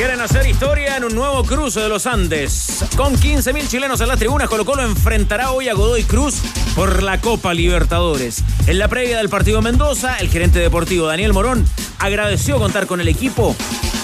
Quieren 0.00 0.22
hacer 0.22 0.46
historia 0.46 0.96
en 0.96 1.04
un 1.04 1.14
nuevo 1.14 1.44
cruce 1.44 1.78
de 1.78 1.90
los 1.90 2.06
Andes. 2.06 2.86
Con 2.96 3.18
15.000 3.18 3.68
chilenos 3.68 4.00
en 4.00 4.08
las 4.08 4.18
tribunas, 4.18 4.48
Colo 4.48 4.64
Colo 4.64 4.82
enfrentará 4.82 5.50
hoy 5.50 5.68
a 5.68 5.74
Godoy 5.74 6.04
Cruz 6.04 6.36
por 6.74 7.02
la 7.02 7.20
Copa 7.20 7.52
Libertadores. 7.52 8.42
En 8.66 8.78
la 8.78 8.88
previa 8.88 9.18
del 9.18 9.28
partido 9.28 9.60
Mendoza, 9.60 10.16
el 10.16 10.30
gerente 10.30 10.58
deportivo 10.58 11.06
Daniel 11.06 11.34
Morón 11.34 11.66
agradeció 11.98 12.58
contar 12.58 12.86
con 12.86 13.02
el 13.02 13.08
equipo, 13.08 13.54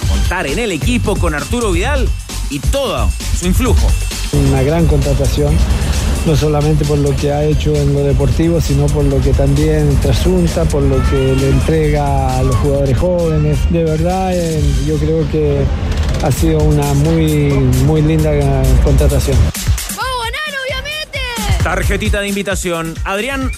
contar 0.07 0.45
en 0.45 0.59
el 0.59 0.71
equipo 0.71 1.15
con 1.15 1.33
Arturo 1.33 1.71
Vidal 1.71 2.07
y 2.51 2.59
todo 2.59 3.09
su 3.39 3.47
influjo. 3.47 3.91
Una 4.33 4.61
gran 4.61 4.85
contratación 4.85 5.57
no 6.27 6.35
solamente 6.35 6.83
por 6.83 6.97
lo 6.97 7.15
que 7.15 7.31
ha 7.31 7.45
hecho 7.45 7.73
en 7.73 7.93
lo 7.93 8.01
deportivo, 8.01 8.59
sino 8.59 8.85
por 8.87 9.05
lo 9.05 9.21
que 9.21 9.31
también 9.31 9.97
trasunta, 10.01 10.65
por 10.65 10.83
lo 10.83 10.97
que 11.09 11.15
le 11.15 11.49
entrega 11.51 12.37
a 12.37 12.43
los 12.43 12.53
jugadores 12.57 12.97
jóvenes. 12.97 13.57
De 13.71 13.85
verdad, 13.85 14.35
eh, 14.35 14.61
yo 14.85 14.97
creo 14.97 15.25
que 15.31 15.61
ha 16.21 16.29
sido 16.29 16.59
una 16.59 16.93
muy, 16.95 17.51
muy 17.85 18.01
linda 18.01 18.29
contratación. 18.83 19.37
¡Vamos 19.95 20.03
a 20.03 20.25
ganar, 20.25 20.61
obviamente! 20.65 21.19
Tarjetita 21.63 22.19
de 22.19 22.27
invitación. 22.27 22.93
Adrián 23.05 23.49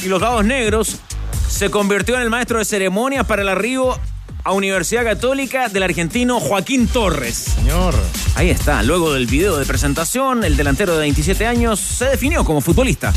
y 0.00 0.06
los 0.06 0.20
dados 0.20 0.44
negros 0.44 1.00
se 1.48 1.68
convirtió 1.68 2.14
en 2.14 2.22
el 2.22 2.30
maestro 2.30 2.60
de 2.60 2.64
ceremonias 2.64 3.26
para 3.26 3.42
el 3.42 3.48
arribo 3.48 3.98
a 4.44 4.52
Universidad 4.52 5.04
Católica 5.04 5.68
del 5.68 5.82
argentino 5.82 6.38
Joaquín 6.38 6.86
Torres. 6.86 7.54
Señor. 7.56 7.94
Ahí 8.34 8.50
está, 8.50 8.82
luego 8.82 9.14
del 9.14 9.26
video 9.26 9.56
de 9.56 9.64
presentación, 9.64 10.44
el 10.44 10.56
delantero 10.56 10.92
de 10.92 11.00
27 11.00 11.46
años 11.46 11.80
se 11.80 12.04
definió 12.04 12.44
como 12.44 12.60
futbolista. 12.60 13.12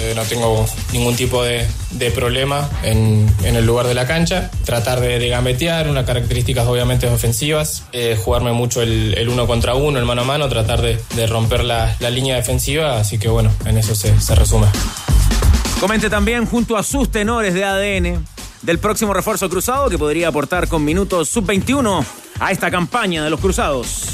Eh, 0.00 0.12
no 0.14 0.22
tengo 0.22 0.66
ningún 0.92 1.16
tipo 1.16 1.42
de, 1.42 1.66
problema 2.14 2.68
en, 2.84 3.28
el 3.42 3.66
lugar 3.66 3.86
de 3.86 3.94
la 3.94 4.06
cancha. 4.06 4.50
Tratar 4.64 5.00
de, 5.00 5.28
gambetear, 5.28 5.88
unas 5.88 6.06
características 6.06 6.66
obviamente 6.66 7.08
ofensivas, 7.08 7.84
eh, 7.92 8.16
jugarme 8.22 8.52
mucho 8.52 8.82
el, 8.82 9.28
uno 9.28 9.46
contra 9.48 9.74
uno, 9.74 9.98
el 9.98 10.04
mano 10.04 10.22
a 10.22 10.24
mano, 10.24 10.48
tratar 10.48 10.80
de, 10.80 11.26
romper 11.26 11.64
la, 11.64 11.96
línea 12.10 12.36
defensiva, 12.36 12.98
así 12.98 13.18
que 13.18 13.28
bueno, 13.28 13.50
en 13.64 13.78
eso 13.78 13.94
se, 13.96 14.20
se 14.20 14.34
resume. 14.36 14.68
Comente 15.80 16.08
también 16.08 16.46
junto 16.46 16.76
a 16.76 16.84
sus 16.84 17.10
tenores 17.10 17.52
de 17.52 17.64
ADN 17.64 18.33
del 18.64 18.78
próximo 18.78 19.12
refuerzo 19.12 19.48
cruzado 19.48 19.90
que 19.90 19.98
podría 19.98 20.28
aportar 20.28 20.68
con 20.68 20.84
minutos 20.84 21.28
sub-21 21.28 22.04
a 22.40 22.50
esta 22.50 22.70
campaña 22.70 23.22
de 23.22 23.30
los 23.30 23.40
cruzados. 23.40 24.08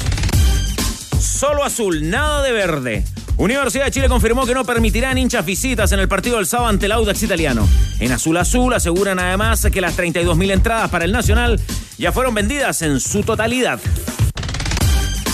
Solo 1.19 1.63
azul, 1.63 2.09
nada 2.09 2.43
de 2.43 2.51
verde. 2.51 3.03
Universidad 3.37 3.85
de 3.85 3.91
Chile 3.91 4.09
confirmó 4.09 4.45
que 4.45 4.53
no 4.53 4.65
permitirán 4.65 5.17
hinchas 5.17 5.45
visitas 5.45 5.91
en 5.93 5.99
el 5.99 6.07
partido 6.07 6.37
del 6.37 6.45
sábado 6.45 6.69
ante 6.69 6.85
el 6.85 6.91
Audax 6.91 7.23
italiano. 7.23 7.67
En 7.99 8.11
azul 8.11 8.37
azul 8.37 8.73
aseguran 8.73 9.19
además 9.19 9.65
que 9.71 9.81
las 9.81 9.97
32.000 9.97 10.51
entradas 10.51 10.89
para 10.89 11.05
el 11.05 11.11
Nacional 11.11 11.59
ya 11.97 12.11
fueron 12.11 12.35
vendidas 12.35 12.81
en 12.81 12.99
su 12.99 13.23
totalidad. 13.23 13.79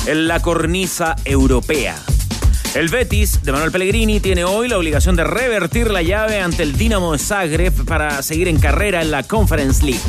En 0.05 0.27
la 0.27 0.41
cornisa 0.41 1.15
europea. 1.25 1.95
El 2.75 2.89
Betis 2.89 3.43
de 3.43 3.51
Manuel 3.51 3.71
Pellegrini 3.71 4.19
tiene 4.19 4.43
hoy 4.43 4.67
la 4.67 4.77
obligación 4.77 5.15
de 5.15 5.23
revertir 5.23 5.89
la 5.89 6.01
llave 6.01 6.39
ante 6.39 6.63
el 6.63 6.77
Dinamo 6.77 7.13
de 7.13 7.19
Zagreb 7.19 7.85
para 7.85 8.21
seguir 8.21 8.47
en 8.47 8.59
carrera 8.59 9.01
en 9.01 9.09
la 9.09 9.23
Conference 9.23 9.83
League. 9.83 10.01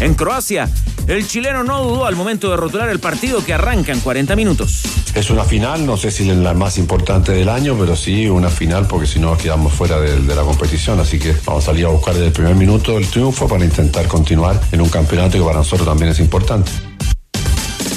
En 0.00 0.14
Croacia, 0.14 0.68
el 1.06 1.26
chileno 1.28 1.64
no 1.64 1.84
dudó 1.84 2.06
al 2.06 2.16
momento 2.16 2.50
de 2.50 2.56
rotular 2.56 2.88
el 2.88 2.98
partido 2.98 3.44
que 3.44 3.52
arranca 3.52 3.92
en 3.92 4.00
40 4.00 4.36
minutos. 4.36 4.82
Es 5.14 5.28
una 5.30 5.44
final, 5.44 5.84
no 5.84 5.96
sé 5.96 6.10
si 6.10 6.24
la 6.24 6.54
más 6.54 6.78
importante 6.78 7.32
del 7.32 7.48
año, 7.48 7.76
pero 7.78 7.94
sí 7.94 8.28
una 8.28 8.48
final 8.48 8.86
porque 8.86 9.06
si 9.06 9.18
no 9.18 9.36
quedamos 9.36 9.72
fuera 9.72 10.00
de, 10.00 10.18
de, 10.20 10.34
la 10.34 10.42
competición. 10.42 11.00
Así 11.00 11.18
que 11.18 11.34
vamos 11.44 11.64
a 11.64 11.66
salir 11.66 11.84
a 11.84 11.88
buscar 11.88 12.14
desde 12.14 12.28
el 12.28 12.32
primer 12.32 12.54
minuto 12.54 12.96
el 12.96 13.06
triunfo 13.06 13.46
para 13.46 13.64
intentar 13.64 14.08
continuar 14.08 14.60
en 14.72 14.80
un 14.80 14.88
campeonato 14.88 15.38
que 15.38 15.44
para 15.44 15.58
nosotros 15.58 15.86
también 15.86 16.10
es 16.10 16.20
importante. 16.20 16.72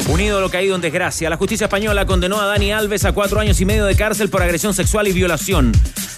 Un 0.10 0.22
ídolo 0.22 0.50
caído 0.50 0.76
en 0.76 0.82
desgracia. 0.82 1.30
La 1.30 1.36
justicia 1.36 1.66
española 1.66 2.06
condenó 2.06 2.40
a 2.40 2.46
Dani 2.46 2.72
Alves 2.72 3.04
a 3.04 3.12
cuatro 3.12 3.42
años 3.42 3.60
y 3.60 3.66
medio 3.66 3.86
de 3.86 3.96
cárcel 3.96 4.30
por 4.30 4.42
agresión 4.42 4.74
sexual 4.74 5.08
y 5.08 5.12
violación. 5.12 5.74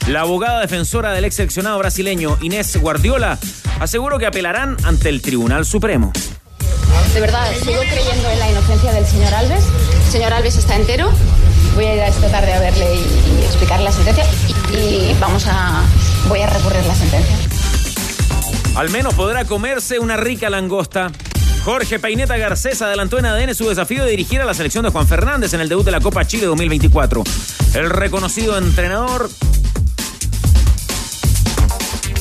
La 0.07 0.21
abogada 0.21 0.61
defensora 0.61 1.11
del 1.11 1.25
ex 1.25 1.35
seleccionado 1.35 1.79
brasileño 1.79 2.37
Inés 2.41 2.77
Guardiola 2.77 3.39
aseguró 3.79 4.19
que 4.19 4.27
apelarán 4.27 4.77
ante 4.83 5.09
el 5.09 5.21
Tribunal 5.21 5.65
Supremo. 5.65 6.13
De 7.13 7.19
verdad, 7.19 7.51
sigo 7.63 7.79
creyendo 7.81 8.29
en 8.29 8.39
la 8.39 8.51
inocencia 8.51 8.93
del 8.93 9.05
señor 9.07 9.33
Alves. 9.33 9.63
El 10.05 10.11
señor 10.11 10.33
Alves 10.33 10.57
está 10.57 10.75
entero. 10.75 11.11
Voy 11.73 11.85
a 11.85 11.95
ir 11.95 12.01
a 12.01 12.07
esta 12.07 12.29
tarde 12.29 12.53
a 12.53 12.59
verle 12.59 12.85
y, 12.95 13.43
explicar 13.45 13.79
la 13.81 13.91
sentencia. 13.91 14.23
Y, 14.71 14.77
y 15.11 15.17
vamos 15.19 15.47
a. 15.47 15.81
Voy 16.27 16.41
a 16.41 16.47
recurrir 16.47 16.85
la 16.85 16.93
sentencia. 16.93 17.35
Al 18.75 18.91
menos 18.91 19.15
podrá 19.15 19.45
comerse 19.45 19.97
una 19.97 20.15
rica 20.15 20.49
langosta. 20.51 21.11
Jorge 21.63 21.99
Peineta 21.99 22.37
Garcés 22.37 22.81
adelantó 22.81 23.19
en 23.19 23.25
ADN 23.25 23.53
su 23.53 23.67
desafío 23.67 24.03
de 24.03 24.11
dirigir 24.11 24.41
a 24.41 24.45
la 24.45 24.53
selección 24.53 24.83
de 24.83 24.91
Juan 24.91 25.07
Fernández 25.07 25.53
en 25.53 25.61
el 25.61 25.69
debut 25.69 25.85
de 25.85 25.91
la 25.91 25.99
Copa 25.99 26.25
Chile 26.25 26.45
2024. 26.45 27.23
El 27.73 27.89
reconocido 27.89 28.57
entrenador 28.57 29.29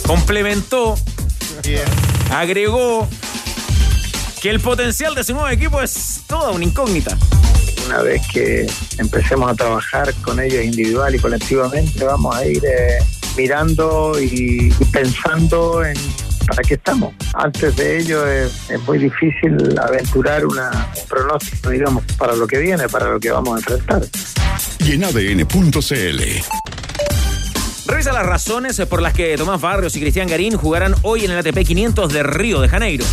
complementó, 0.07 0.97
agregó 2.31 3.09
que 4.41 4.51
el 4.51 4.61
potencial 4.61 5.15
de 5.15 5.25
su 5.25 5.35
nuevo 5.35 5.49
equipo 5.49 5.81
es 5.81 6.23
toda 6.27 6.51
una 6.51 6.65
incógnita. 6.65 7.17
Una 7.87 8.03
vez 8.03 8.21
que 8.33 8.67
empecemos 8.99 9.51
a 9.51 9.55
trabajar 9.55 10.13
con 10.17 10.41
ellos 10.41 10.65
individual 10.65 11.15
y 11.15 11.19
colectivamente, 11.19 12.05
vamos 12.05 12.37
a 12.37 12.45
ir 12.45 12.63
eh, 12.65 12.99
mirando 13.37 14.13
y 14.21 14.71
pensando 14.93 15.85
en 15.85 15.97
para 16.49 16.63
qué 16.63 16.75
estamos. 16.75 17.15
Antes 17.35 17.77
de 17.77 17.99
ello 17.99 18.27
es, 18.27 18.53
muy 18.87 18.99
difícil 18.99 19.79
aventurar 19.79 20.47
una, 20.47 20.71
un 20.71 21.09
pronóstico, 21.09 21.71
digamos, 21.71 22.05
para 22.19 22.35
lo 22.35 22.47
que 22.47 22.59
viene, 22.59 22.89
para 22.89 23.11
lo 23.11 23.21
que 23.21 23.31
vamos 23.31 23.55
a 23.55 23.59
enfrentar. 23.59 24.03
Y 24.81 24.93
en 24.93 25.05
ADN.cl. 25.05 26.23
Revisa 27.87 28.13
las 28.13 28.27
razones 28.27 28.81
por 28.89 29.01
las 29.01 29.15
que 29.15 29.37
Tomás 29.37 29.61
Barrios 29.61 29.97
y 29.97 30.01
Cristian 30.01 30.29
Garín 30.29 30.57
jugarán 30.57 30.95
hoy 31.03 31.25
en 31.25 31.31
el 31.31 31.39
ATP 31.39 31.67
500 31.67 32.13
de 32.13 32.23
Río 32.23 32.61
de 32.61 32.69
Janeiro. 32.69 33.05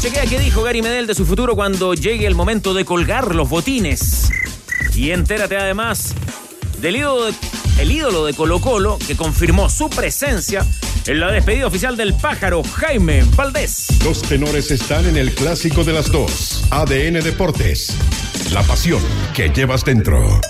Chequea 0.00 0.26
qué 0.26 0.38
dijo 0.38 0.62
Gary 0.62 0.82
Medel 0.82 1.06
de 1.06 1.14
su 1.14 1.24
futuro 1.24 1.54
cuando 1.54 1.94
llegue 1.94 2.26
el 2.26 2.34
momento 2.34 2.74
de 2.74 2.84
colgar 2.84 3.34
los 3.34 3.48
botines. 3.48 4.30
Y 4.94 5.10
entérate 5.10 5.56
además 5.56 6.14
del 6.80 6.96
ídolo 6.96 7.26
de, 7.26 7.34
el 7.78 7.90
ídolo 7.92 8.26
de 8.26 8.34
Colo 8.34 8.60
Colo 8.60 8.98
que 9.06 9.16
confirmó 9.16 9.70
su 9.70 9.88
presencia 9.88 10.66
en 11.06 11.20
la 11.20 11.30
despedida 11.30 11.66
oficial 11.66 11.96
del 11.96 12.14
pájaro 12.14 12.62
Jaime 12.62 13.24
Valdés. 13.36 13.88
Los 14.04 14.22
tenores 14.22 14.70
están 14.70 15.06
en 15.06 15.16
el 15.16 15.34
clásico 15.34 15.84
de 15.84 15.92
las 15.92 16.10
dos. 16.10 16.64
ADN 16.70 17.20
Deportes. 17.22 17.96
La 18.52 18.62
pasión 18.62 19.02
que 19.34 19.48
llevas 19.48 19.84
dentro. 19.84 20.40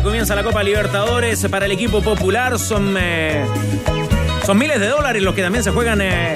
Comienza 0.00 0.34
la 0.34 0.42
Copa 0.42 0.62
Libertadores 0.62 1.46
para 1.50 1.66
el 1.66 1.72
equipo 1.72 2.00
popular. 2.02 2.58
Son, 2.58 2.96
eh, 2.98 3.44
son 4.46 4.56
miles 4.56 4.80
de 4.80 4.86
dólares 4.86 5.22
los 5.22 5.34
que 5.34 5.42
también 5.42 5.62
se 5.62 5.70
juegan 5.70 6.00
eh, 6.00 6.34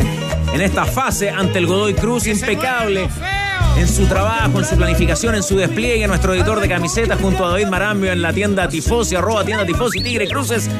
en 0.53 0.61
esta 0.61 0.85
fase 0.85 1.31
ante 1.31 1.59
el 1.59 1.67
Godoy 1.67 1.95
Cruz. 1.95 2.27
Impecable 2.27 3.09
en 3.77 3.89
su 3.89 4.07
trabajo, 4.07 4.59
en 4.59 4.65
su 4.65 4.77
planificación, 4.77 5.35
en 5.35 5.43
su 5.43 5.57
despliegue. 5.57 6.07
Nuestro 6.07 6.35
editor 6.35 6.61
de 6.61 6.69
camisetas 6.69 7.21
junto 7.21 7.45
a 7.45 7.51
David 7.51 7.67
Marambio 7.67 8.13
en 8.13 8.23
la 8.23 8.33
tienda 8.33 8.69
Tifosi, 8.69 9.17
arroba 9.17 9.45
tienda 9.45 9.67
Tifosi 9.67 10.03
Tigre 10.03 10.27
Cruces, 10.29 10.71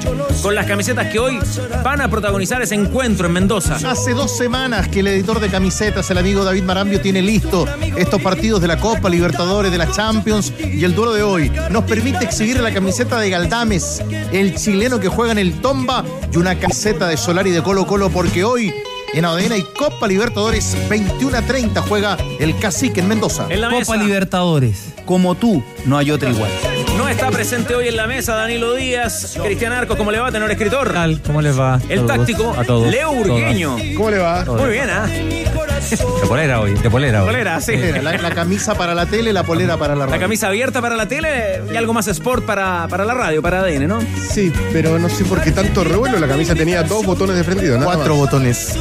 con 0.43 0.55
las 0.55 0.67
camisetas 0.67 1.11
que 1.13 1.19
hoy 1.19 1.39
van 1.85 2.01
a 2.01 2.09
protagonizar 2.09 2.63
ese 2.63 2.75
encuentro 2.75 3.27
en 3.27 3.33
Mendoza. 3.33 3.77
Hace 3.77 4.13
dos 4.15 4.37
semanas 4.37 4.89
que 4.89 5.01
el 5.01 5.09
editor 5.09 5.41
de 5.41 5.49
camisetas, 5.49 6.11
el 6.11 6.19
amigo 6.19 6.45
David 6.45 6.63
Marambio, 6.63 7.01
tiene 7.01 7.23
listo 7.23 7.67
estos 7.97 8.21
partidos 8.23 8.61
de 8.61 8.69
la 8.69 8.79
Copa 8.79 9.09
Libertadores, 9.09 9.71
de 9.71 9.79
la 9.79 9.91
Champions 9.91 10.53
y 10.59 10.85
el 10.85 10.95
duelo 10.95 11.13
de 11.13 11.23
hoy. 11.23 11.53
Nos 11.71 11.85
permite 11.85 12.25
exhibir 12.25 12.61
la 12.61 12.73
camiseta 12.73 13.19
de 13.21 13.31
Galdames, 13.31 14.03
el 14.33 14.55
chileno 14.57 14.99
que 15.01 15.09
juega 15.09 15.33
en 15.33 15.39
el 15.39 15.61
Tomba, 15.61 16.05
y 16.33 16.37
una 16.37 16.59
camiseta 16.59 17.09
de 17.09 17.17
Solari 17.17 17.51
de 17.51 17.63
Colo 17.63 17.87
Colo, 17.87 18.11
porque 18.11 18.45
hoy 18.45 18.73
en 19.17 19.25
ADN 19.25 19.57
y 19.57 19.63
Copa 19.63 20.07
Libertadores 20.07 20.77
21 20.91 21.39
a 21.39 21.43
30 21.43 21.81
juega 21.83 22.19
el 22.39 22.59
Cacique 22.59 23.01
en 23.01 23.09
Mendoza. 23.09 23.47
En 23.49 23.63
la 23.63 23.71
mesa. 23.71 23.95
Copa 23.95 24.05
Libertadores. 24.05 24.96
Como 25.07 25.35
tú, 25.37 25.63
no 25.87 25.97
hay 25.97 26.11
otra 26.11 26.29
igual. 26.31 26.51
No 26.99 27.09
está 27.09 27.31
presente 27.31 27.75
hoy 27.75 27.89
en 27.89 27.97
la 27.97 28.07
mesa 28.07 28.35
Danilo 28.35 28.75
Díaz. 28.75 29.37
Cristian 29.43 29.73
Arcos, 29.73 29.97
¿cómo 29.97 30.11
le 30.11 30.19
va, 30.19 30.33
tenor 30.33 30.51
escritor? 30.51 30.93
tal? 30.93 31.21
¿Cómo 31.25 31.41
les 31.41 31.59
va? 31.59 31.81
El 31.89 32.01
Todos, 32.01 32.17
táctico, 32.17 32.55
A 32.59 32.65
todos. 32.65 32.91
Leo 32.91 33.13
Urgueño. 33.13 33.77
¿Cómo 33.97 34.11
le 34.11 34.19
va? 34.19 34.45
Muy 34.45 34.71
bien, 34.71 34.91
¿ah? 34.91 35.07
De 35.07 36.27
polera 36.27 36.61
hoy, 36.61 36.73
de 36.75 36.91
polera 36.91 37.21
hoy. 37.23 37.27
Polera, 37.27 37.61
sí. 37.61 37.77
La, 38.03 38.17
la 38.19 38.31
camisa 38.31 38.75
para 38.75 38.95
la 38.95 39.07
tele, 39.07 39.33
la 39.33 39.45
polera 39.45 39.77
para 39.77 39.95
la 39.95 40.01
La 40.01 40.07
radio. 40.07 40.21
camisa 40.23 40.49
abierta 40.49 40.81
para 40.81 40.97
la 40.97 41.07
tele 41.07 41.63
y 41.73 41.77
algo 41.77 41.93
más 41.93 42.09
sport 42.09 42.45
para, 42.45 42.89
para 42.89 43.05
la 43.05 43.15
radio, 43.15 43.41
para 43.43 43.61
ADN, 43.61 43.87
¿no? 43.87 44.01
Sí, 44.29 44.53
pero 44.73 44.99
no 44.99 45.09
sé 45.09 45.25
por 45.25 45.41
qué 45.43 45.53
tanto 45.53 45.85
revuelo. 45.85 46.19
La 46.19 46.27
camisa 46.27 46.55
tenía 46.57 46.83
dos 46.83 47.05
botones 47.07 47.37
de 47.37 47.45
prendido, 47.45 47.79
Cuatro 47.85 48.15
más. 48.17 48.25
botones. 48.25 48.77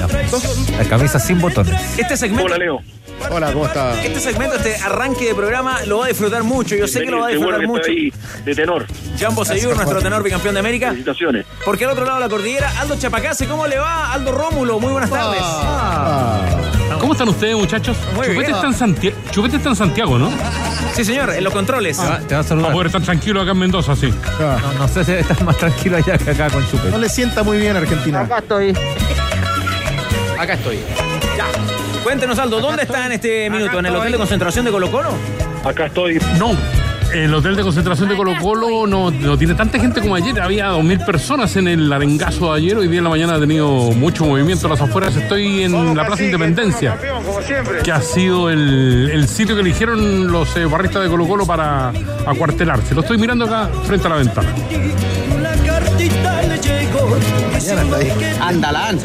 La 0.77 0.85
camisa 0.85 1.19
sin 1.19 1.39
botones. 1.39 1.73
Este 1.99 2.17
segmento, 2.17 2.45
Hola, 2.45 2.57
Leo. 2.57 2.79
Hola, 3.29 3.51
¿cómo 3.51 3.65
está? 3.65 4.01
este 4.03 4.19
segmento, 4.19 4.55
este 4.55 4.75
arranque 4.77 5.25
de 5.25 5.35
programa 5.35 5.83
lo 5.85 5.99
va 5.99 6.05
a 6.05 6.07
disfrutar 6.09 6.43
mucho. 6.43 6.75
Yo 6.75 6.87
sé 6.87 7.03
que 7.03 7.11
lo 7.11 7.19
va 7.21 7.27
a 7.27 7.29
disfrutar 7.29 7.65
mucho. 7.67 7.89
ahí 7.89 8.11
de 8.43 8.55
tenor. 8.55 8.85
Jambo 9.19 9.43
Seyur, 9.45 9.75
nuestro 9.75 10.01
tenor 10.01 10.23
bicampeón 10.23 10.53
de 10.53 10.59
América. 10.59 10.87
Felicitaciones. 10.89 11.45
Porque 11.63 11.85
al 11.85 11.91
otro 11.91 12.05
lado 12.05 12.17
de 12.17 12.23
la 12.25 12.29
cordillera, 12.29 12.71
Aldo 12.79 12.95
Chapacase, 12.97 13.47
¿cómo 13.47 13.67
le 13.67 13.77
va? 13.79 14.13
Aldo 14.13 14.31
Rómulo, 14.31 14.79
muy 14.79 14.91
buenas 14.91 15.09
tardes. 15.09 15.41
¿Cómo 16.99 17.13
están 17.13 17.29
ustedes, 17.29 17.55
muchachos? 17.55 17.97
Muy 18.15 18.27
Chupete 18.27 18.39
bien. 18.41 18.55
está, 18.55 18.67
en 18.67 18.73
Santiago, 18.73 19.17
Chupete 19.31 19.57
está 19.57 19.69
en 19.69 19.75
Santiago, 19.75 20.17
¿no? 20.17 20.31
Sí, 20.93 21.03
señor, 21.03 21.31
en 21.31 21.43
los 21.43 21.53
controles. 21.53 21.99
Te 22.27 22.35
va 22.35 22.41
a 22.41 22.43
saludar. 22.43 22.71
poder 22.71 22.87
estar 22.87 23.01
tranquilo 23.01 23.41
acá 23.41 23.51
en 23.51 23.57
Mendoza, 23.59 23.95
sí. 23.95 24.13
No, 24.39 24.73
no 24.73 24.87
sé 24.87 25.03
si 25.03 25.11
estás 25.13 25.41
más 25.41 25.57
tranquilo 25.57 25.97
allá 25.97 26.17
que 26.17 26.31
acá 26.31 26.49
con 26.49 26.65
Chupete. 26.69 26.91
No 26.91 26.97
le 26.97 27.09
sienta 27.09 27.43
muy 27.43 27.57
bien 27.57 27.75
a 27.75 27.79
Argentina. 27.79 28.27
estoy. 28.37 28.73
Acá 30.37 30.53
estoy. 30.53 30.79
Cuéntenos, 32.05 32.37
Aldo, 32.37 32.61
¿dónde 32.61 32.83
está 32.83 33.07
en 33.07 33.13
este 33.13 33.49
minuto? 33.49 33.79
¿En 33.79 33.87
el 33.87 33.95
hotel 33.95 34.11
de 34.11 34.17
concentración 34.19 34.63
de 34.63 34.69
Colo 34.69 34.91
Colo? 34.91 35.09
Acá 35.63 35.87
estoy. 35.87 36.19
No, 36.37 36.51
el 37.11 37.33
hotel 37.33 37.55
de 37.55 37.63
concentración 37.63 38.07
de 38.07 38.15
Colo 38.15 38.33
Colo 38.39 38.85
no, 38.85 39.09
no 39.09 39.35
tiene 39.39 39.55
tanta 39.55 39.79
gente 39.79 40.01
como 40.01 40.13
ayer. 40.13 40.39
Había 40.39 40.69
2.000 40.69 41.03
personas 41.03 41.55
en 41.55 41.67
el 41.67 41.91
arengazo 41.91 42.53
de 42.53 42.59
ayer. 42.59 42.77
Hoy 42.77 42.89
día 42.89 42.99
en 42.99 43.05
la 43.05 43.09
mañana 43.09 43.33
ha 43.33 43.39
tenido 43.39 43.67
mucho 43.93 44.23
movimiento 44.23 44.67
a 44.67 44.69
las 44.69 44.81
afueras. 44.81 45.15
Estoy 45.15 45.63
en 45.63 45.95
la 45.95 46.05
Plaza 46.05 46.23
Independencia, 46.25 46.95
que 47.83 47.91
ha 47.91 48.01
sido 48.01 48.51
el, 48.51 49.09
el 49.11 49.27
sitio 49.27 49.55
que 49.55 49.61
eligieron 49.61 50.31
los 50.31 50.55
eh, 50.57 50.65
barristas 50.67 51.01
de 51.01 51.09
Colo 51.09 51.27
Colo 51.27 51.47
para 51.47 51.91
acuartelarse. 52.27 52.93
Lo 52.93 53.01
estoy 53.01 53.17
mirando 53.17 53.45
acá 53.45 53.67
frente 53.83 54.05
a 54.05 54.09
la 54.11 54.17
ventana. 54.17 54.53
Andalán. 58.41 58.99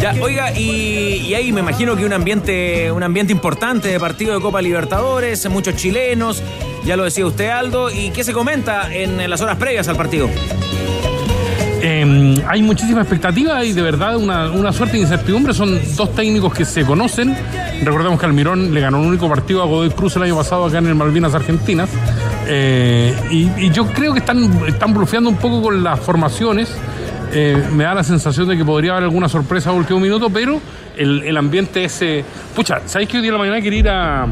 Ya, 0.00 0.14
oiga, 0.20 0.52
y, 0.56 1.26
y 1.26 1.34
ahí 1.34 1.52
me 1.52 1.60
imagino 1.60 1.96
que 1.96 2.04
un 2.04 2.12
ambiente, 2.12 2.90
un 2.92 3.02
ambiente 3.02 3.32
importante 3.32 3.88
de 3.88 3.98
partido 3.98 4.34
de 4.34 4.40
Copa 4.40 4.62
Libertadores, 4.62 5.48
muchos 5.50 5.76
chilenos, 5.76 6.42
ya 6.84 6.96
lo 6.96 7.04
decía 7.04 7.26
usted, 7.26 7.48
Aldo. 7.48 7.90
¿Y 7.90 8.10
qué 8.10 8.24
se 8.24 8.32
comenta 8.32 8.94
en, 8.94 9.28
las 9.28 9.40
horas 9.40 9.56
previas 9.56 9.88
al 9.88 9.96
partido? 9.96 10.28
Eh, 11.82 12.42
hay 12.46 12.62
muchísima 12.62 13.00
expectativa 13.00 13.64
y 13.64 13.72
de 13.72 13.82
verdad 13.82 14.16
una, 14.16 14.50
una 14.50 14.72
suerte 14.72 14.96
de 14.96 15.02
incertidumbre. 15.02 15.54
Son 15.54 15.80
dos 15.96 16.14
técnicos 16.14 16.54
que 16.54 16.64
se 16.64 16.84
conocen. 16.84 17.36
Recordemos 17.82 18.20
que 18.20 18.26
Almirón 18.26 18.72
le 18.72 18.80
ganó 18.80 19.00
un 19.00 19.06
único 19.06 19.28
partido 19.28 19.62
a 19.62 19.66
Godoy 19.66 19.90
Cruz 19.90 20.16
el 20.16 20.22
año 20.22 20.36
pasado 20.36 20.66
acá 20.66 20.78
en 20.78 20.86
el 20.86 20.94
Malvinas 20.94 21.34
Argentinas. 21.34 21.88
Eh, 22.52 23.14
y, 23.30 23.70
yo 23.70 23.86
creo 23.86 24.12
que 24.12 24.18
están, 24.18 24.66
están 24.66 24.92
blufeando 24.92 25.30
un 25.30 25.36
poco 25.36 25.62
con 25.62 25.84
las 25.84 26.00
formaciones. 26.00 26.76
Eh, 27.32 27.62
me 27.72 27.84
da 27.84 27.94
la 27.94 28.02
sensación 28.02 28.48
de 28.48 28.56
que 28.56 28.64
podría 28.64 28.92
haber 28.92 29.04
alguna 29.04 29.28
sorpresa 29.28 29.70
a 29.70 29.72
último 29.72 30.00
minuto, 30.00 30.30
pero 30.30 30.60
el, 30.96 31.22
el 31.22 31.36
ambiente 31.36 31.84
es... 31.84 32.02
eh, 32.02 32.24
pucha, 32.56 32.80
¿sabéis 32.86 33.08
que 33.08 33.18
hoy 33.18 33.22
día 33.22 33.30
de 33.30 33.38
la 33.38 33.44
mañana 33.44 33.60
quería 33.60 33.78
ir 33.78 33.88
a... 33.88 34.26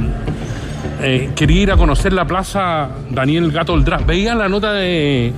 quería 1.37 1.63
ir 1.63 1.71
a 1.71 1.77
conocer 1.77 2.13
la 2.13 2.25
plaza 2.25 2.91
Daniel 3.09 3.53
Gato 3.53 3.73
Oldrá. 3.73 3.99
Veía 3.99 4.35
la 4.35 4.49
nota 4.49 4.73
de, 4.73 5.33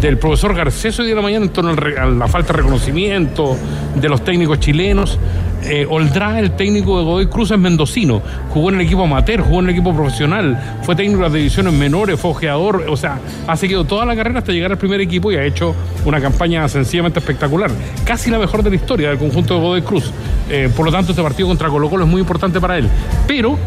del 0.00 0.16
profesor 0.16 0.54
Garcés 0.54 0.98
hoy 0.98 1.08
de 1.08 1.14
la 1.14 1.20
mañana 1.20 1.44
en 1.44 1.52
torno 1.52 1.70
a 1.72 2.06
la 2.06 2.28
falta 2.28 2.54
de 2.54 2.58
reconocimiento 2.60 3.58
de 3.94 4.08
los 4.08 4.24
técnicos 4.24 4.58
chilenos. 4.58 5.18
Eh, 5.68 5.86
el 5.90 6.50
técnico 6.52 6.98
de 6.98 7.04
Godoy 7.04 7.26
Cruz, 7.26 7.50
es 7.50 7.58
mendocino. 7.58 8.22
Jugó 8.50 8.68
en 8.70 8.76
el 8.76 8.82
equipo 8.82 9.02
amateur, 9.04 9.40
jugó 9.40 9.58
en 9.60 9.66
el 9.66 9.70
equipo 9.72 9.94
profesional, 9.94 10.78
fue 10.82 10.94
técnico 10.94 11.18
de 11.18 11.24
las 11.24 11.32
divisiones 11.32 11.72
menores, 11.72 12.20
fue 12.20 12.30
ojeador. 12.30 12.84
O 12.88 12.96
sea, 12.96 13.18
ha 13.46 13.56
seguido 13.56 13.84
toda 13.84 14.06
la 14.06 14.14
carrera 14.14 14.38
hasta 14.38 14.52
llegar 14.52 14.70
al 14.70 14.78
primer 14.78 15.00
equipo 15.00 15.32
y 15.32 15.36
ha 15.36 15.44
hecho 15.44 15.74
una 16.04 16.20
campaña 16.20 16.68
sencillamente 16.68 17.18
espectacular. 17.18 17.70
Casi 18.04 18.30
la 18.30 18.38
mejor 18.38 18.62
de 18.62 18.70
la 18.70 18.76
historia 18.76 19.08
del 19.08 19.18
conjunto 19.18 19.54
de 19.54 19.60
Godoy 19.60 19.82
Cruz. 19.82 20.12
Eh, 20.48 20.70
por 20.76 20.86
lo 20.86 20.92
tanto, 20.92 21.12
este 21.12 21.22
partido 21.22 21.48
contra 21.48 21.68
Colo 21.68 21.90
Colo 21.90 22.04
es 22.04 22.10
muy 22.10 22.20
importante 22.20 22.60
para 22.60 22.78
él. 22.78 22.88
Pero 23.26 23.58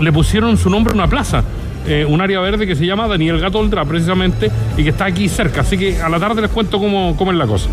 le 0.00 0.12
pusieron 0.12 0.56
su 0.56 0.68
nombre 0.70 0.92
a 0.92 0.94
una 0.94 1.08
plaza. 1.08 1.44
eh, 1.86 2.04
un 2.08 2.20
área 2.20 2.40
verde 2.40 2.66
que 2.66 2.74
se 2.74 2.86
llama 2.86 3.06
Daniel 3.06 3.38
Gato 3.38 3.58
Oldrá, 3.58 3.84
precisamente, 3.84 4.50
y 4.76 4.82
que 4.82 4.88
está 4.88 5.04
aquí 5.04 5.28
cerca. 5.28 5.60
Así 5.60 5.76
que 5.76 6.00
a 6.00 6.08
la 6.08 6.18
tarde 6.18 6.40
les 6.40 6.50
cuento 6.50 6.78
cómo, 6.78 7.14
cómo 7.16 7.30
es 7.30 7.36
la 7.36 7.46
cosa. 7.46 7.68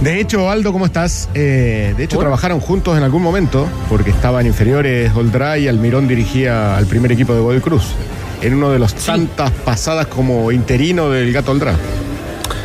De 0.00 0.20
hecho, 0.20 0.50
Aldo, 0.50 0.72
¿cómo 0.72 0.86
estás? 0.86 1.28
Eh, 1.34 1.94
de 1.96 2.04
hecho, 2.04 2.18
trabajaron 2.18 2.60
juntos 2.60 2.96
en 2.98 3.04
algún 3.04 3.22
momento, 3.22 3.66
porque 3.88 4.10
estaban 4.10 4.46
inferiores 4.46 5.14
Oldra 5.14 5.56
y 5.58 5.66
Almirón 5.68 6.06
dirigía 6.06 6.76
al 6.76 6.86
primer 6.86 7.12
equipo 7.12 7.34
de 7.34 7.40
Godoy 7.40 7.60
Cruz. 7.60 7.94
En 8.42 8.54
uno 8.54 8.70
de 8.70 8.78
los 8.78 8.94
tantas 8.94 9.50
pasadas 9.50 10.06
como 10.08 10.52
interino 10.52 11.08
del 11.08 11.32
Gato 11.32 11.52
Oldra. 11.52 11.74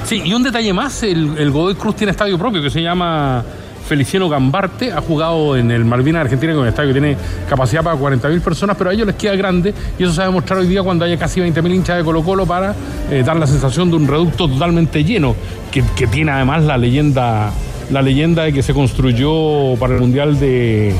Sí, 0.03 0.21
y 0.25 0.33
un 0.33 0.43
detalle 0.43 0.73
más, 0.73 1.03
el, 1.03 1.37
el 1.37 1.51
Godoy 1.51 1.75
Cruz 1.75 1.95
tiene 1.95 2.11
estadio 2.11 2.37
propio 2.37 2.61
que 2.61 2.69
se 2.69 2.81
llama 2.81 3.45
Feliciano 3.89 4.29
Gambarte, 4.29 4.93
ha 4.93 5.01
jugado 5.01 5.57
en 5.57 5.71
el 5.71 5.83
Malvinas 5.83 6.21
Argentina 6.21 6.53
con 6.53 6.61
un 6.61 6.67
estadio 6.67 6.93
que 6.93 6.99
tiene 6.99 7.17
capacidad 7.49 7.83
para 7.83 7.97
40.000 7.97 8.39
personas, 8.39 8.77
pero 8.77 8.91
a 8.91 8.93
ellos 8.93 9.07
les 9.07 9.15
queda 9.15 9.35
grande 9.35 9.73
y 9.97 10.03
eso 10.03 10.11
se 10.11 10.19
va 10.19 10.25
a 10.25 10.27
demostrar 10.27 10.59
hoy 10.59 10.67
día 10.67 10.83
cuando 10.83 11.05
haya 11.05 11.17
casi 11.17 11.41
20.000 11.41 11.73
hinchas 11.73 11.97
de 11.97 12.03
Colo 12.03 12.21
Colo 12.21 12.45
para 12.45 12.75
eh, 13.09 13.23
dar 13.25 13.35
la 13.37 13.47
sensación 13.47 13.89
de 13.89 13.95
un 13.95 14.07
reducto 14.07 14.47
totalmente 14.47 15.03
lleno, 15.03 15.35
que, 15.71 15.83
que 15.95 16.05
tiene 16.05 16.31
además 16.31 16.63
la 16.65 16.77
leyenda, 16.77 17.51
la 17.89 18.03
leyenda 18.03 18.43
de 18.43 18.53
que 18.53 18.61
se 18.61 18.75
construyó 18.75 19.75
para 19.79 19.95
el 19.95 20.01
Mundial 20.01 20.39
de, 20.39 20.93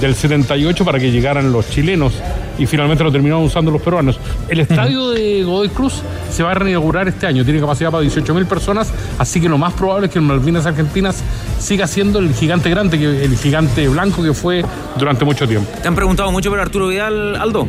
del 0.00 0.14
78 0.14 0.84
para 0.84 1.00
que 1.00 1.10
llegaran 1.10 1.50
los 1.50 1.68
chilenos 1.68 2.12
y 2.58 2.66
finalmente 2.66 3.02
lo 3.04 3.10
terminaron 3.12 3.44
usando 3.44 3.70
los 3.70 3.80
peruanos. 3.80 4.18
El 4.48 4.60
estadio 4.60 5.10
de 5.10 5.44
Godoy 5.44 5.68
Cruz 5.68 6.02
se 6.30 6.42
va 6.42 6.50
a 6.50 6.54
reinaugurar 6.54 7.08
este 7.08 7.26
año, 7.26 7.44
tiene 7.44 7.60
capacidad 7.60 7.90
para 7.90 8.04
18.000 8.04 8.46
personas, 8.46 8.92
así 9.18 9.40
que 9.40 9.48
lo 9.48 9.58
más 9.58 9.72
probable 9.74 10.06
es 10.06 10.12
que 10.12 10.18
el 10.18 10.24
Malvinas 10.24 10.66
Argentinas 10.66 11.22
siga 11.58 11.86
siendo 11.86 12.18
el 12.18 12.34
gigante 12.34 12.70
grande, 12.70 12.98
que, 12.98 13.24
el 13.24 13.36
gigante 13.36 13.88
blanco 13.88 14.22
que 14.22 14.32
fue 14.34 14.64
durante 14.98 15.24
mucho 15.24 15.46
tiempo. 15.46 15.68
¿Te 15.80 15.88
han 15.88 15.94
preguntado 15.94 16.30
mucho 16.32 16.50
por 16.50 16.60
Arturo 16.60 16.88
Vidal, 16.88 17.36
Aldo? 17.36 17.66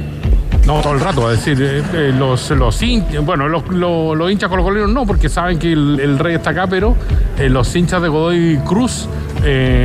No, 0.65 0.81
todo 0.81 0.93
el 0.93 0.99
rato, 0.99 1.25
a 1.27 1.31
decir, 1.31 1.57
eh, 1.61 1.81
eh, 1.93 2.13
los, 2.15 2.51
los 2.51 2.81
hinchas, 2.83 3.25
bueno, 3.25 3.47
los, 3.47 3.67
los- 3.69 4.15
los 4.15 4.31
hinchas 4.31 4.49
colocolinos 4.49 4.89
no, 4.91 5.05
porque 5.05 5.27
saben 5.29 5.57
que 5.57 5.71
el, 5.71 5.99
el 5.99 6.19
rey 6.19 6.35
está 6.35 6.51
acá, 6.51 6.67
pero 6.67 6.95
eh, 7.39 7.49
los 7.49 7.75
hinchas 7.75 8.01
de 8.01 8.07
Godoy 8.09 8.59
Cruz, 8.67 9.07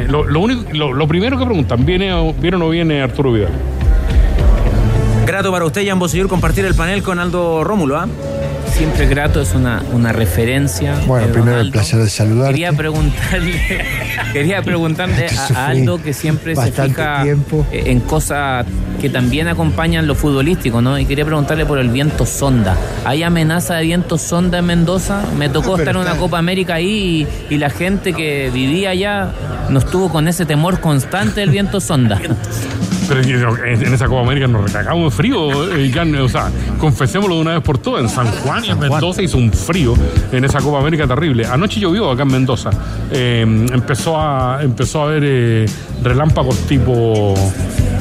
lo, 0.09 0.25
lo 0.25 0.41
único, 0.41 0.63
lo, 0.73 0.93
lo 0.93 1.09
primero 1.09 1.39
que 1.39 1.45
preguntan, 1.47 1.87
¿viene 1.87 2.35
¿viene 2.39 2.57
o 2.57 2.61
no 2.61 2.69
viene 2.69 3.01
Arturo 3.03 3.33
Vidal? 3.33 3.53
Grato 5.27 5.51
para 5.51 5.65
usted, 5.65 5.87
Jan 5.87 5.99
Bosellur, 5.99 6.29
compartir 6.29 6.65
el 6.65 6.75
panel 6.75 7.03
con 7.03 7.19
Aldo 7.19 7.65
Rómulo, 7.65 7.99
¿ah? 7.99 8.07
Siempre 8.73 9.07
grato, 9.07 9.41
es 9.41 9.55
una, 9.55 9.83
una 9.93 10.13
referencia. 10.13 10.97
Bueno, 11.07 11.29
primero 11.29 11.61
el 11.61 11.71
placer 11.71 12.01
de 12.01 12.11
saludarte. 12.11 12.53
Quería 12.55 12.73
preguntarle, 12.73 13.85
quería 14.33 14.63
preguntarle 14.63 15.27
a, 15.55 15.69
Aldo 15.69 16.03
que 16.03 16.13
siempre 16.13 16.57
se 16.57 16.73
fija 16.73 17.23
tiempo. 17.23 17.65
en 17.71 18.01
cosas 18.01 18.67
que 19.01 19.09
también 19.11 19.47
acompañan 19.47 20.09
lo 20.09 20.17
futbolístico, 20.17 20.83
¿no? 20.83 20.99
Y 20.99 21.07
quería 21.07 21.25
preguntarle 21.25 21.65
por 21.67 21.79
el 21.79 21.89
viento 21.89 22.27
sonda. 22.27 22.77
¿Hay 23.05 23.23
amenaza 23.23 23.77
de 23.77 23.85
viento 23.85 24.19
sonda 24.19 24.59
en 24.59 24.67
Mendoza? 24.67 25.23
Me 25.39 25.49
tocó 25.49 25.77
estar 25.77 25.95
en 25.95 26.01
una 26.01 26.11
está- 26.11 26.21
Copa 26.21 26.39
América 26.39 26.75
ahí 26.75 27.29
y, 27.51 27.55
y 27.55 27.59
la 27.59 27.71
gente 27.71 28.13
que 28.13 28.51
vivía 28.53 28.91
allá 28.91 29.31
nos 29.69 29.87
tuvo 29.87 30.11
con 30.11 30.27
ese 30.27 30.47
temor 30.47 30.81
constante 30.81 31.41
del 31.41 31.51
viento 31.51 31.81
sonda. 31.81 32.21
En 33.17 33.95
esa 33.95 34.07
Copa 34.07 34.23
América 34.23 34.47
nos 34.47 34.65
recagamos 34.65 35.13
de 35.13 35.17
frío. 35.17 35.75
eh, 35.77 36.21
o 36.21 36.29
sea, 36.29 36.51
confesémoslo 36.79 37.37
de 37.37 37.41
una 37.41 37.55
vez 37.55 37.63
por 37.63 37.79
todas. 37.79 38.03
En 38.03 38.09
San 38.09 38.27
Juan 38.27 38.65
y 38.65 38.71
en 38.71 38.79
Mendoza 38.79 39.23
hizo 39.23 39.39
un 39.39 39.53
frío 39.53 39.95
en 40.33 40.45
esa 40.45 40.61
Copa 40.61 40.79
América 40.79 41.07
terrible. 41.07 41.47
Anoche 41.47 41.81
llovió 41.81 42.11
acá 42.11 42.23
en 42.23 42.33
Mendoza. 42.33 42.71
Eh, 43.11 43.43
empezó, 43.73 44.21
a, 44.21 44.59
empezó 44.63 45.03
a 45.03 45.05
haber 45.05 45.23
eh, 45.25 45.67
relámpagos 46.03 46.57
tipo 46.67 47.35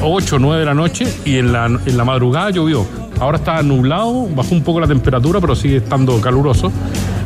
8 0.02 0.36
o 0.36 0.38
9 0.38 0.60
de 0.60 0.66
la 0.66 0.74
noche 0.74 1.06
y 1.24 1.38
en 1.38 1.52
la, 1.52 1.66
en 1.66 1.96
la 1.96 2.04
madrugada 2.04 2.50
llovió. 2.50 2.86
Ahora 3.20 3.38
está 3.38 3.62
nublado, 3.62 4.26
bajó 4.34 4.54
un 4.54 4.64
poco 4.64 4.80
la 4.80 4.88
temperatura, 4.88 5.40
pero 5.40 5.54
sigue 5.54 5.76
estando 5.76 6.20
caluroso. 6.20 6.72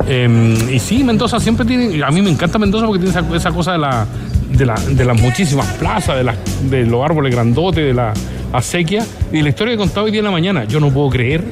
Eh, 0.07 0.69
y 0.73 0.79
sí, 0.79 1.03
Mendoza 1.03 1.41
siempre 1.41 1.65
tiene. 1.65 2.03
A 2.03 2.11
mí 2.11 2.23
me 2.23 2.31
encanta 2.31 2.59
Mendoza 2.59 2.87
porque 2.87 3.03
tiene 3.03 3.19
esa, 3.19 3.37
esa 3.37 3.51
cosa 3.51 3.73
de 3.73 3.79
la, 3.79 4.07
de, 4.51 4.67
la- 4.67 4.81
las 5.05 5.21
muchísimas 5.21 5.67
plazas, 5.75 6.17
de, 6.17 6.25
las, 6.25 6.37
de 6.71 6.85
los 6.87 7.05
árboles 7.05 7.35
grandotes, 7.35 7.85
de 7.85 7.95
la 7.95 8.13
acequia. 8.53 9.05
Y 9.33 9.43
la 9.43 9.51
historia 9.51 9.73
que 9.73 9.75
he 9.75 9.79
contado 9.79 10.07
hoy 10.07 10.11
día 10.13 10.21
en 10.21 10.25
la 10.27 10.31
mañana, 10.31 10.65
yo 10.65 10.81
no 10.81 10.91
puedo 10.91 11.11
creer, 11.11 11.45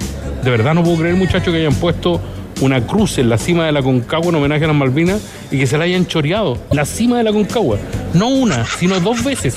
de 0.42 0.50
verdad 0.50 0.74
no 0.74 0.82
puedo 0.82 0.98
creer, 0.98 1.14
muchachos, 1.16 1.52
que 1.52 1.60
hayan 1.60 1.74
puesto 1.74 2.20
una 2.62 2.80
cruz 2.86 3.18
en 3.18 3.28
la 3.28 3.36
cima 3.36 3.66
de 3.66 3.72
la 3.72 3.82
Concagua 3.82 4.28
en 4.30 4.36
homenaje 4.36 4.64
a 4.64 4.68
las 4.68 4.76
Malvinas 4.76 5.20
y 5.50 5.58
que 5.58 5.66
se 5.66 5.76
la 5.76 5.84
hayan 5.84 6.06
choreado. 6.06 6.56
La 6.72 6.86
cima 6.86 7.18
de 7.18 7.24
la 7.24 7.32
Concagua. 7.32 7.76
No 8.14 8.28
una, 8.28 8.64
sino 8.64 8.98
dos 9.00 9.22
veces. 9.22 9.56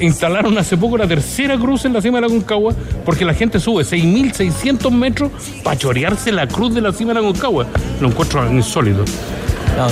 Instalaron 0.00 0.56
hace 0.56 0.76
poco 0.78 0.96
la 0.96 1.06
tercera 1.08 1.58
cruz 1.58 1.84
en 1.84 1.92
la 1.92 2.00
cima 2.00 2.18
de 2.18 2.22
la 2.22 2.28
Concagua 2.28 2.72
porque 3.04 3.24
la 3.24 3.34
gente 3.34 3.58
sube 3.60 3.82
6.600 3.82 4.90
metros 4.92 5.30
para 5.62 5.76
chorearse 5.76 6.30
la 6.32 6.46
cruz 6.46 6.72
de 6.74 6.80
la 6.80 6.92
cima 6.92 7.12
de 7.12 7.20
la 7.20 7.26
Concagua. 7.26 7.66
Lo 8.00 8.08
encuentro 8.08 8.50
insólito. 8.50 9.04
No, 9.80 9.86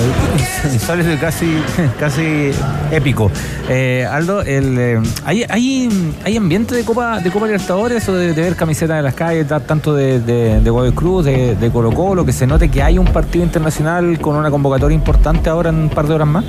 y 1.13 1.17
casi, 1.19 1.57
casi 1.99 2.51
épico. 2.91 3.31
Eh, 3.67 4.05
Aldo, 4.09 4.41
el, 4.41 4.77
eh, 4.77 4.99
¿hay, 5.25 5.43
hay, 5.49 6.13
hay 6.23 6.37
ambiente 6.37 6.75
de 6.75 6.83
Copa 6.85 7.19
de 7.19 7.31
Copa 7.31 7.45
Libertadores 7.47 8.07
o 8.07 8.13
de, 8.13 8.33
de 8.33 8.41
ver 8.41 8.55
camisetas 8.55 8.99
en 8.99 9.03
las 9.03 9.15
calles, 9.15 9.47
ta- 9.47 9.59
tanto 9.61 9.95
de, 9.95 10.19
de, 10.19 10.61
de 10.61 10.69
Godoy 10.69 10.91
Cruz, 10.91 11.25
de, 11.25 11.55
de 11.55 11.71
Colo 11.71 11.91
Colo, 11.91 12.23
que 12.23 12.33
se 12.33 12.45
note 12.45 12.69
que 12.69 12.83
hay 12.83 12.99
un 12.99 13.05
partido 13.07 13.43
internacional 13.43 14.19
con 14.19 14.35
una 14.35 14.51
convocatoria 14.51 14.93
importante 14.95 15.49
ahora 15.49 15.69
en 15.71 15.75
un 15.77 15.89
par 15.89 16.07
de 16.07 16.13
horas 16.13 16.27
más? 16.27 16.45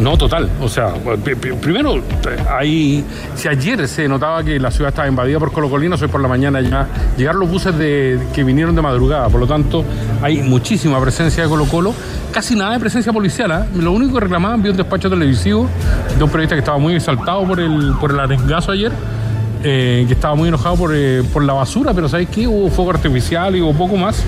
No, 0.00 0.16
total. 0.18 0.50
O 0.60 0.68
sea, 0.68 0.92
pri- 1.22 1.36
pri- 1.36 1.52
primero, 1.54 2.02
hay, 2.50 3.04
si 3.36 3.46
ayer 3.48 3.86
se 3.86 4.08
notaba 4.08 4.42
que 4.42 4.58
la 4.58 4.70
ciudad 4.72 4.88
estaba 4.88 5.06
invadida 5.06 5.38
por 5.38 5.52
colocolinos, 5.52 6.02
hoy 6.02 6.08
por 6.08 6.20
la 6.20 6.26
mañana 6.26 6.60
ya 6.60 6.88
llegaron 7.16 7.40
los 7.40 7.50
buses 7.50 7.78
de, 7.78 8.18
que 8.34 8.42
vinieron 8.42 8.74
de 8.74 8.82
madrugada. 8.82 9.28
Por 9.28 9.40
lo 9.40 9.46
tanto, 9.46 9.84
hay 10.20 10.38
muchísima 10.42 11.00
presencia 11.00 11.44
de 11.44 11.48
Colo 11.48 11.66
Colo. 11.66 11.94
Casi 12.32 12.56
nada 12.56 12.72
de 12.72 12.80
presencia 12.80 13.12
policial. 13.12 13.52
¿ah? 13.52 13.66
Lo 13.76 13.92
único 13.92 14.14
que 14.14 14.20
reclamaban, 14.20 14.62
vi 14.62 14.70
un 14.70 14.76
despacho 14.76 15.08
televisivo 15.08 15.68
de 16.18 16.24
un 16.24 16.28
periodista 16.30 16.56
que 16.56 16.60
estaba 16.60 16.78
muy 16.78 16.94
exaltado 16.96 17.44
por 17.44 17.60
el, 17.60 17.94
por 18.00 18.10
el 18.10 18.18
arengazo 18.18 18.72
ayer. 18.72 18.90
eh, 19.62 20.04
que 20.08 20.12
estaba 20.12 20.34
muy 20.34 20.48
enojado 20.48 20.74
por, 20.76 20.90
eh, 20.94 21.22
por 21.32 21.42
la 21.44 21.52
basura, 21.54 21.94
pero 21.94 22.06
¿sabes 22.08 22.28
qué? 22.28 22.46
Hubo 22.46 22.68
fuego 22.68 22.90
artificial 22.90 23.54
y 23.56 23.62
hubo 23.62 23.72
poco 23.72 23.96
más 23.96 24.22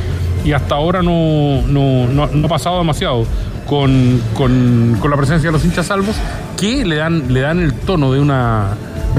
y 0.47 0.53
hasta 0.53 0.75
ahora 0.77 1.03
no, 1.03 1.63
no, 1.67 2.07
no- 2.07 2.27
no 2.29 2.47
ha 2.47 2.49
pasado 2.49 2.79
demasiado 2.79 3.25
con, 3.67 4.21
con- 4.35 4.97
con 5.01 5.11
la 5.11 5.17
presencia 5.17 5.49
de 5.49 5.53
los 5.53 5.65
hinchas 5.65 5.87
salvos 5.87 6.17
que 6.57 6.85
le 6.85 6.97
dan, 6.97 7.33
le 7.33 7.41
dan 7.41 7.61
el 7.61 7.75
tono 7.75 8.13
de 8.13 8.21
una, 8.21 8.69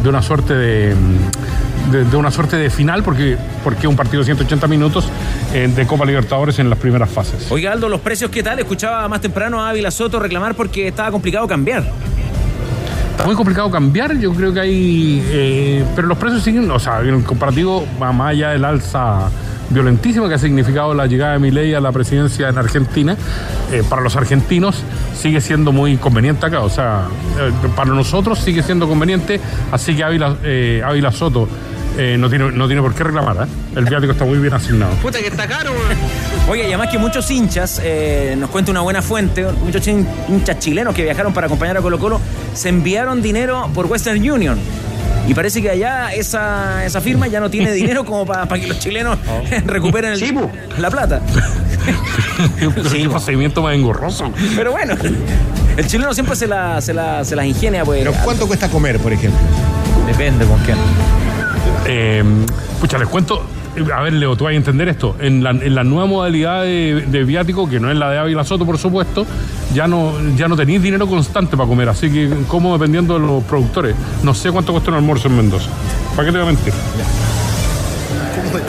de 0.02 0.10
una 0.10 0.22
suerte 0.22 0.56
de, 0.56 0.96
de, 1.92 2.06
de 2.06 2.18
una 2.18 2.32
suerte 2.32 2.56
de 2.56 2.70
final 2.70 3.04
porque 3.04 3.38
porque 3.64 3.88
un 3.88 3.96
partido 3.98 4.20
de 4.20 4.26
180 4.26 4.68
minutos 4.68 5.10
eh, 5.54 5.68
de 5.74 5.86
Copa 5.86 6.06
Libertadores 6.06 6.58
en 6.60 6.70
las 6.70 6.80
primeras 6.80 7.10
fases. 7.10 7.52
Oiga, 7.52 7.74
Aldo, 7.74 7.90
¿los 7.90 8.00
precios 8.00 8.32
qué 8.32 8.42
tal? 8.42 8.58
Escuchaba 8.60 9.06
más 9.10 9.20
temprano 9.22 9.62
a 9.62 9.70
Ávila 9.70 9.92
Soto 9.92 10.20
reclamar 10.20 10.56
porque 10.56 10.88
estaba 10.88 11.12
complicado 11.12 11.46
cambiar. 11.48 11.84
Está 13.12 13.26
muy 13.26 13.36
complicado 13.36 13.70
cambiar, 13.72 14.18
yo 14.20 14.32
creo 14.34 14.54
que 14.54 14.60
hay. 14.60 15.24
eh, 15.28 15.84
pero 15.96 16.08
los 16.08 16.18
precios 16.18 16.44
siguen, 16.44 16.70
o 16.72 16.80
sea, 16.80 17.02
en 17.02 17.16
el 17.16 17.24
comparativo, 17.24 17.86
más 18.00 18.30
allá 18.30 18.50
del 18.52 18.64
alza 18.64 19.30
violentísima 19.70 20.28
que 20.28 20.36
ha 20.36 20.40
significado 20.40 20.94
la 20.94 21.08
llegada 21.08 21.34
de 21.34 21.40
Milei 21.40 21.74
a 21.74 21.82
la 21.82 21.92
presidencia 21.92 22.50
en 22.50 22.58
Argentina, 22.58 23.18
eh, 23.72 23.84
para 23.88 24.02
los 24.02 24.16
argentinos 24.16 24.84
sigue 25.16 25.42
siendo 25.42 25.72
muy 25.72 25.98
conveniente 25.98 26.46
acá. 26.46 26.62
O 26.62 26.70
sea, 26.70 27.08
eh, 27.40 27.52
para 27.76 27.92
nosotros 27.92 28.40
sigue 28.40 28.64
siendo 28.64 28.88
conveniente, 28.88 29.40
así 29.72 29.96
que 29.96 30.04
Ávila, 30.04 30.38
eh, 30.44 30.82
Ávila 30.86 31.12
Soto 31.12 31.48
no, 31.98 32.30
tiene, 32.30 32.52
no 32.52 32.68
tiene 32.68 32.80
por 32.84 32.94
qué 32.94 33.06
reclamar. 33.06 33.48
El 33.76 33.86
viático 33.86 34.12
está 34.12 34.24
muy 34.24 34.38
bien 34.38 34.54
asignado. 34.54 34.94
Puta 35.02 35.18
que 35.18 35.30
está 35.30 35.48
caro, 35.48 35.72
Oye, 36.48 36.62
y 36.62 36.68
además 36.68 36.90
que 36.90 37.00
muchos 37.00 37.30
hinchas, 37.32 37.82
nos 38.38 38.52
cuenta 38.52 38.70
una 38.70 38.82
buena 38.82 39.02
fuente, 39.02 39.48
muchos 39.64 39.88
hinchas 39.88 40.60
chilenos 40.60 40.94
que 40.94 41.02
viajaron 41.02 41.34
para 41.34 41.48
acompañar 41.48 41.76
a 41.76 41.82
Colo 41.82 41.98
Colo, 41.98 42.22
se 42.54 42.70
enviaron 42.70 43.24
dinero 43.24 43.68
por 43.74 43.88
Western 43.88 44.20
Union. 44.20 44.60
Y 45.28 45.34
parece 45.34 45.62
que 45.62 45.70
allá 45.70 46.14
esa, 46.14 46.86
esa 46.86 47.02
firma 47.02 47.28
ya 47.28 47.40
no 47.40 47.50
tiene 47.50 47.72
dinero 47.74 48.06
como 48.06 48.26
para 48.26 48.48
que 48.60 48.68
los 48.68 48.80
chilenos 48.80 49.18
recuperen 49.66 50.14
el- 50.14 50.20
la 50.78 50.90
plata. 50.90 51.22
Pero 52.60 52.72
qué 52.90 53.10
procedimiento 53.10 53.62
más 53.62 53.76
engorroso. 53.76 54.32
Pero 54.56 54.72
bueno, 54.72 54.96
el 55.78 55.88
chileno 55.88 56.14
siempre 56.14 56.36
se, 56.36 56.48
la, 56.48 56.80
se, 56.82 56.94
la- 56.94 57.24
se 57.26 57.36
las 57.36 57.46
ingenia, 57.46 57.84
pues. 57.86 58.00
Pero 58.00 58.14
¿cuánto 58.24 58.48
cuesta 58.48 58.70
comer, 58.70 59.00
por 59.00 59.12
ejemplo? 59.14 59.40
Depende 60.06 60.46
con 60.46 60.60
quién. 60.60 60.78
Eh, 61.86 62.24
pucha, 62.80 62.98
les 62.98 63.08
cuento. 63.08 63.46
A 63.94 64.02
ver, 64.02 64.14
Leo, 64.14 64.36
tú 64.36 64.46
vas 64.46 64.54
a 64.54 64.56
entender 64.56 64.88
esto. 64.90 65.16
En 65.20 65.44
la, 65.44 65.52
en 65.52 65.76
la 65.76 65.84
nueva 65.84 66.06
modalidad 66.08 66.64
de, 66.64 67.06
de 67.08 67.24
viático, 67.24 67.70
que 67.70 67.80
no 67.80 67.92
es 67.92 67.98
la 67.98 68.10
de 68.10 68.18
Ávila 68.18 68.44
Soto, 68.44 68.66
por 68.66 68.78
supuesto, 68.78 69.26
ya 69.74 69.88
no, 69.88 70.14
ya 70.36 70.48
no 70.48 70.56
tenéis 70.56 70.82
dinero 70.82 71.06
constante 71.08 71.56
para 71.56 71.70
comer. 71.70 71.90
Así 71.90 72.10
que, 72.10 72.30
como 72.48 72.74
dependiendo 72.74 73.20
de 73.20 73.26
los 73.26 73.44
productores. 73.44 73.96
No 74.24 74.34
sé 74.34 74.52
cuánto 74.52 74.72
cuesta 74.72 74.90
un 74.90 74.98
almuerzo 74.98 75.28
en 75.28 75.38
Mendoza. 75.38 75.70
¿Para 76.16 76.28
qué 76.28 76.32
te 76.32 76.38
voy 76.40 76.48
a 76.48 76.52
mentir? 76.52 76.74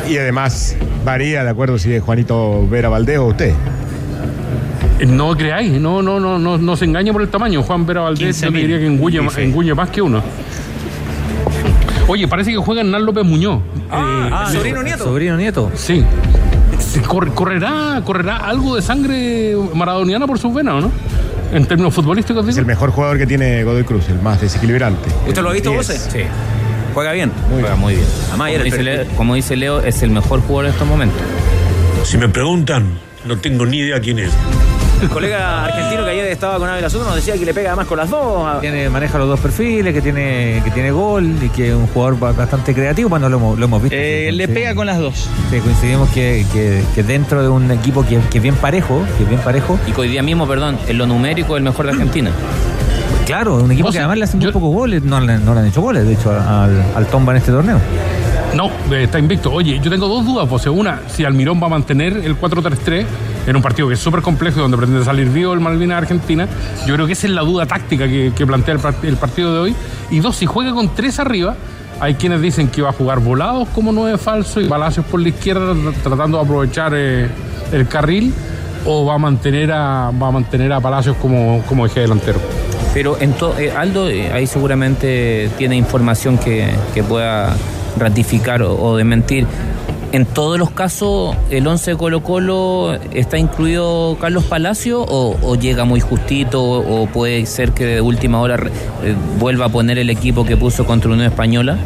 Y 0.08 0.16
además 0.18 0.76
varía 1.04 1.44
de 1.44 1.50
acuerdo 1.50 1.78
si 1.78 1.92
es 1.92 2.02
Juanito 2.02 2.66
Vera 2.68 2.88
Valdés 2.88 3.18
o 3.18 3.26
usted. 3.26 3.54
Eh, 5.00 5.06
No 5.06 5.36
creáis, 5.36 5.72
no, 5.80 6.02
no, 6.02 6.18
no, 6.20 6.38
no, 6.38 6.58
no 6.58 6.76
se 6.76 6.84
engañe 6.84 7.12
por 7.12 7.22
el 7.22 7.28
tamaño. 7.28 7.62
Juan 7.62 7.86
Vera 7.86 8.02
Valdés, 8.02 8.40
yo 8.40 8.50
diría 8.50 8.78
que 8.78 8.86
engulle, 8.86 9.20
engulle 9.38 9.74
más 9.74 9.90
que 9.90 10.02
uno. 10.02 10.22
Oye, 12.08 12.26
parece 12.26 12.50
que 12.50 12.56
juega 12.56 12.80
Hernán 12.80 13.04
López 13.04 13.24
Muñoz. 13.24 13.60
Ah, 13.90 14.46
Eh, 14.50 14.52
sobrino 14.56 14.82
nieto. 14.82 15.04
Sobrino 15.04 15.36
nieto. 15.36 15.70
Sí. 15.74 16.04
Sí, 16.78 17.00
corre- 17.00 17.32
correrá, 17.34 18.00
correrá 18.04 18.36
algo 18.38 18.76
de 18.76 18.82
sangre 18.82 19.54
maradoniana 19.74 20.26
por 20.26 20.38
sus 20.38 20.54
venas, 20.54 20.74
¿o 20.74 20.80
no? 20.82 20.90
En 21.52 21.66
términos 21.66 21.92
futbolísticos, 21.94 22.42
Es 22.42 22.54
digo. 22.54 22.60
el 22.60 22.66
mejor 22.66 22.90
jugador 22.90 23.18
que 23.18 23.26
tiene 23.26 23.62
Godoy 23.64 23.84
Cruz, 23.84 24.08
el 24.08 24.20
más 24.20 24.40
desequilibrante. 24.40 25.08
¿Usted 25.26 25.42
lo 25.42 25.50
ha 25.50 25.52
visto? 25.52 25.70
10. 25.70 25.86
Sí. 25.86 26.20
Juega 26.94 27.12
bien. 27.12 27.30
Juega 27.50 27.76
muy 27.76 27.94
bien. 27.94 28.06
Además, 28.06 28.30
Como 28.38 28.46
era 28.46 28.56
el 28.58 28.64
dice, 28.64 28.76
perfil. 28.78 29.04
Leo, 29.06 29.16
como 29.16 29.34
dice 29.34 29.56
Leo, 29.56 29.80
es 29.80 30.02
el 30.02 30.10
mejor 30.10 30.40
jugador 30.40 30.66
en 30.66 30.72
estos 30.72 30.88
momentos. 30.88 31.20
Si 32.04 32.16
me 32.18 32.28
preguntan, 32.28 32.98
no 33.26 33.36
tengo 33.38 33.66
ni 33.66 33.78
idea 33.78 34.00
quién 34.00 34.18
es. 34.20 34.30
El 35.00 35.08
colega 35.08 35.64
argentino 35.66 36.04
que 36.04 36.10
ayer 36.10 36.24
estaba 36.26 36.58
con 36.58 36.68
Ávila 36.68 36.90
Soto 36.90 37.04
nos 37.04 37.14
decía 37.14 37.34
que 37.34 37.44
le 37.44 37.54
pega 37.54 37.70
además 37.70 37.86
con 37.86 37.98
las 37.98 38.10
dos. 38.10 38.60
Tiene, 38.60 38.90
maneja 38.90 39.16
los 39.18 39.28
dos 39.28 39.38
perfiles, 39.38 39.94
que 39.94 40.00
tiene, 40.00 40.60
que 40.64 40.70
tiene 40.72 40.90
gol 40.90 41.34
y 41.40 41.48
que 41.50 41.68
es 41.68 41.74
un 41.74 41.86
jugador 41.86 42.18
ba- 42.18 42.32
bastante 42.32 42.74
creativo. 42.74 43.08
Bueno, 43.08 43.28
lo 43.28 43.36
hemos, 43.36 43.58
lo 43.58 43.64
hemos 43.66 43.80
visto. 43.82 43.96
Eh, 43.96 44.30
le 44.32 44.48
pega 44.48 44.74
con 44.74 44.86
las 44.86 44.98
dos. 44.98 45.28
Sí, 45.50 45.60
coincidimos 45.60 46.08
que, 46.10 46.44
que- 46.52 46.82
que 46.94 47.02
dentro 47.04 47.42
de 47.42 47.48
un 47.48 47.70
equipo 47.70 48.04
que, 48.04 48.18
que 48.30 48.38
es 48.38 48.42
bien 48.42 48.56
parejo, 48.56 49.04
que 49.16 49.22
es 49.22 49.28
bien 49.28 49.40
parejo, 49.40 49.78
Y 49.86 49.92
que 49.92 50.00
hoy 50.00 50.08
día 50.08 50.22
mismo, 50.22 50.48
perdón, 50.48 50.76
en 50.88 50.98
lo 50.98 51.06
numérico 51.06 51.56
el 51.56 51.62
mejor 51.62 51.86
de 51.86 51.92
Argentina. 51.92 52.30
claro, 53.24 53.56
un 53.56 53.70
equipo 53.70 53.88
O 53.88 53.92
que 53.92 53.98
además 53.98 54.18
le 54.18 54.24
hacen 54.24 54.40
muy 54.40 54.50
pocos 54.52 54.72
goles, 54.74 55.02
no, 55.04 55.20
le- 55.20 55.38
no 55.38 55.54
le 55.54 55.60
han 55.60 55.66
hecho 55.66 55.80
goles, 55.80 56.06
de 56.06 56.14
hecho, 56.14 56.30
al, 56.32 56.82
al 56.96 57.06
Tomba 57.06 57.32
en 57.34 57.36
este 57.38 57.52
torneo. 57.52 57.78
No, 58.54 58.66
eh, 58.92 59.04
está 59.04 59.18
invicto. 59.18 59.52
Oye, 59.52 59.78
yo 59.80 59.90
tengo 59.90 60.08
dos 60.08 60.24
dudas, 60.24 60.48
José. 60.48 60.70
Una, 60.70 61.02
si 61.06 61.24
Almirón 61.24 61.62
va 61.62 61.66
a 61.66 61.70
mantener 61.70 62.16
el 62.16 62.36
4-3-3 62.40 63.04
en 63.48 63.56
un 63.56 63.62
partido 63.62 63.88
que 63.88 63.94
es 63.94 64.00
súper 64.00 64.20
complejo 64.20 64.60
donde 64.60 64.76
pretende 64.76 65.02
salir 65.04 65.28
vivo 65.30 65.54
el 65.54 65.60
Malvinas 65.60 65.98
Argentina. 65.98 66.46
Yo 66.86 66.94
creo 66.94 67.06
que 67.06 67.14
esa 67.14 67.26
es 67.26 67.32
la 67.32 67.40
duda 67.42 67.64
táctica 67.66 68.06
que, 68.06 68.32
que 68.36 68.46
plantea 68.46 68.74
el, 68.74 68.80
part- 68.80 69.02
el 69.02 69.16
partido 69.16 69.54
de 69.54 69.60
hoy. 69.60 69.74
Y 70.10 70.20
dos, 70.20 70.36
si 70.36 70.44
juega 70.46 70.72
con 70.72 70.94
tres 70.94 71.18
arriba, 71.18 71.56
hay 71.98 72.14
quienes 72.14 72.42
dicen 72.42 72.68
que 72.68 72.82
va 72.82 72.90
a 72.90 72.92
jugar 72.92 73.20
volados 73.20 73.66
como 73.70 73.90
nueve 73.90 74.18
falso 74.18 74.60
y 74.60 74.68
Palacios 74.68 75.06
por 75.06 75.20
la 75.20 75.30
izquierda 75.30 75.72
tr- 75.72 75.94
tratando 76.02 76.36
de 76.38 76.44
aprovechar 76.44 76.92
eh, 76.94 77.26
el 77.72 77.88
carril 77.88 78.34
o 78.84 79.04
va 79.06 79.14
a 79.14 79.18
mantener 79.18 79.72
a, 79.72 80.10
va 80.10 80.28
a 80.28 80.30
mantener 80.30 80.72
a 80.72 80.80
Palacios 80.80 81.16
como, 81.16 81.62
como 81.66 81.86
eje 81.86 82.00
delantero. 82.00 82.38
Pero 82.92 83.18
en 83.20 83.34
eh, 83.58 83.72
Aldo 83.76 84.08
eh, 84.08 84.30
ahí 84.32 84.46
seguramente 84.46 85.50
tiene 85.58 85.76
información 85.76 86.38
que, 86.38 86.70
que 86.94 87.02
pueda 87.02 87.56
ratificar 87.98 88.62
o, 88.62 88.74
o. 88.74 88.98
En 90.10 90.24
todos 90.24 90.58
los 90.58 90.70
casos, 90.70 91.36
el 91.50 91.66
11 91.66 91.90
de 91.90 91.96
Colo 91.98 92.22
Colo 92.22 92.94
está 93.12 93.36
incluido 93.36 94.16
Carlos 94.18 94.44
Palacio 94.44 95.04
o, 95.06 95.54
llega 95.56 95.84
muy 95.84 96.00
justito 96.00 96.62
o, 96.62 97.06
puede 97.06 97.44
ser 97.44 97.72
que 97.72 97.84
de 97.84 98.00
última 98.00 98.40
hora 98.40 98.56
eh, 98.56 99.14
vuelva 99.38 99.66
a 99.66 99.68
poner 99.68 99.98
el 99.98 100.08
equipo 100.08 100.46
que 100.46 100.56
puso 100.56 100.86
contra 100.86 101.10
Unión 101.10 101.26
Española. 101.26 101.76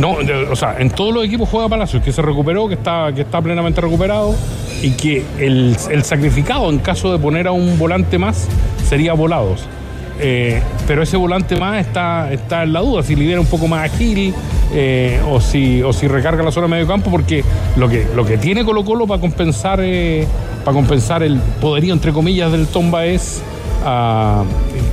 No, 0.00 0.16
o 0.50 0.56
sea, 0.56 0.76
en 0.78 0.90
todos 0.90 1.14
los 1.14 1.24
equipos 1.24 1.48
juega 1.48 1.68
Palacios, 1.68 2.02
que 2.02 2.12
se 2.12 2.20
recuperó, 2.20 2.66
que 2.66 2.74
está, 2.74 3.12
que 3.14 3.22
está 3.22 3.40
plenamente 3.40 3.80
recuperado 3.80 4.34
y 4.82 4.90
que 4.90 5.24
el, 5.38 5.76
sacrificado 6.02 6.68
en 6.68 6.78
caso 6.78 7.12
de 7.12 7.18
poner 7.20 7.46
a 7.46 7.52
un 7.52 7.78
volante 7.78 8.18
más 8.18 8.48
sería 8.88 9.12
volados. 9.12 9.60
Eh, 10.20 10.60
pero 10.88 11.04
ese 11.04 11.16
volante 11.16 11.54
más 11.54 11.78
está, 11.78 12.32
está 12.32 12.64
en 12.64 12.72
la 12.72 12.80
duda, 12.80 13.04
si 13.04 13.14
lidera 13.14 13.40
un 13.40 13.46
poco 13.46 13.68
más 13.68 13.84
ágil 13.92 14.34
eh, 14.72 15.20
o, 15.30 15.40
si, 15.40 15.82
o 15.82 15.92
si 15.92 16.08
recarga 16.08 16.42
la 16.42 16.50
zona 16.52 16.66
de 16.66 16.70
medio 16.72 16.86
campo, 16.86 17.10
porque 17.10 17.42
lo 17.76 17.88
que, 17.88 18.06
lo 18.14 18.24
que 18.24 18.38
tiene 18.38 18.64
Colo 18.64 18.84
Colo 18.84 19.06
para 19.06 19.20
compensar, 19.20 19.80
eh, 19.82 20.26
para 20.64 20.74
compensar 20.74 21.22
el 21.22 21.38
poderío, 21.60 21.94
entre 21.94 22.12
comillas, 22.12 22.52
del 22.52 22.66
Tomba 22.66 23.06
es 23.06 23.40
a, 23.84 24.44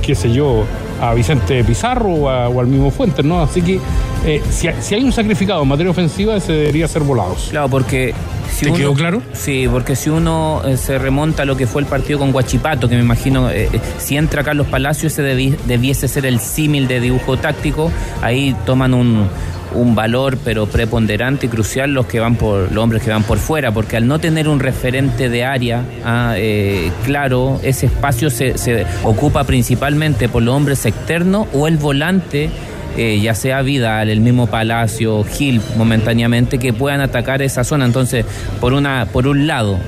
qué 0.02 0.14
sé 0.14 0.32
yo, 0.32 0.64
a 1.00 1.12
Vicente 1.14 1.62
Pizarro 1.64 2.08
o, 2.08 2.28
a- 2.30 2.48
o 2.48 2.60
al 2.60 2.66
mismo 2.68 2.90
Fuentes, 2.90 3.24
¿no? 3.24 3.40
Así 3.42 3.60
que 3.60 3.78
eh, 4.24 4.40
si, 4.50 4.68
si 4.80 4.94
hay 4.94 5.04
un 5.04 5.12
sacrificado 5.12 5.62
en 5.62 5.68
materia 5.68 5.90
ofensiva, 5.90 6.36
ese 6.36 6.52
debería 6.52 6.88
ser 6.88 7.02
volados. 7.02 7.48
Claro, 7.50 7.68
porque 7.68 8.14
si 8.50 8.64
¿Te 8.64 8.70
uno- 8.70 8.78
quedó 8.78 8.94
claro? 8.94 9.22
Sí, 9.34 9.68
porque 9.70 9.94
si 9.94 10.08
uno 10.08 10.62
eh, 10.64 10.76
se 10.78 10.98
remonta 10.98 11.42
a 11.42 11.46
lo 11.46 11.56
que 11.56 11.66
fue 11.66 11.82
el 11.82 11.86
partido 11.86 12.18
con 12.18 12.32
Guachipato, 12.32 12.88
que 12.88 12.94
me 12.94 13.02
imagino, 13.02 13.50
eh, 13.50 13.68
si 13.98 14.16
entra 14.16 14.42
Carlos 14.42 14.68
Palacio, 14.68 15.08
ese 15.08 15.22
debi- 15.22 15.56
debiese 15.66 16.08
ser 16.08 16.24
el 16.24 16.40
símil 16.40 16.88
de 16.88 17.00
dibujo 17.00 17.36
táctico, 17.36 17.90
ahí 18.22 18.56
toman 18.64 18.94
un, 18.94 19.28
un 19.76 19.94
valor 19.94 20.38
pero 20.44 20.66
preponderante 20.66 21.46
y 21.46 21.48
crucial 21.48 21.92
los 21.92 22.06
que 22.06 22.20
van 22.20 22.36
por 22.36 22.72
los 22.72 22.82
hombres 22.82 23.02
que 23.02 23.10
van 23.10 23.22
por 23.22 23.38
fuera, 23.38 23.72
porque 23.72 23.96
al 23.96 24.06
no 24.06 24.18
tener 24.18 24.48
un 24.48 24.60
referente 24.60 25.28
de 25.28 25.44
área 25.44 25.82
ah, 26.04 26.34
eh, 26.36 26.90
claro, 27.04 27.60
ese 27.62 27.86
espacio 27.86 28.30
se, 28.30 28.58
se 28.58 28.86
ocupa 29.04 29.44
principalmente 29.44 30.28
por 30.28 30.42
los 30.42 30.54
hombres 30.54 30.84
externos 30.86 31.46
o 31.52 31.68
el 31.68 31.76
volante 31.76 32.50
eh, 32.96 33.20
ya 33.20 33.34
sea 33.34 33.60
Vidal, 33.60 34.08
el 34.08 34.20
mismo 34.20 34.46
Palacio, 34.46 35.22
Gil 35.24 35.60
momentáneamente, 35.76 36.58
que 36.58 36.72
puedan 36.72 37.02
atacar 37.02 37.42
esa 37.42 37.62
zona. 37.62 37.84
Entonces, 37.84 38.24
por 38.58 38.72
una, 38.72 39.06
por 39.12 39.26
un 39.26 39.46
lado, 39.46 39.78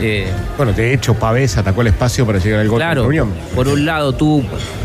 eh, 0.00 0.26
bueno, 0.56 0.72
de 0.72 0.92
hecho, 0.92 1.14
Pavés 1.14 1.56
atacó 1.56 1.82
el 1.82 1.88
espacio 1.88 2.26
para 2.26 2.38
llegar 2.38 2.60
al 2.60 2.68
gol 2.68 2.78
claro, 2.78 3.02
de 3.02 3.08
Unión. 3.08 3.32
Por 3.54 3.68
un 3.68 3.84
lado, 3.84 4.12
tú 4.12 4.44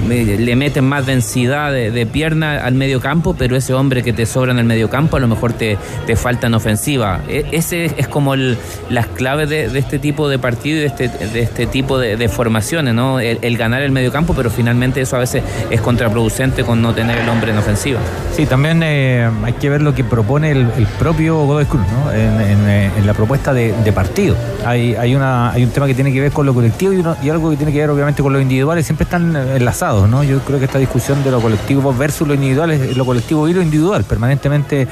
eh, 0.09 0.37
le 0.39 0.55
metes 0.55 0.83
más 0.83 1.05
densidad 1.05 1.71
de, 1.71 1.91
de, 1.91 2.05
pierna 2.05 2.63
al 2.63 2.75
medio 2.75 2.99
campo, 2.99 3.35
pero 3.37 3.55
ese 3.55 3.73
hombre 3.73 4.03
que 4.03 4.13
te 4.13 4.25
sobra 4.25 4.51
en 4.51 4.59
el 4.59 4.65
medio 4.65 4.89
campo 4.89 5.17
a 5.17 5.19
lo 5.19 5.27
mejor 5.27 5.53
te, 5.53 5.77
te 6.05 6.15
falta 6.15 6.47
en 6.47 6.53
ofensiva. 6.53 7.21
E, 7.27 7.45
ese 7.51 7.91
es 7.97 8.07
como 8.07 8.33
el, 8.33 8.57
las 8.89 9.07
claves 9.07 9.49
de, 9.49 9.69
de, 9.69 9.79
este 9.79 9.99
tipo 9.99 10.29
de 10.29 10.39
partido 10.39 10.77
y 10.77 10.81
de 10.81 10.87
este, 10.87 11.07
de 11.07 11.41
este 11.41 11.65
tipo 11.67 11.99
de, 11.99 12.17
de 12.17 12.29
formaciones, 12.29 12.93
¿no? 12.93 13.19
El, 13.19 13.39
el, 13.41 13.57
ganar 13.57 13.81
el 13.81 13.91
medio 13.91 14.11
campo, 14.11 14.33
pero 14.35 14.49
finalmente 14.49 15.01
eso 15.01 15.15
a 15.15 15.19
veces 15.19 15.43
es 15.69 15.81
contraproducente 15.81 16.63
con 16.63 16.81
no 16.81 16.93
tener 16.93 17.17
el 17.17 17.29
hombre 17.29 17.51
en 17.51 17.57
ofensiva. 17.57 17.99
Sí, 18.35 18.45
también 18.45 18.81
eh, 18.83 19.29
hay 19.43 19.53
que 19.53 19.69
ver 19.69 19.81
lo 19.81 19.93
que 19.93 20.03
propone 20.03 20.51
el, 20.51 20.67
el 20.77 20.87
propio 20.99 21.45
Godoy 21.45 21.65
Cruz, 21.65 21.85
¿no? 21.91 22.11
En, 22.11 22.41
en, 22.41 22.91
en 22.97 23.07
la 23.07 23.13
propuesta 23.13 23.53
de, 23.53 23.91
partido. 23.91 24.35
Hay, 24.65 24.95
hay, 25.01 25.15
una, 25.15 25.51
hay 25.51 25.63
un 25.63 25.71
tema 25.71 25.87
que 25.87 25.95
tiene 25.95 26.13
que 26.13 26.21
ver 26.21 26.31
con 26.31 26.45
lo 26.45 26.53
colectivo 26.53 26.93
y, 26.93 26.97
uno, 26.97 27.17
y, 27.23 27.29
algo 27.29 27.49
que 27.49 27.57
tiene 27.57 27.73
que 27.73 27.79
ver 27.79 27.89
obviamente 27.89 28.21
con 28.21 28.31
lo 28.31 28.39
individuales, 28.39 28.85
siempre 28.85 29.05
están 29.05 29.35
enlazados, 29.35 30.07
¿no? 30.07 30.23
Yo 30.23 30.39
creo 30.41 30.59
que 30.59 30.65
esta 30.65 30.77
discusión 30.77 31.23
de 31.23 31.31
lo 31.31 31.41
colectivo 31.41 31.91
versus 31.91 32.27
lo 32.27 32.35
individual 32.35 32.69
es 32.69 32.95
lo 32.95 33.03
colectivo 33.03 33.47
y 33.47 33.53
lo 33.53 33.63
individual, 33.63 34.03
permanentemente 34.03 34.87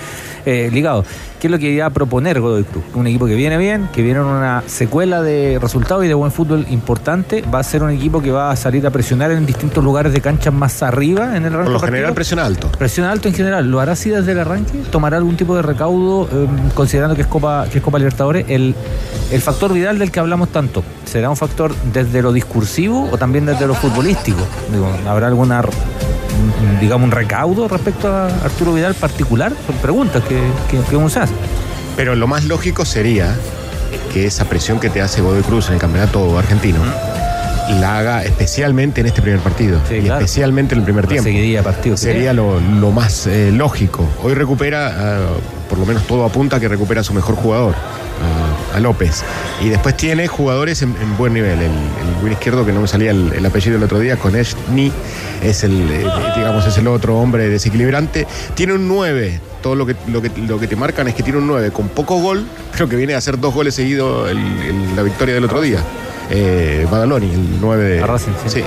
eh, 0.48 0.70
ligados. 0.74 1.06
¿Qué 1.40 1.48
es 1.48 1.52
lo 1.52 1.58
que 1.58 1.70
iba 1.70 1.86
a 1.86 1.90
proponer 1.90 2.42
Godoy 2.42 2.66
Cruz? 2.66 2.84
Un 2.96 3.08
equipo 3.08 3.26
que 3.26 3.36
viene 3.36 3.58
bien, 3.58 3.88
que 3.94 4.02
viene 4.02 4.20
en 4.20 4.26
una 4.26 4.62
secuela 4.68 5.22
de 5.22 5.58
resultados 5.62 6.04
y 6.04 6.10
de 6.10 6.14
buen 6.14 6.34
fútbol 6.34 6.66
importante. 6.70 7.44
Va 7.44 7.60
a 7.60 7.64
ser 7.64 7.82
un 7.82 7.92
equipo 7.92 8.22
que 8.22 8.30
va 8.30 8.52
a 8.52 8.58
salir 8.58 8.86
a 8.86 8.90
presionar 8.90 9.32
en 9.32 9.46
distintos 9.46 9.82
lugares 9.82 10.12
de 10.12 10.20
cancha 10.20 10.52
más 10.52 10.84
arriba 10.84 11.38
en 11.38 11.46
el 11.46 11.54
Por 11.54 11.70
lo 11.70 11.80
general, 11.80 12.14
presión 12.14 12.40
alto. 12.40 12.70
Presión 12.78 13.08
alto 13.08 13.30
en 13.30 13.34
general. 13.34 13.72
¿Lo 13.72 13.80
hará 13.80 13.94
así 13.94 14.10
desde 14.10 14.34
el 14.34 14.40
arranque? 14.40 14.80
¿Tomará 14.92 15.16
algún 15.16 15.38
tipo 15.38 15.56
de 15.56 15.62
recaudo 15.62 16.28
eh, 16.30 16.48
considerando 16.74 17.16
que 17.16 17.22
es 17.22 17.28
Copa, 17.28 17.68
que 17.72 17.78
es 17.78 17.84
Copa 17.86 18.00
Libertadores? 18.00 18.46
El, 18.50 18.76
el 19.32 19.42
factor 19.42 19.72
Vidal 19.72 19.98
del 19.98 20.12
que 20.12 20.20
hablamos 20.20 20.50
tanto, 20.50 20.84
¿será 21.06 21.30
un 21.30 21.38
factor 21.38 21.74
desde 21.94 22.22
lo 22.22 22.34
discursivo 22.34 23.08
o 23.10 23.18
también 23.18 23.46
desde 23.46 23.66
lo 23.66 23.76
futbolístico? 23.76 24.42
Digo, 24.74 24.90
¿Habrá 25.08 25.28
alguna 25.28 25.62
digamos, 26.80 27.06
un 27.06 27.12
recaudo 27.12 27.68
respecto 27.68 28.08
a 28.08 28.28
Arturo 28.28 28.74
Vidal 28.74 28.94
particular? 28.96 29.54
Son 29.66 29.76
preguntas 29.78 30.24
que, 30.24 30.40
que, 30.70 30.82
que 30.90 30.96
uno 30.96 31.10
se 31.10 31.20
hace. 31.20 31.34
Pero 31.96 32.16
lo 32.16 32.28
más 32.28 32.46
lógico 32.46 32.86
sería 32.86 33.36
que 34.14 34.26
esa 34.26 34.46
presión 34.46 34.80
que 34.80 34.90
te 34.90 35.02
hace 35.02 35.22
Godoy 35.22 35.44
Cruz 35.44 35.68
en 35.68 35.76
el 35.76 35.80
campeonato 35.80 36.38
argentino 36.38 36.80
¿Mm? 36.80 37.20
la 37.80 38.00
haga 38.00 38.24
especialmente 38.24 39.02
en 39.02 39.08
este 39.08 39.22
primer 39.22 39.40
partido 39.40 39.80
sí, 39.88 39.96
y 39.96 40.02
claro. 40.02 40.20
especialmente 40.20 40.74
en 40.74 40.80
el 40.80 40.86
primer 40.86 41.08
tiempo. 41.08 41.30
Partido, 41.64 41.98
sería 41.98 42.34
lo, 42.34 42.60
lo, 42.60 42.92
más 42.92 43.28
eh, 43.28 43.52
lógico. 43.52 44.08
Hoy 44.24 44.34
recupera, 44.34 45.20
uh, 45.20 45.59
por 45.70 45.78
lo 45.78 45.86
menos 45.86 46.06
todo 46.08 46.26
apunta 46.26 46.60
que 46.60 46.68
recupera 46.68 47.02
a 47.02 47.04
su 47.04 47.14
mejor 47.14 47.36
jugador. 47.36 47.76
A, 48.74 48.76
a, 48.76 48.80
López. 48.82 49.24
Y 49.62 49.70
después 49.70 49.96
tiene 49.96 50.28
jugadores 50.28 50.82
en, 50.82 50.94
en 51.02 51.16
buen 51.18 51.34
nivel. 51.34 51.60
El, 51.60 51.72
el 51.72 52.24
win 52.24 52.34
izquierdo, 52.34 52.66
que 52.66 52.74
no 52.74 52.82
me 52.82 52.88
salía 52.88 53.12
el, 53.12 53.32
el 53.32 53.46
apellido 53.46 53.78
el 53.78 53.84
otro 53.84 54.00
día, 54.00 54.18
con 54.18 54.36
Eshni, 54.36 54.92
es 55.42 55.64
el, 55.64 55.90
eh, 55.90 56.06
digamos, 56.36 56.66
es 56.66 56.78
el 56.78 56.88
otro 56.88 57.18
hombre 57.18 57.48
desequilibrante. 57.48 58.28
Tiene 58.56 58.74
un 58.74 58.88
9. 58.90 59.40
Todo 59.62 59.76
lo 59.76 59.86
que, 59.86 59.96
lo, 60.08 60.22
que, 60.22 60.32
lo 60.48 60.60
que 60.60 60.68
te 60.68 60.76
marcan 60.76 61.08
es 61.08 61.16
que 61.16 61.24
tiene 61.24 61.40
un 61.40 61.48
9 61.48 61.72
con 61.72 61.88
poco 61.88 62.20
gol, 62.20 62.46
pero 62.74 62.90
que 62.90 62.98
viene 62.98 63.14
a 63.14 63.20
hacer 63.20 63.40
dos 63.40 63.54
goles 63.54 63.76
seguidos 63.76 64.30
la 64.96 65.04
victoria 65.04 65.36
del 65.36 65.46
otro 65.46 65.62
día. 65.62 65.80
Eh, 66.30 66.86
Badaloni, 66.92 67.34
el 67.34 67.62
9 67.62 67.84
de. 67.84 68.06
Racing, 68.06 68.34
sí. 68.46 68.60
sí 68.60 68.64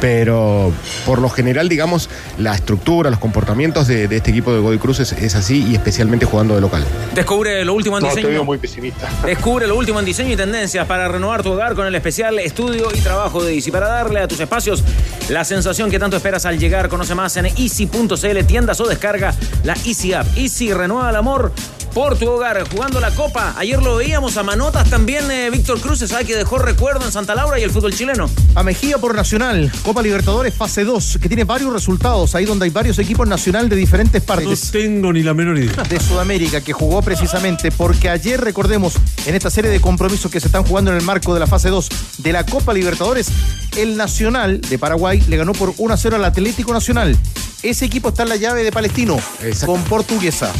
pero 0.00 0.72
por 1.04 1.20
lo 1.20 1.28
general, 1.28 1.68
digamos, 1.68 2.08
la 2.38 2.54
estructura, 2.54 3.10
los 3.10 3.18
comportamientos 3.18 3.86
de, 3.86 4.08
de 4.08 4.16
este 4.16 4.30
equipo 4.30 4.52
de 4.52 4.60
Godoy 4.60 4.78
Cruz 4.78 5.00
es, 5.00 5.12
es, 5.12 5.34
así 5.34 5.64
y 5.68 5.74
especialmente 5.74 6.26
jugando 6.26 6.54
de 6.54 6.60
local. 6.60 6.84
Descubre 7.14 7.64
lo 7.64 7.74
último 7.74 7.98
en 7.98 8.04
no, 8.04 8.08
diseño. 8.08 8.28
Te 8.28 8.32
veo 8.32 8.44
muy 8.44 8.58
pesimista. 8.58 9.08
Descubre 9.24 9.66
lo 9.66 9.76
último 9.76 9.98
en 10.00 10.04
diseño 10.04 10.32
y 10.32 10.36
tendencias 10.36 10.86
para 10.86 11.08
renovar 11.08 11.42
tu 11.42 11.50
hogar 11.52 11.74
con 11.74 11.86
el 11.86 11.94
especial 11.94 12.38
estudio 12.38 12.88
y 12.94 13.00
trabajo 13.00 13.42
de 13.42 13.54
Easy 13.54 13.70
para 13.70 13.88
darle 13.88 14.20
a 14.20 14.28
tus 14.28 14.40
espacios 14.40 14.82
la 15.28 15.44
sensación 15.44 15.90
que 15.90 15.98
tanto 15.98 16.16
esperas 16.16 16.46
al 16.46 16.58
llegar. 16.58 16.88
Conoce 16.88 17.14
más 17.14 17.36
en 17.36 17.46
easy.cl, 17.46 18.44
tiendas 18.46 18.80
o 18.80 18.88
descarga 18.88 19.34
la 19.64 19.74
Easy 19.84 20.12
App. 20.12 20.26
Easy 20.36 20.72
renueva 20.72 21.10
el 21.10 21.16
amor 21.16 21.52
por 21.94 22.16
tu 22.16 22.28
hogar, 22.30 22.68
jugando 22.70 23.00
la 23.00 23.10
Copa. 23.10 23.54
Ayer 23.56 23.82
lo 23.82 23.96
veíamos 23.96 24.36
a 24.36 24.42
Manotas 24.42 24.88
también, 24.88 25.30
eh, 25.30 25.50
Víctor 25.50 25.80
Cruz, 25.80 25.98
sabe 26.00 26.24
que 26.24 26.36
dejó 26.36 26.58
recuerdo 26.58 27.04
en 27.04 27.12
Santa 27.12 27.34
Laura 27.34 27.58
y 27.58 27.62
el 27.62 27.70
fútbol 27.70 27.94
chileno. 27.94 28.30
A 28.54 28.62
Mejía 28.62 28.98
por 28.98 29.14
Nacional, 29.14 29.70
Copa 29.82 30.02
Libertadores 30.02 30.54
fase 30.54 30.84
2, 30.84 31.18
que 31.20 31.28
tiene 31.28 31.44
varios 31.44 31.72
resultados, 31.72 32.34
ahí 32.34 32.44
donde 32.44 32.64
hay 32.64 32.70
varios 32.70 32.98
equipos 32.98 33.26
nacional 33.26 33.68
de 33.68 33.76
diferentes 33.76 34.22
partes. 34.22 34.66
No 34.66 34.70
tengo 34.80 35.12
ni 35.12 35.22
la 35.22 35.34
menor 35.34 35.58
idea. 35.58 35.82
De 35.82 35.98
Sudamérica, 36.00 36.60
que 36.60 36.72
jugó 36.72 37.02
precisamente 37.02 37.70
porque 37.72 38.08
ayer, 38.08 38.40
recordemos, 38.40 38.94
en 39.26 39.34
esta 39.34 39.50
serie 39.50 39.70
de 39.70 39.80
compromisos 39.80 40.30
que 40.30 40.40
se 40.40 40.46
están 40.46 40.64
jugando 40.64 40.90
en 40.92 40.98
el 40.98 41.04
marco 41.04 41.34
de 41.34 41.40
la 41.40 41.46
fase 41.46 41.68
2 41.70 41.88
de 42.18 42.32
la 42.32 42.46
Copa 42.46 42.72
Libertadores, 42.72 43.28
el 43.76 43.96
Nacional 43.96 44.60
de 44.60 44.78
Paraguay 44.78 45.20
le 45.28 45.36
ganó 45.36 45.52
por 45.52 45.74
1 45.76 45.94
a 45.94 45.96
0 45.96 46.16
al 46.16 46.24
Atlético 46.24 46.72
Nacional. 46.72 47.16
Ese 47.62 47.84
equipo 47.84 48.08
está 48.10 48.22
en 48.22 48.30
la 48.30 48.36
llave 48.36 48.64
de 48.64 48.72
Palestino, 48.72 49.18
Exacto. 49.42 49.66
con 49.66 49.82
Portuguesa. 49.84 50.50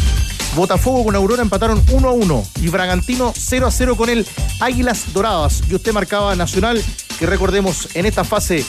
Botafogo 0.55 1.05
con 1.05 1.17
Aurora 1.17 1.43
empataron 1.43 1.83
1 1.91 2.09
a 2.09 2.13
1 2.13 2.45
y 2.63 2.69
Bragantino 2.69 3.33
0 3.37 3.67
a 3.67 3.71
0 3.71 3.97
con 3.97 4.11
el 4.11 4.27
Águilas 4.61 5.13
Doradas. 5.13 5.63
Y 5.71 5.75
usted 5.75 5.93
marcaba 5.93 6.35
Nacional, 6.35 6.83
que 7.19 7.27
recordemos 7.27 7.89
en 7.95 8.07
esta 8.07 8.25
fase 8.25 8.65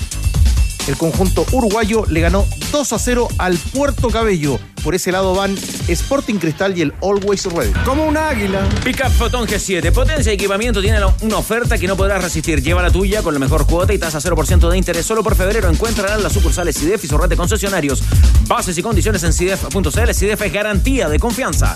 el 0.88 0.98
conjunto 0.98 1.46
uruguayo 1.52 2.06
le 2.08 2.22
ganó 2.22 2.46
2 2.72 2.94
a 2.94 3.00
0 3.00 3.28
al 3.38 3.58
Puerto 3.58 4.10
Cabello. 4.10 4.60
Por 4.84 4.96
ese 4.96 5.12
lado 5.12 5.36
van 5.36 5.56
Sporting 5.88 6.36
Cristal 6.36 6.78
y 6.78 6.82
el 6.82 6.94
Always 7.02 7.46
Ready. 7.46 7.72
Como 7.86 8.06
un 8.06 8.18
águila. 8.18 8.68
Pickup 8.84 9.12
Fotón 9.12 9.48
G7. 9.48 9.92
Potencia 9.92 10.32
y 10.32 10.36
equipamiento 10.36 10.82
tiene 10.82 11.00
una 11.22 11.38
oferta 11.38 11.78
que 11.78 11.88
no 11.88 11.96
podrás 11.96 12.24
resistir. 12.24 12.62
Lleva 12.62 12.82
la 12.82 12.90
tuya 12.90 13.22
con 13.22 13.34
la 13.34 13.40
mejor 13.40 13.66
cuota 13.68 13.94
y 13.94 14.00
tasa 14.00 14.20
0% 14.20 14.70
de 14.70 14.78
interés. 14.78 15.06
Solo 15.06 15.24
por 15.24 15.36
febrero 15.36 15.70
encuentrarán 15.70 16.24
las 16.24 16.34
sucursales 16.34 16.78
CIDEF 16.78 17.04
y 17.04 17.08
su 17.08 17.18
red 17.18 17.30
de 17.30 17.38
concesionarios. 17.38 18.02
Bases 18.48 18.78
y 18.78 18.82
condiciones 18.82 19.24
en 19.24 19.34
CIDEF.cl. 19.34 20.14
CIDEF 20.14 20.42
es 20.42 20.54
garantía 20.54 21.10
de 21.10 21.20
confianza. 21.20 21.74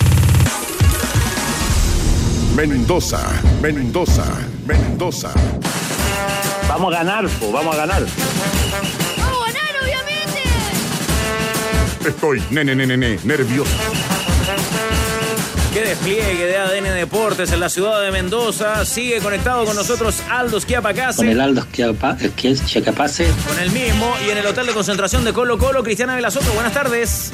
Mendoza, 2.56 3.20
Mendoza, 3.60 4.24
Mendoza. 4.66 5.30
Vamos 6.68 6.92
a 6.94 6.98
ganar, 6.98 7.28
po, 7.28 7.52
vamos 7.52 7.74
a 7.74 7.78
ganar. 7.78 8.06
Estoy, 12.06 12.40
nene, 12.50 12.76
nene, 12.76 12.96
nene, 12.96 13.18
nervioso. 13.24 13.70
Qué 15.74 15.80
despliegue 15.80 16.46
de 16.46 16.56
ADN 16.56 16.84
Deportes 16.94 17.50
en 17.50 17.58
la 17.58 17.68
ciudad 17.68 18.00
de 18.00 18.12
Mendoza. 18.12 18.84
Sigue 18.84 19.18
conectado 19.18 19.64
con 19.64 19.74
nosotros 19.74 20.22
Aldo 20.30 20.60
Schiapacase. 20.60 21.16
Con 21.16 21.28
el 21.28 21.40
Aldo 21.40 21.66
Schiapacase. 21.72 23.28
Con 23.48 23.58
el 23.58 23.70
mismo 23.72 24.14
y 24.24 24.30
en 24.30 24.38
el 24.38 24.46
hotel 24.46 24.66
de 24.66 24.72
concentración 24.72 25.24
de 25.24 25.32
Colo 25.32 25.58
Colo, 25.58 25.82
Cristiana 25.82 26.14
Velasoto. 26.14 26.50
Buenas 26.52 26.72
tardes. 26.72 27.32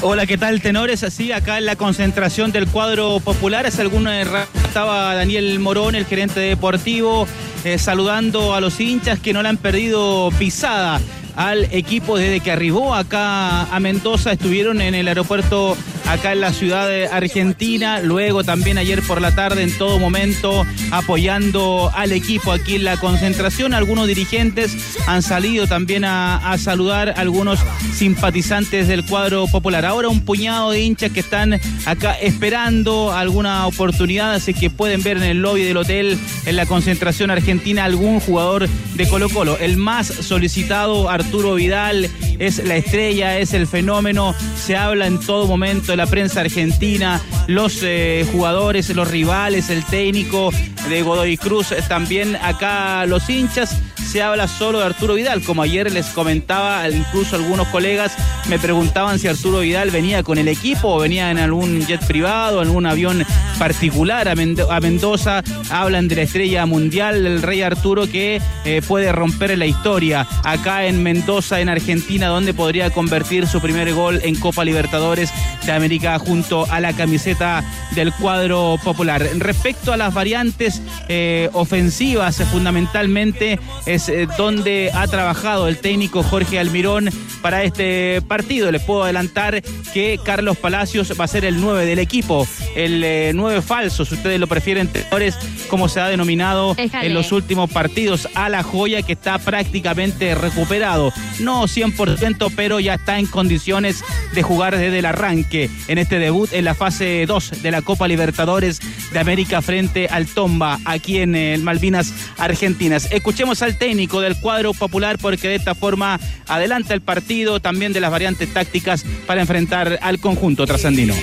Hola, 0.00 0.26
¿qué 0.26 0.38
tal, 0.38 0.62
tenores? 0.62 1.02
Así, 1.02 1.32
acá 1.32 1.58
en 1.58 1.66
la 1.66 1.74
concentración 1.74 2.52
del 2.52 2.68
cuadro 2.68 3.18
popular, 3.18 3.66
hace 3.66 3.82
alguna 3.82 4.20
estaba 4.20 5.14
Daniel 5.14 5.58
Morón, 5.58 5.96
el 5.96 6.06
gerente 6.06 6.38
deportivo, 6.40 7.26
eh, 7.64 7.78
saludando 7.78 8.54
a 8.54 8.60
los 8.60 8.78
hinchas 8.80 9.18
que 9.18 9.32
no 9.32 9.42
le 9.42 9.48
han 9.48 9.56
perdido 9.56 10.30
pisada 10.38 11.00
al 11.36 11.64
equipo 11.72 12.16
desde 12.16 12.40
que 12.40 12.52
arribó 12.52 12.94
acá 12.94 13.62
a 13.64 13.80
Mendoza. 13.80 14.32
Estuvieron 14.32 14.80
en 14.80 14.94
el 14.94 15.08
aeropuerto 15.08 15.76
acá 16.06 16.32
en 16.32 16.40
la 16.40 16.52
ciudad 16.52 16.88
de 16.88 17.06
Argentina, 17.06 18.00
luego 18.00 18.44
también 18.44 18.78
ayer 18.78 19.02
por 19.02 19.20
la 19.20 19.34
tarde 19.34 19.62
en 19.62 19.76
todo 19.76 19.98
momento 19.98 20.66
apoyando 20.90 21.90
al 21.94 22.12
equipo 22.12 22.52
aquí 22.52 22.76
en 22.76 22.84
la 22.84 22.96
concentración. 22.96 23.74
Algunos 23.74 24.06
dirigentes 24.06 24.76
han 25.06 25.22
salido 25.22 25.66
también 25.66 26.04
a, 26.04 26.52
a 26.52 26.58
saludar, 26.58 27.14
algunos 27.16 27.60
simpatizantes 27.94 28.88
del 28.88 29.04
cuadro 29.04 29.46
popular. 29.46 29.84
Ahora 29.84 30.08
un 30.08 30.20
puñado 30.20 30.70
de 30.70 30.80
hinchas 30.80 31.12
que 31.12 31.20
están 31.20 31.60
acá 31.86 32.12
esperando 32.20 33.12
alguna 33.12 33.66
oportunidad, 33.66 34.34
así 34.34 34.54
que 34.54 34.70
pueden 34.70 35.02
ver 35.02 35.16
en 35.16 35.24
el 35.24 35.42
lobby 35.42 35.64
del 35.64 35.76
hotel 35.76 36.18
en 36.46 36.56
la 36.56 36.66
concentración 36.66 37.30
argentina 37.30 37.84
algún 37.84 38.20
jugador 38.20 38.68
de 38.68 39.08
Colo 39.08 39.28
Colo. 39.28 39.58
El 39.58 39.76
más 39.76 40.06
solicitado, 40.06 41.08
Arturo 41.08 41.54
Vidal, 41.54 42.10
es 42.38 42.64
la 42.64 42.76
estrella, 42.76 43.38
es 43.38 43.54
el 43.54 43.66
fenómeno, 43.66 44.34
se 44.56 44.76
habla 44.76 45.06
en 45.06 45.18
todo 45.20 45.46
momento 45.46 45.91
de 45.92 45.96
la 45.98 46.06
prensa 46.06 46.40
argentina, 46.40 47.20
los 47.46 47.80
eh, 47.82 48.26
jugadores, 48.32 48.88
los 48.96 49.08
rivales, 49.08 49.68
el 49.68 49.84
técnico 49.84 50.50
de 50.88 51.02
Godoy 51.02 51.36
Cruz, 51.36 51.74
también 51.86 52.34
acá 52.36 53.04
los 53.04 53.28
hinchas 53.28 53.76
se 54.12 54.20
habla 54.20 54.46
solo 54.46 54.80
de 54.80 54.84
Arturo 54.84 55.14
Vidal, 55.14 55.40
como 55.40 55.62
ayer 55.62 55.90
les 55.90 56.08
comentaba, 56.08 56.86
incluso 56.90 57.34
algunos 57.34 57.66
colegas 57.68 58.14
me 58.46 58.58
preguntaban 58.58 59.18
si 59.18 59.26
Arturo 59.26 59.60
Vidal 59.60 59.90
venía 59.90 60.22
con 60.22 60.36
el 60.36 60.48
equipo 60.48 60.88
o 60.88 60.98
venía 60.98 61.30
en 61.30 61.38
algún 61.38 61.80
jet 61.86 62.04
privado, 62.06 62.60
en 62.60 62.68
algún 62.68 62.84
avión 62.84 63.24
particular 63.58 64.28
a, 64.28 64.34
Mendoza. 64.34 65.42
Hablan 65.70 66.08
de 66.08 66.16
la 66.16 66.22
estrella 66.22 66.66
mundial, 66.66 67.24
el 67.24 67.40
rey 67.40 67.62
Arturo, 67.62 68.06
que 68.06 68.42
eh, 68.66 68.82
puede 68.86 69.12
romper 69.12 69.56
la 69.56 69.64
historia 69.64 70.26
acá 70.44 70.84
en 70.84 71.02
Mendoza, 71.02 71.60
en 71.60 71.70
Argentina, 71.70 72.26
donde 72.26 72.52
podría 72.52 72.90
convertir 72.90 73.46
su 73.46 73.62
primer 73.62 73.94
gol 73.94 74.20
en 74.24 74.34
Copa 74.34 74.64
Libertadores 74.64 75.32
de 75.64 75.72
América 75.72 76.18
junto 76.18 76.70
a 76.70 76.80
la 76.80 76.92
camiseta 76.92 77.64
del 77.94 78.12
cuadro 78.12 78.78
popular. 78.82 79.26
Respecto 79.38 79.92
a 79.92 79.96
las 79.96 80.12
variantes 80.12 80.82
eh, 81.08 81.48
ofensivas, 81.52 82.42
fundamentalmente 82.50 83.58
es 83.86 84.01
eh, 84.08 84.26
donde 84.36 84.90
ha 84.94 85.06
trabajado 85.06 85.68
el 85.68 85.78
técnico 85.78 86.22
Jorge 86.22 86.58
Almirón 86.58 87.10
para 87.40 87.62
este 87.62 88.20
partido. 88.22 88.70
Les 88.72 88.82
puedo 88.82 89.04
adelantar 89.04 89.62
que 89.92 90.18
Carlos 90.24 90.56
Palacios 90.56 91.12
va 91.18 91.24
a 91.24 91.28
ser 91.28 91.44
el 91.44 91.60
9 91.60 91.86
del 91.86 91.98
equipo, 91.98 92.46
el 92.74 93.34
9 93.34 93.58
eh, 93.58 93.62
falso, 93.62 94.04
si 94.04 94.14
ustedes 94.14 94.40
lo 94.40 94.46
prefieren, 94.46 94.88
tenores, 94.88 95.36
como 95.68 95.88
se 95.88 96.00
ha 96.00 96.08
denominado 96.08 96.74
en 96.76 97.14
los 97.14 97.32
últimos 97.32 97.70
partidos, 97.70 98.28
a 98.34 98.48
la 98.48 98.62
joya 98.62 99.02
que 99.02 99.12
está 99.12 99.38
prácticamente 99.38 100.34
recuperado. 100.34 101.12
No 101.38 101.64
100%, 101.64 102.52
pero 102.56 102.80
ya 102.80 102.94
está 102.94 103.18
en 103.18 103.26
condiciones 103.26 104.02
de 104.34 104.42
jugar 104.42 104.76
desde 104.76 104.98
el 104.98 105.06
arranque 105.06 105.70
en 105.88 105.98
este 105.98 106.18
debut 106.18 106.52
en 106.52 106.64
la 106.64 106.74
fase 106.74 107.24
2 107.26 107.62
de 107.62 107.70
la 107.70 107.82
Copa 107.82 108.08
Libertadores 108.08 108.80
de 109.12 109.18
América 109.18 109.62
frente 109.62 110.08
al 110.08 110.26
Tomba, 110.26 110.78
aquí 110.84 111.18
en 111.18 111.34
el 111.34 111.60
eh, 111.60 111.62
Malvinas 111.62 112.12
Argentinas. 112.38 113.08
Escuchemos 113.12 113.62
al 113.62 113.76
técnico 113.76 113.91
del 114.20 114.36
cuadro 114.40 114.72
popular 114.74 115.18
porque 115.18 115.48
de 115.48 115.54
esta 115.54 115.74
forma 115.74 116.18
adelanta 116.48 116.94
el 116.94 117.00
partido 117.02 117.60
también 117.60 117.92
de 117.92 118.00
las 118.00 118.10
variantes 118.10 118.52
tácticas 118.52 119.04
para 119.26 119.40
enfrentar 119.40 119.98
al 120.02 120.18
conjunto 120.18 120.66
trasandino 120.66 121.14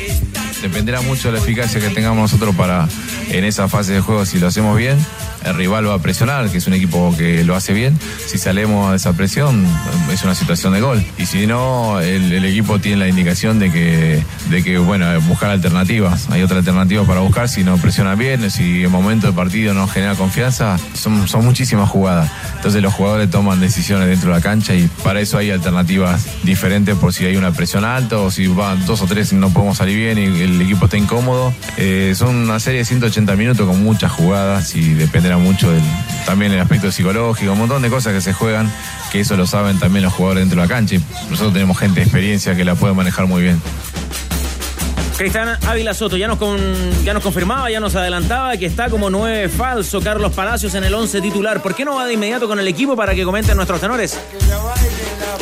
dependerá 0.61 1.01
mucho 1.01 1.31
de 1.31 1.37
la 1.37 1.43
eficacia 1.43 1.79
que 1.79 1.89
tengamos 1.89 2.31
nosotros 2.31 2.55
para 2.55 2.87
en 3.29 3.43
esa 3.43 3.67
fase 3.67 3.93
de 3.93 4.01
juego 4.01 4.25
si 4.25 4.39
lo 4.39 4.47
hacemos 4.47 4.77
bien. 4.77 4.97
El 5.45 5.55
rival 5.55 5.87
va 5.87 5.95
a 5.95 5.99
presionar, 5.99 6.49
que 6.49 6.57
es 6.57 6.67
un 6.67 6.73
equipo 6.73 7.15
que 7.17 7.43
lo 7.43 7.55
hace 7.55 7.73
bien. 7.73 7.97
Si 8.25 8.37
salimos 8.37 8.91
de 8.91 8.97
esa 8.97 9.13
presión, 9.13 9.65
es 10.11 10.23
una 10.23 10.35
situación 10.35 10.73
de 10.73 10.81
gol. 10.81 11.03
Y 11.17 11.25
si 11.25 11.47
no, 11.47 11.99
el, 11.99 12.43
equipo 12.45 12.79
tiene 12.79 12.97
la 12.97 13.07
indicación 13.07 13.59
de 13.59 13.71
que, 13.71 14.23
de 14.49 14.63
que, 14.63 14.77
bueno, 14.77 15.05
buscar 15.21 15.51
alternativas. 15.51 16.29
Hay 16.29 16.41
otra 16.41 16.57
alternativa 16.57 17.03
para 17.03 17.21
buscar 17.21 17.47
si 17.47 17.63
no 17.63 17.77
presiona 17.77 18.15
bien, 18.15 18.49
si 18.51 18.83
en 18.83 18.91
momento 18.91 19.27
de 19.27 19.33
partido 19.33 19.73
no 19.73 19.87
genera 19.87 20.15
confianza. 20.15 20.77
Son, 20.93 21.27
son 21.27 21.45
muchísimas 21.45 21.89
jugadas. 21.89 22.29
Entonces 22.55 22.81
los 22.81 22.93
jugadores 22.93 23.29
toman 23.29 23.59
decisiones 23.59 24.07
dentro 24.07 24.29
de 24.29 24.35
la 24.35 24.41
cancha 24.41 24.75
y 24.75 24.87
para 25.03 25.21
eso 25.21 25.37
hay 25.37 25.51
alternativas 25.51 26.25
diferentes 26.43 26.95
por 26.95 27.13
si 27.13 27.25
hay 27.25 27.37
una 27.37 27.51
presión 27.51 27.85
alta 27.85 28.17
o 28.17 28.31
si 28.31 28.47
van 28.47 28.85
dos 28.85 29.01
o 29.01 29.05
tres 29.05 29.31
y 29.31 29.35
no 29.35 29.49
podemos 29.49 29.77
salir 29.77 29.97
bien 29.97 30.17
y 30.17 30.41
el 30.41 30.61
equipo 30.61 30.85
está 30.85 30.97
incómodo. 30.97 31.53
Eh, 31.77 32.13
son 32.15 32.35
una 32.35 32.59
serie 32.59 32.79
de 32.79 32.85
180 32.85 33.35
minutos 33.35 33.67
con 33.67 33.81
muchas 33.83 34.11
jugadas 34.11 34.75
y 34.75 34.93
mucho 35.37 35.71
también 36.25 36.51
el 36.51 36.59
aspecto 36.59 36.91
psicológico, 36.91 37.51
un 37.51 37.59
montón 37.59 37.81
de 37.81 37.89
cosas 37.89 38.13
que 38.13 38.21
se 38.21 38.33
juegan, 38.33 38.71
que 39.11 39.19
eso 39.19 39.35
lo 39.37 39.47
saben 39.47 39.79
también 39.79 40.03
los 40.03 40.13
jugadores 40.13 40.43
dentro 40.43 40.61
de 40.61 40.67
la 40.67 40.73
cancha 40.73 40.97
nosotros 41.29 41.53
tenemos 41.53 41.77
gente 41.77 41.99
de 41.99 42.03
experiencia 42.03 42.55
que 42.55 42.65
la 42.65 42.75
puede 42.75 42.93
manejar 42.93 43.27
muy 43.27 43.41
bien. 43.43 43.61
Cristian 45.19 45.49
Ávila 45.67 45.93
Soto 45.93 46.15
ya 46.15 46.29
nos, 46.29 46.39
ya 47.03 47.13
nos 47.13 47.21
confirmaba, 47.21 47.69
ya 47.69 47.81
nos 47.81 47.93
adelantaba 47.93 48.55
que 48.55 48.65
está 48.65 48.89
como 48.89 49.09
nueve 49.09 49.49
falso 49.49 49.99
Carlos 49.99 50.31
Palacios 50.31 50.75
en 50.75 50.85
el 50.85 50.93
11 50.93 51.19
titular. 51.19 51.61
¿Por 51.61 51.75
qué 51.75 51.83
no 51.83 51.95
va 51.95 52.05
de 52.05 52.13
inmediato 52.13 52.47
con 52.47 52.57
el 52.57 52.69
equipo 52.69 52.95
para 52.95 53.13
que 53.13 53.25
comenten 53.25 53.57
nuestros 53.57 53.81
tenores? 53.81 54.17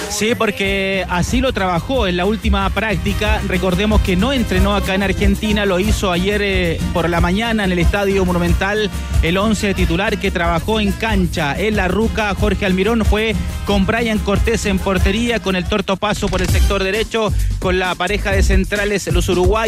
Sí, 0.10 0.34
porque 0.34 1.06
así 1.10 1.42
lo 1.42 1.54
trabajó 1.54 2.08
en 2.08 2.18
la 2.18 2.26
última 2.26 2.68
práctica. 2.72 3.40
Recordemos 3.48 4.02
que 4.02 4.16
no 4.16 4.34
entrenó 4.34 4.76
acá 4.76 4.96
en 4.96 5.04
Argentina, 5.04 5.66
lo 5.68 5.80
hizo 5.80 6.12
ayer 6.12 6.42
eh, 6.42 6.80
por 6.92 7.08
la 7.08 7.22
mañana 7.22 7.64
en 7.64 7.72
el 7.72 7.78
Estadio 7.78 8.26
Monumental, 8.26 8.90
el 9.22 9.38
11 9.38 9.76
titular 9.76 10.18
que 10.18 10.32
trabajó 10.32 10.80
en 10.80 10.92
cancha. 10.92 11.56
En 11.60 11.76
la 11.76 11.88
ruca, 11.88 12.34
Jorge 12.34 12.66
Almirón 12.66 13.06
fue 13.06 13.36
con 13.66 13.86
Brian 13.86 14.18
Cortés 14.18 14.66
en 14.66 14.80
portería, 14.80 15.40
con 15.40 15.56
el 15.56 15.66
torto 15.66 15.98
paso 15.98 16.30
por 16.30 16.42
el 16.42 16.50
sector 16.50 16.84
derecho, 16.84 17.32
con 17.60 17.78
la 17.78 17.94
pareja 17.94 18.32
de 18.32 18.42
centrales, 18.42 19.06
los 19.14 19.30
uruguayos 19.30 19.67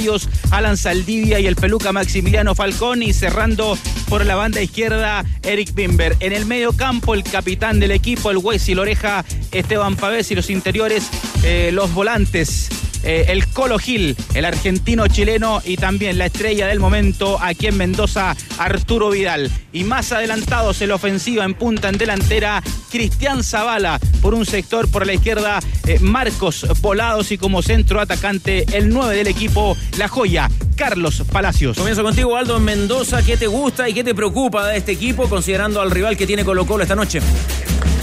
Alan 0.52 0.78
Saldivia 0.78 1.40
y 1.40 1.48
el 1.48 1.56
peluca 1.56 1.92
Maximiliano 1.92 2.56
Falcón 2.56 3.04
y 3.04 3.14
cerrando 3.14 3.78
por 4.08 4.26
la 4.26 4.36
banda 4.36 4.62
izquierda 4.62 5.26
Eric 5.44 5.74
Bimber. 5.74 6.16
En 6.20 6.32
el 6.32 6.46
medio 6.46 6.72
campo 6.74 7.14
el 7.14 7.24
capitán 7.24 7.80
del 7.80 7.92
equipo, 7.92 8.32
el 8.32 8.38
Wesley 8.38 8.76
Loreja, 8.76 9.26
Esteban 9.52 9.96
Pavés 9.96 10.32
y 10.32 10.36
los 10.36 10.50
interiores, 10.50 11.10
eh, 11.44 11.72
los 11.74 11.94
volantes 11.94 12.70
eh, 13.04 13.26
el 13.30 13.48
Colo 13.48 13.80
Gil, 13.80 14.16
el 14.34 14.44
argentino 14.44 15.08
chileno 15.08 15.62
y 15.64 15.78
también 15.78 16.18
la 16.18 16.26
estrella 16.26 16.68
del 16.68 16.80
momento 16.80 17.38
aquí 17.42 17.68
en 17.68 17.78
Mendoza, 17.78 18.36
Arturo 18.58 19.10
Vidal. 19.10 19.50
Y 19.72 19.86
más 19.86 20.12
adelantados 20.12 20.82
en 20.82 20.90
la 20.90 20.96
ofensiva 20.96 21.46
en 21.46 21.54
punta 21.54 21.88
en 21.88 21.98
delantera, 21.98 22.62
Cristian 22.92 23.44
Zavala 23.44 24.00
por 24.22 24.34
un 24.34 24.46
sector 24.46 24.90
por 24.90 25.06
la 25.06 25.14
izquierda, 25.14 25.60
eh, 25.88 25.98
Marcos 26.00 26.66
Volados 26.82 27.32
y 27.32 27.38
como 27.38 27.62
centro 27.62 28.00
atacante 28.00 28.66
el 28.74 28.90
9 28.90 29.16
del 29.16 29.28
equipo, 29.28 29.78
la 29.98 30.08
joya, 30.08 30.50
Carlos 30.76 31.24
Palacios. 31.32 31.78
Comienzo 31.78 32.04
contigo, 32.04 32.36
Aldo, 32.36 32.58
en 32.58 32.64
Mendoza. 32.64 33.22
¿Qué 33.22 33.38
te 33.38 33.48
gusta 33.48 33.90
y 33.90 33.94
qué 33.94 34.04
te 34.04 34.16
preocupa 34.16 34.68
de 34.68 34.78
este 34.78 34.92
equipo 34.92 35.28
considerando 35.28 35.82
al 35.82 35.92
rival 35.92 36.18
que 36.18 36.26
tiene 36.26 36.46
Colo 36.46 36.66
Colo 36.66 36.84
esta 36.84 36.96
noche? 36.96 37.20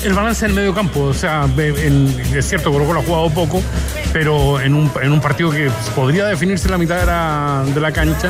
El 0.05 0.13
balance 0.13 0.45
en 0.45 0.51
el 0.51 0.57
medio 0.57 0.75
campo, 0.75 1.01
o 1.05 1.15
sea, 1.15 1.49
es 1.57 2.49
cierto, 2.49 2.71
Colo 2.71 2.85
Colo 2.85 3.01
ha 3.01 3.03
jugado 3.03 3.31
poco, 3.31 3.63
pero 4.13 4.61
en 4.61 4.75
un, 4.75 4.91
en 5.03 5.11
un 5.11 5.21
partido 5.21 5.51
que 5.51 5.71
podría 5.95 6.27
definirse 6.27 6.69
la 6.69 6.79
mitad 6.79 7.01
de 7.01 7.07
la, 7.07 7.65
de 7.75 7.81
la 7.81 7.93
cancha, 7.93 8.29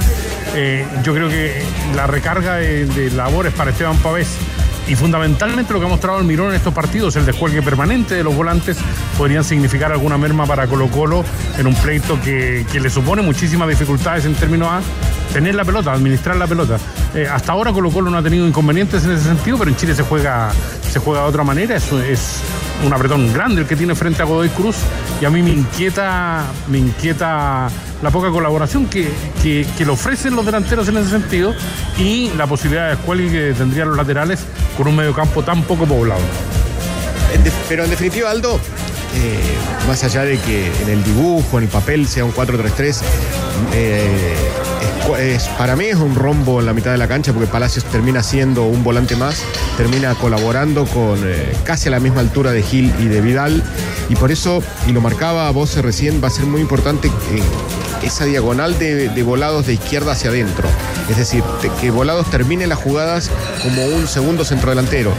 eh, 0.55 0.87
yo 1.03 1.13
creo 1.13 1.29
que 1.29 1.63
la 1.95 2.07
recarga 2.07 2.57
de, 2.57 2.87
de 2.87 3.11
labores 3.11 3.53
para 3.53 3.73
Esteban 3.73 3.99
Pavés 3.99 4.29
y 4.89 4.95
fundamentalmente 4.95 5.73
lo 5.73 5.81
que 5.81 5.87
ha 5.87 5.89
mostrado 5.89 6.19
el 6.19 6.25
Mirón 6.25 6.51
en 6.51 6.55
estos 6.55 6.73
partidos, 6.73 7.17
el 7.17 7.27
descuelgue 7.27 7.63
permanente 7.63 8.15
de 8.15 8.25
los 8.25 8.35
volantes, 8.35 8.77
podrían 9.19 9.45
significar 9.45 9.93
alguna 9.93 10.19
merma 10.19 10.47
para 10.47 10.67
Colo 10.67 10.89
Colo 10.89 11.25
en 11.59 11.67
un 11.67 11.75
pleito 11.75 12.21
que, 12.23 12.65
le 12.77 12.91
supone 12.91 13.23
muchísimas 13.23 13.69
dificultades 13.69 14.27
en 14.27 14.35
términos 14.35 14.69
a 14.69 14.81
tener 15.33 15.55
la 15.55 15.65
pelota, 15.65 15.93
administrar 15.93 16.37
la 16.37 16.47
pelota. 16.47 16.79
Eh, 17.15 17.27
hasta 17.27 17.53
ahora 17.53 17.73
Colo 17.73 17.91
Colo 17.91 18.11
no 18.11 18.19
ha 18.19 18.23
tenido 18.23 18.47
inconvenientes 18.47 19.05
en 19.05 19.13
ese 19.13 19.25
sentido, 19.25 19.59
pero 19.59 19.71
en 19.71 19.77
Chile 19.77 19.95
se 19.95 20.03
juega, 20.03 20.53
se 20.89 20.99
juega 20.99 21.23
de 21.23 21.29
otra 21.29 21.43
manera. 21.43 21.77
Un 22.85 22.93
apretón 22.93 23.33
grande 23.33 23.63
el 23.63 23.67
que 23.67 23.77
tiene 23.77 23.95
frente 23.95 24.23
a 24.23 24.25
Godoy 24.25 24.49
Cruz 24.51 24.77
y 25.21 25.25
a 25.25 25.31
mí 25.31 25.43
me 25.43 25.51
inquieta, 25.51 26.45
me 26.69 26.79
inquieta 26.79 27.69
la 28.03 28.11
poca 28.11 28.31
colaboración 28.31 28.87
que, 28.87 29.11
que, 29.43 29.85
le 29.85 29.91
ofrecen 29.91 30.37
los 30.37 30.45
delanteros 30.45 30.89
en 30.89 30.99
ese 30.99 31.11
sentido 31.11 31.55
y 31.99 32.31
la 32.37 32.47
posibilidad 32.47 32.89
de 32.89 32.95
escuela 32.95 33.31
que 33.31 33.55
tendrían 33.57 33.89
los 33.89 33.97
laterales 33.97 34.41
con 34.77 34.89
un 34.89 34.97
mediocampo 34.97 35.43
tan 35.43 35.63
poco 35.63 35.87
poblado. 35.87 36.21
pero 37.69 37.85
en 37.85 37.91
definitiva, 37.91 38.31
Aldo, 38.31 38.61
eh, 39.15 39.39
más 39.89 40.05
allá 40.05 40.25
de 40.25 40.39
que 40.39 40.71
en 40.83 40.91
el 40.91 41.03
dibujo, 41.03 41.59
en 41.59 41.65
el 41.65 41.71
papel 41.71 42.07
sea 42.07 42.25
un 42.25 42.33
4-3-3, 42.33 43.01
eh, 43.73 44.46
es, 45.15 45.47
para 45.57 45.77
mí 45.77 45.85
es 45.85 45.97
un 45.97 46.17
rombo 46.17 46.59
en 46.59 46.67
la 46.67 46.73
mitad 46.73 46.91
de 46.91 46.99
la 46.99 47.07
cancha 47.07 47.33
porque 47.33 47.47
Palacios 47.47 47.85
termina 47.85 48.23
siendo 48.23 48.65
un 48.65 48.83
volante 48.83 49.15
más, 49.15 49.45
termina 49.77 50.15
colaborando 50.15 50.85
con 50.87 51.21
eh, 51.25 51.53
casi 51.63 51.89
a 51.89 51.93
la 51.93 52.01
misma 52.01 52.21
altura 52.21 52.51
de 52.51 52.63
Gil 52.63 52.93
y 52.99 53.05
de 53.05 53.21
Vidal 53.21 53.63
y 54.09 54.17
por 54.17 54.33
eso, 54.33 54.63
y 54.87 54.93
lo 54.93 55.01
marcaba 55.01 55.49
vos 55.51 55.77
recién, 55.77 56.21
va 56.23 56.29
a 56.29 56.31
ser 56.31 56.47
muy 56.47 56.61
importante 56.61 57.11
esa 58.03 58.25
diagonal 58.25 58.79
de, 58.79 59.23
volados 59.23 59.67
de 59.67 59.75
izquierda 59.75 60.13
hacia 60.13 60.31
adentro. 60.31 60.69
Es 61.11 61.17
decir, 61.17 61.43
que 61.81 61.91
volados 61.91 62.31
termine 62.31 62.67
las 62.67 62.79
jugadas 62.79 63.31
como 63.63 63.85
un 63.87 64.07
segundo 64.07 64.45
centrodelantero. 64.45 65.13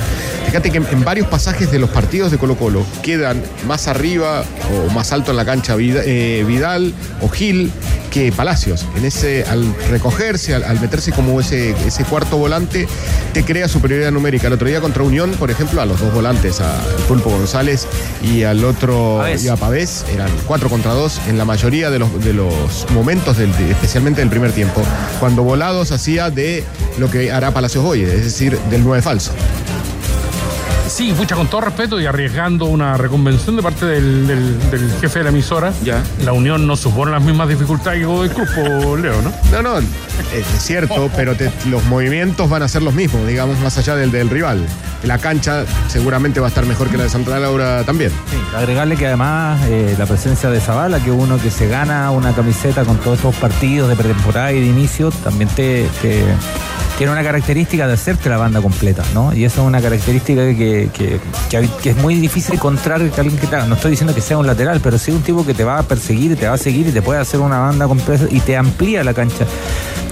Fíjate 0.45 0.71
que 0.71 0.77
en, 0.77 1.03
varios 1.03 1.27
pasajes 1.27 1.71
de 1.71 1.79
los 1.79 1.89
partidos 1.89 2.31
de 2.31 2.37
Colo 2.37 2.55
Colo 2.55 2.85
quedan 3.03 3.43
más 3.67 3.87
arriba 3.87 4.43
o 4.71 4.89
más 4.91 5.11
alto 5.11 5.31
en 5.31 5.37
la 5.37 5.45
cancha 5.45 5.75
eh, 5.77 6.45
Vidal 6.47 6.93
o 7.21 7.29
Gil 7.29 7.71
que 8.11 8.31
Palacios. 8.31 8.85
En 8.95 9.05
ese, 9.05 9.43
al 9.45 9.73
recogerse, 9.89 10.55
al, 10.55 10.79
meterse 10.79 11.11
como 11.11 11.39
ese, 11.39 11.71
ese 11.85 12.03
cuarto 12.03 12.37
volante, 12.37 12.87
te 13.33 13.43
crea 13.43 13.67
superioridad 13.67 14.11
numérica. 14.11 14.47
El 14.47 14.53
otro 14.53 14.67
día 14.67 14.81
contra 14.81 15.03
Unión, 15.03 15.31
por 15.31 15.51
ejemplo, 15.51 15.81
a 15.81 15.85
los 15.85 15.99
dos 15.99 16.13
volantes, 16.13 16.61
a 16.61 16.79
Pulpo 17.07 17.29
González 17.29 17.87
y 18.21 18.43
al 18.43 18.63
otro 18.63 19.23
y 19.37 19.47
a 19.47 19.55
Pavés, 19.55 20.05
eran 20.13 20.29
cuatro 20.45 20.69
contra 20.69 20.93
dos 20.93 21.19
en 21.27 21.37
la 21.37 21.45
mayoría 21.45 21.89
de 21.89 21.99
los, 21.99 22.23
de 22.23 22.33
los 22.33 22.87
momentos, 22.91 23.37
del, 23.37 23.51
especialmente 23.69 24.21
del 24.21 24.29
primer 24.29 24.51
tiempo, 24.51 24.81
cuando 25.19 25.43
Volados 25.43 25.91
hacía 25.91 26.29
de 26.29 26.63
lo 26.97 27.09
que 27.09 27.31
hará 27.31 27.51
Palacios 27.51 27.83
hoy, 27.85 28.01
es 28.01 28.23
decir, 28.23 28.57
del 28.69 28.83
nueve 28.83 29.01
falso. 29.01 29.31
Sí, 30.87 31.13
pucha, 31.15 31.35
con 31.35 31.47
todo 31.47 31.61
respeto 31.61 31.99
y 31.99 32.05
arriesgando 32.05 32.65
una 32.65 32.97
reconvención 32.97 33.55
de 33.55 33.61
parte 33.61 33.85
del, 33.85 34.25
del- 34.25 34.71
del 34.71 34.91
jefe 34.99 35.19
de 35.19 35.23
la 35.25 35.29
emisora, 35.29 35.71
Ya. 35.83 36.01
la 36.23 36.31
Unión 36.33 36.65
no 36.65 36.75
supone 36.75 37.11
las 37.11 37.21
mismas 37.21 37.49
dificultades 37.49 37.99
que 37.99 38.05
Godoy 38.05 38.29
Cruz, 38.29 38.49
po, 38.55 38.95
Leo, 38.95 39.21
¿no? 39.21 39.31
No, 39.51 39.61
no, 39.61 39.77
es 39.79 40.45
cierto, 40.59 41.09
pero 41.15 41.35
te- 41.35 41.51
los 41.69 41.83
movimientos 41.85 42.49
van 42.49 42.63
a 42.63 42.67
ser 42.67 42.81
los 42.83 42.93
mismos, 42.93 43.27
digamos, 43.27 43.59
más 43.59 43.77
allá 43.77 43.95
del, 43.95 44.11
del 44.11 44.29
rival. 44.29 44.65
La 45.03 45.17
cancha 45.19 45.65
seguramente 45.87 46.39
va 46.39 46.47
a 46.47 46.49
estar 46.49 46.65
mejor 46.65 46.89
que 46.89 46.97
la 46.97 47.03
de 47.03 47.09
Santa 47.09 47.37
Laura 47.37 47.83
también. 47.83 48.11
Agregarle 48.55 48.95
que 48.95 49.05
además 49.07 49.59
eh, 49.67 49.93
la 49.99 50.05
presencia 50.07 50.49
de 50.49 50.59
Zavala, 50.59 50.99
que 51.03 51.11
uno 51.11 51.37
que 51.37 51.51
se 51.51 51.67
gana 51.67 52.09
una 52.11 52.33
camiseta 52.33 52.83
con 52.85 52.97
todos 52.97 53.17
estos 53.19 53.35
partidos 53.35 53.89
de 53.89 53.95
pretemporada 53.95 54.51
y 54.53 54.61
de 54.61 54.65
inicio, 54.65 55.11
también 55.23 55.49
te, 55.51 55.87
te- 56.01 56.23
tiene 56.97 57.11
una 57.13 57.23
característica 57.23 57.85
de 57.87 57.93
hacerte 57.93 58.27
la 58.29 58.37
banda 58.37 58.61
completa, 58.61 59.03
¿no? 59.13 59.33
Y 59.33 59.45
esa 59.45 59.61
es 59.61 59.67
una 59.67 59.79
característica 59.81 60.41
que, 60.47 60.89
que- 60.91 61.19
que- 61.81 61.89
es 61.91 61.97
muy 61.97 62.15
difícil 62.15 62.55
encontrar 62.55 63.01
que 63.09 63.21
alguien 63.21 63.37
que 63.37 63.45
haga. 63.47 63.65
No 63.67 63.75
estoy 63.75 63.91
diciendo 63.91 64.15
que 64.15 64.21
sea 64.21 64.37
un 64.37 64.47
lateral, 64.47 64.79
pero 64.81 64.97
sí 64.97 65.11
un 65.11 65.21
tipo 65.21 65.45
que 65.45 65.53
te 65.53 65.63
va 65.63 65.77
a 65.79 65.83
perseguir 65.83 66.35
te 66.37 66.47
va 66.47 66.53
a 66.55 66.57
seguir 66.57 66.87
y 66.87 66.91
te 66.91 67.01
puede 67.01 67.19
hacer 67.19 67.39
una 67.39 67.59
banda 67.59 67.87
completa 67.87 68.25
y 68.31 68.39
te 68.39 68.57
amplía 68.57 69.03
la 69.03 69.13
cancha 69.13 69.45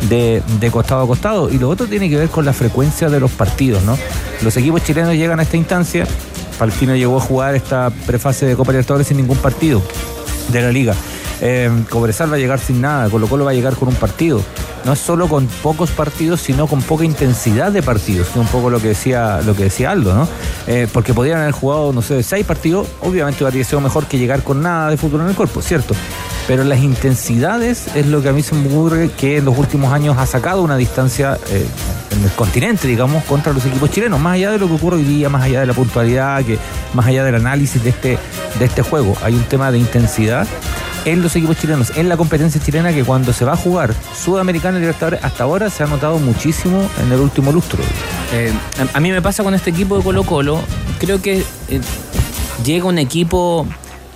de, 0.09 0.43
de 0.59 0.71
costado 0.71 1.03
a 1.03 1.07
costado. 1.07 1.49
Y 1.49 1.57
lo 1.57 1.69
otro 1.69 1.87
tiene 1.87 2.09
que 2.09 2.17
ver 2.17 2.29
con 2.29 2.45
la 2.45 2.53
frecuencia 2.53 3.09
de 3.09 3.19
los 3.19 3.31
partidos, 3.31 3.81
¿no? 3.83 3.97
Los 4.43 4.55
equipos 4.57 4.83
chilenos 4.83 5.13
llegan 5.15 5.39
a 5.39 5.43
esta 5.43 5.57
instancia. 5.57 6.05
Palestino 6.59 6.95
llegó 6.95 7.17
a 7.17 7.21
jugar 7.21 7.55
esta 7.55 7.89
prefase 8.05 8.45
de 8.45 8.55
Copa 8.55 8.71
Libertadores 8.71 9.07
sin 9.07 9.17
ningún 9.17 9.37
partido 9.37 9.81
de 10.49 10.61
la 10.61 10.71
liga. 10.71 10.93
Eh, 11.41 11.69
Cobresal 11.89 12.31
va 12.31 12.35
a 12.35 12.39
llegar 12.39 12.59
sin 12.59 12.79
nada, 12.79 13.09
Colo 13.09 13.27
Colo 13.27 13.43
va 13.43 13.51
a 13.51 13.53
llegar 13.53 13.75
con 13.75 13.89
un 13.89 13.95
partido. 13.95 14.41
No 14.85 14.93
es 14.93 14.99
solo 14.99 15.27
con 15.27 15.47
pocos 15.63 15.89
partidos, 15.89 16.41
sino 16.41 16.67
con 16.67 16.81
poca 16.83 17.03
intensidad 17.03 17.71
de 17.71 17.81
partidos, 17.81 18.27
que 18.27 18.33
es 18.33 18.45
un 18.45 18.47
poco 18.47 18.69
lo 18.69 18.79
que 18.79 18.89
decía, 18.89 19.41
lo 19.43 19.55
que 19.55 19.63
decía 19.63 19.89
Aldo, 19.89 20.13
¿no? 20.13 20.27
Eh, 20.67 20.87
porque 20.93 21.13
podrían 21.13 21.41
haber 21.41 21.53
jugado, 21.53 21.91
no 21.91 22.03
sé, 22.03 22.21
seis 22.21 22.45
partidos, 22.45 22.87
obviamente 23.01 23.43
habría 23.43 23.63
sido 23.63 23.81
mejor 23.81 24.05
que 24.05 24.19
llegar 24.19 24.43
con 24.43 24.61
nada 24.61 24.91
de 24.91 24.97
fútbol 24.97 25.21
en 25.21 25.29
el 25.29 25.35
cuerpo, 25.35 25.61
cierto. 25.63 25.95
Pero 26.47 26.63
las 26.63 26.79
intensidades 26.79 27.87
es 27.95 28.05
lo 28.05 28.21
que 28.21 28.29
a 28.29 28.31
mí 28.31 28.43
se 28.43 28.53
me 28.53 28.67
ocurre 28.67 29.09
que 29.09 29.37
en 29.37 29.45
los 29.45 29.57
últimos 29.57 29.91
años 29.91 30.17
ha 30.19 30.27
sacado 30.27 30.61
una 30.61 30.77
distancia 30.77 31.39
eh, 31.49 31.65
en 32.11 32.23
el 32.23 32.29
continente, 32.31 32.87
digamos, 32.87 33.23
contra 33.23 33.51
los 33.51 33.65
equipos 33.65 33.89
chilenos, 33.89 34.19
más 34.19 34.35
allá 34.35 34.51
de 34.51 34.59
lo 34.59 34.67
que 34.67 34.73
ocurre 34.75 34.97
hoy 34.97 35.03
día, 35.03 35.29
más 35.29 35.41
allá 35.41 35.61
de 35.61 35.65
la 35.65 35.73
puntualidad, 35.73 36.43
que 36.43 36.59
más 36.93 37.07
allá 37.07 37.23
del 37.23 37.35
análisis 37.35 37.83
de 37.83 37.89
este, 37.89 38.19
de 38.59 38.65
este 38.65 38.83
juego. 38.83 39.17
Hay 39.23 39.33
un 39.33 39.43
tema 39.45 39.71
de 39.71 39.79
intensidad 39.79 40.45
en 41.05 41.21
los 41.21 41.35
equipos 41.35 41.57
chilenos, 41.57 41.95
en 41.95 42.09
la 42.09 42.17
competencia 42.17 42.61
chilena, 42.61 42.91
que 42.91 43.03
cuando 43.03 43.31
se 43.31 43.45
va 43.45 43.53
a 43.53 43.57
jugar 43.57 43.93
Sudamericana 44.15 44.77
y 44.77 44.81
Libertadores, 44.81 45.23
hasta 45.23 45.43
ahora 45.43 45.69
se 45.69 45.83
ha 45.83 45.87
notado 45.87 46.19
muchísimo 46.19 46.89
en 47.01 47.11
el 47.11 47.19
último 47.19 47.51
lustro. 47.51 47.81
Eh, 48.33 48.51
a, 48.93 48.99
mí 48.99 49.11
me 49.11 49.21
pasa 49.21 49.43
con 49.43 49.53
este 49.53 49.69
equipo 49.69 49.97
de 49.97 50.03
Colo 50.03 50.23
Colo, 50.23 50.59
creo 50.99 51.21
que 51.21 51.43
eh, 51.69 51.81
llega 52.65 52.85
un 52.85 52.97
equipo, 52.97 53.67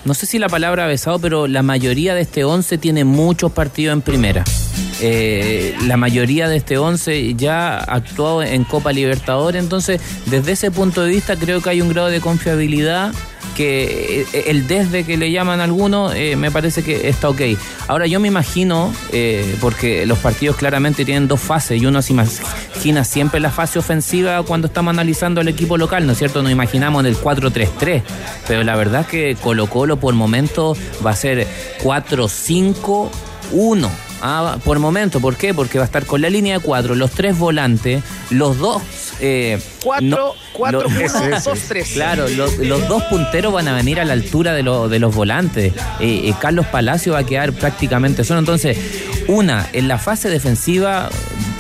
no 0.03 0.13
sé 0.13 0.25
si 0.25 0.39
la 0.39 0.49
palabra 0.49 0.87
besado, 0.87 1.19
pero 1.19 1.47
la 1.47 1.63
mayoría 1.63 2.15
de 2.15 2.21
este 2.21 2.43
11 2.43 2.77
tiene 2.79 3.03
muchos 3.03 3.51
partidos 3.51 3.93
en 3.93 4.01
primera. 4.01 4.43
Eh, 5.01 5.75
la 5.85 5.97
mayoría 5.97 6.47
de 6.47 6.57
este 6.57 6.77
11 6.77 7.35
ya 7.35 7.77
ha 7.77 7.95
actuado 7.95 8.43
en 8.43 8.63
Copa 8.63 8.91
Libertadores, 8.91 9.61
entonces 9.61 10.01
desde 10.25 10.53
ese 10.53 10.71
punto 10.71 11.03
de 11.03 11.11
vista 11.11 11.35
creo 11.35 11.61
que 11.61 11.69
hay 11.69 11.81
un 11.81 11.89
grado 11.89 12.09
de 12.09 12.21
confiabilidad 12.21 13.13
que 13.59 14.21
eh, 14.21 14.25
el 14.47 14.67
desde 14.67 15.03
que 15.03 15.17
le 15.17 15.31
llaman 15.31 15.59
algunos 15.59 16.15
eh, 16.15 16.37
me 16.37 16.49
parece 16.49 16.81
que 16.81 17.09
está 17.09 17.27
ok. 17.27 17.41
Ahora 17.89 18.07
yo 18.07 18.21
me 18.21 18.29
imagino, 18.29 18.93
eh, 19.11 19.57
porque 19.59 20.05
los 20.05 20.17
partidos 20.19 20.55
claramente 20.55 21.03
tienen 21.03 21.27
dos 21.27 21.41
fases 21.41 21.81
y 21.81 21.85
uno 21.85 22.01
se 22.01 22.13
imagina 22.13 23.03
siempre 23.03 23.41
la 23.41 23.51
fase 23.51 23.77
ofensiva 23.77 24.41
cuando 24.43 24.67
estamos 24.67 24.93
analizando 24.93 25.41
el 25.41 25.49
equipo 25.49 25.77
local, 25.77 26.05
¿no 26.05 26.13
es 26.13 26.19
cierto? 26.19 26.41
Nos 26.41 26.53
imaginamos 26.53 27.01
en 27.01 27.07
el 27.07 27.17
4-3-3, 27.17 28.01
pero 28.47 28.63
la 28.63 28.77
verdad 28.77 29.01
es 29.01 29.07
que 29.07 29.35
Colo 29.35 29.67
Colo 29.67 29.97
por 29.97 30.13
momento 30.13 30.77
va 31.05 31.11
a 31.11 31.15
ser 31.17 31.45
4-5-1. 31.83 33.89
Ah, 34.21 34.57
por 34.63 34.79
momento, 34.79 35.19
¿por 35.21 35.35
qué? 35.37 35.53
Porque 35.53 35.77
va 35.77 35.83
a 35.83 35.87
estar 35.87 36.05
con 36.05 36.21
la 36.21 36.29
línea 36.29 36.57
de 36.57 36.59
cuatro, 36.63 36.93
los 36.95 37.11
tres 37.11 37.37
volantes, 37.37 38.03
los 38.29 38.57
dos. 38.57 38.81
Eh, 39.21 39.59
Cuatro, 39.83 40.07
no- 40.07 40.33
cuatro, 40.53 40.81
lo- 40.81 40.87
uno, 40.87 41.39
dos, 41.43 41.59
tres. 41.67 41.89
Claro, 41.93 42.27
los, 42.29 42.57
los 42.57 42.87
dos 42.87 43.03
punteros 43.03 43.51
van 43.53 43.67
a 43.67 43.75
venir 43.75 43.99
a 43.99 44.05
la 44.05 44.13
altura 44.13 44.53
de, 44.53 44.63
lo- 44.63 44.89
de 44.89 44.99
los 44.99 45.13
volantes. 45.15 45.73
Eh, 45.99 46.21
eh, 46.25 46.33
Carlos 46.39 46.65
Palacio 46.67 47.13
va 47.13 47.19
a 47.19 47.25
quedar 47.25 47.53
prácticamente 47.53 48.23
solo. 48.23 48.39
Entonces, 48.39 48.77
una, 49.27 49.67
en 49.73 49.87
la 49.87 49.97
fase 49.97 50.29
defensiva 50.29 51.09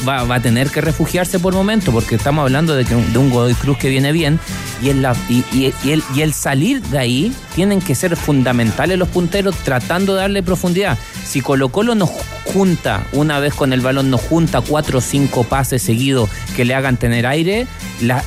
va, 0.07 0.23
va 0.23 0.35
a 0.35 0.39
tener 0.41 0.69
que 0.69 0.81
refugiarse 0.81 1.39
por 1.39 1.53
momento, 1.53 1.91
porque 1.91 2.15
estamos 2.15 2.43
hablando 2.43 2.75
de, 2.75 2.85
que, 2.85 2.95
un- 2.95 3.11
de 3.13 3.19
un 3.19 3.29
Godoy 3.29 3.53
Cruz 3.53 3.77
que 3.77 3.89
viene 3.89 4.11
bien, 4.11 4.39
y, 4.81 4.89
el, 4.89 6.03
y 6.15 6.21
el 6.21 6.33
salir 6.33 6.81
de 6.83 6.97
ahí 6.99 7.33
tienen 7.55 7.81
que 7.81 7.95
ser 7.95 8.15
fundamentales 8.15 8.97
los 8.97 9.09
punteros 9.09 9.55
tratando 9.63 10.15
de 10.15 10.21
darle 10.21 10.43
profundidad. 10.43 10.97
Si 11.25 11.41
Colo 11.41 11.69
Colo 11.69 11.95
nos 11.95 12.09
junta, 12.53 13.03
una 13.11 13.39
vez 13.39 13.53
con 13.53 13.73
el 13.73 13.81
balón, 13.81 14.09
nos 14.09 14.21
junta 14.21 14.61
cuatro 14.61 14.97
o 14.99 15.01
cinco 15.01 15.43
pases 15.43 15.81
seguidos 15.83 16.29
que 16.55 16.65
le 16.65 16.73
hagan 16.73 16.97
tener 16.97 17.27
aire, 17.27 17.67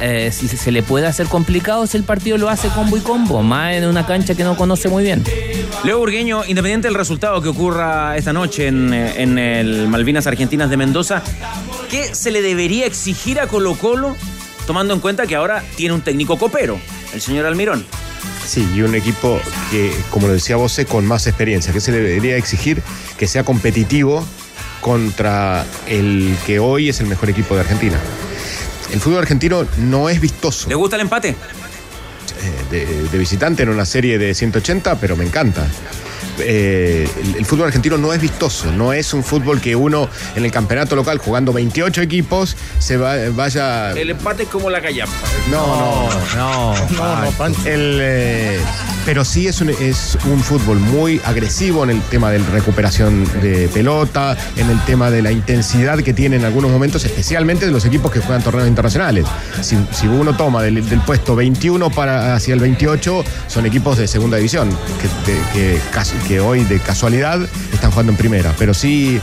eh, 0.01 0.31
si 0.33 0.47
se 0.49 0.71
le 0.71 0.83
puede 0.83 1.07
hacer 1.07 1.27
complicado 1.27 1.87
si 1.87 1.97
el 1.97 2.05
partido 2.05 2.39
lo 2.39 2.49
hace 2.49 2.69
combo 2.69 2.97
y 2.97 3.01
combo, 3.01 3.43
más 3.43 3.75
en 3.75 3.87
una 3.87 4.07
cancha 4.07 4.35
que 4.35 4.45
no 4.45 4.57
conoce 4.57 4.89
muy 4.89 5.03
bien. 5.03 5.25
Leo 5.85 5.99
Burgueño, 5.99 6.43
independiente 6.47 6.87
del 6.87 6.95
resultado 6.95 7.41
que 7.43 7.49
ocurra 7.49 8.17
esta 8.17 8.33
noche 8.33 8.69
en, 8.69 8.93
eh, 8.95 9.15
en 9.23 9.39
el 9.39 9.89
Malvinas 9.89 10.27
Argentinas 10.29 10.71
de 10.71 10.77
Mendoza, 10.77 11.23
¿qué 11.91 12.15
se 12.15 12.31
le 12.31 12.43
debería 12.43 12.87
exigir 12.87 13.41
a 13.41 13.47
Colo 13.47 13.75
Colo, 13.75 14.17
tomando 14.67 14.95
en 14.95 15.01
cuenta 15.01 15.27
que 15.27 15.37
ahora 15.37 15.65
tiene 15.77 15.95
un 15.95 16.03
técnico 16.03 16.39
copero, 16.39 16.79
el 17.13 17.21
señor 17.21 17.47
Almirón? 17.47 17.85
Sí, 18.47 18.69
y 18.75 18.83
un 18.83 18.95
equipo 18.95 19.41
que, 19.71 19.95
como 20.11 20.27
lo 20.27 20.35
decía 20.35 20.57
Bose, 20.57 20.85
con 20.85 21.07
más 21.07 21.27
experiencia, 21.27 21.73
que 21.73 21.81
se 21.81 21.93
le 21.93 22.01
debería 22.01 22.37
exigir 22.37 22.83
que 23.17 23.27
sea 23.27 23.45
competitivo 23.45 24.27
contra 24.81 25.65
el 25.87 26.37
que 26.45 26.59
hoy 26.59 26.89
es 26.89 27.01
el 27.01 27.07
mejor 27.07 27.31
equipo 27.31 27.55
de 27.55 27.61
Argentina. 27.61 27.99
El 28.93 29.01
fútbol 29.01 29.21
argentino 29.21 29.67
no 29.79 30.09
es 30.09 30.21
vistoso. 30.21 30.69
¿Le 30.69 30.75
gusta 30.75 30.97
el 30.97 31.03
empate? 31.03 31.31
Eh, 31.31 31.35
de, 32.71 33.09
de 33.09 33.19
visitante 33.19 33.63
en 33.63 33.69
una 33.69 33.87
serie 33.87 34.19
de 34.19 34.35
180, 34.35 34.97
pero 35.01 35.17
me 35.17 35.25
encanta. 35.25 35.67
Eh, 36.39 37.09
el, 37.23 37.37
el 37.37 37.45
fútbol 37.47 37.67
argentino 37.67 37.99
no 37.99 38.13
es 38.13 38.21
vistoso, 38.21 38.71
no 38.73 38.93
es 38.93 39.13
un 39.13 39.23
fútbol 39.23 39.61
que 39.61 39.77
uno 39.77 40.09
en 40.35 40.45
el 40.45 40.51
campeonato 40.51 40.97
local 40.97 41.19
jugando 41.19 41.53
28 41.53 42.01
equipos 42.03 42.57
se 42.79 42.97
va- 42.97 43.17
vaya 43.31 43.93
El 43.93 44.11
empate 44.11 44.45
es 44.45 44.49
como 44.49 44.71
la 44.71 44.81
callapa. 44.81 45.13
no, 45.51 46.09
no, 46.37 46.75
no. 46.75 46.89
no, 46.91 47.21
no, 47.25 47.31
Pancho. 47.33 47.61
El, 47.69 47.99
eh, 48.01 48.61
pero 49.05 49.25
sí 49.25 49.47
es 49.49 49.61
un, 49.61 49.71
es 49.71 50.17
un 50.31 50.41
fútbol 50.41 50.79
muy 50.79 51.21
agresivo 51.25 51.85
en 51.85 51.91
el 51.91 52.01
tema 52.03 52.31
de 52.31 52.39
recuperación 52.39 53.25
de 53.41 53.69
pelota, 53.73 54.37
en 54.57 54.71
el 54.71 54.81
tema 54.85 55.11
de 55.11 55.23
la 55.23 55.33
intensidad 55.33 55.99
que 55.99 56.13
tiene 56.13 56.37
en 56.37 56.45
algunos 56.45 56.71
momentos, 56.71 57.05
especialmente 57.05 57.67
de 57.67 57.73
los 57.73 57.85
equipos 57.85 58.11
que 58.13 58.21
juegan 58.21 58.43
torneos 58.43 58.69
internacionales. 58.69 59.27
Si, 59.61 59.77
uno 60.07 60.37
toma 60.37 60.63
del, 60.63 60.83
puesto 61.07 61.35
21 61.35 61.91
para 61.91 62.35
hacia 62.35 62.55
el 62.55 62.61
28, 62.61 63.25
son 63.49 63.67
equipos 63.67 63.99
de 63.99 64.07
segunda 64.07 64.37
división, 64.37 64.69
que, 65.01 65.31
de- 65.33 65.41
que 65.53 65.81
que 66.29 66.41
hoy 66.41 66.65
de 66.65 66.79
casualidad 66.81 67.41
están 67.73 67.91
jugando 67.91 68.13
en 68.13 68.19
primera. 68.19 68.55
Pero 68.59 68.75
sí, 68.75 69.21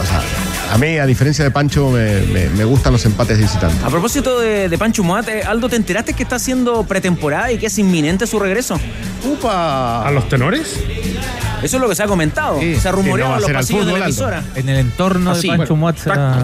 o 0.00 0.06
sea, 0.06 0.22
a 0.70 0.78
mí, 0.78 0.98
a 0.98 1.06
diferencia 1.06 1.44
de 1.44 1.50
Pancho, 1.50 1.90
me, 1.90 2.20
me- 2.22 2.48
me 2.50 2.64
gustan 2.64 2.92
los 2.92 3.04
empates 3.06 3.36
de 3.38 3.44
visitante. 3.44 3.76
A 3.84 3.88
propósito 3.88 4.38
de, 4.40 4.68
de 4.68 4.78
Pancho 4.78 5.02
Muat, 5.02 5.28
eh, 5.28 5.42
Aldo, 5.42 5.68
¿te 5.68 5.76
enteraste 5.76 6.12
que 6.14 6.22
está 6.22 6.36
haciendo 6.36 6.84
pretemporada 6.84 7.50
y 7.52 7.58
que 7.58 7.66
es 7.66 7.78
inminente 7.78 8.26
su 8.26 8.38
regreso? 8.38 8.78
¡Upa! 9.24 10.06
¿A 10.06 10.10
los 10.10 10.28
tenores? 10.28 10.78
Eso 11.62 11.76
es 11.76 11.82
lo 11.82 11.88
que 11.88 11.94
se 11.94 12.02
ha 12.02 12.06
comentado. 12.06 12.60
se 12.60 12.88
ha 12.88 12.92
rumoreado 12.92 13.34
en 13.36 13.40
los 13.42 13.50
pasillos 13.50 13.86
de 13.86 13.92
la 13.98 14.04
emisora. 14.04 14.44
En 14.54 14.68
el 14.68 14.76
entorno 14.78 15.30
Así, 15.32 15.48
de 15.50 15.56
Pancho 15.56 15.74
bueno, 15.74 15.80
Muat 15.80 15.98
será-. 15.98 16.40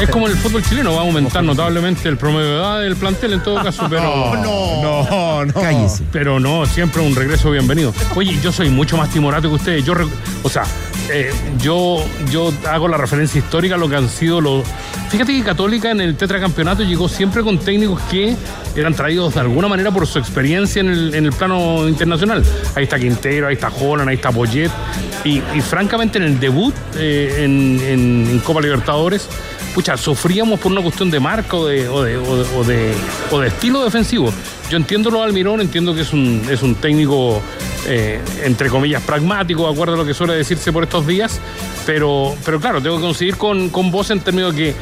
Es 0.00 0.08
como 0.10 0.26
el 0.26 0.36
fútbol 0.36 0.62
chileno, 0.62 0.92
va 0.92 0.98
a 1.02 1.04
aumentar 1.04 1.42
notablemente 1.44 2.08
el 2.08 2.16
promedio 2.16 2.48
de 2.50 2.56
edad 2.56 2.80
del 2.80 2.96
plantel 2.96 3.32
en 3.34 3.42
todo 3.42 3.62
caso, 3.62 3.86
pero. 3.90 4.34
No, 4.36 4.82
no, 4.82 5.44
no. 5.46 5.52
Cállese. 5.60 6.02
Pero 6.12 6.38
no, 6.40 6.66
siempre 6.66 7.00
un 7.02 7.14
regreso 7.14 7.50
bienvenido. 7.50 7.94
Oye, 8.14 8.38
yo 8.42 8.52
soy 8.52 8.70
mucho 8.70 8.96
más 8.96 9.10
timorato 9.10 9.48
que 9.48 9.54
ustedes. 9.54 9.84
Yo, 9.84 9.94
o 10.42 10.48
sea, 10.48 10.64
eh, 11.10 11.32
yo, 11.60 12.04
yo 12.30 12.52
hago 12.68 12.88
la 12.88 12.96
referencia 12.96 13.38
histórica 13.38 13.74
a 13.74 13.78
lo 13.78 13.88
que 13.88 13.96
han 13.96 14.08
sido 14.08 14.40
los. 14.40 14.64
Fíjate 15.10 15.32
que 15.32 15.42
Católica 15.42 15.90
en 15.90 16.00
el 16.00 16.16
tetracampeonato 16.16 16.82
llegó 16.82 17.08
siempre 17.08 17.42
con 17.42 17.58
técnicos 17.58 18.00
que 18.10 18.34
eran 18.74 18.94
traídos 18.94 19.34
de 19.34 19.40
alguna 19.40 19.68
manera 19.68 19.90
por 19.92 20.06
su 20.06 20.18
experiencia 20.18 20.80
en 20.80 20.88
el, 20.88 21.14
en 21.14 21.26
el 21.26 21.32
plano 21.32 21.88
internacional. 21.88 22.42
Ahí 22.74 22.84
está 22.84 22.98
Quintero, 22.98 23.46
ahí 23.46 23.54
está 23.54 23.68
Holland, 23.68 24.08
ahí 24.08 24.16
está 24.16 24.32
Poyet. 24.32 24.70
Y, 25.24 25.40
francamente 25.60 26.18
en 26.18 26.24
el 26.24 26.40
debut 26.40 26.74
eh, 26.96 27.42
en, 27.44 28.40
Copa 28.44 28.60
Libertadores, 28.60 29.28
pucha, 29.74 29.96
sufríamos 29.96 30.58
por 30.60 30.72
una 30.72 30.82
cuestión 30.82 31.10
de 31.10 31.20
marca 31.20 31.56
o 31.56 31.66
de- 31.66 31.88
o 31.88 32.02
de- 32.02 32.94
o 33.30 33.40
de 33.40 33.46
estilo 33.48 33.84
defensivo. 33.84 34.32
Yo 34.70 34.76
entiendo 34.76 35.10
lo 35.10 35.18
de 35.18 35.24
Almirón, 35.24 35.60
entiendo 35.60 35.94
que 35.94 36.00
es 36.02 36.12
un, 36.12 36.42
es 36.50 36.62
un 36.62 36.74
técnico, 36.74 37.40
eh, 37.86 38.20
entre 38.44 38.68
comillas, 38.68 39.02
pragmático, 39.02 39.66
de 39.66 39.72
acuerdo 39.72 39.94
a 39.94 39.96
lo 39.98 40.04
que 40.04 40.14
suele 40.14 40.34
decirse 40.34 40.72
por 40.72 40.84
estos 40.84 41.06
días, 41.06 41.40
pero, 41.86 42.34
pero 42.44 42.60
claro, 42.60 42.80
tengo 42.80 42.96
que 42.96 43.02
conseguir 43.02 43.36
con, 43.36 43.68
con 43.68 43.90
vos 43.90 44.10
en 44.10 44.20
términos 44.20 44.54
de 44.54 44.62
que 44.62 44.74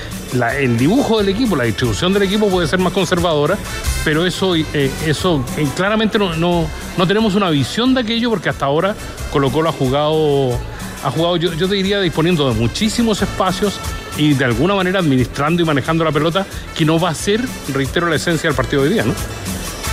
el 0.61 0.79
dibujo 0.79 1.19
del 1.19 1.29
equipo, 1.29 1.57
la 1.57 1.65
distribución 1.65 2.13
del 2.13 2.23
equipo 2.23 2.49
puede 2.49 2.67
ser 2.67 2.79
más 2.79 2.93
conservadora, 2.93 3.59
pero 4.05 4.25
eso, 4.25 4.55
eh, 4.55 4.91
eso 5.07 5.45
eh, 5.57 5.67
claramente 5.77 6.19
no, 6.19 6.35
no, 6.37 6.67
no 6.97 7.07
tenemos 7.07 7.35
una 7.35 7.51
visión 7.51 7.93
de 7.95 8.01
aquello 8.01 8.31
porque 8.31 8.49
hasta 8.49 8.67
ahora 8.67 8.95
Colo 9.33 9.51
Colo 9.51 9.69
ha 9.69 9.73
jugado, 9.73 10.59
ha 11.05 11.11
jugado 11.11 11.37
yo, 11.37 11.53
yo 11.55 11.69
te 11.69 11.75
diría, 11.75 12.01
disponiendo 12.01 12.49
de 12.49 12.59
muchísimos 12.59 13.21
espacios 13.21 13.79
y 14.17 14.35
de 14.35 14.45
alguna 14.45 14.75
manera 14.75 15.01
administrando 15.01 15.63
y 15.63 15.65
manejando 15.65 16.05
la 16.05 16.13
pelota, 16.13 16.47
que 16.77 16.85
no 16.85 17.01
va 17.01 17.11
a 17.11 17.15
ser, 17.15 17.41
reitero, 17.73 18.09
la 18.09 18.17
esencia 18.17 18.49
del 18.49 18.57
partido 18.57 18.83
de 18.83 18.89
hoy 18.89 18.95
día, 18.95 19.05
¿no? 19.05 19.15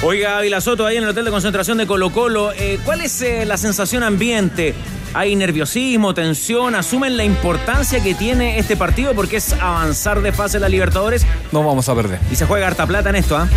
Oiga, 0.01 0.37
Ávila 0.37 0.61
Soto, 0.61 0.85
ahí 0.85 0.95
en 0.95 1.03
el 1.03 1.09
hotel 1.09 1.25
de 1.25 1.31
concentración 1.31 1.77
de 1.77 1.85
Colo 1.85 2.11
Colo, 2.11 2.53
eh, 2.53 2.79
¿cuál 2.85 3.01
es 3.01 3.21
eh, 3.21 3.45
la 3.45 3.57
sensación 3.57 4.01
ambiente? 4.01 4.73
¿Hay 5.13 5.35
nerviosismo, 5.35 6.13
tensión? 6.13 6.73
¿Asumen 6.73 7.17
la 7.17 7.25
importancia 7.25 8.01
que 8.01 8.13
tiene 8.13 8.59
este 8.59 8.77
partido 8.77 9.13
porque 9.13 9.37
es 9.37 9.51
avanzar 9.51 10.21
de 10.21 10.31
fase 10.31 10.57
la 10.57 10.69
Libertadores? 10.69 11.25
No 11.51 11.65
vamos 11.65 11.89
a 11.89 11.95
perder. 11.95 12.19
Y 12.31 12.37
se 12.37 12.45
juega 12.45 12.67
harta 12.67 12.87
plata 12.87 13.09
en 13.09 13.17
esto, 13.17 13.35
¿ah? 13.35 13.49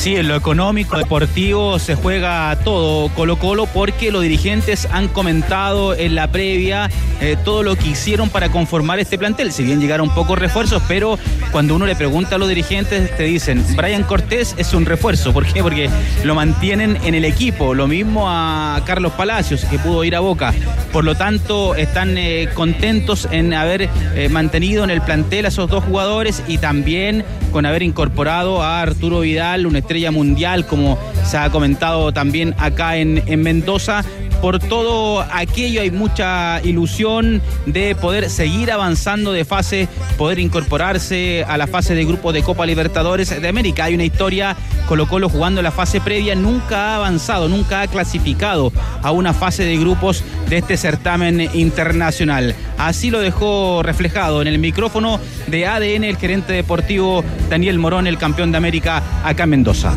Sí, 0.00 0.16
en 0.16 0.28
lo 0.28 0.34
económico, 0.34 0.96
deportivo, 0.96 1.78
se 1.78 1.94
juega 1.94 2.56
todo 2.64 3.10
Colo 3.10 3.36
Colo 3.36 3.66
porque 3.66 4.10
los 4.10 4.22
dirigentes 4.22 4.88
han 4.90 5.08
comentado 5.08 5.94
en 5.94 6.14
la 6.14 6.32
previa 6.32 6.88
eh, 7.20 7.36
todo 7.44 7.62
lo 7.62 7.76
que 7.76 7.88
hicieron 7.88 8.30
para 8.30 8.48
conformar 8.48 8.98
este 8.98 9.18
plantel. 9.18 9.52
Si 9.52 9.62
bien 9.62 9.78
llegaron 9.78 10.08
pocos 10.14 10.38
refuerzos, 10.38 10.82
pero 10.88 11.18
cuando 11.52 11.74
uno 11.74 11.84
le 11.84 11.94
pregunta 11.96 12.36
a 12.36 12.38
los 12.38 12.48
dirigentes, 12.48 13.14
te 13.14 13.24
dicen, 13.24 13.62
Brian 13.76 14.02
Cortés 14.02 14.54
es 14.56 14.72
un 14.72 14.86
refuerzo. 14.86 15.34
¿Por 15.34 15.44
qué? 15.44 15.62
Porque 15.62 15.90
lo 16.24 16.34
mantienen 16.34 16.96
en 17.04 17.14
el 17.14 17.26
equipo. 17.26 17.74
Lo 17.74 17.86
mismo 17.86 18.24
a 18.26 18.80
Carlos 18.86 19.12
Palacios, 19.12 19.66
que 19.66 19.78
pudo 19.78 20.02
ir 20.04 20.16
a 20.16 20.20
Boca. 20.20 20.54
Por 20.94 21.04
lo 21.04 21.14
tanto, 21.14 21.74
están 21.74 22.16
eh, 22.16 22.48
contentos 22.54 23.28
en 23.30 23.52
haber 23.52 23.90
eh, 24.14 24.30
mantenido 24.30 24.82
en 24.82 24.88
el 24.88 25.02
plantel 25.02 25.44
a 25.44 25.48
esos 25.48 25.68
dos 25.68 25.84
jugadores 25.84 26.42
y 26.48 26.56
también 26.56 27.22
con 27.52 27.66
haber 27.66 27.82
incorporado 27.82 28.62
a 28.62 28.80
Arturo 28.80 29.20
Vidal, 29.20 29.66
una 29.66 29.78
estrella 29.90 30.12
mundial, 30.12 30.66
como 30.66 30.96
se 31.24 31.36
ha 31.36 31.50
comentado 31.50 32.12
también 32.12 32.54
acá 32.58 32.96
en, 32.96 33.24
en 33.26 33.42
Mendoza. 33.42 34.04
Por 34.40 34.58
todo 34.58 35.20
aquello 35.20 35.82
hay 35.82 35.90
mucha 35.90 36.62
ilusión 36.62 37.42
de 37.66 37.94
poder 37.94 38.30
seguir 38.30 38.72
avanzando 38.72 39.32
de 39.32 39.44
fase, 39.44 39.86
poder 40.16 40.38
incorporarse 40.38 41.44
a 41.46 41.58
la 41.58 41.66
fase 41.66 41.94
de 41.94 42.06
grupo 42.06 42.32
de 42.32 42.42
Copa 42.42 42.64
Libertadores 42.64 43.38
de 43.40 43.48
América. 43.48 43.84
Hay 43.84 43.94
una 43.94 44.04
historia, 44.04 44.56
Colo 44.88 45.06
Colo 45.06 45.28
jugando 45.28 45.60
la 45.60 45.70
fase 45.70 46.00
previa, 46.00 46.34
nunca 46.34 46.92
ha 46.92 46.96
avanzado, 46.96 47.50
nunca 47.50 47.82
ha 47.82 47.86
clasificado 47.86 48.72
a 49.02 49.10
una 49.10 49.34
fase 49.34 49.64
de 49.64 49.76
grupos 49.76 50.24
de 50.48 50.56
este 50.58 50.78
certamen 50.78 51.50
internacional. 51.52 52.54
Así 52.78 53.10
lo 53.10 53.20
dejó 53.20 53.82
reflejado 53.82 54.40
en 54.40 54.48
el 54.48 54.58
micrófono 54.58 55.20
de 55.48 55.66
ADN 55.66 56.04
el 56.04 56.16
gerente 56.16 56.54
deportivo 56.54 57.22
Daniel 57.50 57.78
Morón, 57.78 58.06
el 58.06 58.16
campeón 58.16 58.52
de 58.52 58.56
América 58.56 59.02
acá 59.22 59.44
en 59.44 59.50
Mendoza. 59.50 59.94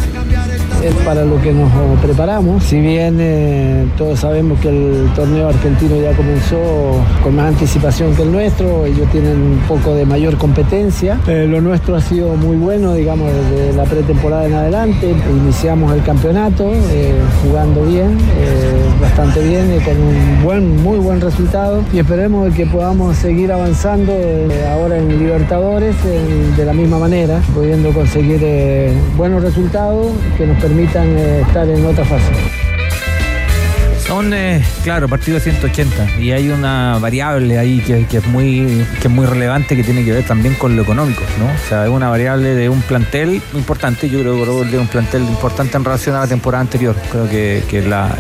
Es 0.84 0.94
para 1.06 1.24
lo 1.24 1.42
que 1.42 1.54
nos 1.54 1.72
preparamos. 2.02 2.62
Si 2.62 2.78
bien 2.78 3.18
eh, 3.18 3.86
todos 3.98 4.20
sabemos 4.20 4.60
que 4.60 4.68
el 4.68 5.08
torneo 5.16 5.48
argentino 5.48 5.96
ya 5.96 6.12
comenzó 6.12 6.58
con 7.24 7.38
más 7.38 7.54
anticipación 7.54 8.14
que 8.14 8.24
el 8.24 8.34
nuestro, 8.34 8.86
ellos 8.86 9.10
tienen 9.10 9.38
un 9.38 9.60
poco 9.66 9.96
de 9.96 10.06
mayor 10.06 10.38
competencia. 10.38 11.18
Eh, 11.26 11.48
lo 11.50 11.62
nuestro 11.62 11.96
ha 11.96 12.02
sido 12.02 12.36
muy 12.36 12.58
bueno, 12.58 12.96
digamos, 12.96 13.32
desde 13.32 13.72
la 13.78 13.86
pretemporada 13.86 14.46
en 14.46 14.56
adelante. 14.56 15.16
Iniciamos 15.32 15.94
el 15.94 16.04
campeonato 16.04 16.70
eh, 16.74 17.14
jugando 17.46 17.86
bien, 17.86 18.18
bastante 19.00 19.40
bien, 19.40 19.72
eh, 19.72 19.80
con 19.86 19.96
un 19.96 20.44
buen, 20.44 20.84
muy 20.84 20.98
buen 21.00 21.22
resultado 21.22 21.82
y 21.94 22.00
esperemos 22.00 22.54
que 22.54 22.66
podamos 22.66 23.16
seguir 23.16 23.54
avanzando 23.54 24.12
ahora 24.70 24.98
en 24.98 25.18
Libertadores 25.18 25.96
de 26.58 26.66
la 26.66 26.74
misma 26.74 27.00
manera, 27.00 27.40
pudiendo 27.56 27.92
conseguir 27.94 28.42
buenos 29.16 29.42
resultados 29.42 30.08
que 30.38 30.46
nos 30.46 30.58
permitan 30.58 30.73
eh, 31.18 31.42
estar 31.42 31.70
en 31.70 31.86
otra 31.86 32.06
fase. 32.06 32.63
Son, 34.08 34.34
eh, 34.34 34.62
claro, 34.84 35.08
partidos 35.08 35.46
de 35.46 35.52
180 35.52 36.20
y 36.20 36.32
hay 36.32 36.50
una 36.50 37.00
variable 37.00 37.58
ahí 37.58 37.80
que, 37.80 38.18
es 38.18 38.26
muy, 38.28 38.86
que 39.02 39.08
es 39.08 39.14
muy 39.14 39.26
relevante 39.26 39.76
que 39.78 39.84
tiene 39.84 40.04
que 40.04 40.12
ver 40.12 40.26
también 40.26 40.56
con 40.56 40.76
lo 40.76 40.82
económico, 40.82 41.22
¿no? 41.40 41.46
O 41.46 41.70
sea, 41.70 41.86
es 41.86 41.90
una 41.90 42.10
variable 42.10 42.54
de 42.54 42.68
un 42.68 42.82
plantel 42.82 43.42
importante, 43.54 44.10
yo 44.10 44.20
creo 44.20 44.34
que 44.34 44.40
Colo 44.42 44.62
tiene 44.64 44.80
un 44.80 44.88
plantel 44.88 45.24
importante 45.24 45.78
en 45.78 45.86
relación 45.86 46.16
a 46.16 46.20
la 46.20 46.28
temporada 46.28 46.62
anterior. 46.62 46.96
Creo 47.12 47.30
que, 47.30 47.64
que 47.70 47.82
la, 47.82 48.14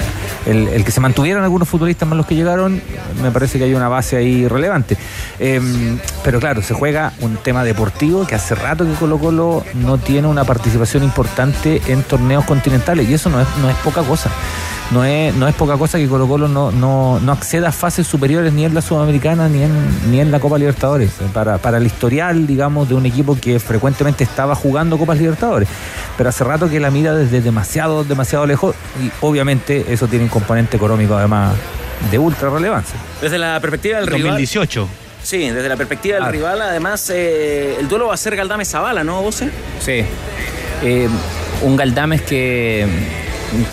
el, 0.46 0.84
que 0.84 0.91
se 0.91 1.02
mantuvieron 1.02 1.43
algunos 1.43 1.67
futbolistas 1.67 2.08
más 2.08 2.17
los 2.17 2.26
que 2.26 2.36
llegaron, 2.36 2.82
me 3.22 3.32
parece 3.32 3.58
que 3.58 3.65
hay 3.65 3.74
una 3.74 3.89
base 3.89 4.15
ahí 4.15 4.48
relevante. 4.48 4.98
Eh, 5.39 5.62
pero 6.24 6.39
claro, 6.39 6.62
se 6.62 6.74
juega 6.74 7.12
un 7.19 7.36
tema 7.38 7.63
deportivo 7.63 8.26
que 8.26 8.36
hace 8.36 8.56
rato 8.56 8.86
que 8.86 8.93
Colo 8.93 9.17
Colo 9.17 9.63
no 9.76 9.98
tiene 9.98 10.28
una 10.30 10.46
participación 10.46 11.04
importante 11.04 11.82
en 11.88 12.04
torneos 12.04 12.46
continentales 12.46 13.10
y 13.10 13.13
eso 13.13 13.30
no 13.30 13.41
es, 13.41 13.48
no 13.62 13.69
es 13.69 13.76
poca 13.78 14.02
cosa. 14.02 14.32
No 14.93 15.03
es, 15.03 15.34
no 15.34 15.47
es 15.47 15.56
poca 15.56 15.75
cosa 15.77 15.97
que 15.97 16.08
Colo 16.08 16.27
Colo 16.27 16.47
no, 16.47 16.71
no, 16.71 17.19
no 17.19 17.32
acceda 17.32 17.69
a 17.69 17.71
fases 17.71 18.06
superiores 18.06 18.53
ni 18.53 18.63
en 18.65 18.73
la 18.75 18.82
Sudamericana 18.82 19.49
ni 19.49 19.63
en, 19.63 20.12
ni 20.12 20.19
en 20.19 20.32
la 20.32 20.39
Copa 20.39 20.58
Libertadores. 20.58 21.12
Para, 21.34 21.58
para 21.58 21.77
el 21.77 21.86
historial, 21.86 22.45
digamos, 22.45 22.88
de 22.89 22.95
un 22.95 23.06
equipo 23.06 23.36
que 23.39 23.60
frecuentemente 23.60 24.23
estaba 24.23 24.53
jugando 24.56 24.97
Copas 24.97 25.17
Libertadores. 25.17 25.67
Pero 26.15 26.29
hace 26.29 26.43
rato 26.43 26.69
que 26.69 26.79
la 26.79 26.91
mira 26.91 27.15
desde 27.15 27.41
demasiado, 27.41 28.03
demasiado 28.03 28.45
lejos 28.45 28.75
y 29.03 29.10
obviamente 29.21 29.86
eso 29.91 30.08
tiene 30.08 30.25
un 30.25 30.29
componente 30.29 30.77
económico 30.77 31.15
además 31.15 31.56
de 32.12 32.19
ultra 32.19 32.49
relevancia. 32.49 32.95
Desde 33.21 33.39
la 33.39 33.60
perspectiva 33.60 33.97
del 33.97 34.08
rival. 34.08 34.32
2018. 34.34 34.88
Sí, 35.23 35.49
desde 35.49 35.69
la 35.69 35.77
perspectiva 35.77 36.15
del 36.15 36.25
Ah. 36.25 36.32
rival, 36.32 36.62
además, 36.62 37.10
eh, 37.10 37.77
el 37.79 37.88
duelo 37.88 38.08
va 38.08 38.13
a 38.13 38.17
ser 38.17 38.36
Galdame 38.36 38.65
Zavala, 38.65 39.03
¿no, 39.06 39.21
Vos? 39.21 39.41
Sí. 39.79 40.03
Eh, 40.84 41.08
un 41.62 41.77
Galdames 41.77 42.21
que, 42.23 42.86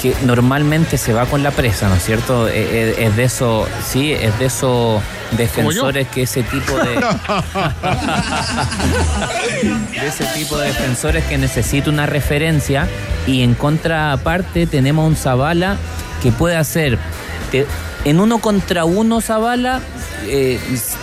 que 0.00 0.14
normalmente 0.24 0.96
se 0.98 1.12
va 1.12 1.26
con 1.26 1.42
la 1.42 1.50
presa, 1.50 1.88
¿no 1.88 1.96
es 1.96 2.04
cierto? 2.04 2.48
Eh, 2.48 2.52
eh, 2.56 2.94
Es, 3.06 3.16
de 3.16 3.24
eso, 3.24 3.66
sí, 3.86 4.12
es 4.12 4.38
de 4.38 4.46
esos 4.46 5.02
defensores 5.32 6.08
que 6.08 6.22
ese 6.22 6.42
tipo 6.42 6.76
de. 6.76 6.94
de 10.00 10.06
ese 10.06 10.24
tipo 10.34 10.58
de 10.58 10.68
defensores 10.68 11.24
que 11.24 11.38
necesita 11.38 11.90
una 11.90 12.06
referencia. 12.06 12.88
Y 13.26 13.42
en 13.42 13.54
contraparte 13.54 14.66
tenemos 14.66 15.06
un 15.06 15.16
Zavala 15.16 15.76
que 16.22 16.32
puede 16.32 16.56
hacer. 16.56 16.98
te- 17.50 17.66
en 18.04 18.18
uno 18.18 18.38
contra 18.38 18.86
uno 18.86 19.20
Zavala, 19.20 19.80
eh, 20.26 20.58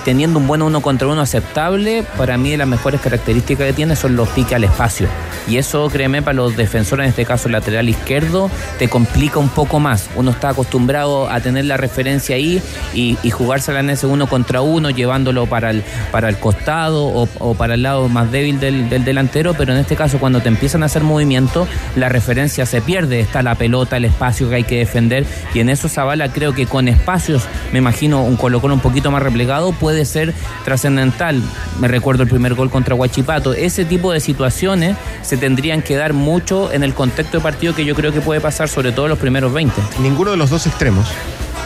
teniendo 0.05 0.39
un 0.39 0.47
buen 0.47 0.61
uno 0.61 0.81
contra 0.81 1.07
uno 1.07 1.21
aceptable, 1.21 2.03
para 2.17 2.37
mí 2.37 2.55
las 2.57 2.67
mejores 2.67 3.01
características 3.01 3.67
que 3.67 3.73
tiene 3.73 3.95
son 3.95 4.15
los 4.15 4.29
piques 4.29 4.53
al 4.53 4.63
espacio. 4.63 5.07
Y 5.47 5.57
eso, 5.57 5.89
créeme, 5.89 6.21
para 6.21 6.35
los 6.35 6.57
defensores, 6.57 7.05
en 7.05 7.09
este 7.09 7.25
caso 7.25 7.49
lateral 7.49 7.89
izquierdo, 7.89 8.49
te 8.79 8.89
complica 8.89 9.39
un 9.39 9.49
poco 9.49 9.79
más. 9.79 10.09
Uno 10.15 10.31
está 10.31 10.49
acostumbrado 10.49 11.29
a 11.29 11.39
tener 11.39 11.65
la 11.65 11.77
referencia 11.77 12.35
ahí 12.35 12.61
y, 12.93 13.17
y 13.23 13.31
jugársela 13.31 13.79
en 13.79 13.89
ese 13.89 14.07
uno 14.07 14.27
contra 14.27 14.61
uno, 14.61 14.89
llevándolo 14.89 15.45
para 15.45 15.71
el, 15.71 15.83
para 16.11 16.29
el 16.29 16.37
costado 16.37 17.05
o, 17.05 17.53
para 17.55 17.75
el 17.75 17.83
lado 17.83 18.09
más 18.09 18.31
débil 18.31 18.59
del, 18.59 18.89
del 18.89 19.05
delantero, 19.05 19.53
pero 19.53 19.73
en 19.73 19.79
este 19.79 19.95
caso 19.95 20.19
cuando 20.19 20.41
te 20.41 20.49
empiezan 20.49 20.83
a 20.83 20.87
hacer 20.87 21.03
movimiento, 21.03 21.67
la 21.95 22.09
referencia 22.09 22.65
se 22.65 22.81
pierde. 22.81 23.19
Está 23.19 23.41
la 23.41 23.55
pelota, 23.55 23.97
el 23.97 24.05
espacio 24.05 24.49
que 24.49 24.55
hay 24.55 24.63
que 24.63 24.77
defender 24.79 25.25
y 25.53 25.59
en 25.59 25.69
eso 25.69 25.89
Zavala 25.89 26.31
creo 26.31 26.53
que 26.53 26.65
con 26.65 26.87
espacios, 26.87 27.43
me 27.71 27.79
imagino 27.79 28.23
un 28.23 28.35
Colo 28.35 28.61
Colo 28.61 28.73
un 28.73 28.79
poquito 28.79 29.06
más 29.11 29.23
replegado, 29.23 29.71
puede 29.73 30.05
ser 30.05 30.33
trascendental. 30.65 31.41
Me 31.79 31.87
recuerdo 31.87 32.23
el 32.23 32.29
primer 32.29 32.53
gol 32.53 32.69
contra 32.69 32.95
Huachipato. 32.95 33.53
Ese 33.53 33.85
tipo 33.85 34.11
de 34.11 34.19
situaciones 34.19 34.95
se 35.21 35.37
tendrían 35.37 35.81
que 35.81 35.95
dar 35.95 36.13
mucho 36.13 36.71
en 36.71 36.83
el 36.83 36.93
contexto 36.93 37.37
de 37.37 37.43
partido 37.43 37.73
que 37.75 37.85
yo 37.85 37.95
creo 37.95 38.11
que 38.11 38.21
puede 38.21 38.41
pasar, 38.41 38.69
sobre 38.69 38.91
todo 38.91 39.07
los 39.07 39.17
primeros 39.19 39.53
20. 39.53 39.73
Ninguno 40.01 40.31
de 40.31 40.37
los 40.37 40.49
dos 40.49 40.67
extremos, 40.67 41.07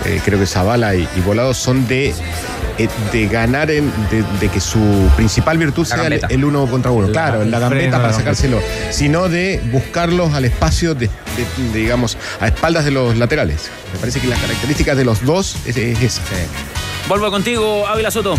eh, 0.05 0.21
creo 0.23 0.39
que 0.39 0.45
Zavala 0.45 0.95
y, 0.95 1.07
y 1.15 1.19
Volado, 1.21 1.53
son 1.53 1.87
de, 1.87 2.13
eh, 2.77 2.87
de 3.11 3.27
ganar, 3.27 3.69
en, 3.69 3.91
de, 4.09 4.23
de 4.39 4.49
que 4.49 4.59
su 4.59 4.79
principal 5.15 5.57
virtud 5.57 5.85
La 5.89 5.95
sea 5.95 6.07
el, 6.29 6.45
uno 6.45 6.65
contra 6.67 6.91
uno. 6.91 7.07
La- 7.07 7.13
claro, 7.13 7.45
la 7.45 7.59
gambeta 7.59 7.67
freno, 7.69 7.97
para 8.01 8.13
sacárselo, 8.13 8.59
sino 8.91 9.29
de 9.29 9.61
buscarlos 9.71 10.33
al 10.33 10.45
espacio, 10.45 10.95
de, 10.95 11.07
de- 11.07 11.63
de, 11.71 11.79
digamos, 11.79 12.17
a 12.39 12.47
espaldas 12.47 12.85
de 12.85 12.91
los 12.91 13.17
laterales. 13.17 13.69
Me 13.93 13.99
parece 13.99 14.19
que 14.19 14.27
las 14.27 14.39
características 14.39 14.97
de 14.97 15.05
los 15.05 15.23
dos 15.25 15.55
es, 15.65 15.77
es 15.77 16.01
esa. 16.01 16.21
Vuelvo 17.11 17.29
contigo, 17.29 17.85
Ávila 17.85 18.09
Soto. 18.09 18.35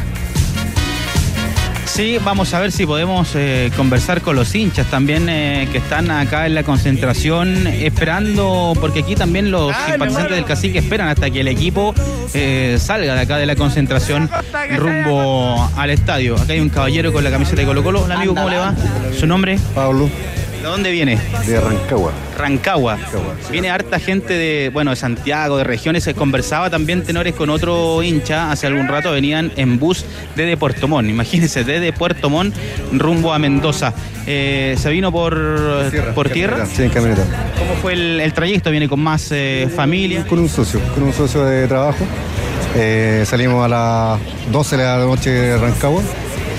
Sí, 1.85 2.16
vamos 2.24 2.54
a 2.54 2.61
ver 2.61 2.72
si 2.72 2.87
podemos 2.87 3.32
eh, 3.35 3.70
conversar 3.76 4.22
con 4.22 4.35
los 4.35 4.54
hinchas 4.54 4.87
también 4.87 5.28
eh, 5.28 5.68
que 5.70 5.76
están 5.76 6.11
acá 6.11 6.46
en 6.46 6.54
la 6.54 6.62
concentración 6.62 7.66
esperando, 7.66 8.72
porque 8.80 9.00
aquí 9.00 9.14
también 9.14 9.50
los 9.50 9.76
simpatizantes 9.76 10.37
del 10.37 10.46
cacique 10.46 10.78
esperan 10.78 11.08
hasta 11.08 11.28
que 11.28 11.40
el 11.40 11.48
equipo 11.48 11.94
eh, 12.32 12.78
salga 12.80 13.14
de 13.14 13.20
acá 13.20 13.37
de 13.37 13.44
la 13.44 13.56
concentración 13.56 14.30
rumbo 14.78 15.70
al 15.76 15.90
estadio. 15.90 16.37
Acá 16.37 16.54
hay 16.54 16.61
un 16.61 16.70
caballero 16.70 17.12
con 17.12 17.22
la 17.22 17.30
camiseta 17.30 17.61
de 17.61 17.66
Colo 17.66 17.82
Colo. 17.82 18.04
Hola 18.04 18.14
amigo, 18.14 18.35
¿cómo 18.35 18.48
le 18.48 18.56
va? 18.56 18.74
¿Su 19.20 19.26
nombre? 19.26 19.58
Pablo. 19.74 20.08
¿De 20.62 20.68
dónde 20.68 20.92
viene? 20.92 21.19
De 21.44 21.60
Rancagua. 21.60 22.13
Rancagua. 22.38 22.96
Viene 23.50 23.69
harta 23.69 23.98
gente 23.98 24.35
de, 24.35 24.71
bueno, 24.73 24.90
de 24.92 24.96
Santiago, 24.96 25.56
de 25.56 25.65
regiones. 25.65 26.04
Se 26.04 26.15
conversaba 26.15 26.71
también 26.71 27.02
tenores 27.02 27.35
con 27.35 27.50
otro 27.50 28.00
hincha 28.00 28.52
hace 28.52 28.69
algún 28.69 28.87
rato. 28.87 29.10
Venían 29.10 29.50
en 29.56 29.81
bus 29.81 30.04
desde 30.37 30.56
Puerto 30.56 30.87
Montt. 30.87 31.10
Imagínense, 31.10 31.65
desde 31.65 31.92
Puerto 31.92 32.31
Montt 32.31 32.54
rumbo 32.92 33.33
a 33.33 33.40
Mendoza. 33.40 33.92
Eh, 34.25 34.77
¿Se 34.79 34.88
vino 34.90 35.10
por 35.10 35.35
tierra? 35.90 36.15
Por 36.15 36.29
tierra? 36.31 36.65
Sí, 36.65 36.85
en 36.85 36.90
camioneta. 36.90 37.25
¿Cómo 37.58 37.75
fue 37.83 37.94
el, 37.94 38.21
el 38.21 38.33
trayecto? 38.33 38.71
¿Viene 38.71 38.88
con 38.88 39.00
más 39.00 39.31
eh, 39.33 39.69
familia? 39.75 40.25
Con 40.29 40.38
un 40.38 40.48
socio, 40.48 40.79
con 40.94 41.02
un 41.02 41.13
socio 41.13 41.44
de 41.44 41.67
trabajo. 41.67 42.06
Eh, 42.77 43.25
salimos 43.27 43.65
a 43.65 43.69
las 43.69 44.21
12 44.52 44.77
de 44.77 44.85
la 44.85 44.98
noche 44.98 45.31
de 45.31 45.58
Rancagua 45.58 46.02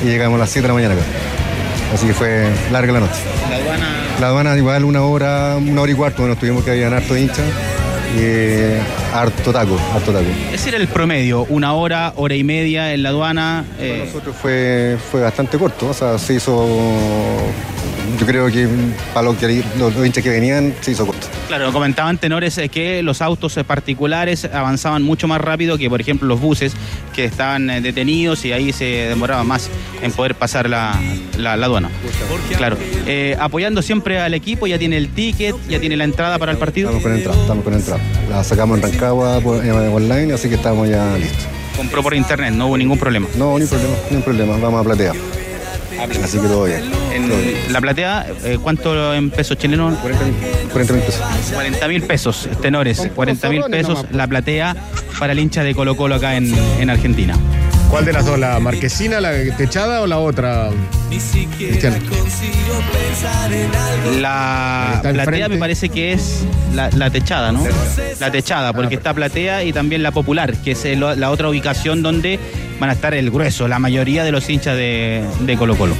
y 0.03 0.07
llegamos 0.07 0.35
a 0.35 0.39
las 0.41 0.49
7 0.49 0.63
de 0.63 0.67
la 0.67 0.73
mañana 0.73 0.93
acá. 0.95 1.03
Así 1.93 2.05
que 2.05 2.13
fue 2.13 2.49
larga 2.69 2.91
la 2.91 2.99
noche. 2.99 3.21
La 4.23 4.29
aduana. 4.29 4.55
Igual 4.55 4.85
una 4.85 5.01
hora, 5.03 5.57
una 5.57 5.81
hora 5.81 5.91
y 5.91 5.95
cuarto, 5.95 6.25
nos 6.25 6.37
tuvimos 6.37 6.63
que 6.63 6.71
habían 6.71 6.93
harto 6.93 7.17
hinchas 7.17 7.45
y 8.15 8.19
eh, 8.21 8.79
harto 9.13 9.51
taco, 9.51 9.77
harto 9.93 10.13
taco. 10.13 10.25
Ese 10.53 10.69
era 10.69 10.77
el 10.77 10.87
promedio, 10.87 11.45
una 11.49 11.73
hora, 11.73 12.13
hora 12.15 12.33
y 12.33 12.41
media 12.45 12.93
en 12.93 13.03
la 13.03 13.09
aduana. 13.09 13.65
eh, 13.77 14.03
Nosotros 14.05 14.33
fue, 14.41 14.95
fue 15.11 15.19
bastante 15.19 15.57
corto, 15.57 15.89
o 15.89 15.93
sea, 15.93 16.17
se 16.17 16.35
hizo, 16.35 16.65
yo 18.19 18.25
creo 18.25 18.47
que 18.51 18.67
para 19.13 19.25
lo 19.25 19.37
que, 19.37 19.63
los, 19.77 19.95
los 19.95 20.05
hinchas 20.05 20.23
que 20.23 20.29
venían, 20.29 20.73
se 20.81 20.91
hizo 20.91 21.05
corto. 21.05 21.27
Claro, 21.47 21.71
comentaban 21.71 22.17
tenores 22.17 22.59
que 22.71 23.01
los 23.03 23.21
autos 23.21 23.55
eh, 23.57 23.63
particulares 23.63 24.45
avanzaban 24.45 25.03
mucho 25.03 25.27
más 25.27 25.39
rápido 25.41 25.77
que, 25.77 25.89
por 25.89 26.01
ejemplo, 26.01 26.27
los 26.27 26.39
buses 26.41 26.73
que 27.15 27.25
estaban 27.25 27.69
eh, 27.69 27.81
detenidos 27.81 28.43
y 28.45 28.51
ahí 28.53 28.71
se 28.73 28.85
demoraba 28.85 29.43
más 29.43 29.69
en 30.01 30.11
poder 30.11 30.35
pasar 30.35 30.69
la, 30.69 30.99
la- 31.37 31.55
la 31.57 31.65
aduana. 31.65 31.89
Claro. 32.57 32.77
Eh, 33.05 33.35
apoyando 33.39 33.81
siempre 33.81 34.19
al 34.19 34.33
equipo, 34.33 34.67
ya 34.67 34.77
tiene 34.77 34.97
el 34.97 35.09
ticket, 35.09 35.55
ya 35.69 35.79
tiene 35.79 35.97
la 35.97 36.03
entrada 36.03 36.37
para 36.39 36.51
el 36.51 36.57
partido. 36.57 36.89
Estamos 36.89 37.03
con 37.03 37.13
entrada, 37.15 37.41
estamos 37.41 37.63
con 37.63 37.73
entrada. 37.73 38.01
La 38.29 38.43
sacamos 38.43 38.77
en 38.77 38.83
Rancagua 38.83 39.39
por- 39.41 39.63
eh, 39.65 39.71
online, 39.71 40.33
así 40.33 40.49
que 40.49 40.55
estamos 40.55 40.89
ya 40.89 41.15
listos. 41.17 41.45
Compró 41.77 42.03
por 42.03 42.13
internet, 42.13 42.53
no 42.53 42.67
hubo 42.67 42.77
ningún 42.77 42.99
problema. 42.99 43.27
No, 43.35 43.57
ni 43.57 43.65
problema, 43.65 43.95
ni 44.11 44.17
problema, 44.21 44.57
vamos 44.57 44.81
a 44.81 44.83
platear. 44.83 45.15
Así 46.03 46.39
que 46.39 46.47
todo 46.47 46.65
bien. 46.65 46.83
En 47.13 47.71
la 47.71 47.79
platea, 47.79 48.27
eh, 48.43 48.57
¿cuánto 48.61 49.13
en 49.13 49.29
pesos 49.29 49.57
chilenos? 49.57 49.97
40 49.99 50.25
mil 50.25 51.01
pesos. 51.01 51.21
40 51.53 51.87
mil 51.87 52.01
pesos, 52.03 52.49
tenores, 52.61 53.09
40 53.15 53.49
mil 53.49 53.63
pesos 53.63 54.05
la 54.11 54.27
platea 54.27 54.75
para 55.19 55.33
el 55.33 55.39
hincha 55.39 55.63
de 55.63 55.73
Colo 55.73 55.95
Colo 55.95 56.15
acá 56.15 56.35
en, 56.35 56.53
en 56.79 56.89
Argentina. 56.89 57.37
¿Cuál 57.93 58.05
de 58.05 58.13
las 58.13 58.25
dos? 58.25 58.39
¿La 58.39 58.59
marquesina, 58.59 59.21
la 59.21 59.31
techada 59.55 60.01
o 60.01 60.07
la 60.07 60.17
otra? 60.17 60.71
Cristian? 61.09 61.93
La 64.19 64.93
Está 64.95 65.09
al 65.09 65.13
platea 65.13 65.25
frente. 65.25 65.49
me 65.49 65.57
parece 65.57 65.89
que 65.89 66.11
es 66.11 66.43
la, 66.73 66.89
la 66.89 67.11
techada, 67.11 67.51
¿no? 67.51 67.63
La 68.19 68.31
techada, 68.31 68.73
porque 68.73 68.95
está 68.95 69.13
platea 69.13 69.63
y 69.63 69.71
también 69.73 70.01
la 70.01 70.09
popular, 70.09 70.55
que 70.57 70.71
es 70.71 70.85
el- 70.85 71.01
la 71.01 71.29
otra 71.29 71.49
ubicación 71.49 72.01
donde 72.01 72.39
van 72.79 72.89
a 72.89 72.93
estar 72.93 73.13
el 73.13 73.29
grueso, 73.29 73.67
la 73.67 73.77
mayoría 73.77 74.23
de 74.23 74.31
los 74.31 74.49
hinchas 74.49 74.75
de, 74.75 75.23
de 75.41 75.55
Colo 75.55 75.75
Colo. 75.77 75.95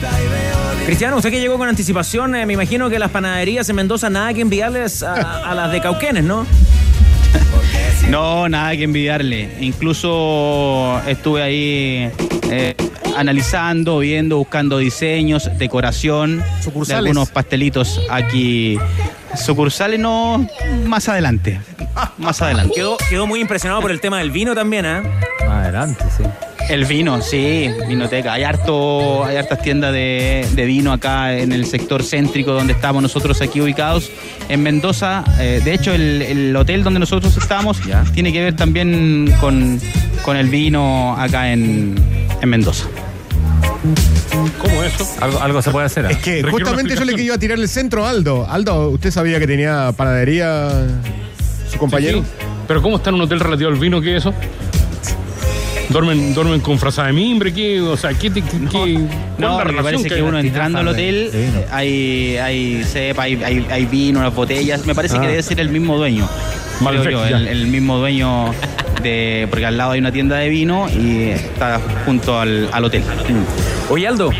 Cristiano, 0.88 1.16
usted 1.18 1.30
que 1.30 1.40
llegó 1.42 1.60
con 1.60 1.70
anticipación, 1.70 2.36
eh, 2.36 2.48
me 2.48 2.54
imagino 2.54 2.90
que 2.90 2.98
las 2.98 3.12
panaderías 3.12 3.70
en 3.70 3.76
Mendoza 3.76 4.10
nada 4.10 4.34
que 4.34 4.42
enviarles 4.42 5.04
a, 5.04 5.48
a 5.48 5.54
las 5.54 5.72
de 5.72 5.80
Cauquenes, 5.80 6.24
¿no? 6.24 6.48
No, 8.10 8.48
nada 8.50 8.76
que 8.76 8.84
envidiarle. 8.84 9.50
Incluso 9.60 11.02
estuve 11.08 11.42
ahí 11.42 12.12
eh, 12.50 12.76
analizando, 13.16 14.00
viendo, 14.00 14.38
buscando 14.38 14.78
diseños, 14.78 15.50
decoración, 15.58 16.44
de 16.88 16.94
algunos 16.94 17.30
pastelitos 17.30 18.02
aquí. 18.10 18.78
Sucursales 19.36 20.00
no, 20.00 20.48
más 20.86 21.10
adelante. 21.10 21.60
Más 22.18 22.42
adelante. 22.42 22.74
Quedó, 22.76 22.98
quedó 23.10 23.28
muy 23.28 23.40
impresionado 23.40 23.82
por 23.82 23.92
el 23.92 24.00
tema 24.00 24.20
del 24.20 24.32
vino 24.32 24.54
también, 24.54 24.86
¿eh? 24.86 25.02
Más 25.48 25.64
adelante, 25.64 26.04
sí. 26.16 26.24
El 26.70 26.86
vino, 26.86 27.22
sí, 27.22 27.70
vinoteca. 27.88 28.34
Hay 28.34 28.44
harto, 28.44 29.24
hay 29.26 29.36
hartas 29.36 29.62
tiendas 29.62 29.94
de, 29.94 30.48
de 30.54 30.66
vino 30.66 30.92
acá 30.94 31.38
en 31.38 31.52
el 31.52 31.66
sector 31.66 32.04
céntrico 32.04 32.54
donde 32.54 32.74
estamos 32.74 33.02
nosotros 33.04 33.42
aquí 33.42 33.62
ubicados. 33.62 34.10
En 34.50 34.64
Mendoza, 34.64 35.24
eh, 35.40 35.62
de 35.64 35.74
hecho, 35.74 35.94
el, 35.94 36.22
el 36.22 36.56
hotel 36.56 36.84
donde 36.84 37.00
nosotros 37.00 37.36
estamos 37.38 37.80
tiene 38.14 38.32
que 38.34 38.42
ver 38.42 38.56
también 38.56 39.34
con, 39.40 39.80
con 40.24 40.38
el 40.38 40.48
vino 40.50 41.16
acá 41.20 41.52
en, 41.52 41.96
en 42.42 42.50
Mendoza. 42.50 42.86
¿Cómo 44.60 44.84
eso? 44.84 45.08
Algo, 45.20 45.40
algo 45.42 45.62
se 45.62 45.70
puede 45.72 45.86
hacer. 45.86 46.06
¿eh? 46.06 46.10
Es 46.12 46.18
que 46.20 46.36
Requiere 46.42 46.52
justamente 46.52 46.96
yo 46.96 47.02
le 47.02 47.12
explicación. 47.12 47.26
iba 47.26 47.36
a 47.36 47.40
tirar 47.40 47.60
el 47.60 47.68
centro 47.70 48.06
a 48.06 48.10
Aldo. 48.10 48.48
Aldo, 48.50 48.90
¿usted 48.90 49.12
sabía 49.12 49.38
que 49.40 49.48
tenía 49.48 49.92
panadería 49.96 50.70
su 51.72 51.78
compañero? 51.78 52.20
Sí, 52.20 52.26
sí. 52.40 52.46
Pero 52.68 52.82
¿cómo 52.82 52.96
está 52.96 53.10
en 53.10 53.16
un 53.16 53.22
hotel 53.22 53.42
relativo 53.42 53.70
al 53.70 53.76
vino? 53.78 54.00
¿Qué 54.02 54.16
es 54.16 54.24
eso? 54.24 54.34
¿Duermen, 55.90 56.34
duermen 56.34 56.60
con 56.62 56.80
frazada 56.80 57.08
de 57.08 57.14
mimbre? 57.14 57.54
¿Qué? 57.54 57.80
O 57.82 57.98
sea, 57.98 58.12
¿qué, 58.14 58.32
qué, 58.32 58.42
qué- 58.42 58.58
cuál 58.72 58.90
es 58.90 59.00
No, 59.38 59.50
la 59.50 59.64
porque 59.64 59.72
relación 59.72 59.84
parece 60.02 60.16
que, 60.16 60.22
uno 60.22 60.40
entrando 60.40 60.80
al 60.80 60.88
hotel 60.88 61.30
eh, 61.34 61.66
hay, 61.72 62.38
hay 62.38 62.84
cepa, 62.84 63.24
hay, 63.24 63.42
hay, 63.44 63.66
hay 63.70 63.86
vino, 63.86 64.22
las 64.24 64.34
botellas. 64.34 64.86
Me 64.86 64.96
parece 64.96 65.18
Ah. 65.18 65.22
que 65.22 65.28
debe 65.28 65.44
ser 65.44 65.60
el 65.60 65.70
mismo 65.70 65.98
dueño. 65.98 66.28
yo, 66.82 67.26
el, 67.26 67.48
el 67.48 67.68
mismo 67.68 67.98
dueño 67.98 68.52
de. 69.04 69.48
Porque 69.50 69.66
al 69.66 69.78
lado 69.78 69.92
hay 69.92 70.00
una 70.00 70.12
tienda 70.12 70.38
de 70.38 70.50
vino 70.50 70.88
y 70.90 71.30
está 71.30 71.80
junto 72.06 72.40
al, 72.40 72.70
al 72.72 72.86
hotel. 72.86 73.04
Oye, 73.90 74.08
Aldo. 74.08 74.32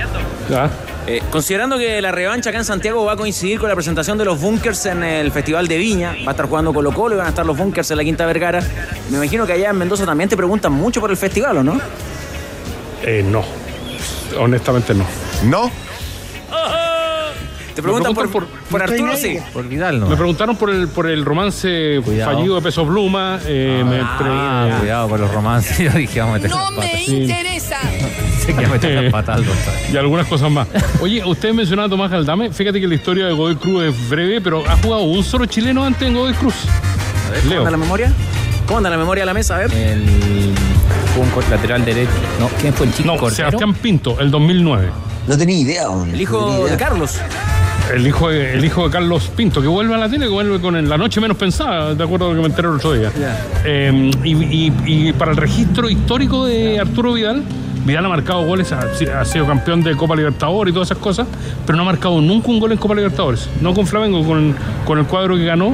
Eh, 1.08 1.22
considerando 1.32 1.78
que 1.78 2.02
la 2.02 2.12
revancha 2.12 2.50
acá 2.50 2.60
en 2.60 2.66
Santiago 2.66 3.04
va 3.06 3.14
a 3.14 3.16
coincidir 3.18 3.60
con 3.60 3.68
la 3.70 3.76
presentación 3.76 4.18
de 4.18 4.26
los 4.26 4.40
Bunkers 4.40 4.86
en 4.86 5.04
el 5.04 5.32
Festival 5.32 5.68
de 5.68 5.78
Viña, 5.78 6.16
va 6.26 6.30
a 6.30 6.32
estar 6.32 6.48
jugando 6.48 6.74
Colo 6.74 6.92
Colo 6.94 7.16
y 7.16 7.18
van 7.18 7.28
a 7.28 7.30
estar 7.30 7.46
los 7.46 7.58
Bunkers 7.58 7.92
en 7.92 7.98
la 7.98 8.04
Quinta 8.04 8.26
Vergara, 8.26 8.62
me 9.10 9.18
imagino 9.18 9.46
que 9.46 9.54
allá 9.54 9.70
en 9.72 9.78
Mendoza 9.78 10.06
también 10.06 10.30
te 10.30 10.38
preguntan 10.38 10.72
mucho 10.72 11.02
por 11.02 11.12
el 11.12 11.18
festival, 11.18 11.58
¿o 11.58 11.64
no? 11.64 11.80
Eh, 13.04 13.24
no. 13.30 13.44
Honestamente 14.40 14.94
no. 14.94 15.06
¿No? 15.46 15.70
Te 17.76 17.82
preguntan 17.82 18.14
por, 18.14 18.30
por, 18.32 18.46
por 18.46 18.84
Arturo, 18.84 19.18
sí. 19.18 19.40
Por 19.52 19.68
Vidal, 19.68 20.00
¿no? 20.00 20.06
Me 20.08 20.16
preguntaron 20.16 20.56
por 20.56 20.70
el, 20.70 20.88
por 20.90 21.08
el 21.10 21.26
romance 21.26 22.00
fallido 22.24 22.56
de 22.56 22.62
Peso 22.62 22.86
Pluma. 22.86 23.40
eh, 23.48 23.84
me 23.84 24.00
Ah, 24.00 24.68
pre- 24.70 24.80
cuidado 24.80 25.10
con 25.10 25.20
los 25.22 25.32
romances. 25.34 25.78
Yo 25.80 25.90
dije, 25.92 26.20
vamos 26.20 26.36
a 26.36 26.38
meter 26.38 26.52
No 26.52 26.58
las 26.58 26.72
patas. 26.72 26.92
me 26.94 27.00
Sí. 27.04 27.26
a 28.58 29.02
las 29.02 29.12
patas, 29.12 29.38
Aldo. 29.38 29.52
y 29.92 29.98
algunas 29.98 30.28
cosas 30.28 30.52
más. 30.52 30.68
Oye, 31.02 31.24
usted 31.26 31.54
mencionaba 31.54 31.88
a 31.88 31.90
Tomás 31.90 32.12
Galdame. 32.12 32.52
Fíjate 32.52 32.80
que 32.82 32.88
la 32.88 32.96
historia 32.96 33.26
de 33.28 33.34
Godoy 33.34 33.56
Cruz 33.56 33.84
es 33.86 34.10
breve, 34.10 34.42
pero 34.42 34.64
ha 34.68 34.78
jugado 34.78 35.04
un 35.04 35.24
solo 35.24 35.46
chileno 35.46 35.84
antes 35.86 36.08
en 36.08 36.14
Godoy 36.16 36.34
Cruz. 36.34 36.54
¿Cómo 37.42 37.50
Leo. 37.50 37.60
anda 37.60 37.72
la 37.72 37.78
memoria? 37.78 38.14
¿Cómo 38.68 38.78
anda 38.78 38.90
la 38.90 38.98
memoria 38.98 39.22
de 39.24 39.26
la 39.26 39.34
mesa? 39.34 39.56
A 39.56 39.60
ver. 39.60 39.74
El 39.74 40.04
fue 41.14 41.24
un 41.24 41.50
lateral 41.52 41.86
derecho. 41.86 42.10
No, 42.40 42.50
¿quién 42.60 42.74
fue 42.74 42.88
el 42.88 42.94
chico 42.94 43.08
No, 43.14 43.18
Cordero? 43.18 43.36
Sebastián 43.36 43.74
Pinto, 43.76 44.20
el 44.20 44.32
2009. 44.32 44.90
No 45.28 45.38
tenía 45.38 45.58
idea. 45.58 45.84
El 46.12 46.20
hijo 46.20 46.66
de 46.68 46.76
Carlos. 46.78 47.18
El 47.94 48.08
hijo, 48.08 48.30
de, 48.30 48.54
el 48.54 48.64
hijo 48.64 48.86
de 48.86 48.92
Carlos 48.92 49.30
Pinto, 49.36 49.62
que 49.62 49.68
vuelve 49.68 49.94
a 49.94 49.98
la 49.98 50.08
tele, 50.10 50.26
que 50.26 50.32
vuelve 50.32 50.60
con 50.62 50.88
la 50.88 50.98
noche 50.98 51.20
menos 51.20 51.36
pensada, 51.36 51.94
de 51.94 52.02
acuerdo 52.04 52.28
a 52.28 52.30
lo 52.30 52.36
que 52.36 52.42
me 52.42 52.48
enteré 52.48 52.70
el 52.70 52.76
otro 52.76 52.94
día. 52.94 53.12
Eh, 53.66 54.12
y, 54.24 54.32
y- 54.34 54.74
y 54.86 55.14
para 55.14 55.32
el 55.32 55.38
registro 55.38 55.90
histórico 55.90 56.46
de 56.46 56.80
Arturo 56.80 57.12
Vidal, 57.14 57.44
Vidal 57.86 58.06
ha 58.06 58.10
marcado 58.10 58.46
goles, 58.46 58.72
ha, 58.72 58.80
ha 59.20 59.26
sido 59.26 59.46
campeón 59.46 59.84
de 59.84 59.96
Copa 59.96 60.16
Libertadores 60.16 60.72
y 60.72 60.74
todas 60.74 60.90
esas 60.90 61.00
cosas, 61.00 61.28
pero 61.66 61.76
no 61.76 61.84
ha 61.84 61.86
marcado 61.86 62.22
nunca 62.22 62.50
un 62.50 62.60
gol 62.60 62.72
en 62.72 62.78
Copa 62.78 62.96
Libertadores. 62.96 63.50
No 63.62 63.74
con 63.74 63.86
Flamengo, 63.86 64.24
con, 64.26 64.56
con 64.86 65.00
el 65.00 65.06
cuadro 65.06 65.36
que 65.36 65.46
ganó. 65.46 65.74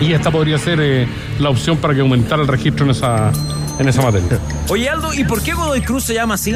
Y 0.00 0.12
esta 0.12 0.30
podría 0.30 0.56
ser 0.58 0.80
eh, 0.80 1.06
la 1.38 1.50
opción 1.50 1.76
para 1.76 1.94
que 1.94 2.00
aumentara 2.00 2.42
el 2.42 2.48
registro 2.48 2.84
en 2.86 2.92
esa, 2.92 3.30
en 3.78 3.88
esa 3.88 4.02
materia. 4.02 4.38
Oye, 4.68 4.88
Aldo, 4.88 5.12
¿y 5.12 5.24
por 5.24 5.42
qué 5.42 5.52
Godoy 5.52 5.82
Cruz 5.82 6.04
se 6.04 6.14
llama 6.14 6.34
así? 6.34 6.54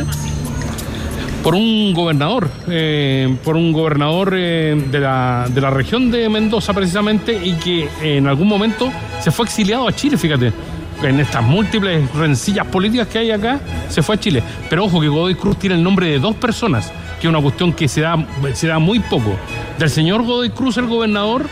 por 1.44 1.54
un 1.54 1.92
gobernador, 1.92 2.48
eh, 2.68 3.36
por 3.44 3.54
un 3.54 3.70
gobernador 3.70 4.32
eh, 4.34 4.82
de, 4.90 4.98
la, 4.98 5.46
de 5.52 5.60
la 5.60 5.68
región 5.68 6.10
de 6.10 6.26
Mendoza 6.30 6.72
precisamente 6.72 7.34
y 7.34 7.52
que 7.56 7.86
en 8.00 8.26
algún 8.26 8.48
momento 8.48 8.90
se 9.20 9.30
fue 9.30 9.44
exiliado 9.44 9.86
a 9.86 9.92
Chile, 9.92 10.16
fíjate. 10.16 10.54
En 11.02 11.20
estas 11.20 11.42
múltiples 11.42 12.10
rencillas 12.14 12.66
políticas 12.66 13.08
que 13.08 13.18
hay 13.18 13.30
acá, 13.30 13.60
se 13.88 14.02
fue 14.02 14.14
a 14.14 14.20
Chile. 14.20 14.42
Pero 14.70 14.84
ojo 14.86 15.00
que 15.00 15.08
Godoy 15.08 15.34
Cruz 15.34 15.58
tiene 15.58 15.74
el 15.76 15.82
nombre 15.82 16.06
de 16.06 16.18
dos 16.18 16.34
personas, 16.36 16.90
que 17.20 17.26
es 17.26 17.28
una 17.28 17.40
cuestión 17.42 17.72
que 17.72 17.88
se 17.88 18.00
da, 18.00 18.16
se 18.54 18.66
da 18.68 18.78
muy 18.78 19.00
poco. 19.00 19.34
Del 19.78 19.90
señor 19.90 20.22
Godoy 20.22 20.50
Cruz, 20.50 20.76
el 20.78 20.86
gobernador, 20.86 21.46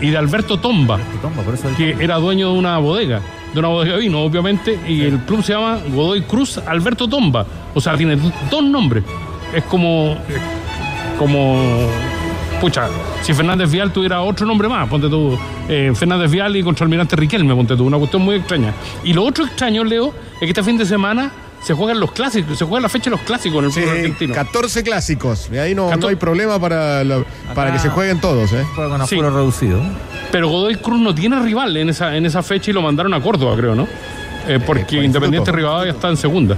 y 0.00 0.10
de 0.10 0.16
Alberto 0.18 0.58
Tomba, 0.58 0.98
que 1.76 1.96
era 2.00 2.16
dueño 2.16 2.52
de 2.52 2.58
una 2.58 2.78
bodega, 2.78 3.20
de 3.54 3.58
una 3.60 3.68
bodega 3.68 3.94
de 3.94 4.00
vino, 4.00 4.20
obviamente, 4.22 4.78
y 4.88 5.02
el 5.02 5.18
club 5.20 5.42
se 5.42 5.52
llama 5.54 5.78
Godoy 5.94 6.22
Cruz 6.22 6.58
Alberto 6.58 7.06
Tomba. 7.08 7.46
O 7.74 7.80
sea, 7.80 7.96
tiene 7.96 8.16
do- 8.16 8.32
dos 8.50 8.62
nombres. 8.64 9.04
Es 9.54 9.62
como. 9.64 10.16
como. 11.18 11.88
Pucha, 12.60 12.88
si 13.22 13.34
Fernández 13.34 13.70
Vial 13.70 13.92
tuviera 13.92 14.22
otro 14.22 14.46
nombre 14.46 14.66
más, 14.68 14.88
ponte 14.88 15.08
tú. 15.08 15.38
eh, 15.68 15.92
Fernández 15.94 16.30
Vial 16.30 16.56
y 16.56 16.62
contra 16.62 16.84
Almirante 16.84 17.14
Riquelme, 17.14 17.54
ponte 17.54 17.76
tú. 17.76 17.84
Una 17.84 17.98
cuestión 17.98 18.22
muy 18.22 18.36
extraña. 18.36 18.72
Y 19.04 19.12
lo 19.12 19.24
otro 19.24 19.44
extraño, 19.44 19.84
Leo, 19.84 20.14
es 20.34 20.40
que 20.40 20.46
este 20.46 20.62
fin 20.62 20.78
de 20.78 20.86
semana 20.86 21.30
se 21.62 21.74
juegan 21.74 22.00
los 22.00 22.12
clásicos, 22.12 22.56
se 22.58 22.64
juega 22.64 22.80
la 22.82 22.88
fecha 22.88 23.04
de 23.04 23.10
los 23.10 23.20
clásicos 23.20 23.58
en 23.58 23.64
el 23.66 23.72
Sí, 23.72 23.80
fútbol 23.80 23.96
argentino. 23.96 24.34
14 24.34 24.82
clásicos. 24.84 25.48
Y 25.52 25.58
ahí 25.58 25.74
no, 25.74 25.90
Cator- 25.90 25.98
no 26.00 26.08
hay 26.08 26.16
problema 26.16 26.58
para, 26.58 27.04
la- 27.04 27.24
para 27.54 27.72
que 27.72 27.78
se 27.78 27.90
jueguen 27.90 28.20
todos. 28.20 28.52
¿eh? 28.52 28.64
Juega 28.74 28.96
con 28.98 29.06
Sí. 29.06 29.16
reducido. 29.20 29.80
Pero 30.32 30.48
Godoy 30.48 30.76
Cruz 30.76 31.00
no 31.00 31.14
tiene 31.14 31.38
rival 31.40 31.76
en 31.76 31.90
esa, 31.90 32.16
en 32.16 32.24
esa 32.24 32.42
fecha 32.42 32.70
y 32.70 32.74
lo 32.74 32.80
mandaron 32.82 33.12
a 33.14 33.20
Córdoba, 33.20 33.54
creo, 33.56 33.74
¿no? 33.74 33.86
Eh, 34.48 34.60
porque 34.64 34.96
por 34.96 35.04
Independiente. 35.04 35.52
Rivadavia 35.52 35.92
está 35.92 36.08
en 36.08 36.16
segunda. 36.16 36.56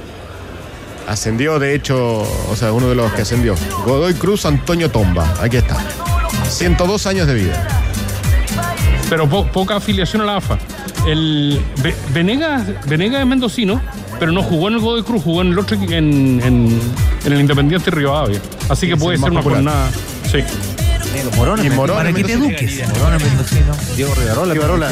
Ascendió, 1.09 1.59
de 1.59 1.75
hecho, 1.75 2.19
o 2.51 2.55
sea, 2.57 2.73
uno 2.73 2.89
de 2.89 2.95
los 2.95 3.11
que 3.13 3.23
ascendió. 3.23 3.55
Godoy 3.87 4.13
Cruz 4.15 4.45
Antonio 4.45 4.91
Tomba. 4.91 5.33
Aquí 5.41 5.57
está. 5.57 5.77
102 6.51 7.07
años 7.07 7.27
de 7.27 7.35
vida. 7.35 7.67
Pero 9.09 9.27
po- 9.29 9.47
poca 9.47 9.77
afiliación 9.77 10.21
a 10.23 10.27
la 10.27 10.37
AFA. 10.37 10.59
El 11.07 11.63
Ve- 11.83 11.97
Venegas, 12.13 12.63
Venegas 12.87 13.21
es 13.23 13.27
mendocino, 13.27 13.81
pero 14.21 14.33
no 14.33 14.43
jugó 14.43 14.69
en 14.69 14.75
el 14.75 14.81
Godoy 14.81 15.03
Cruz, 15.03 15.23
jugó 15.23 15.41
en 15.41 15.49
el 15.53 15.59
otro 15.59 15.77
en, 15.77 15.93
en, 15.95 16.43
en 17.25 17.33
el 17.33 17.41
Independiente 17.41 17.91
Rivadavia. 17.91 18.41
Así 18.69 18.87
que 18.87 18.93
es 18.93 19.01
puede 19.01 19.17
ser 19.17 19.31
más 19.31 19.31
una 19.31 19.43
popular. 19.43 19.63
jornada. 19.65 19.91
Sí. 20.31 20.45
Los 21.25 21.35
morones, 21.37 21.65
Y 21.65 21.71
Morón. 21.71 21.97
Morón 21.97 22.13
mendocino. 22.13 23.75
Diego 23.97 24.15
Rivarola. 24.15 24.53
Rivarola. 24.53 24.89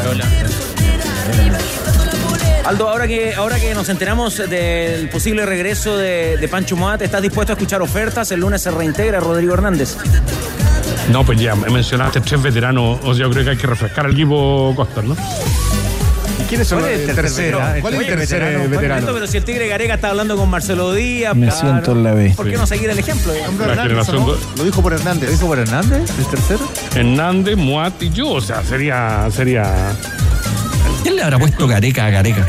Aldo, 2.66 2.88
ahora 2.88 3.06
que, 3.06 3.32
ahora 3.32 3.60
que 3.60 3.72
nos 3.74 3.88
enteramos 3.88 4.38
del 4.38 5.08
posible 5.08 5.46
regreso 5.46 5.96
de, 5.96 6.36
de 6.36 6.48
Pancho 6.48 6.76
Moat, 6.76 7.00
¿estás 7.00 7.22
dispuesto 7.22 7.52
a 7.52 7.54
escuchar 7.54 7.80
ofertas? 7.80 8.32
El 8.32 8.40
lunes 8.40 8.60
se 8.60 8.72
reintegra 8.72 9.20
Rodrigo 9.20 9.54
Hernández. 9.54 9.96
No, 11.12 11.24
pues 11.24 11.40
ya 11.40 11.54
me 11.54 11.70
mencionaste 11.70 12.20
tres 12.22 12.42
veteranos. 12.42 12.98
O 13.04 13.14
sea, 13.14 13.26
yo 13.26 13.30
creo 13.30 13.44
que 13.44 13.50
hay 13.50 13.56
que 13.56 13.68
refrescar 13.68 14.06
al 14.06 14.12
equipo 14.12 14.72
Costas, 14.74 15.04
¿no? 15.04 15.16
¿Y 16.40 16.42
quiénes 16.48 16.66
son 16.66 16.80
¿Cuál 16.80 16.90
los 16.90 17.00
es 17.00 17.04
el 17.04 17.10
el 17.10 17.16
tercer 17.16 17.52
tercero? 17.52 17.80
¿Cuál 17.80 17.94
es 17.94 18.00
el 18.00 18.06
tercer 18.06 18.40
veterano, 18.40 18.50
eh, 18.50 18.58
¿cuál 18.58 18.70
veterano? 18.70 19.06
Pero 19.14 19.26
si 19.28 19.36
el 19.36 19.44
Tigre 19.44 19.68
Gareca 19.68 19.94
está 19.94 20.10
hablando 20.10 20.36
con 20.36 20.50
Marcelo 20.50 20.92
Díaz. 20.92 21.36
Me 21.36 21.46
claro, 21.46 21.60
siento 21.60 21.92
en 21.92 22.02
la 22.02 22.14
B. 22.14 22.32
¿Por 22.36 22.50
qué 22.50 22.56
no 22.56 22.66
seguir 22.66 22.90
el 22.90 22.98
ejemplo? 22.98 23.32
Lo 24.56 24.64
dijo 24.64 24.82
por 24.82 24.92
Hernández. 24.92 25.26
¿Lo 25.26 25.32
dijo 25.36 25.46
por 25.46 25.58
Hernández? 25.60 26.10
¿El 26.18 26.26
tercero? 26.26 26.68
Hernández, 26.96 27.56
Muat 27.56 28.02
y 28.02 28.10
yo. 28.10 28.30
O 28.30 28.40
sea, 28.40 28.64
sería. 28.64 29.28
sería 29.30 29.72
¿Quién 31.06 31.14
le 31.14 31.22
habrá 31.22 31.38
puesto 31.38 31.68
Gareca 31.68 32.06
a 32.06 32.10
Gareca? 32.10 32.44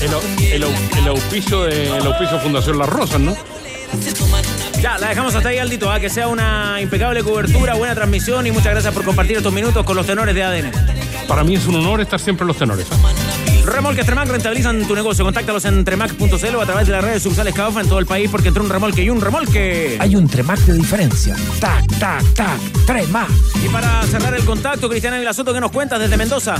el, 0.00 0.52
el 0.52 0.64
el 0.98 1.08
auspicio 1.08 1.64
de 1.64 1.96
el 1.96 2.06
auspicio 2.06 2.38
Fundación 2.38 2.78
Las 2.78 2.88
Rosas, 2.88 3.18
¿no? 3.18 3.36
Ya, 4.80 4.98
la 4.98 5.08
dejamos 5.08 5.34
hasta 5.34 5.48
ahí, 5.48 5.58
Aldito. 5.58 5.90
¿ah? 5.90 5.98
Que 5.98 6.08
sea 6.08 6.28
una 6.28 6.80
impecable 6.80 7.24
cobertura, 7.24 7.74
buena 7.74 7.96
transmisión 7.96 8.46
y 8.46 8.52
muchas 8.52 8.70
gracias 8.70 8.94
por 8.94 9.02
compartir 9.02 9.38
estos 9.38 9.52
minutos 9.52 9.84
con 9.84 9.96
los 9.96 10.06
tenores 10.06 10.32
de 10.32 10.44
ADN. 10.44 10.70
Para 11.26 11.42
mí 11.42 11.56
es 11.56 11.66
un 11.66 11.74
honor 11.74 12.00
estar 12.00 12.20
siempre 12.20 12.44
en 12.44 12.48
los 12.48 12.56
tenores. 12.56 12.86
¿eh? 12.86 13.64
Remolques 13.64 14.06
Tremac 14.06 14.28
rentabilizan 14.28 14.86
tu 14.86 14.94
negocio. 14.94 15.24
Contáctalos 15.24 15.64
en 15.64 15.84
tremac.cl 15.84 16.54
o 16.54 16.60
a 16.60 16.66
través 16.66 16.86
de 16.86 16.92
las 16.92 17.02
redes 17.02 17.20
sociales 17.20 17.52
Caofa 17.52 17.80
en 17.80 17.88
todo 17.88 17.98
el 17.98 18.06
país 18.06 18.30
porque 18.30 18.46
entre 18.46 18.62
un 18.62 18.68
remolque 18.68 19.02
y 19.02 19.10
un 19.10 19.20
remolque. 19.20 19.96
Hay 19.98 20.14
un 20.14 20.28
Tremac 20.28 20.60
de 20.60 20.74
diferencia. 20.74 21.34
Tac, 21.58 21.84
tac, 21.98 22.22
tac. 22.34 22.60
Tres 22.86 23.08
más. 23.08 23.28
Y 23.64 23.68
para 23.70 24.04
cerrar 24.04 24.34
el 24.34 24.44
contacto, 24.44 24.88
Cristiana 24.88 25.18
Vilasoto, 25.18 25.52
¿qué 25.52 25.58
nos 25.58 25.72
cuentas 25.72 25.98
desde 25.98 26.16
Mendoza? 26.16 26.54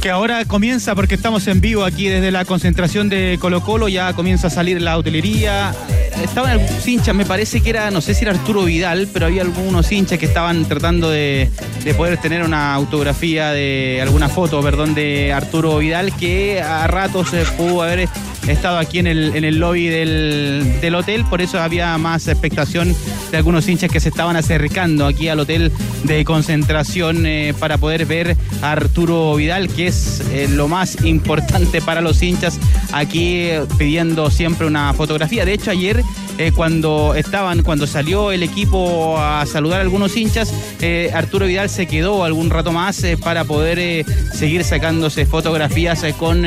Que 0.00 0.10
ahora 0.10 0.44
comienza, 0.44 0.94
porque 0.94 1.16
estamos 1.16 1.48
en 1.48 1.60
vivo 1.60 1.84
aquí 1.84 2.08
desde 2.08 2.30
la 2.30 2.44
concentración 2.44 3.08
de 3.08 3.36
Colo 3.40 3.62
Colo, 3.62 3.88
ya 3.88 4.12
comienza 4.12 4.46
a 4.46 4.50
salir 4.50 4.80
la 4.80 4.96
hotelería. 4.96 5.74
Estaban 6.22 6.52
algunos 6.52 6.86
hinchas, 6.86 7.14
me 7.16 7.24
parece 7.24 7.60
que 7.60 7.70
era, 7.70 7.90
no 7.90 8.00
sé 8.00 8.14
si 8.14 8.24
era 8.24 8.32
Arturo 8.32 8.64
Vidal, 8.64 9.08
pero 9.12 9.26
había 9.26 9.42
algunos 9.42 9.90
hinchas 9.90 10.18
que 10.18 10.26
estaban 10.26 10.66
tratando 10.66 11.10
de, 11.10 11.50
de 11.82 11.94
poder 11.94 12.16
tener 12.18 12.44
una 12.44 12.74
autografía 12.74 13.50
de 13.50 13.98
alguna 14.00 14.28
foto, 14.28 14.60
perdón, 14.62 14.94
de 14.94 15.32
Arturo 15.32 15.78
Vidal, 15.78 16.14
que 16.14 16.62
a 16.62 16.86
ratos 16.86 17.34
eh, 17.34 17.44
pudo 17.56 17.82
haber 17.82 18.08
estado 18.46 18.78
aquí 18.78 18.98
en 18.98 19.06
el, 19.06 19.34
en 19.36 19.44
el 19.44 19.58
lobby 19.58 19.88
del, 19.88 20.80
del 20.80 20.94
hotel, 20.94 21.24
por 21.24 21.40
eso 21.40 21.60
había 21.60 21.96
más 21.98 22.28
expectación 22.28 22.94
de 23.30 23.36
algunos 23.36 23.68
hinchas 23.68 23.90
que 23.90 24.00
se 24.00 24.08
estaban 24.08 24.36
acercando 24.36 25.06
aquí 25.06 25.28
al 25.28 25.40
hotel 25.40 25.72
de 26.04 26.24
concentración 26.24 27.26
eh, 27.26 27.54
para 27.58 27.78
poder 27.78 28.06
ver 28.06 28.36
a 28.62 28.72
Arturo 28.72 29.34
Vidal, 29.34 29.68
que 29.68 29.88
es 29.88 30.20
eh, 30.32 30.48
lo 30.48 30.68
más 30.68 31.04
importante 31.04 31.80
para 31.82 32.00
los 32.00 32.22
hinchas 32.22 32.58
aquí 32.92 33.40
eh, 33.40 33.62
pidiendo 33.76 34.30
siempre 34.30 34.66
una 34.66 34.92
fotografía. 34.94 35.44
De 35.44 35.52
hecho, 35.52 35.70
ayer 35.70 36.02
eh, 36.38 36.52
cuando 36.54 37.14
estaban, 37.14 37.62
cuando 37.62 37.86
salió 37.86 38.32
el 38.32 38.42
equipo 38.42 39.18
a 39.18 39.44
saludar 39.46 39.80
a 39.80 39.82
algunos 39.82 40.16
hinchas, 40.16 40.52
eh, 40.80 41.10
Arturo 41.12 41.46
Vidal 41.46 41.68
se 41.68 41.86
quedó 41.86 42.24
algún 42.24 42.48
rato 42.50 42.72
más 42.72 43.02
eh, 43.04 43.16
para 43.16 43.44
poder 43.44 44.06
seguir 44.32 44.64
sacándose 44.64 45.26
fotografías 45.26 46.04
con 46.18 46.46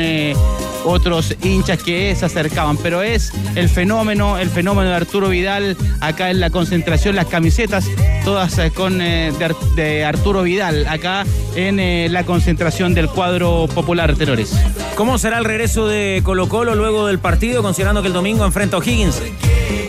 otros 0.84 1.36
hinchas 1.42 1.82
que 1.82 2.14
se 2.16 2.24
acercaban. 2.24 2.76
Pero 2.76 3.02
es 3.02 3.32
el 3.54 3.68
fenómeno, 3.68 4.38
el 4.38 4.50
fenómeno 4.50 4.90
de 4.90 4.96
Arturo 4.96 5.28
Vidal 5.28 5.76
acá 6.00 6.30
en 6.30 6.40
la 6.40 6.50
concentración, 6.50 7.14
las 7.14 7.26
camisetas 7.26 7.86
todas 8.24 8.58
con 8.74 8.98
de, 8.98 9.32
Ar- 9.40 9.56
de 9.76 10.04
Arturo 10.04 10.42
Vidal 10.42 10.86
acá 10.88 11.24
en 11.54 12.12
la 12.12 12.24
concentración 12.24 12.94
del 12.94 13.08
cuadro 13.08 13.68
popular 13.74 14.16
Tenores. 14.16 14.54
¿Cómo 14.96 15.18
será 15.18 15.38
el 15.38 15.44
regreso 15.44 15.86
de 15.86 16.20
Colo 16.24 16.48
Colo 16.48 16.74
luego 16.74 17.06
del 17.06 17.18
partido, 17.18 17.62
considerando 17.62 18.02
que 18.02 18.08
el 18.08 18.14
domingo 18.14 18.44
enfrenta 18.44 18.76
a 18.76 18.80
O'Higgins? 18.80 19.20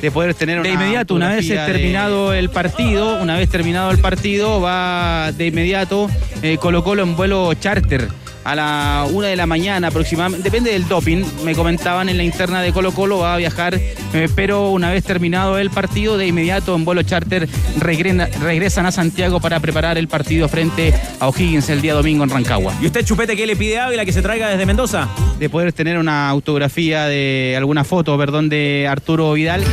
De 0.03 0.11
poder 0.11 0.33
tener 0.33 0.61
De 0.61 0.69
una 0.69 0.83
inmediato, 0.83 1.15
una 1.15 1.29
vez 1.29 1.47
terminado 1.47 2.33
el 2.33 2.49
partido, 2.49 3.21
una 3.21 3.37
vez 3.37 3.49
terminado 3.49 3.89
el 3.89 3.99
partido, 3.99 4.59
va 4.59 5.31
de 5.31 5.47
inmediato 5.47 6.09
eh, 6.41 6.57
Colo 6.57 6.83
Colo 6.83 7.03
en 7.03 7.15
vuelo 7.15 7.53
charter 7.53 8.09
a 8.43 8.55
la 8.55 9.07
una 9.11 9.27
de 9.27 9.35
la 9.35 9.45
mañana 9.45 9.87
aproximadamente, 9.87 10.43
depende 10.43 10.71
del 10.71 10.87
doping, 10.87 11.23
me 11.43 11.55
comentaban 11.55 12.09
en 12.09 12.17
la 12.17 12.23
interna 12.23 12.61
de 12.61 12.71
Colo 12.73 12.91
Colo 12.91 13.19
va 13.19 13.35
a 13.35 13.37
viajar, 13.37 13.75
eh, 13.75 14.29
pero 14.35 14.69
una 14.71 14.91
vez 14.91 15.03
terminado 15.03 15.57
el 15.57 15.69
partido, 15.69 16.17
de 16.17 16.27
inmediato 16.27 16.75
en 16.75 16.85
vuelo 16.85 17.03
charter 17.03 17.47
regrena- 17.79 18.29
regresan 18.41 18.85
a 18.85 18.91
Santiago 18.91 19.39
para 19.39 19.59
preparar 19.59 19.97
el 19.97 20.07
partido 20.07 20.47
frente 20.49 20.93
a 21.19 21.27
O'Higgins 21.27 21.69
el 21.69 21.81
día 21.81 21.93
domingo 21.93 22.23
en 22.23 22.29
Rancagua. 22.29 22.73
¿Y 22.81 22.85
usted, 22.87 23.05
Chupete, 23.05 23.35
qué 23.35 23.45
le 23.45 23.55
pide 23.55 23.79
a 23.79 23.85
Ávila 23.85 24.05
que 24.05 24.11
se 24.11 24.21
traiga 24.21 24.49
desde 24.49 24.65
Mendoza? 24.65 25.07
De 25.39 25.49
poder 25.49 25.73
tener 25.73 25.97
una 25.97 26.29
autografía 26.29 27.05
de 27.05 27.55
alguna 27.57 27.83
foto, 27.83 28.17
perdón, 28.17 28.49
de 28.49 28.87
Arturo 28.89 29.33
Vidal. 29.33 29.63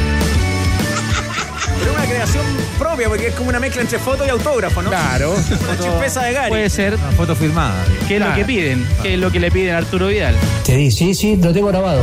Creación 2.11 2.45
propia, 2.77 3.09
porque 3.09 3.29
es 3.29 3.35
como 3.35 3.51
una 3.51 3.61
mezcla 3.61 3.83
entre 3.83 3.99
foto 3.99 4.27
y 4.27 4.29
autógrafo, 4.29 4.83
¿no? 4.83 4.91
Claro. 4.91 5.31
Una 5.35 5.79
chispeza 5.79 6.23
de 6.25 6.33
Gary. 6.33 6.49
Puede 6.49 6.69
ser. 6.69 6.95
Una 6.95 7.13
foto 7.13 7.37
firmada. 7.37 7.85
¿Qué 8.09 8.17
es 8.17 8.21
lo 8.21 8.35
que 8.35 8.45
piden? 8.45 8.87
¿Qué 9.01 9.15
es 9.15 9.21
lo 9.21 9.31
que 9.31 9.39
le 9.39 9.51
piden 9.51 9.75
a 9.75 9.79
Arturo 9.79 10.09
Vidal? 10.09 10.35
Sí, 10.65 10.91
sí, 10.91 11.15
sí, 11.15 11.37
lo 11.37 11.53
tengo 11.53 11.69
grabado. 11.69 12.03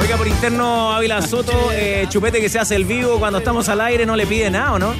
Oiga, 0.00 0.16
por 0.16 0.28
interno, 0.28 0.92
Ávila 0.92 1.20
Soto, 1.22 1.70
eh, 1.72 2.06
Chupete 2.08 2.40
que 2.40 2.48
se 2.48 2.60
hace 2.60 2.76
el 2.76 2.84
vivo 2.84 3.18
cuando 3.18 3.38
estamos 3.38 3.68
al 3.68 3.80
aire, 3.80 4.06
no 4.06 4.14
le 4.14 4.26
pide 4.26 4.48
nada, 4.48 4.74
¿o 4.74 4.78
no? 4.78 4.94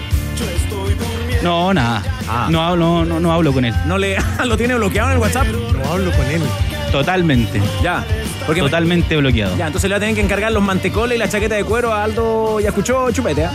No, 1.43 1.73
nada. 1.73 2.03
Ah. 2.29 2.49
No, 2.51 2.63
hablo, 2.63 3.05
no, 3.05 3.21
no 3.21 3.33
hablo 3.33 3.53
con 3.53 3.65
él. 3.65 3.75
No 3.87 3.97
le, 3.97 4.17
¿Lo 4.45 4.57
tiene 4.57 4.75
bloqueado 4.75 5.11
en 5.11 5.15
el 5.15 5.21
WhatsApp? 5.21 5.47
No 5.47 5.93
hablo 5.93 6.11
con 6.11 6.27
él. 6.27 6.43
Totalmente. 6.91 7.63
Ya. 7.83 8.05
Porque 8.45 8.61
Totalmente 8.61 9.17
bloqueado. 9.17 9.57
Ya, 9.57 9.67
entonces 9.67 9.89
le 9.89 9.95
va 9.95 9.99
a 9.99 10.01
tener 10.01 10.15
que 10.17 10.23
encargar 10.23 10.51
los 10.51 10.63
mantecoles 10.63 11.17
y 11.17 11.19
la 11.19 11.29
chaqueta 11.29 11.55
de 11.55 11.65
cuero 11.65 11.93
a 11.93 12.03
Aldo. 12.03 12.59
Ya 12.59 12.69
escuchó 12.69 13.11
Chupete, 13.13 13.45
¿ah? 13.45 13.53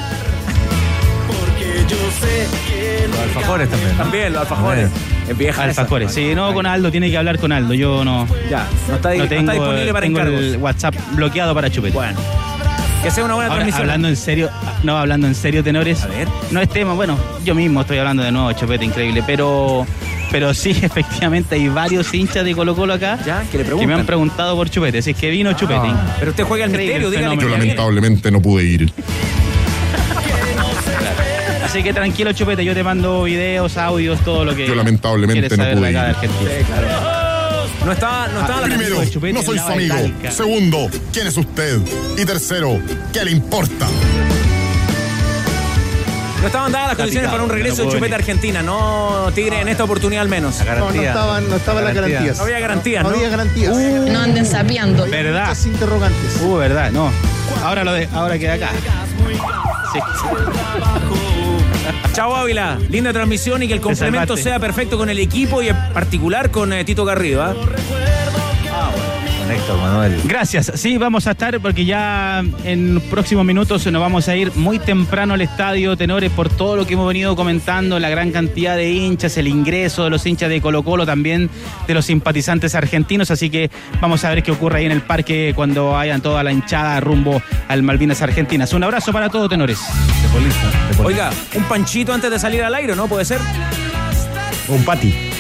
Los 3.09 3.19
alfajores 3.19 3.69
también. 3.69 3.91
¿no? 3.91 3.97
También, 4.03 4.33
los 4.33 4.41
alfajores. 4.41 4.89
Es 5.29 5.37
vieja 5.37 5.61
esa. 5.69 5.81
Alfajores. 5.81 6.11
Sí, 6.13 6.33
no, 6.35 6.53
con 6.53 6.65
Aldo, 6.65 6.91
tiene 6.91 7.09
que 7.09 7.17
hablar 7.17 7.39
con 7.39 7.51
Aldo. 7.51 7.73
Yo 7.73 8.03
no. 8.03 8.27
Ya, 8.49 8.67
no 8.89 8.95
está, 8.95 9.09
no 9.13 9.17
no 9.23 9.27
tengo, 9.29 9.41
está 9.41 9.53
disponible 9.53 9.93
para 9.93 10.05
tengo 10.05 10.19
encargos. 10.19 10.41
el 10.41 10.57
WhatsApp 10.57 10.95
bloqueado 11.13 11.53
para 11.53 11.69
Chupete. 11.69 11.93
Bueno. 11.95 12.19
Que 13.03 13.09
sea 13.09 13.23
una 13.25 13.33
buena 13.33 13.49
Ahora, 13.49 13.63
transmisión. 13.63 13.81
hablando 13.81 14.07
en 14.09 14.15
serio, 14.15 14.49
no, 14.83 14.95
hablando 14.95 15.25
en 15.25 15.33
serio, 15.33 15.63
tenores. 15.63 16.03
A 16.03 16.07
ver. 16.07 16.27
No 16.51 16.61
es 16.61 16.69
tema, 16.69 16.93
bueno, 16.93 17.17
yo 17.43 17.55
mismo 17.55 17.81
estoy 17.81 17.97
hablando 17.97 18.21
de 18.21 18.31
nuevo, 18.31 18.51
Chupete, 18.53 18.85
increíble, 18.85 19.23
pero. 19.25 19.87
Pero 20.31 20.53
sí, 20.53 20.69
efectivamente, 20.81 21.55
hay 21.55 21.67
varios 21.67 22.13
hinchas 22.13 22.45
de 22.45 22.55
Colo 22.55 22.73
Colo 22.73 22.93
acá 22.93 23.17
Ya, 23.25 23.41
que 23.41 23.45
le 23.45 23.49
que 23.51 23.57
me 23.57 23.65
preguntan. 23.65 23.99
han 24.01 24.05
preguntado 24.05 24.55
por 24.55 24.69
Chupete. 24.69 25.01
Si 25.01 25.11
es 25.11 25.17
que 25.17 25.29
vino 25.29 25.51
Chupete. 25.53 25.79
Ah, 25.83 26.15
pero 26.19 26.31
usted 26.31 26.43
juega 26.45 26.65
al 26.65 26.69
Increíble 26.71 26.99
misterio, 26.99 27.07
el 27.09 27.13
dígale 27.15 27.35
que 27.37 27.41
fenómeno. 27.41 27.41
Yo 27.41 27.49
ya 27.49 27.63
viene. 27.63 27.75
lamentablemente 27.75 28.31
no 28.31 28.41
pude 28.41 28.63
ir. 28.63 28.93
Así 31.71 31.83
que 31.83 31.93
tranquilo, 31.93 32.33
Chupete, 32.33 32.65
yo 32.65 32.73
te 32.73 32.83
mando 32.83 33.23
videos, 33.23 33.77
audios, 33.77 34.19
todo 34.25 34.43
lo 34.43 34.53
que. 34.53 34.67
Yo 34.67 34.75
lamentablemente 34.75 35.55
no 35.55 35.63
pude 35.71 35.87
acá 35.97 36.03
de 36.03 36.09
ir. 36.09 36.15
Argentina. 36.17 36.51
No 37.85 37.91
estaba, 37.93 38.27
no 38.27 38.41
estaba 38.41 38.59
la 38.59 38.75
Primero, 38.75 39.05
Chupete 39.05 39.31
no 39.31 39.41
soy 39.41 39.57
su 39.57 39.67
amigo. 39.67 39.95
Segundo, 40.31 40.89
¿quién 41.13 41.27
es 41.27 41.37
usted? 41.37 41.79
Y 42.17 42.25
tercero, 42.25 42.77
¿qué 43.13 43.23
le 43.23 43.31
importa? 43.31 43.87
No 46.41 46.47
estaban 46.47 46.73
dadas 46.73 46.87
las 46.89 46.97
condiciones 46.97 47.29
picado, 47.29 47.31
para 47.31 47.43
un 47.43 47.47
no 47.49 47.55
regreso 47.55 47.83
de 47.85 47.89
Chupete 47.93 48.13
a 48.15 48.17
Argentina, 48.17 48.61
no 48.61 49.29
Tigre 49.33 49.61
en 49.61 49.69
esta 49.69 49.85
oportunidad 49.85 50.23
al 50.23 50.27
menos. 50.27 50.59
La 50.65 50.75
No, 50.75 50.91
no 50.91 51.01
estaban, 51.01 51.49
no 51.49 51.55
estaban 51.55 51.85
las 51.85 51.93
Garantía. 51.93 52.17
garantías. 52.19 52.37
No 52.37 52.43
había 52.43 52.59
garantías, 52.59 53.03
No 53.03 53.09
¿no? 53.11 53.15
había 53.15 53.29
garantías. 53.29 53.77
No 53.77 54.19
anden 54.19 54.45
sapeando. 54.45 55.05
¿Verdad? 55.05 55.47
Muchas 55.47 55.65
interrogantes. 55.67 56.37
Uh, 56.41 56.57
verdad, 56.57 56.91
no. 56.91 57.09
Ahora 57.63 57.85
lo 57.85 57.93
de, 57.93 58.09
ahora 58.13 58.37
queda 58.37 58.55
acá. 58.55 58.71
Sí. 59.93 59.99
Chao 62.13 62.35
Ávila, 62.35 62.77
linda 62.89 63.13
transmisión 63.13 63.63
y 63.63 63.67
que 63.67 63.73
el 63.73 63.81
complemento 63.81 64.35
sea 64.35 64.59
perfecto 64.59 64.97
con 64.97 65.09
el 65.09 65.19
equipo 65.19 65.61
y 65.61 65.69
en 65.69 65.77
particular 65.93 66.51
con 66.51 66.73
eh, 66.73 66.83
Tito 66.83 67.05
Garrido. 67.05 67.43
¿ah? 67.43 67.55
Héctor 69.51 69.77
Manuel. 69.77 70.21
Gracias. 70.25 70.71
Sí, 70.75 70.97
vamos 70.97 71.27
a 71.27 71.31
estar 71.31 71.59
porque 71.59 71.85
ya 71.85 72.43
en 72.63 73.01
próximos 73.09 73.45
minutos 73.45 73.85
nos 73.87 74.01
vamos 74.01 74.27
a 74.27 74.35
ir 74.35 74.51
muy 74.55 74.79
temprano 74.79 75.33
al 75.33 75.41
estadio 75.41 75.97
Tenores 75.97 76.31
por 76.31 76.49
todo 76.49 76.75
lo 76.75 76.87
que 76.87 76.93
hemos 76.93 77.07
venido 77.07 77.35
comentando, 77.35 77.99
la 77.99 78.09
gran 78.09 78.31
cantidad 78.31 78.75
de 78.75 78.91
hinchas, 78.91 79.37
el 79.37 79.47
ingreso 79.47 80.03
de 80.03 80.09
los 80.09 80.25
hinchas 80.25 80.49
de 80.49 80.61
Colo 80.61 80.83
Colo, 80.83 81.05
también 81.05 81.49
de 81.87 81.93
los 81.93 82.05
simpatizantes 82.05 82.75
argentinos. 82.75 83.31
Así 83.31 83.49
que 83.49 83.69
vamos 83.99 84.23
a 84.23 84.29
ver 84.29 84.43
qué 84.43 84.51
ocurre 84.51 84.79
ahí 84.79 84.85
en 84.85 84.91
el 84.91 85.01
parque 85.01 85.53
cuando 85.55 85.97
hayan 85.97 86.21
toda 86.21 86.43
la 86.43 86.51
hinchada 86.51 86.99
rumbo 86.99 87.41
al 87.67 87.83
Malvinas 87.83 88.21
Argentinas. 88.21 88.73
Un 88.73 88.83
abrazo 88.83 89.11
para 89.11 89.29
todos, 89.29 89.49
Tenores. 89.49 89.79
Oiga, 91.03 91.31
un 91.55 91.63
panchito 91.63 92.13
antes 92.13 92.31
de 92.31 92.39
salir 92.39 92.63
al 92.63 92.73
aire, 92.75 92.95
¿no? 92.95 93.07
¿Puede 93.07 93.25
ser? 93.25 93.39
Un 94.67 94.83
pati. 94.85 95.30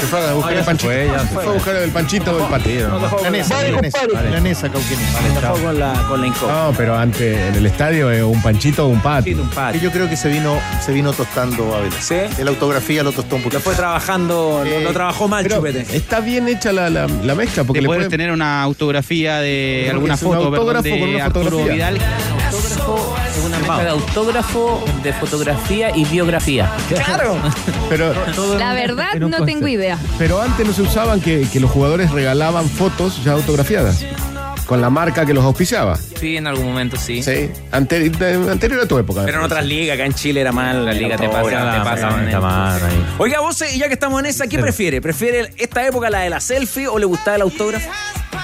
Se 0.00 0.06
fue 0.06 0.20
a 0.26 0.32
buscar 0.32 0.54
el 0.54 0.64
panchito. 0.64 0.88
fue, 0.88 1.08
fue. 1.18 1.28
fue 1.28 1.44
a 1.44 1.54
buscar 1.54 1.76
el 1.76 1.90
panchito 1.90 2.36
del 2.38 3.30
milanesa, 3.30 3.98
milanesa, 4.24 4.68
cauquenes. 4.70 5.34
Dejó 5.34 5.54
con 5.58 5.78
la, 5.78 5.92
con 6.08 6.20
la. 6.22 6.26
No, 6.28 6.74
pero 6.76 6.96
antes 6.96 7.38
en 7.48 7.54
el 7.54 7.66
estadio 7.66 8.10
es 8.10 8.22
un 8.22 8.40
panchito 8.42 8.86
o 8.86 8.88
un 8.88 9.00
pati. 9.00 9.34
un 9.34 9.48
pati. 9.50 9.78
Y 9.78 9.80
yo 9.80 9.90
creo 9.90 10.08
que 10.08 10.16
se 10.16 10.28
vino, 10.28 10.58
se 10.84 10.92
vino 10.92 11.12
tostando 11.12 11.74
Abel. 11.74 11.92
¿Sí? 12.00 12.14
En 12.38 12.44
la 12.44 12.50
autografía 12.50 13.02
lo 13.02 13.12
tostó 13.12 13.36
un 13.36 13.42
poquito. 13.42 13.58
Lo 13.58 13.64
fue 13.64 13.74
trabajando, 13.74 14.62
lo, 14.64 14.80
lo 14.80 14.92
trabajó 14.92 15.28
mal, 15.28 15.42
Pero 15.42 15.56
chupete. 15.56 15.96
está 15.96 16.20
bien 16.20 16.48
hecha 16.48 16.72
la, 16.72 16.88
la, 16.88 17.06
la 17.06 17.34
mezcla 17.34 17.64
porque 17.64 17.78
De 17.78 17.82
le 17.82 17.86
poder 17.88 18.00
puede- 18.02 18.10
tener 18.10 18.30
una 18.30 18.62
autografía 18.62 19.38
de 19.40 19.88
alguna 19.90 20.14
que 20.14 20.24
foto, 20.24 20.50
perdón, 20.50 20.54
autógrafo 20.76 20.88
con 20.88 20.98
de 21.10 21.14
una 21.16 21.24
Arturo 21.26 21.44
fotografía. 21.50 21.74
Vidal. 21.90 21.98
Autógrafo 22.70 23.16
es 23.36 23.44
una 23.44 23.58
mezcla 23.58 23.84
de 23.84 23.90
autógrafo, 23.90 24.84
de 25.02 25.12
fotografía 25.12 25.96
y 25.96 26.04
biografía. 26.04 26.70
¡Claro! 26.88 27.36
Pero, 27.88 28.14
La 28.58 28.74
verdad, 28.74 29.14
no 29.14 29.44
tengo 29.44 29.66
idea. 29.66 29.98
pero 30.18 30.40
antes 30.40 30.66
no 30.66 30.72
se 30.72 30.82
usaban 30.82 31.20
que, 31.20 31.46
que 31.52 31.58
los 31.58 31.70
jugadores 31.70 32.10
regalaban 32.12 32.68
fotos 32.68 33.24
ya 33.24 33.32
autografiadas 33.32 34.04
con 34.66 34.80
la 34.80 34.88
marca 34.88 35.26
que 35.26 35.34
los 35.34 35.44
auspiciaba. 35.44 35.96
Sí, 35.96 36.36
en 36.36 36.46
algún 36.46 36.66
momento 36.66 36.96
sí. 36.96 37.24
Sí, 37.24 37.50
anterior 37.72 38.80
a 38.80 38.86
tu 38.86 38.98
época. 38.98 39.22
Pero 39.24 39.38
en 39.38 39.44
otras 39.44 39.66
ligas, 39.66 39.94
acá 39.96 40.06
en 40.06 40.14
Chile 40.14 40.40
era 40.42 40.52
mal. 40.52 40.84
La 40.84 40.92
liga 40.92 41.16
te 41.16 41.26
pasa, 41.26 41.40
autógrafo. 41.40 41.78
te 41.78 41.84
pasa, 41.90 42.10
man. 42.10 42.24
Está 42.28 42.40
mal 42.40 42.80
ahí. 42.84 43.06
Oiga, 43.18 43.40
vos, 43.40 43.60
eh, 43.62 43.76
ya 43.76 43.88
que 43.88 43.94
estamos 43.94 44.20
en 44.20 44.26
esa, 44.26 44.46
¿qué 44.46 44.60
prefiere? 44.60 45.00
¿Prefiere 45.00 45.50
esta 45.56 45.84
época 45.84 46.08
la 46.08 46.20
de 46.20 46.30
la 46.30 46.38
selfie 46.38 46.86
o 46.86 47.00
le 47.00 47.06
gustaba 47.06 47.34
el 47.34 47.42
autógrafo? 47.42 47.90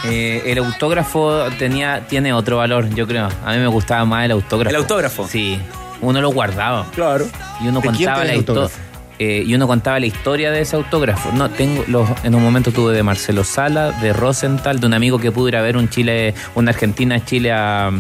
Eh, 0.05 0.43
el 0.47 0.59
autógrafo 0.59 1.45
tenía, 1.59 2.07
tiene 2.07 2.33
otro 2.33 2.59
valor, 2.59 2.89
yo 2.95 3.07
creo. 3.07 3.29
A 3.45 3.53
mí 3.53 3.59
me 3.59 3.67
gustaba 3.67 4.05
más 4.05 4.25
el 4.25 4.33
autógrafo. 4.33 4.71
¿El 4.71 4.77
autógrafo? 4.77 5.27
Sí. 5.29 5.59
Uno 6.01 6.21
lo 6.21 6.31
guardaba. 6.31 6.87
Claro. 6.95 7.27
Y 7.61 7.69
uno 7.69 7.81
¿De 7.81 7.89
quién 7.91 7.95
contaba 7.95 8.25
la 8.25 8.35
historia. 8.35 8.63
autógrafo? 8.63 8.87
y 9.19 9.55
uno 9.55 9.67
contaba 9.67 9.99
la 9.99 10.05
historia 10.07 10.51
de 10.51 10.61
ese 10.61 10.77
autógrafo. 10.77 11.33
No, 11.33 11.49
tengo 11.49 11.85
los, 11.89 12.07
en 12.23 12.35
un 12.35 12.43
momento 12.43 12.71
tuve 12.71 12.93
de 12.95 13.03
Marcelo 13.03 13.45
Sala, 13.45 13.93
de 13.93 14.13
Rosenthal, 14.13 14.79
de 14.79 14.87
un 14.87 14.93
amigo 14.93 15.19
que 15.19 15.33
pudo 15.33 15.49
ir 15.49 15.57
a 15.57 15.63
ver 15.63 15.79
un 15.79 15.89
Chile, 15.89 16.35
una 16.55 16.73
Argentina, 16.73 17.25
Chile 17.25 17.51
a, 17.51 17.87
a 17.89 17.93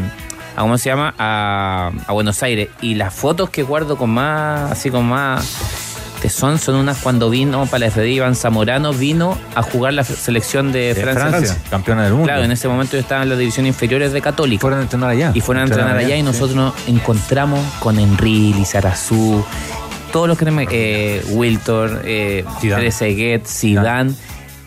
¿cómo 0.58 0.76
se 0.76 0.90
llama? 0.90 1.14
A, 1.18 1.90
a 2.06 2.12
Buenos 2.12 2.42
Aires. 2.42 2.68
Y 2.82 2.96
las 2.96 3.14
fotos 3.14 3.48
que 3.48 3.62
guardo 3.62 3.96
con 3.96 4.10
más, 4.10 4.70
así 4.70 4.90
con 4.90 5.06
más 5.06 5.85
tesón 6.16 6.58
son 6.58 6.76
unas 6.76 6.98
cuando 6.98 7.30
vino 7.30 7.66
para 7.66 7.86
la 7.86 7.90
FD 7.90 8.08
Iván 8.08 8.34
Zamorano 8.34 8.92
vino 8.92 9.38
a 9.54 9.62
jugar 9.62 9.94
la 9.94 10.04
selección 10.04 10.72
de, 10.72 10.94
De 10.94 11.02
Francia. 11.02 11.28
Francia, 11.28 11.58
campeona 11.70 12.04
del 12.04 12.12
mundo. 12.12 12.26
Claro, 12.26 12.44
en 12.44 12.52
ese 12.52 12.68
momento 12.68 12.92
yo 12.92 13.00
estaba 13.00 13.22
en 13.22 13.28
las 13.28 13.38
divisiones 13.38 13.70
inferiores 13.70 14.12
de 14.12 14.20
Católica. 14.20 14.60
Fueron 14.60 14.80
a 14.80 14.82
entrenar 14.82 15.10
allá. 15.10 15.30
Y 15.34 15.40
fueron 15.40 15.62
a 15.62 15.66
entrenar 15.66 15.96
allá 15.96 16.16
y 16.16 16.22
nosotros 16.22 16.54
nos 16.54 16.74
encontramos 16.88 17.60
con 17.80 17.98
Enril, 17.98 18.56
Lizarazu, 18.56 19.44
todos 20.12 20.28
los 20.28 20.38
que 20.38 20.44
tenemos, 20.44 20.72
eh, 20.72 21.24
Wiltor, 21.30 22.02
eh, 22.04 22.44
Zidane. 22.60 22.82
Trezeguet, 22.82 23.46
Zidane. 23.46 24.14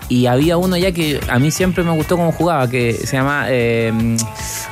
Y 0.10 0.26
había 0.26 0.58
uno 0.58 0.76
ya 0.76 0.92
que 0.92 1.20
a 1.30 1.38
mí 1.40 1.52
siempre 1.52 1.84
me 1.84 1.92
gustó 1.92 2.18
cómo 2.18 2.32
jugaba, 2.32 2.68
que 2.68 2.94
se 2.94 3.16
llama, 3.16 3.46
eh, 3.48 3.94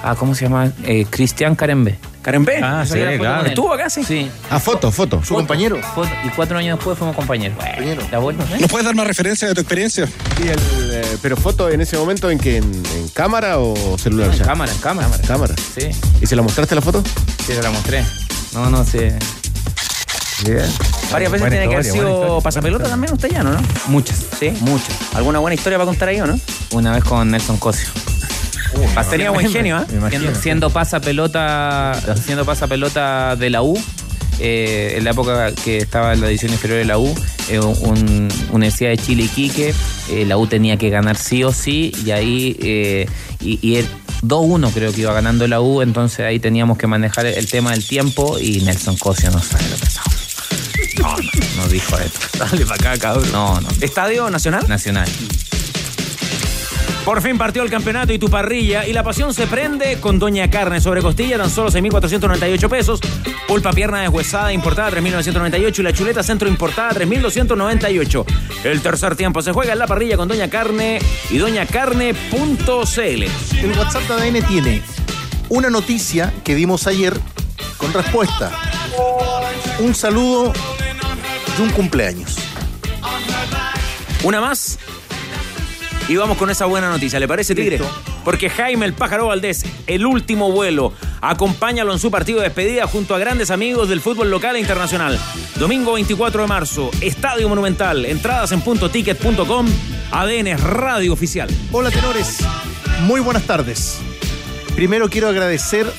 ah, 0.04 0.16
¿cómo 0.18 0.34
se 0.36 0.46
llama? 0.46 0.72
Eh, 0.84 1.06
Cristian 1.10 1.56
Carembe. 1.56 2.00
¿Carembe? 2.24 2.60
Ah, 2.62 2.84
sí, 2.86 3.00
claro. 3.20 3.46
¿Estuvo 3.48 3.72
acá, 3.72 3.90
sí? 3.90 4.04
Sí. 4.04 4.30
Ah, 4.50 4.60
foto, 4.60 4.92
foto. 4.92 5.24
Su 5.24 5.36
compañero. 5.36 5.80
Foto- 5.96 6.10
Y 6.26 6.30
cuatro 6.30 6.58
años 6.58 6.78
después 6.78 6.98
fuimos 6.98 7.16
compañeros. 7.16 7.56
Compañero. 7.58 8.02
Eh? 8.02 8.58
¿Nos 8.60 8.70
puedes 8.70 8.86
dar 8.86 8.96
más 8.96 9.08
referencia 9.08 9.48
de 9.48 9.54
tu 9.54 9.62
experiencia? 9.62 10.10
Y 10.44 10.48
el, 10.48 10.60
eh, 10.92 11.18
pero 11.22 11.38
foto 11.38 11.70
en 11.70 11.80
ese 11.82 11.98
momento 11.98 12.30
en 12.30 12.40
que 12.40 12.58
en, 12.58 12.66
en 12.66 13.08
cámara 13.14 13.60
o 13.60 13.98
celular. 13.98 14.32
En 14.34 14.40
ya? 14.40 14.46
cámara, 14.46 14.72
en 14.74 14.78
cámara. 14.80 15.10
Cámara. 15.26 15.56
Sí, 15.78 15.88
¿Y 16.20 16.26
se 16.26 16.36
la 16.36 16.42
mostraste 16.42 16.76
la 16.76 16.82
foto? 16.82 17.02
sí, 17.46 17.54
te 17.54 17.62
la 17.62 17.70
mostré. 17.72 18.04
No, 18.54 18.70
no 18.70 18.84
sé. 18.84 19.18
Bien. 20.46 20.66
Varias 21.12 21.32
veces 21.32 21.42
Buena 21.42 21.50
tiene 21.50 21.68
que 21.68 21.74
haber 21.74 21.86
sido 21.86 22.42
pasapelota 22.42 22.88
también 22.88 23.14
usted 23.14 23.30
ya, 23.30 23.44
¿no? 23.44 23.52
¿no? 23.52 23.62
Muchas. 23.88 24.26
Sí. 24.40 24.52
Muchas. 24.62 24.96
¿Alguna 25.14 25.40
buena 25.40 25.56
historia 25.56 25.78
para 25.78 25.88
contar 25.88 26.10
ahí 26.10 26.20
o 26.20 26.28
no? 26.28 26.40
Una 26.72 26.94
vez 26.94 27.04
con 27.04 27.32
Nelson 27.32 27.58
Cosio. 27.58 27.90
Tenía 29.10 29.32
buen 29.32 29.52
genio, 29.52 29.80
¿eh? 29.80 29.86
Siendo, 30.10 30.36
siendo 30.36 30.70
pasa 30.70 31.00
pelota, 31.00 32.00
siendo 32.24 32.46
pasa 32.46 32.68
pelota 32.68 33.36
de 33.36 33.50
la 33.50 33.64
U, 33.64 33.82
eh, 34.40 34.96
en 34.98 35.04
la 35.04 35.12
época 35.12 35.52
que 35.54 35.78
estaba 35.78 36.14
en 36.14 36.22
la 36.22 36.30
edición 36.30 36.52
inferior 36.52 36.80
de 36.80 36.86
la 36.86 37.00
U, 37.00 37.14
eh, 37.50 37.60
un, 37.60 38.28
Universidad 38.52 38.92
de 38.92 38.98
Chile 38.98 39.24
Iquique, 39.24 39.74
eh, 40.12 40.26
la 40.26 40.38
U 40.38 40.48
tenía 40.48 40.78
que 40.78 40.90
ganar 40.90 41.18
sí 41.18 41.44
o 41.44 41.52
sí, 41.52 41.92
y 42.06 42.12
ahí 42.12 42.58
eh, 42.62 43.08
y, 43.40 43.60
y 43.68 43.78
el 43.78 43.88
2-1 44.24 44.72
creo 44.74 44.94
que 44.94 45.02
iba 45.02 45.14
ganando 45.14 45.48
la 45.48 45.62
U, 45.62 45.82
entonces 45.82 46.20
ahí 46.20 46.40
teníamos 46.40 46.78
que 46.78 46.88
manejar 46.88 47.26
el 47.26 47.50
tema 47.50 47.72
del 47.72 47.86
tiempo 47.86 48.38
y 48.40 48.62
Nelson 48.62 48.98
Cosio 48.98 49.32
no 49.32 49.42
sabe 49.42 49.64
lo 49.70 49.76
que 49.76 49.86
pasó. 49.86 50.02
No, 51.02 51.16
no, 51.16 51.18
no 51.58 51.68
dijo 51.68 51.98
esto. 51.98 52.20
Dale 52.40 52.66
para 52.66 52.76
acá, 52.76 52.98
cabrón. 52.98 53.32
No, 53.32 53.62
no. 53.62 53.68
¿Estadio 53.82 54.30
Nacional? 54.30 54.68
Nacional. 54.68 55.08
Por 57.08 57.22
fin 57.22 57.38
partió 57.38 57.64
el 57.64 57.70
campeonato 57.70 58.12
y 58.12 58.20
tu 58.20 58.30
parrilla 58.30 58.86
y 58.86 58.92
la 58.92 59.02
pasión 59.02 59.34
se 59.34 59.48
prende 59.48 59.98
con 60.02 60.20
Doña 60.20 60.50
Carne 60.50 60.82
sobre 60.82 61.02
costilla, 61.02 61.38
tan 61.38 61.50
solo 61.50 61.72
6.498 61.72 62.70
pesos. 62.70 63.00
Pulpa 63.48 63.72
pierna 63.72 64.02
deshuesada 64.02 64.52
importada 64.52 64.92
3.998 64.92 65.80
y 65.80 65.84
la 65.84 65.94
chuleta 65.94 66.22
centro 66.22 66.50
importada 66.50 66.92
3.298. 66.92 68.26
El 68.66 68.82
tercer 68.82 69.16
tiempo 69.16 69.42
se 69.42 69.54
juega 69.54 69.72
en 69.72 69.80
la 69.80 69.88
parrilla 69.88 70.18
con 70.18 70.28
Doña 70.28 70.50
Carne 70.50 71.00
y 71.30 71.38
doñacarne.cl. 71.38 73.00
El 73.00 73.78
WhatsApp 73.78 74.04
de 74.04 74.14
ADN 74.14 74.46
tiene 74.46 74.82
una 75.48 75.70
noticia 75.70 76.34
que 76.44 76.56
dimos 76.56 76.88
ayer 76.88 77.18
con 77.78 77.94
respuesta. 77.94 78.52
Un 79.80 79.96
saludo 79.96 80.52
y 81.58 81.62
un 81.62 81.70
cumpleaños. 81.72 82.36
Una 84.24 84.42
más 84.42 84.78
y 86.10 86.16
vamos 86.16 86.38
con 86.38 86.50
esa 86.50 86.66
buena 86.66 86.90
noticia. 86.90 87.20
¿Le 87.20 87.28
parece, 87.28 87.54
Tigre? 87.54 87.80
Listo. 87.80 88.02
Porque 88.24 88.50
Jaime 88.50 88.86
el 88.86 88.94
Pájaro 88.94 89.28
Valdés, 89.28 89.66
el 89.88 90.06
último 90.06 90.52
vuelo, 90.52 90.94
acompáñalo 91.22 91.94
en 91.94 92.00
su 92.00 92.12
partido 92.12 92.40
de 92.40 92.46
despedida 92.46 92.88
junto 92.88 93.14
a 93.14 93.20
grandes 93.20 93.52
amigos 93.52 93.90
del 93.90 94.02
fútbol 94.02 94.30
local 94.30 94.56
e 94.56 94.60
internacional. 94.60 95.20
Domingo 95.56 95.94
24 95.94 96.42
de 96.42 96.48
marzo, 96.48 96.92
Estadio 97.02 97.50
Monumental. 97.50 98.06
Entradas 98.06 98.52
en 98.52 98.62
puntoticket.com. 98.62 99.68
ADN 100.12 100.58
Radio 100.58 101.12
Oficial. 101.12 101.50
Hola 101.74 101.92
tenores, 101.92 102.38
muy 103.02 103.20
buenas 103.20 103.44
tardes. 103.44 103.98
Primero 104.76 105.10
quiero 105.10 105.28
agradecer 105.28 105.92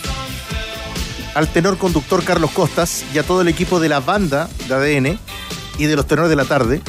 al 1.35 1.49
tenor 1.49 1.77
conductor 1.77 2.25
Carlos 2.25 2.51
Costas 2.53 3.05
y 3.15 3.19
a 3.19 3.23
todo 3.23 3.43
el 3.43 3.49
equipo 3.49 3.81
de 3.81 3.91
la 3.91 4.01
banda 4.01 4.49
de 4.67 4.75
ADN 4.75 5.28
y 5.79 5.87
de 5.87 5.97
los 5.97 6.07
tenores 6.07 6.29
de 6.31 6.37
la 6.37 6.45
tarde, 6.45 6.81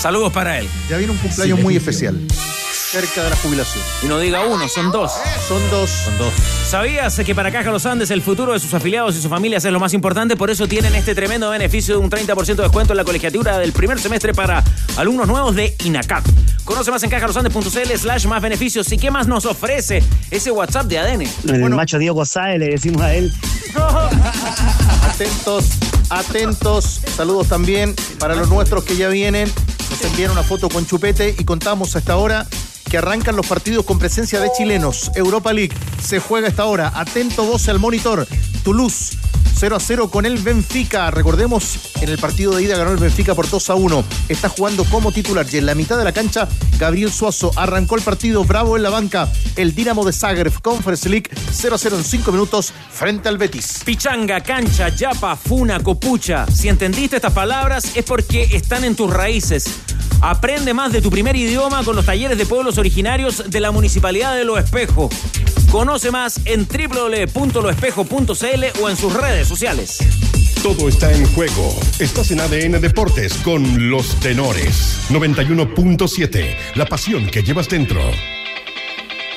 Saludos 0.00 0.32
para 0.32 0.58
él. 0.58 0.66
Ya 0.88 0.96
viene 0.96 1.12
un 1.12 1.18
cumpleaños 1.18 1.58
Sí, 1.58 1.62
muy 1.62 1.76
especial. 1.76 2.18
Cerca 2.72 3.22
de 3.22 3.30
la 3.30 3.36
jubilación. 3.36 3.84
Y 4.02 4.06
no 4.06 4.18
diga 4.18 4.46
uno, 4.46 4.66
son 4.66 4.90
dos. 4.90 5.12
Son 5.46 5.70
dos. 5.70 5.90
Son 5.90 6.16
dos. 6.16 6.32
¿Sabías 6.66 7.20
que 7.24 7.34
para 7.34 7.52
Caja 7.52 7.70
Los 7.70 7.84
Andes 7.84 8.10
el 8.10 8.22
futuro 8.22 8.54
de 8.54 8.60
sus 8.60 8.72
afiliados 8.72 9.14
y 9.16 9.20
sus 9.20 9.30
familias 9.30 9.62
es 9.64 9.72
lo 9.72 9.78
más 9.78 9.92
importante? 9.92 10.36
Por 10.36 10.50
eso 10.50 10.66
tienen 10.66 10.94
este 10.94 11.14
tremendo 11.14 11.50
beneficio 11.50 11.98
de 11.98 12.00
un 12.00 12.10
30% 12.10 12.56
de 12.56 12.62
descuento 12.62 12.94
en 12.94 12.96
la 12.96 13.04
colegiatura 13.04 13.58
del 13.58 13.72
primer 13.72 14.00
semestre 14.00 14.32
para 14.32 14.64
alumnos 14.96 15.28
nuevos 15.28 15.54
de 15.54 15.76
INACAP. 15.84 16.24
Conoce 16.64 16.90
más 16.90 17.02
en 17.02 17.10
cajalosandes.cl 17.10 17.96
slash 17.98 18.26
más 18.26 18.40
beneficios. 18.40 18.90
¿Y 18.92 18.96
qué 18.96 19.10
más 19.10 19.26
nos 19.28 19.44
ofrece 19.44 20.02
ese 20.30 20.50
WhatsApp 20.50 20.86
de 20.86 20.98
ADN? 20.98 21.22
En 21.46 21.62
el 21.62 21.70
macho 21.70 21.98
Diego 21.98 22.24
Sáez 22.24 22.58
le 22.58 22.70
decimos 22.70 23.02
a 23.02 23.14
él. 23.14 23.30
Atentos, 25.04 25.64
atentos. 26.08 27.00
Saludos 27.16 27.48
también 27.48 27.94
para 28.18 28.34
los 28.34 28.48
nuestros 28.48 28.82
que 28.84 28.96
ya 28.96 29.08
vienen. 29.08 29.52
Nos 29.90 30.02
envían 30.02 30.30
una 30.30 30.42
foto 30.42 30.68
con 30.68 30.86
chupete 30.86 31.34
y 31.36 31.44
contamos 31.44 31.96
a 31.96 31.98
esta 31.98 32.16
hora 32.16 32.46
que 32.88 32.98
arrancan 32.98 33.36
los 33.36 33.46
partidos 33.46 33.84
con 33.84 33.98
presencia 33.98 34.40
de 34.40 34.50
chilenos. 34.56 35.10
Europa 35.14 35.52
League 35.52 35.76
se 36.02 36.20
juega 36.20 36.46
a 36.46 36.50
esta 36.50 36.64
hora. 36.64 36.92
Atento 36.94 37.44
12 37.44 37.70
al 37.70 37.78
monitor. 37.78 38.26
Toulouse 38.64 39.16
0 39.56 39.76
a 39.76 39.80
0 39.80 40.10
con 40.10 40.26
el 40.26 40.38
Benfica. 40.38 41.10
Recordemos, 41.10 41.78
en 42.00 42.08
el 42.08 42.18
partido 42.18 42.54
de 42.54 42.62
ida 42.62 42.76
ganó 42.78 42.92
el 42.92 42.98
Benfica 42.98 43.34
por 43.34 43.48
2 43.48 43.70
a 43.70 43.74
1. 43.74 44.04
Está 44.28 44.48
jugando 44.48 44.84
como 44.84 45.12
titular 45.12 45.46
y 45.52 45.58
en 45.58 45.66
la 45.66 45.74
mitad 45.74 45.98
de 45.98 46.04
la 46.04 46.12
cancha 46.12 46.48
Gabriel 46.78 47.12
Suazo 47.12 47.50
arrancó 47.56 47.96
el 47.96 48.02
partido 48.02 48.44
bravo 48.44 48.76
en 48.76 48.82
la 48.82 48.90
banca. 48.90 49.28
El 49.56 49.74
Dinamo 49.74 50.04
de 50.04 50.12
Zagreb 50.12 50.60
Conference 50.60 51.08
League 51.08 51.30
0 51.52 51.74
a 51.74 51.78
0 51.78 51.96
en 51.98 52.04
5 52.04 52.32
minutos 52.32 52.72
frente 52.92 53.28
al 53.28 53.38
Betis. 53.38 53.82
Pichanga, 53.84 54.40
cancha, 54.40 54.88
yapa, 54.88 55.36
funa, 55.36 55.80
copucha. 55.80 56.46
Si 56.46 56.68
entendiste 56.68 57.16
estas 57.16 57.32
palabras 57.32 57.96
es 57.96 58.04
porque 58.04 58.44
están 58.52 58.84
en 58.84 58.96
tus 58.96 59.12
raíces. 59.12 59.64
Aprende 60.22 60.74
más 60.74 60.92
de 60.92 61.00
tu 61.00 61.10
primer 61.10 61.34
idioma 61.34 61.82
con 61.82 61.96
los 61.96 62.04
talleres 62.04 62.36
de 62.36 62.44
pueblos 62.44 62.76
originarios 62.76 63.50
de 63.50 63.60
la 63.60 63.70
Municipalidad 63.70 64.36
de 64.36 64.44
Lo 64.44 64.58
Espejo. 64.58 65.08
Conoce 65.70 66.10
más 66.10 66.40
en 66.46 66.66
www.loespejo.cl 66.66 68.82
o 68.82 68.90
en 68.90 68.96
sus 68.96 69.12
redes 69.12 69.46
sociales. 69.46 69.98
Todo 70.62 70.88
está 70.88 71.12
en 71.12 71.26
juego. 71.32 71.74
Estás 71.98 72.30
en 72.32 72.40
ADN 72.40 72.80
Deportes 72.80 73.34
con 73.44 73.88
los 73.88 74.18
tenores. 74.20 74.98
91.7. 75.10 76.56
La 76.74 76.86
pasión 76.86 77.26
que 77.26 77.42
llevas 77.42 77.68
dentro. 77.68 78.00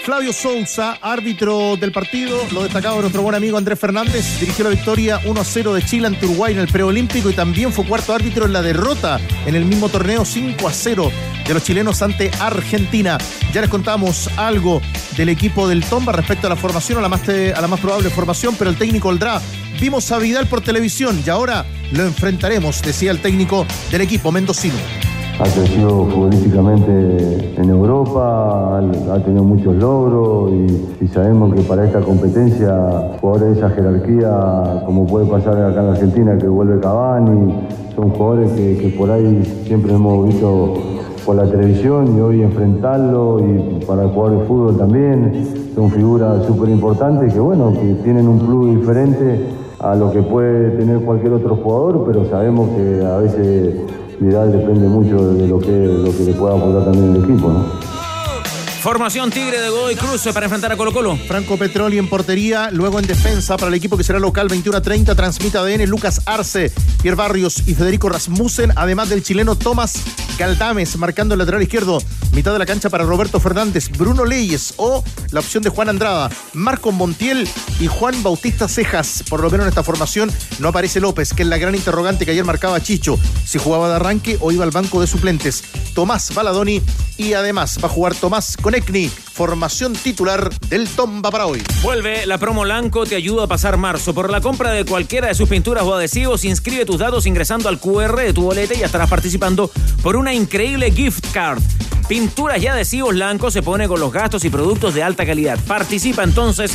Flavio 0.03 0.33
Sousa, 0.33 0.97
árbitro 1.01 1.77
del 1.77 1.93
partido, 1.93 2.37
lo 2.51 2.63
destacaba 2.63 2.99
nuestro 2.99 3.21
buen 3.21 3.35
amigo 3.35 3.57
Andrés 3.57 3.79
Fernández, 3.79 4.37
dirigió 4.37 4.65
la 4.65 4.71
victoria 4.71 5.21
1-0 5.21 5.71
de 5.71 5.81
Chile 5.81 6.07
ante 6.07 6.25
Uruguay 6.25 6.51
en 6.51 6.59
el 6.59 6.67
preolímpico 6.67 7.29
y 7.29 7.33
también 7.33 7.71
fue 7.71 7.85
cuarto 7.85 8.13
árbitro 8.13 8.45
en 8.45 8.51
la 8.51 8.61
derrota 8.61 9.21
en 9.45 9.55
el 9.55 9.63
mismo 9.63 9.87
torneo 9.87 10.23
5-0 10.23 11.11
de 11.47 11.53
los 11.53 11.63
chilenos 11.63 12.01
ante 12.01 12.31
Argentina. 12.41 13.17
Ya 13.53 13.61
les 13.61 13.69
contamos 13.69 14.29
algo 14.35 14.81
del 15.15 15.29
equipo 15.29 15.69
del 15.69 15.85
Tomba 15.85 16.11
respecto 16.11 16.47
a 16.47 16.49
la 16.49 16.57
formación, 16.57 16.97
a 16.97 17.01
la 17.01 17.07
más, 17.07 17.21
a 17.29 17.61
la 17.61 17.67
más 17.69 17.79
probable 17.79 18.09
formación, 18.09 18.55
pero 18.57 18.69
el 18.69 18.77
técnico 18.77 19.07
Oldrá, 19.07 19.41
vimos 19.79 20.11
a 20.11 20.17
Vidal 20.17 20.47
por 20.47 20.59
televisión 20.59 21.23
y 21.25 21.29
ahora 21.29 21.65
lo 21.93 22.03
enfrentaremos, 22.03 22.81
decía 22.81 23.11
el 23.11 23.21
técnico 23.21 23.65
del 23.89 24.01
equipo 24.01 24.33
mendocino. 24.33 24.75
Ha 25.39 25.43
crecido 25.45 26.05
futbolísticamente 26.05 27.55
en 27.57 27.69
Europa, 27.69 28.77
ha, 28.77 29.19
tenido 29.19 29.43
muchos 29.43 29.75
logros 29.75 30.51
y, 30.51 31.07
sabemos 31.07 31.53
que 31.53 31.61
para 31.61 31.85
esta 31.85 32.01
competencia 32.01 33.17
jugadores 33.19 33.55
de 33.55 33.59
esa 33.59 33.69
jerarquía, 33.71 34.83
como 34.85 35.05
puede 35.05 35.25
pasar 35.25 35.57
acá 35.57 35.83
en 35.83 35.89
Argentina, 35.89 36.37
que 36.37 36.47
vuelve 36.47 36.79
Cavani, 36.79 37.53
son 37.95 38.09
jugadores 38.11 38.51
que, 38.53 38.95
por 38.97 39.11
ahí 39.11 39.43
siempre 39.65 39.93
hemos 39.93 40.27
visto 40.27 40.73
por 41.25 41.35
la 41.35 41.45
televisión 41.45 42.17
y 42.17 42.19
hoy 42.19 42.41
enfrentarlo 42.41 43.39
y 43.39 43.85
para 43.85 44.07
jugar 44.07 44.31
de 44.31 44.45
fútbol 44.45 44.77
también, 44.77 45.47
son 45.75 45.89
figuras 45.91 46.45
súper 46.45 46.69
importantes 46.69 47.33
que 47.33 47.39
bueno, 47.39 47.73
que 47.73 47.93
tienen 48.03 48.27
un 48.27 48.39
plus 48.39 48.79
diferente 48.79 49.45
a 49.79 49.95
lo 49.95 50.11
que 50.11 50.21
puede 50.21 50.71
tener 50.77 50.99
cualquier 50.99 51.33
otro 51.33 51.55
jugador, 51.57 52.03
pero 52.05 52.25
sabemos 52.25 52.69
que 52.69 53.05
a 53.05 53.17
veces 53.17 53.75
Vidal 54.19 54.51
depende 54.51 54.87
mucho 54.87 55.33
de 55.33 55.47
lo 55.47 55.59
que, 55.59 55.71
lo 55.71 56.15
que 56.15 56.23
le 56.23 56.33
pueda 56.33 56.55
aportar 56.55 56.85
también 56.85 57.15
el 57.15 57.23
equipo, 57.23 57.49
¿no? 57.49 57.92
Formación 58.83 59.31
Tigre 59.31 59.61
de 59.61 59.69
Godoy 59.69 59.95
Cruz 59.95 60.27
para 60.33 60.47
enfrentar 60.47 60.73
a 60.73 60.75
Colo 60.75 60.91
Colo. 60.91 61.15
Franco 61.15 61.55
Petroli 61.55 61.97
en 61.97 62.09
portería, 62.09 62.69
luego 62.69 62.99
en 62.99 63.07
defensa 63.07 63.55
para 63.55 63.69
el 63.69 63.75
equipo 63.75 63.95
que 63.95 64.03
será 64.03 64.19
local 64.19 64.49
21 64.49 64.77
a 64.77 64.81
30, 64.81 65.15
transmite 65.15 65.57
ADN 65.57 65.85
Lucas 65.89 66.19
Arce, 66.25 66.69
Pierre 67.01 67.15
Barrios 67.15 67.63
y 67.65 67.75
Federico 67.75 68.09
Rasmussen, 68.09 68.73
además 68.75 69.07
del 69.07 69.23
chileno 69.23 69.55
Tomás 69.55 70.03
Galdames 70.37 70.97
marcando 70.97 71.33
el 71.33 71.39
lateral 71.39 71.61
izquierdo, 71.61 71.99
mitad 72.33 72.51
de 72.51 72.59
la 72.59 72.65
cancha 72.65 72.89
para 72.89 73.05
Roberto 73.05 73.39
Fernández, 73.39 73.89
Bruno 73.97 74.25
Leyes 74.25 74.73
o 74.75 75.01
la 75.31 75.39
opción 75.39 75.63
de 75.63 75.69
Juan 75.69 75.87
Andrada, 75.87 76.29
Marco 76.53 76.91
Montiel 76.91 77.47
y 77.79 77.87
Juan 77.87 78.21
Bautista 78.21 78.67
Cejas. 78.67 79.23
Por 79.29 79.41
lo 79.41 79.49
menos 79.49 79.65
en 79.65 79.69
esta 79.69 79.83
formación 79.83 80.29
no 80.59 80.67
aparece 80.67 80.99
López, 80.99 81.33
que 81.33 81.43
es 81.43 81.47
la 81.47 81.57
gran 81.57 81.75
interrogante 81.75 82.25
que 82.25 82.31
ayer 82.31 82.43
marcaba 82.43 82.81
Chicho, 82.81 83.17
si 83.45 83.59
jugaba 83.59 83.87
de 83.87 83.95
arranque 83.95 84.37
o 84.41 84.51
iba 84.51 84.65
al 84.65 84.71
banco 84.71 84.99
de 84.99 85.07
suplentes. 85.07 85.63
Tomás 85.93 86.33
Baladoni 86.33 86.81
y 87.17 87.33
además 87.33 87.77
va 87.81 87.87
a 87.87 87.91
jugar 87.91 88.15
Tomás 88.15 88.57
Conecni, 88.73 89.07
formación 89.07 89.93
titular 89.93 90.49
del 90.67 90.89
Tomba 90.89 91.29
para 91.29 91.45
hoy. 91.45 91.61
Vuelve 91.83 92.25
la 92.25 92.39
promo 92.39 92.65
Lanco, 92.65 93.05
te 93.05 93.15
ayuda 93.15 93.43
a 93.43 93.47
pasar 93.47 93.77
marzo. 93.77 94.15
Por 94.15 94.31
la 94.31 94.41
compra 94.41 94.71
de 94.71 94.83
cualquiera 94.83 95.27
de 95.27 95.35
sus 95.35 95.47
pinturas 95.47 95.83
o 95.83 95.93
adhesivos, 95.93 96.43
inscribe 96.43 96.83
tus 96.83 96.97
datos 96.97 97.27
ingresando 97.27 97.69
al 97.69 97.79
QR 97.79 98.15
de 98.15 98.33
tu 98.33 98.41
boleta 98.41 98.73
y 98.73 98.81
estarás 98.81 99.11
participando 99.11 99.69
por 100.01 100.15
una 100.15 100.33
increíble 100.33 100.89
gift 100.89 101.23
card. 101.31 101.61
Pinturas 102.07 102.63
y 102.63 102.65
adhesivos 102.65 103.13
Lanco 103.13 103.51
se 103.51 103.61
pone 103.61 103.87
con 103.87 103.99
los 103.99 104.11
gastos 104.11 104.43
y 104.43 104.49
productos 104.49 104.95
de 104.95 105.03
alta 105.03 105.23
calidad. 105.23 105.59
Participa 105.67 106.23
entonces. 106.23 106.71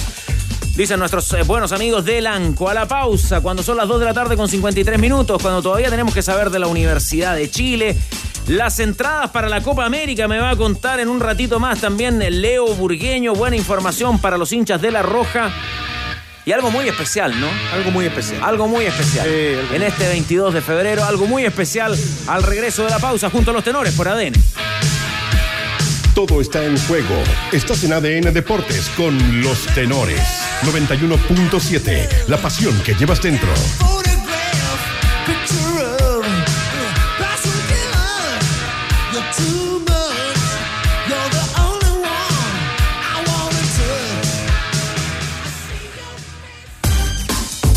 Dicen 0.79 1.01
nuestros 1.01 1.33
eh, 1.33 1.43
buenos 1.43 1.73
amigos 1.73 2.05
de 2.05 2.21
Lanco. 2.21 2.69
A 2.69 2.73
la 2.73 2.87
pausa, 2.87 3.41
cuando 3.41 3.65
son 3.65 3.77
las 3.77 3.89
2 3.89 3.99
de 3.99 4.07
la 4.07 4.15
tarde 4.15 4.37
con 4.37 4.49
53 4.49 4.97
minutos, 5.01 5.43
cuando 5.43 5.61
todavía 5.61 5.91
tenemos 5.91 6.15
que 6.15 6.23
saber 6.23 6.51
de 6.51 6.61
la 6.61 6.69
Universidad 6.69 7.35
de 7.35 7.51
Chile. 7.51 7.97
Las 8.47 8.79
entradas 8.79 9.31
para 9.31 9.49
la 9.49 9.61
Copa 9.61 9.85
América 9.85 10.29
me 10.29 10.39
va 10.39 10.51
a 10.51 10.57
contar 10.57 11.01
en 11.01 11.09
un 11.09 11.19
ratito 11.19 11.59
más 11.59 11.81
también 11.81 12.21
Leo 12.21 12.77
Burgueño. 12.77 13.35
Buena 13.35 13.57
información 13.57 14.21
para 14.21 14.39
los 14.39 14.53
hinchas 14.53 14.81
de 14.81 14.93
La 14.93 15.03
Roja. 15.03 15.51
Y 16.47 16.53
algo 16.53 16.71
muy 16.71 16.89
especial, 16.89 17.41
¿no? 17.41 17.49
Algo 17.73 17.91
muy 17.91 18.07
especial. 18.07 18.41
Algo 18.45 18.69
muy 18.69 18.85
especial. 18.85 19.27
En 19.29 19.83
este 19.83 20.07
22 20.07 20.55
de 20.55 20.61
febrero, 20.61 21.03
algo 21.03 21.27
muy 21.27 21.45
especial 21.45 21.99
al 22.29 22.45
regreso 22.45 22.85
de 22.85 22.91
la 22.91 23.01
pausa 23.01 23.31
junto 23.31 23.51
a 23.51 23.55
los 23.55 23.65
tenores 23.65 23.95
por 23.95 24.07
ADN. 24.07 24.33
Todo 26.19 26.41
está 26.41 26.65
en 26.65 26.77
juego. 26.77 27.15
Estás 27.53 27.85
en 27.85 27.93
ADN 27.93 28.35
Deportes 28.35 28.89
con 28.97 29.41
los 29.41 29.67
tenores. 29.67 30.19
91.7. 30.65 32.27
La 32.27 32.37
pasión 32.39 32.77
que 32.83 32.93
llevas 32.95 33.23
dentro. 33.23 33.49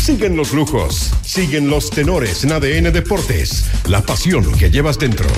Siguen 0.00 0.36
los 0.36 0.52
lujos. 0.52 1.12
Siguen 1.22 1.70
los 1.70 1.90
tenores 1.90 2.42
en 2.42 2.50
ADN 2.50 2.92
Deportes. 2.92 3.66
La 3.86 4.02
pasión 4.02 4.50
que 4.58 4.68
llevas 4.68 4.98
dentro. 4.98 5.28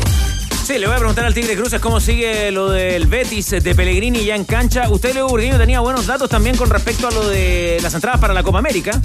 Sí, 0.75 0.81
le 0.81 0.87
voy 0.89 0.97
a 0.97 0.99
preguntar 0.99 1.25
al 1.25 1.33
Tigre 1.35 1.55
Cruces 1.55 1.81
cómo 1.81 2.01
sigue 2.01 2.51
lo 2.51 2.69
del 2.69 3.07
Betis 3.07 3.51
de 3.51 3.75
Pellegrini 3.77 4.25
ya 4.25 4.35
en 4.35 4.45
cancha. 4.45 4.91
Usted, 4.91 5.15
Leo 5.15 5.29
Burgueño, 5.29 5.57
tenía 5.57 5.79
buenos 5.79 6.05
datos 6.07 6.29
también 6.29 6.57
con 6.57 6.69
respecto 6.69 7.07
a 7.07 7.13
lo 7.13 7.29
de 7.29 7.79
las 7.81 7.95
entradas 7.95 8.21
para 8.21 8.35
la 8.35 8.43
Copa 8.43 8.59
América. 8.59 9.01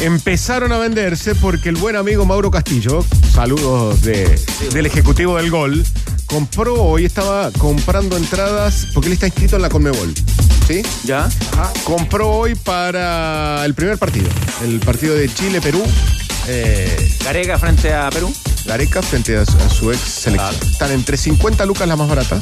Empezaron 0.00 0.70
a 0.70 0.78
venderse 0.78 1.34
porque 1.34 1.68
el 1.68 1.74
buen 1.74 1.96
amigo 1.96 2.24
Mauro 2.26 2.52
Castillo, 2.52 3.04
saludos 3.34 4.02
de- 4.02 4.40
del 4.72 4.86
ejecutivo 4.86 5.36
del 5.36 5.50
gol, 5.50 5.84
compró 6.26 6.80
hoy, 6.80 7.06
estaba 7.06 7.50
comprando 7.58 8.16
entradas 8.16 8.86
porque 8.94 9.08
él 9.08 9.14
está 9.14 9.26
inscrito 9.26 9.56
en 9.56 9.62
la 9.62 9.68
Conmebol. 9.68 10.14
¿Sí? 10.68 10.82
Ya. 11.02 11.24
Ajá. 11.54 11.72
Compró 11.82 12.30
hoy 12.30 12.54
para 12.54 13.64
el 13.64 13.74
primer 13.74 13.98
partido, 13.98 14.28
el 14.62 14.78
partido 14.78 15.16
de 15.16 15.28
Chile-Perú. 15.34 15.82
Eh, 16.46 17.10
Gareca 17.24 17.58
frente 17.58 17.92
a 17.92 18.08
Perú. 18.10 18.32
Gareca 18.64 19.02
frente 19.02 19.36
a 19.36 19.44
su, 19.44 19.56
a 19.58 19.70
su 19.70 19.90
ex 19.90 20.00
selección. 20.00 20.70
Están 20.70 20.92
entre 20.92 21.16
50 21.16 21.66
lucas 21.66 21.88
la 21.88 21.96
más 21.96 22.08
barata 22.08 22.40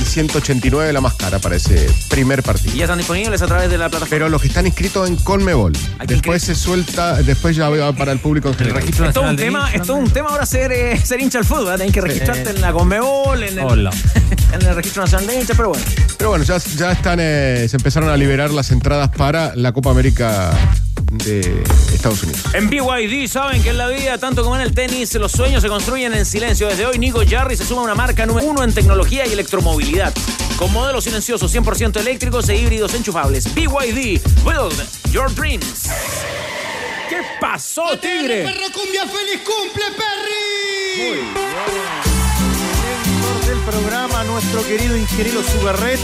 y 0.00 0.04
189 0.04 0.92
la 0.92 1.00
más 1.00 1.14
cara 1.14 1.38
para 1.38 1.56
ese 1.56 1.88
primer 2.08 2.42
partido. 2.42 2.74
Y 2.74 2.78
ya 2.78 2.84
están 2.84 2.98
disponibles 2.98 3.42
a 3.42 3.46
través 3.46 3.70
de 3.70 3.78
la 3.78 3.88
plataforma. 3.88 4.10
Pero 4.10 4.28
los 4.28 4.40
que 4.40 4.48
están 4.48 4.66
inscritos 4.66 5.08
en 5.08 5.16
Conmebol. 5.16 5.72
Después 6.06 6.42
se 6.42 6.54
suelta, 6.54 7.22
después 7.22 7.56
ya 7.56 7.68
va 7.68 7.92
para 7.92 8.12
el 8.12 8.18
público 8.18 8.48
en 8.48 8.54
general. 8.54 8.84
Es 8.88 9.14
todo 9.14 9.28
un 9.28 9.36
tema, 9.36 9.72
es 9.72 9.82
todo 9.82 9.96
un 9.96 10.10
tema 10.10 10.30
ahora 10.30 10.46
ser, 10.46 10.72
eh, 10.72 11.00
ser 11.04 11.20
hincha 11.20 11.38
del 11.38 11.46
fútbol. 11.46 11.74
¿eh? 11.74 11.78
Tenés 11.78 11.92
que 11.92 12.00
registrarte 12.00 12.50
en 12.50 12.60
la 12.60 12.72
Conmebol, 12.72 13.42
en 13.42 13.58
el, 13.58 13.64
Hola. 13.64 13.90
en 14.52 14.62
el 14.62 14.74
registro 14.74 15.02
nacional 15.02 15.26
de 15.26 15.40
hinchas, 15.40 15.56
pero 15.56 15.70
bueno. 15.70 15.84
Pero 16.16 16.30
bueno, 16.30 16.44
ya, 16.44 16.58
ya 16.58 16.92
están, 16.92 17.18
eh, 17.20 17.66
se 17.68 17.76
empezaron 17.76 18.08
a 18.08 18.16
liberar 18.16 18.50
las 18.50 18.70
entradas 18.70 19.10
para 19.10 19.54
la 19.56 19.72
Copa 19.72 19.90
América 19.90 20.52
de 21.12 21.62
Estados 21.92 22.22
Unidos. 22.22 22.42
En 22.54 22.70
BYD 22.70 23.28
saben 23.28 23.62
que 23.62 23.70
en 23.70 23.78
la 23.78 23.88
vida, 23.88 24.16
tanto 24.18 24.42
como 24.42 24.56
en 24.56 24.62
el 24.62 24.74
tenis, 24.74 25.14
los 25.14 25.32
sueños 25.32 25.62
se 25.62 25.68
construyen 25.68 26.14
en 26.14 26.24
silencio. 26.24 26.68
Desde 26.68 26.86
hoy, 26.86 26.98
Nico 26.98 27.20
Jarry 27.28 27.56
se 27.56 27.66
suma 27.66 27.82
a 27.82 27.84
una 27.84 27.94
marca 27.94 28.24
número 28.24 28.46
uno 28.46 28.64
en 28.64 28.72
tecnología 28.72 29.26
y 29.26 29.32
electromovilidad. 29.32 30.12
Con 30.56 30.72
modelos 30.72 31.04
silenciosos 31.04 31.54
100% 31.54 32.00
eléctricos 32.00 32.48
e 32.48 32.56
híbridos 32.56 32.94
enchufables. 32.94 33.52
BYD, 33.54 34.20
build 34.44 34.74
your 35.10 35.32
dreams. 35.34 35.88
¿Qué 37.08 37.20
pasó, 37.40 37.98
Tigre? 37.98 38.44
Perro 38.44 38.72
cumbia, 38.72 39.06
feliz 39.06 39.42
cumple, 39.44 39.84
Perry. 39.96 41.28
Del 43.46 43.58
programa, 43.58 44.24
nuestro 44.24 44.66
querido 44.66 44.96
ingeniero 44.96 45.42
Sugarret, 45.42 46.00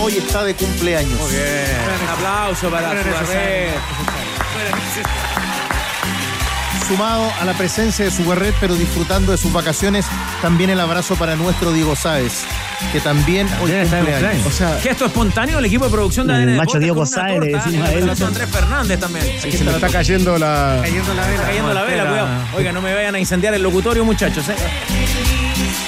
hoy 0.00 0.16
está 0.16 0.42
de 0.42 0.54
cumpleaños. 0.56 1.20
Muy 1.20 1.30
bien. 1.30 1.66
Un 2.02 2.08
aplauso 2.08 2.70
para 2.70 3.02
Sugarret. 3.02 4.27
Sumado 6.86 7.30
a 7.38 7.44
la 7.44 7.52
presencia 7.52 8.06
de 8.06 8.10
Sugarret, 8.10 8.54
pero 8.60 8.74
disfrutando 8.74 9.32
de 9.32 9.38
sus 9.38 9.52
vacaciones, 9.52 10.06
también 10.40 10.70
el 10.70 10.80
abrazo 10.80 11.16
para 11.16 11.36
nuestro 11.36 11.70
Diego 11.70 11.94
Sáez, 11.94 12.44
que 12.92 13.00
también 13.00 13.46
hoy 13.60 13.72
cumple 13.90 14.14
años. 14.14 14.46
O 14.46 14.50
sea, 14.50 14.78
Gesto 14.80 15.04
espontáneo, 15.04 15.58
el 15.58 15.66
equipo 15.66 15.84
de 15.84 15.90
producción 15.90 16.26
de 16.26 16.32
ADN 16.34 16.56
macho 16.56 16.78
Diego 16.78 17.04
Sáez, 17.04 17.40
le 17.40 17.50
torta, 17.50 17.66
decimos 17.66 17.86
a 17.86 17.90
el 17.92 17.96
él. 17.98 18.02
abrazo 18.04 18.26
Andrés 18.26 18.48
Fernández 18.50 19.00
también. 19.00 19.26
se 19.38 19.64
le 19.64 19.70
está 19.70 19.88
cayendo 19.90 20.38
la. 20.38 20.78
Cayendo 20.82 21.12
la 21.12 21.26
vela. 21.26 21.42
Cayendo 21.42 21.74
la 21.74 21.82
vela, 21.82 22.02
Espera. 22.04 22.10
cuidado. 22.10 22.56
Oiga, 22.56 22.72
no 22.72 22.80
me 22.80 22.94
vayan 22.94 23.14
a 23.14 23.18
incendiar 23.18 23.52
el 23.52 23.62
locutorio, 23.62 24.02
muchachos. 24.06 24.48
¿eh? 24.48 24.54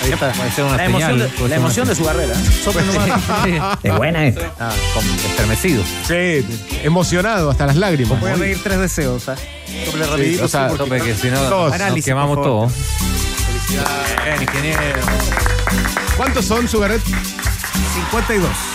Ahí 0.02 0.12
está. 0.12 0.32
Puede 0.32 0.50
ser 0.50 0.64
una 0.64 0.76
La 0.76 0.84
emoción, 0.84 1.10
señal, 1.12 1.30
de, 1.30 1.36
puede 1.36 1.48
la 1.50 1.56
emoción 1.56 1.88
de 1.88 1.94
su 1.94 2.04
carrera. 2.04 2.34
Nomás. 2.86 3.78
Es 3.82 3.96
buena 3.96 4.26
esta. 4.26 4.52
Ah, 4.58 4.72
estremecido. 5.26 5.82
Sí, 6.06 6.44
emocionado 6.82 7.50
hasta 7.50 7.66
las 7.66 7.76
lágrimas. 7.76 8.18
Voy 8.20 8.30
a 8.30 8.34
pedir 8.34 8.62
tres 8.62 8.78
deseos. 8.78 9.28
¿ah? 9.28 9.36
Sople 9.86 10.06
rapidito, 10.06 10.44
o 10.44 10.48
sea, 10.48 10.70
sí, 10.70 10.76
Tope 10.76 11.00
que 11.00 11.14
si 11.14 11.28
no 11.28 11.40
Todos. 11.48 11.72
nos 11.72 11.80
Análisis, 11.80 12.04
quemamos 12.04 12.42
todo. 12.42 12.70
Bien, 14.24 14.42
ingeniero. 14.42 15.00
¿Cuántos 16.16 16.44
son, 16.44 16.68
Sugaret? 16.68 17.00
52. 17.94 18.69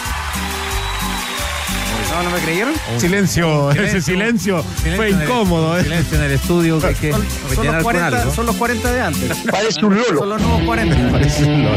¿No, 2.16 2.24
no 2.24 2.30
me 2.30 2.40
creyeron? 2.40 2.74
Silencio, 2.98 3.72
ese 3.72 4.02
silencio 4.02 4.64
fue 4.96 5.10
el- 5.10 5.22
incómodo. 5.22 5.78
¿eh? 5.78 5.84
Silencio 5.84 6.18
en 6.18 6.24
el 6.24 6.32
estudio 6.32 6.80
que 6.80 6.88
hay 6.88 6.96
que 6.96 7.12
Son, 7.12 7.22
los 7.22 7.56
con 7.56 7.82
40, 7.84 8.08
algo. 8.22 8.34
son 8.34 8.46
los 8.46 8.56
40 8.56 8.94
de 8.94 9.02
antes. 9.02 9.38
Parece 9.52 9.86
un 9.86 9.96
lolo. 9.98 10.20
Son 10.20 10.30
los 10.30 10.42
nuevos 10.42 10.62
40. 10.64 10.96
Parece 11.12 11.44
un 11.44 11.64
lolo. 11.64 11.76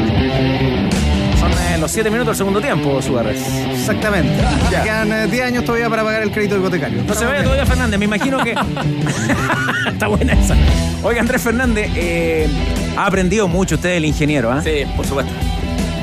Son 1.41 1.51
eh, 1.53 1.79
los 1.81 1.91
7 1.91 2.09
minutos 2.11 2.29
del 2.29 2.37
segundo 2.37 2.61
tiempo, 2.61 3.03
Suárez. 3.03 3.43
Exactamente. 3.73 4.31
Me 4.71 4.83
quedan 4.85 5.13
eh, 5.13 5.27
10 5.27 5.45
años 5.45 5.65
todavía 5.65 5.91
para 5.91 6.05
pagar 6.05 6.23
el 6.23 6.31
crédito 6.31 6.57
hipotecario. 6.57 7.03
No 7.03 7.15
se 7.15 7.25
vaya 7.25 7.43
todavía 7.43 7.67
Fernández, 7.67 7.99
me 7.99 8.05
imagino 8.05 8.39
que. 8.45 8.55
Está 9.89 10.07
buena 10.07 10.35
esa. 10.35 10.55
Oiga, 11.03 11.21
Andrés 11.21 11.43
Fernández, 11.43 11.91
eh, 11.97 12.49
ha 12.97 13.07
aprendido 13.07 13.49
mucho 13.49 13.75
usted 13.75 13.91
del 13.95 14.05
ingeniero, 14.05 14.53
¿ah? 14.53 14.63
Sí, 14.63 14.85
por 14.97 15.05
supuesto. 15.05 15.33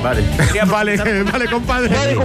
Vale. 0.03 0.23
Vale, 0.67 0.97
vale, 1.23 1.45
compadre. 1.49 2.15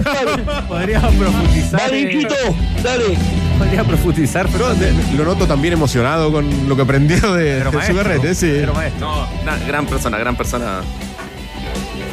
Podría 0.67 1.01
profundizar. 1.01 1.79
Dale, 1.79 2.01
eh, 2.01 2.09
Quito, 2.09 2.35
dale. 2.83 3.17
Podría 3.57 3.83
profundizar, 3.83 4.47
pero. 4.51 4.73
Lo 5.17 5.25
noto 5.25 5.47
también 5.47 5.73
emocionado 5.73 6.31
con 6.31 6.69
lo 6.69 6.75
que 6.75 6.81
aprendió 6.83 7.33
de, 7.33 7.57
Pero 7.57 7.71
de 7.71 7.77
maestro, 7.77 7.97
Sugarret, 7.97 8.23
¿eh? 8.23 8.35
Sí. 8.35 8.51
pero 8.59 8.73
maestro. 8.73 9.27
No, 9.45 9.67
gran 9.67 9.85
persona, 9.85 10.17
gran 10.17 10.35
persona. 10.35 10.81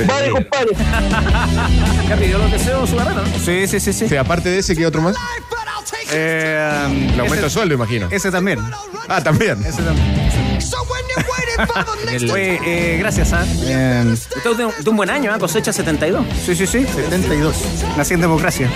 Vale, 0.07 0.31
compadre. 0.31 0.71
¿Ya 2.09 2.17
pidió 2.17 2.39
los 2.39 2.51
deseos, 2.53 2.91
no? 2.93 3.05
Sí, 3.45 3.67
sí, 3.67 3.81
sí, 3.81 3.93
sí. 3.93 4.09
Sí, 4.09 4.17
aparte 4.17 4.49
de 4.49 4.59
ese, 4.59 4.77
¿qué 4.77 4.87
otro 4.87 5.03
más? 5.03 5.17
Eh, 6.13 6.87
um, 6.87 7.09
El 7.15 7.21
aumento 7.21 7.45
de 7.45 7.51
sueldo, 7.51 7.75
imagino. 7.75 8.09
ese 8.11 8.31
también. 8.31 8.59
Ah, 9.09 9.23
también. 9.23 9.59
Ese 9.65 9.83
también. 9.83 10.28
Oye, 12.33 12.61
eh, 12.65 12.97
gracias, 12.99 13.33
¿ah? 13.33 13.45
Eh, 13.65 14.05
Usted 14.13 14.51
es 14.51 14.57
de 14.59 14.65
un, 14.67 14.73
de 14.83 14.91
un 14.91 14.97
buen 14.97 15.11
año, 15.11 15.33
¿ah? 15.33 15.39
Cosecha 15.39 15.73
72. 15.73 16.25
sí, 16.45 16.55
sí, 16.55 16.67
sí. 16.67 16.85
72. 16.87 17.57
Nací 17.97 18.15
en 18.15 18.21
democracia. 18.21 18.69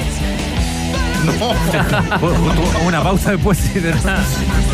Una 2.87 3.03
pausa 3.03 3.31
después. 3.33 3.59
sí, 3.59 3.79
de 3.81 3.95
nada. 3.95 4.25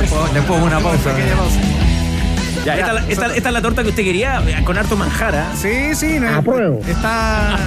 Después 0.01 0.35
después 0.35 0.63
una 0.63 0.81
pausa. 0.81 1.11
Ya, 2.65 2.75
esta, 2.77 2.93
la- 2.93 3.05
esta- 3.09 3.35
esta 3.35 3.49
es 3.49 3.53
la 3.53 3.63
torta 3.63 3.83
que 3.83 3.91
usted 3.91 4.03
quería, 4.03 4.43
eh, 4.47 4.63
con 4.65 4.77
harto 4.77 4.97
manjara. 4.97 5.53
Sí, 5.57 5.95
sí. 5.95 6.19
no, 6.19 6.39
está, 6.87 7.59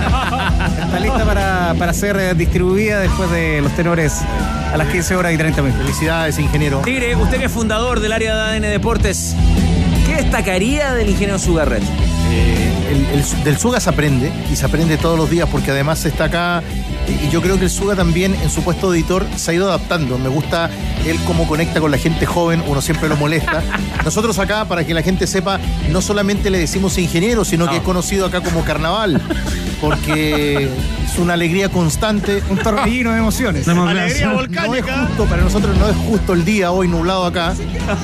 está 0.84 1.00
lista 1.00 1.26
para, 1.26 1.74
para 1.80 1.94
ser 1.94 2.18
eh, 2.18 2.34
distribuida 2.36 3.00
después 3.00 3.30
de 3.32 3.62
los 3.62 3.74
tenores 3.76 4.22
a 4.74 4.78
las 4.78 4.88
15 4.90 5.16
horas 5.16 5.34
y 5.34 5.38
30 5.38 5.62
minutos. 5.62 5.84
Felicidades, 5.86 6.38
ingeniero. 6.40 6.80
Tigre, 6.84 7.16
usted 7.16 7.38
que 7.40 7.46
es 7.46 7.52
fundador 7.52 8.00
del 8.00 8.12
área 8.12 8.36
de 8.36 8.42
ADN 8.58 8.62
Deportes, 8.64 9.36
¿qué 10.12 10.24
destacaría 10.24 10.94
del 10.94 11.10
ingeniero 11.10 11.40
Sugarret? 11.40 11.84
Eh, 11.84 12.81
el- 12.92 13.06
el- 13.06 13.44
del 13.44 13.58
Suga 13.58 13.80
se 13.80 13.90
aprende 13.90 14.32
y 14.52 14.56
se 14.56 14.66
aprende 14.66 14.98
todos 14.98 15.18
los 15.18 15.30
días 15.30 15.48
porque 15.52 15.72
además 15.72 16.04
está 16.06 16.26
acá 16.26 16.62
y 17.08 17.30
yo 17.30 17.42
creo 17.42 17.58
que 17.58 17.66
el 17.66 17.70
Suga 17.72 17.96
también 17.96 18.36
en 18.36 18.50
su 18.50 18.62
puesto 18.64 18.92
de 18.92 19.00
editor 19.00 19.26
se 19.36 19.52
ha 19.52 19.54
ido 19.54 19.68
adaptando. 19.68 20.18
Me 20.18 20.30
gusta 20.30 20.70
él 21.06 21.18
cómo 21.26 21.48
conecta 21.48 21.80
con 21.82 21.92
la 21.92 21.98
gente 21.98 22.26
joven, 22.26 22.64
uno 22.68 22.82
siempre 22.82 23.10
lo 23.10 23.16
molesta. 23.18 23.64
Nosotros 24.06 24.38
acá, 24.40 24.66
para 24.66 24.84
que 24.86 24.94
la 24.94 25.02
gente 25.02 25.26
sepa, 25.28 25.60
no 25.90 26.02
solamente 26.02 26.50
le 26.50 26.58
decimos 26.60 26.98
ingeniero, 26.98 27.44
sino 27.46 27.68
que 27.70 27.78
es 27.78 27.82
conocido 27.84 28.26
acá 28.28 28.42
como 28.42 28.64
carnaval, 28.64 29.22
porque 29.80 30.70
es 31.06 31.18
una 31.18 31.34
alegría 31.34 31.70
constante. 31.70 32.42
Un 32.50 32.58
torbellino 32.58 33.12
de 33.12 33.20
emociones. 33.20 33.66
Alegría 34.04 34.28
No 34.68 34.76
es 34.76 34.86
justo, 35.08 35.26
para 35.26 35.42
nosotros 35.42 35.78
no 35.78 35.90
es 35.90 35.96
justo 35.96 36.34
el 36.34 36.46
día 36.46 36.72
hoy 36.72 36.88
nublado 36.88 37.26
acá, 37.26 37.54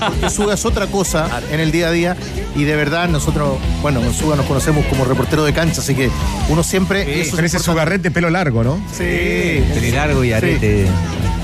porque 0.08 0.30
Suga 0.30 0.54
es 0.56 0.66
otra 0.66 0.88
cosa 0.88 1.28
en 1.52 1.60
el 1.60 1.72
día 1.72 1.88
a 1.88 1.92
día 1.92 2.18
y 2.56 2.64
de 2.64 2.76
verdad 2.76 3.08
nosotros, 3.10 3.58
bueno, 3.82 4.02
con 4.02 4.14
Suga 4.14 4.36
nos 4.36 4.46
conocemos 4.46 4.77
como 4.90 5.06
reportero 5.06 5.44
de 5.44 5.54
cancha, 5.54 5.82
así 5.82 5.96
que 5.96 6.10
uno 6.50 6.64
siempre... 6.64 7.02
y 7.04 7.22
eso 7.22 7.22
es 7.22 7.24
ese 7.26 7.34
importante. 7.36 7.60
Sugarret 7.64 8.02
de 8.02 8.12
pelo 8.12 8.30
largo, 8.30 8.64
¿no? 8.64 8.80
Sí, 8.96 9.64
largo 9.94 10.24
y 10.24 10.34
arete. 10.34 10.88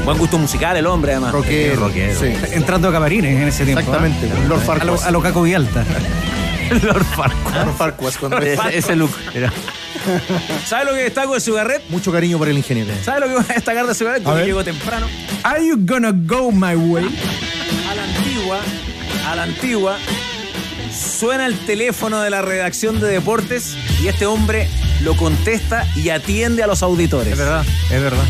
Buen 0.06 0.18
gusto 0.18 0.38
musical 0.38 0.76
el 0.78 0.86
hombre, 0.88 1.14
además. 1.14 1.32
rockero. 1.32 1.76
rockero. 1.88 2.20
sí. 2.20 2.34
Entrando 2.52 2.90
a 2.90 2.92
camarines 2.92 3.42
en 3.42 3.48
ese 3.48 3.64
tiempo. 3.66 3.80
Exactamente, 3.82 4.30
¿ah? 4.32 4.48
Lord 4.48 4.60
A 4.60 4.64
lo, 4.64 4.66
Farquaad. 4.66 5.04
a 5.08 5.12
lo 5.12 5.22
Caco 5.22 5.42
Villalta. 5.44 5.86
Lord 6.84 7.06
Farquaad. 7.06 7.66
Lord 7.66 7.76
Farquaad, 7.78 8.14
cuando- 8.20 8.38
Ese- 8.40 8.78
Ese 8.78 8.96
look. 8.96 9.12
Era- 9.34 9.52
¿Sabe 10.66 10.86
lo 10.86 10.92
que 10.92 11.04
destaco 11.04 11.34
de 11.36 11.40
Sugarret? 11.40 11.82
Mucho 11.90 12.12
cariño 12.12 12.38
por 12.38 12.50
el 12.50 12.58
ingeniero. 12.58 12.92
¿Sabe 13.04 13.22
lo 13.22 13.28
que 13.28 13.34
voy 13.36 13.46
a 13.50 13.54
destacar 13.54 13.86
de 13.88 13.96
Sugarret? 13.96 14.24
Porque 14.24 14.44
llegó 14.46 14.64
temprano. 14.64 15.08
Are 15.44 15.66
you 15.66 15.78
gonna 15.80 16.12
go 16.12 16.52
my 16.52 16.76
way? 16.76 17.06
A 17.90 17.96
la 17.96 18.04
antigua, 18.04 18.60
a 19.30 19.36
la 19.36 19.44
antigua, 19.44 19.98
suena 20.94 21.46
el 21.46 21.58
teléfono 21.66 22.22
de 22.22 22.30
la 22.30 22.42
redacción 22.42 23.00
de 23.00 23.08
deportes 23.08 23.76
y 24.02 24.08
este 24.08 24.26
hombre 24.26 24.70
lo 25.02 25.16
contesta 25.16 25.88
y 25.96 26.10
atiende 26.10 26.64
a 26.64 26.68
los 26.68 26.84
auditores. 26.84 27.34
Es 27.34 27.38
verdad, 27.40 27.66
es 27.92 28.02
verdad. 28.02 28.24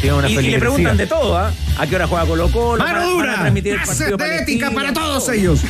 Tiene 0.00 0.16
una 0.16 0.28
Y, 0.28 0.36
y 0.38 0.42
le 0.50 0.58
preguntan 0.58 0.96
de 0.96 1.06
todo, 1.06 1.36
¿ah? 1.38 1.52
¿A 1.78 1.86
qué 1.86 1.94
hora 1.94 2.06
juega 2.08 2.26
Colo 2.26 2.48
Colo? 2.50 2.82
Mano 2.82 2.98
¿Van 3.00 3.28
a- 3.30 3.36
van 3.36 3.46
a 3.46 3.50
dura. 3.50 3.82
Clases 3.84 4.16
de 4.16 4.36
ética 4.38 4.70
para 4.72 4.92
todos 4.92 5.24
Todo. 5.26 5.32
ellos. 5.34 5.60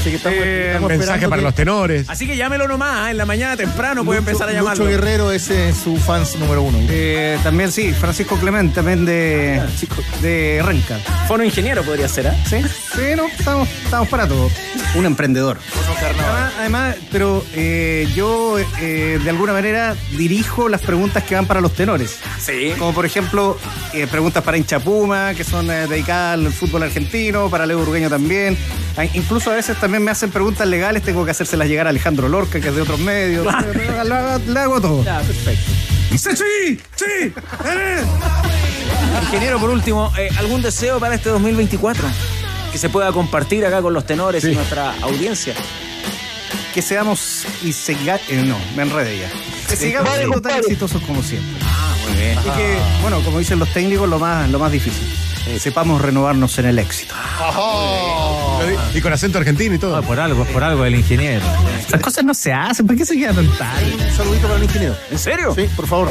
Así 0.00 0.10
que 0.10 0.16
estamos, 0.16 0.38
estamos 0.38 0.88
Mensaje 0.88 1.28
para 1.28 1.40
que 1.40 1.44
los 1.44 1.54
tenores. 1.54 2.08
Así 2.08 2.26
que 2.26 2.36
llámelo 2.36 2.68
nomás, 2.68 3.06
¿ah? 3.06 3.10
en 3.10 3.16
la 3.16 3.26
mañana 3.26 3.56
temprano 3.56 4.04
puede 4.04 4.20
empezar 4.20 4.48
a 4.48 4.52
llamarlo. 4.52 4.84
Lucho 4.84 4.96
Guerrero 4.96 5.32
ese 5.32 5.70
es 5.70 5.76
su 5.76 5.96
fans 5.96 6.36
número 6.36 6.62
uno. 6.62 6.78
Eh, 6.88 7.38
también 7.42 7.72
sí, 7.72 7.92
Francisco 7.92 8.36
Clemente, 8.36 8.76
también 8.76 9.04
de, 9.04 9.60
de 10.22 10.62
Renca. 10.64 10.98
Fono 11.26 11.44
ingeniero 11.44 11.82
podría 11.82 12.08
ser, 12.08 12.28
¿ah? 12.28 12.36
Sí, 12.48 12.62
sí, 12.94 13.16
no, 13.16 13.26
estamos, 13.26 13.68
estamos 13.84 14.08
para 14.08 14.26
todo. 14.28 14.50
Un 14.94 15.06
emprendedor. 15.06 15.58
Además, 16.00 16.52
además, 16.58 16.96
pero 17.10 17.44
eh, 17.54 18.08
yo 18.14 18.56
eh, 18.80 19.18
de 19.22 19.30
alguna 19.30 19.52
manera 19.52 19.96
dirijo 20.16 20.68
las 20.68 20.80
preguntas 20.80 21.24
que 21.24 21.34
van 21.34 21.46
para 21.46 21.60
los 21.60 21.74
tenores. 21.74 22.18
Sí. 22.38 22.72
Como 22.78 22.94
por 22.94 23.04
ejemplo, 23.04 23.58
eh, 23.92 24.06
preguntas 24.06 24.42
para 24.44 24.56
hincha 24.56 24.78
Puma, 24.78 25.34
que 25.34 25.44
son 25.44 25.70
eh, 25.70 25.86
dedicadas 25.86 26.34
al 26.34 26.52
fútbol 26.52 26.84
argentino, 26.84 27.50
para 27.50 27.66
Leo 27.66 27.80
Urgueño 27.80 28.08
también. 28.08 28.56
Ah, 28.96 29.04
Incluso 29.14 29.50
a 29.50 29.54
veces 29.54 29.76
también 29.78 29.87
me 29.88 30.10
hacen 30.10 30.30
preguntas 30.30 30.66
legales, 30.66 31.02
tengo 31.02 31.24
que 31.24 31.30
hacérselas 31.30 31.68
llegar 31.68 31.86
a 31.86 31.90
Alejandro 31.90 32.28
Lorca, 32.28 32.60
que 32.60 32.68
es 32.68 32.74
de 32.74 32.82
otros 32.82 33.00
medios. 33.00 33.44
Le 33.74 33.88
hago- 33.88 34.38
le 34.46 34.60
hago 34.60 34.80
todo. 34.80 35.04
Ya, 35.04 35.20
perfecto. 35.20 35.70
Sí, 36.10 36.18
sí, 36.36 36.80
sí. 36.96 37.32
Ingeniero, 39.22 39.58
por 39.58 39.70
último, 39.70 40.12
eh, 40.18 40.28
¿algún 40.38 40.62
deseo 40.62 40.98
para 41.00 41.14
este 41.14 41.28
2024? 41.30 42.06
Que 42.72 42.78
se 42.78 42.88
pueda 42.88 43.12
compartir 43.12 43.64
acá 43.66 43.80
con 43.82 43.92
los 43.94 44.06
tenores 44.06 44.44
y 44.44 44.54
nuestra 44.54 44.94
audiencia. 45.02 45.54
que 46.74 46.82
seamos 46.82 47.44
y 47.64 47.72
sigamos. 47.72 48.22
no, 48.44 48.56
me 48.76 48.82
enredé 48.82 49.18
ya. 49.18 49.30
Que 49.68 49.76
sigamos 49.76 50.14
siendo 50.16 50.40
tan 50.40 50.58
exitosos 50.58 51.02
como 51.02 51.22
siempre. 51.22 51.66
Ah, 52.08 52.10
muy 52.10 52.20
bien. 52.20 52.38
Y 52.38 52.50
que, 52.56 52.78
bueno, 53.02 53.20
como 53.22 53.38
dicen 53.38 53.58
los 53.58 53.72
técnicos, 53.72 54.08
lo 54.08 54.18
más, 54.18 54.48
lo 54.50 54.58
más 54.58 54.72
difícil. 54.72 55.06
Sepamos 55.58 56.02
renovarnos 56.02 56.58
en 56.58 56.66
el 56.66 56.78
éxito. 56.78 57.14
Y 58.94 59.00
con 59.00 59.12
acento 59.12 59.38
argentino 59.38 59.74
y 59.74 59.78
todo. 59.78 59.96
Ah, 59.96 60.02
por 60.02 60.20
algo, 60.20 60.44
por 60.46 60.62
algo 60.62 60.84
el 60.84 60.94
ingeniero. 60.94 61.44
Estas 61.80 62.00
cosas 62.02 62.24
no 62.24 62.34
se 62.34 62.52
hacen, 62.52 62.86
¿por 62.86 62.96
qué 62.96 63.06
se 63.06 63.16
queda 63.16 63.32
tan 63.32 63.48
tal? 63.56 63.84
Un 63.94 64.16
saludito 64.16 64.42
para 64.42 64.56
el 64.56 64.64
ingeniero. 64.64 64.94
¿En 65.10 65.18
serio? 65.18 65.54
Sí, 65.54 65.68
por 65.74 65.86
favor. 65.86 66.10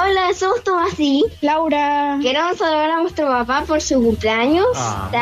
Hola 0.00 0.30
somos 0.38 0.62
Tomasí. 0.64 1.24
Laura. 1.40 2.18
Queremos 2.22 2.56
saludar 2.58 2.90
a 2.90 3.02
nuestro 3.02 3.26
papá 3.26 3.64
por 3.66 3.80
su 3.80 4.02
cumpleaños. 4.02 4.66
Ah, 4.76 5.08
Te 5.10 5.18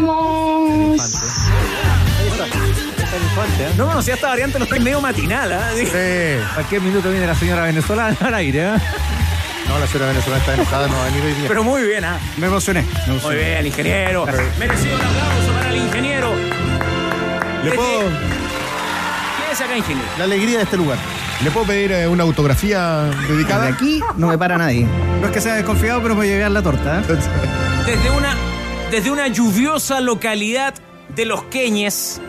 muy 0.00 0.98
bien. 3.10 3.22
amamos. 3.32 3.76
No 3.76 3.86
conocía 3.86 4.14
esta 4.14 4.28
variante, 4.28 4.58
lo 4.58 4.64
estoy 4.64 4.80
medio 4.80 5.00
matinal. 5.00 5.52
¿ah? 5.52 5.70
Cualquier 6.54 6.82
minuto 6.82 7.10
viene 7.10 7.26
la 7.26 7.34
señora 7.34 7.64
venezolana 7.64 8.16
al 8.20 8.34
aire. 8.34 8.60
¿eh? 8.60 8.78
No, 9.68 9.78
la 9.78 9.86
señora 9.86 10.08
venezolana 10.08 10.40
está 10.40 10.54
enojada, 10.54 10.88
no 10.88 10.94
va 10.94 11.02
a 11.02 11.06
venir 11.06 11.24
hoy 11.24 11.32
día. 11.34 11.48
Pero 11.48 11.64
muy 11.64 11.82
bien, 11.82 12.04
¿ah? 12.04 12.18
Me 12.36 12.46
emocioné. 12.46 12.82
me 12.82 13.12
emocioné. 13.12 13.36
Muy 13.36 13.36
bien, 13.36 13.66
ingeniero. 13.66 14.26
Merecido 14.58 14.94
un 14.96 15.00
aplauso 15.00 15.52
para 15.58 15.68
el 15.70 15.76
ingeniero. 15.76 16.34
¿Le 17.64 17.72
puedo, 17.72 18.00
¿Quién 18.00 19.50
es 19.52 19.60
acá, 19.60 19.76
ingeniero? 19.76 20.08
La 20.18 20.24
alegría 20.24 20.58
de 20.58 20.64
este 20.64 20.76
lugar. 20.76 20.98
¿Le 21.44 21.50
puedo 21.50 21.66
pedir 21.66 21.92
eh, 21.92 22.06
una 22.06 22.22
autografía 22.22 23.10
dedicada? 23.28 23.66
De 23.66 23.72
aquí 23.72 24.02
no 24.16 24.28
me 24.28 24.38
para 24.38 24.58
nadie. 24.58 24.86
No 25.20 25.26
es 25.26 25.32
que 25.32 25.40
sea 25.40 25.54
desconfiado, 25.54 26.02
pero 26.02 26.14
me 26.14 26.26
voy 26.26 26.42
a 26.42 26.48
la 26.48 26.62
torta. 26.62 27.00
¿eh? 27.00 27.02
Desde 27.86 28.10
una, 28.10 28.36
desde 28.90 29.10
una 29.10 29.26
lluviosa 29.28 30.00
localidad 30.00 30.74
de 31.14 31.24
Los 31.24 31.44
Queñes 31.44 32.20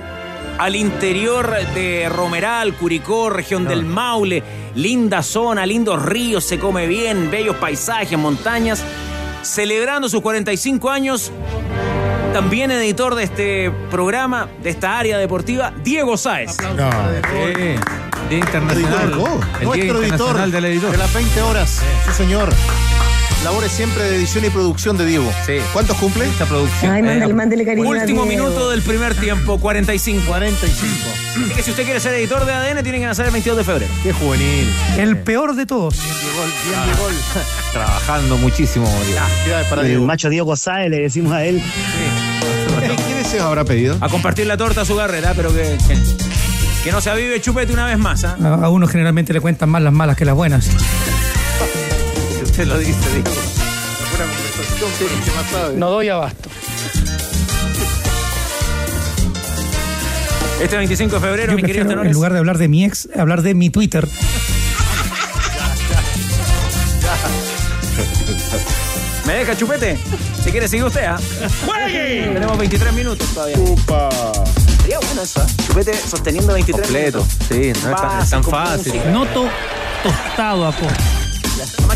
al 0.62 0.76
interior 0.76 1.56
de 1.74 2.08
Romeral, 2.08 2.76
Curicó, 2.76 3.32
región 3.32 3.68
del 3.68 3.84
Maule, 3.84 4.44
linda 4.76 5.24
zona, 5.24 5.66
lindos 5.66 6.00
ríos, 6.06 6.44
se 6.44 6.60
come 6.60 6.86
bien, 6.86 7.32
bellos 7.32 7.56
paisajes, 7.56 8.16
montañas, 8.16 8.84
celebrando 9.42 10.08
sus 10.08 10.22
45 10.22 10.92
años, 10.92 11.32
también 12.32 12.70
editor 12.70 13.16
de 13.16 13.24
este 13.24 13.72
programa, 13.90 14.50
de 14.62 14.70
esta 14.70 15.00
área 15.00 15.18
deportiva, 15.18 15.74
Diego 15.84 16.16
Sáez. 16.16 16.56
No. 16.78 16.92
Día 18.30 18.38
Internacional. 18.38 19.14
Editor, 19.14 19.32
el 19.32 19.60
Día 19.60 19.68
nuestro 19.68 19.74
editor 19.74 20.04
Internacional 20.04 20.52
del 20.52 20.66
editor. 20.66 20.92
de 20.92 20.98
las 20.98 21.12
20 21.12 21.42
horas. 21.42 21.82
Sí, 22.06 22.12
señor. 22.14 22.50
Labores 23.44 23.72
siempre 23.72 24.04
de 24.04 24.18
edición 24.18 24.46
y 24.46 24.50
producción 24.52 24.98
de 24.98 25.06
Diego. 25.06 25.32
Sí. 25.48 25.54
¿Cuántos 25.74 25.98
cumple? 25.98 26.26
Esta 26.28 26.46
producción. 26.46 26.92
Ay, 26.92 27.02
mándale, 27.02 27.34
mándale 27.34 27.66
cariño. 27.66 27.88
a 27.88 27.90
Último 27.90 28.26
Diego. 28.26 28.44
minuto 28.50 28.70
del 28.70 28.84
primer 28.84 29.16
tiempo, 29.16 29.58
45. 29.60 30.26
45. 30.28 30.94
Así 31.46 31.54
que 31.56 31.64
si 31.64 31.72
usted 31.72 31.84
quiere 31.86 32.00
ser 32.00 32.14
editor 32.14 32.46
de 32.46 32.54
ADN, 32.54 32.84
tiene 32.84 33.00
que 33.00 33.06
nacer 33.08 33.26
el 33.26 33.32
22 33.32 33.58
de 33.58 33.64
febrero. 33.64 33.92
Qué 34.04 34.14
juvenil. 34.14 34.72
El 34.98 35.18
peor 35.18 35.56
de 35.56 35.66
todos. 35.66 35.96
Bien 35.98 36.86
de 36.86 37.02
gol. 37.02 37.14
Trabajando 37.74 38.38
muchísimo, 38.38 38.86
Diego. 39.06 39.22
Para 39.72 39.82
El 39.82 39.88
Diego. 39.88 40.06
macho 40.06 40.30
Diego 40.30 40.56
Sáez, 40.56 40.92
le 40.92 41.00
decimos 41.02 41.34
a 41.34 41.44
él. 41.44 41.64
¿Quién 42.80 42.96
quién 42.96 43.18
deseo 43.18 43.48
habrá 43.48 43.66
pedido? 43.66 43.98
A 44.02 44.10
compartir 44.10 44.46
la 44.46 44.56
torta 44.58 44.82
a 44.82 44.86
su 44.86 44.96
carrera, 44.96 45.34
pero 45.36 45.52
que, 45.52 45.78
que, 45.88 45.98
que 46.84 46.92
no 46.92 47.02
se 47.02 47.10
avive 47.10 47.42
chupete 47.42 47.74
una 47.74 47.88
vez 47.88 47.98
más. 47.98 48.24
¿ah? 48.24 48.38
A, 48.44 48.66
a 48.66 48.70
uno 48.70 48.86
generalmente 48.88 49.34
le 49.34 49.42
cuentan 49.42 49.70
más 49.70 49.82
las 49.82 49.94
malas 49.94 50.16
que 50.16 50.26
las 50.26 50.36
buenas. 50.36 50.70
Lo 52.66 52.78
dice, 52.78 52.94
Diego. 53.10 53.32
Buena 54.12 54.26
conversación, 54.32 54.90
sí, 55.00 55.06
¿qué 55.26 55.32
más 55.32 55.50
sabe? 55.50 55.76
No 55.78 55.90
doy 55.90 56.10
abasto. 56.10 56.48
Este 60.62 60.78
25 60.78 61.16
de 61.16 61.22
febrero, 61.22 61.54
Yo 61.54 61.56
mi 61.56 61.64
querido 61.64 61.90
en 61.90 62.12
lugar 62.12 62.34
de 62.34 62.40
hablar 62.40 62.60
de 62.60 62.68
mi 62.68 62.86
ex, 62.86 63.10
hablar 63.18 63.42
de 63.42 63.56
mi 63.56 63.72
Twitter. 63.72 64.08
¿Me 69.26 69.34
deja 69.34 69.58
chupete? 69.58 69.98
Si 70.44 70.52
quiere, 70.52 70.68
sigue 70.68 70.84
usted, 70.84 71.06
¿ah? 71.06 71.18
Tenemos 71.88 72.60
23 72.60 72.94
minutos 72.94 73.28
todavía. 73.34 73.58
Upa. 73.58 74.08
Sería 74.82 75.00
bueno 75.00 75.24
eso, 75.24 75.42
¿ah? 75.42 75.48
Chupete 75.66 75.96
sosteniendo 75.96 76.54
23 76.54 76.86
Completo. 76.86 77.18
minutos. 77.18 77.38
Sí, 77.48 77.74
no 77.84 77.90
es 77.90 77.96
tan, 78.30 78.44
fácil. 78.44 79.02
Noto 79.12 79.50
tostado 80.04 80.68
a 80.68 80.72
poco. 80.72 80.94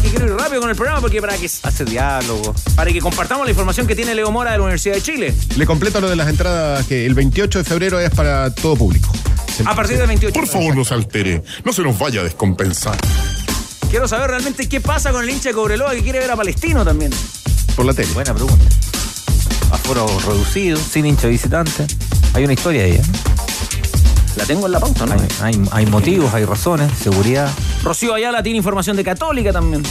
Que 0.05 0.11
quiero 0.11 0.25
ir 0.27 0.33
rápido 0.39 0.61
con 0.61 0.69
el 0.69 0.75
programa 0.75 1.01
porque 1.01 1.19
para 1.19 1.35
que, 1.35 1.49
Hace 1.63 1.83
diálogo. 1.83 2.53
para 2.75 2.91
que 2.91 2.99
compartamos 3.01 3.43
la 3.45 3.49
información 3.49 3.87
que 3.87 3.95
tiene 3.95 4.13
Leo 4.13 4.31
Mora 4.31 4.51
de 4.51 4.57
la 4.57 4.63
Universidad 4.63 4.93
de 4.93 5.01
Chile. 5.01 5.33
Le 5.57 5.65
completo 5.65 5.99
lo 5.99 6.07
de 6.07 6.15
las 6.15 6.29
entradas 6.29 6.85
que 6.85 7.07
el 7.07 7.15
28 7.15 7.59
de 7.59 7.65
febrero 7.65 7.99
es 7.99 8.11
para 8.11 8.53
todo 8.53 8.75
público. 8.75 9.11
A 9.65 9.73
partir 9.75 9.97
del 9.97 10.05
28. 10.07 10.39
Por 10.39 10.47
favor, 10.47 10.75
no 10.75 10.85
se 10.85 10.93
altere. 10.93 11.41
No 11.63 11.73
se 11.73 11.81
nos 11.81 11.97
vaya 11.97 12.21
a 12.21 12.23
descompensar. 12.23 12.95
Quiero 13.89 14.07
saber 14.07 14.29
realmente 14.29 14.69
qué 14.69 14.79
pasa 14.79 15.11
con 15.11 15.23
el 15.23 15.29
hincha 15.31 15.49
de 15.49 15.55
Cobreloa 15.55 15.91
que 15.95 16.03
quiere 16.03 16.19
ver 16.19 16.29
a 16.29 16.35
Palestino 16.35 16.85
también. 16.85 17.11
Por 17.75 17.85
la 17.85 17.93
tele. 17.95 18.11
Buena 18.13 18.33
pregunta. 18.35 18.63
Aforo 19.71 20.05
reducido, 20.27 20.77
sin 20.77 21.07
hincha 21.07 21.27
visitante. 21.29 21.87
Hay 22.33 22.43
una 22.43 22.53
historia 22.53 22.83
ahí, 22.83 22.91
¿eh? 22.91 23.01
La 24.36 24.45
tengo 24.45 24.65
en 24.65 24.71
la 24.71 24.79
pauta, 24.79 25.05
¿no? 25.05 25.13
Hay, 25.13 25.27
hay, 25.41 25.61
hay 25.71 25.86
motivos, 25.86 26.33
hay 26.33 26.45
razones, 26.45 26.91
seguridad. 26.97 27.49
Rocío 27.83 28.13
Ayala 28.13 28.43
tiene 28.43 28.57
información 28.57 28.97
de 28.97 29.03
Católica 29.03 29.53
también. 29.53 29.83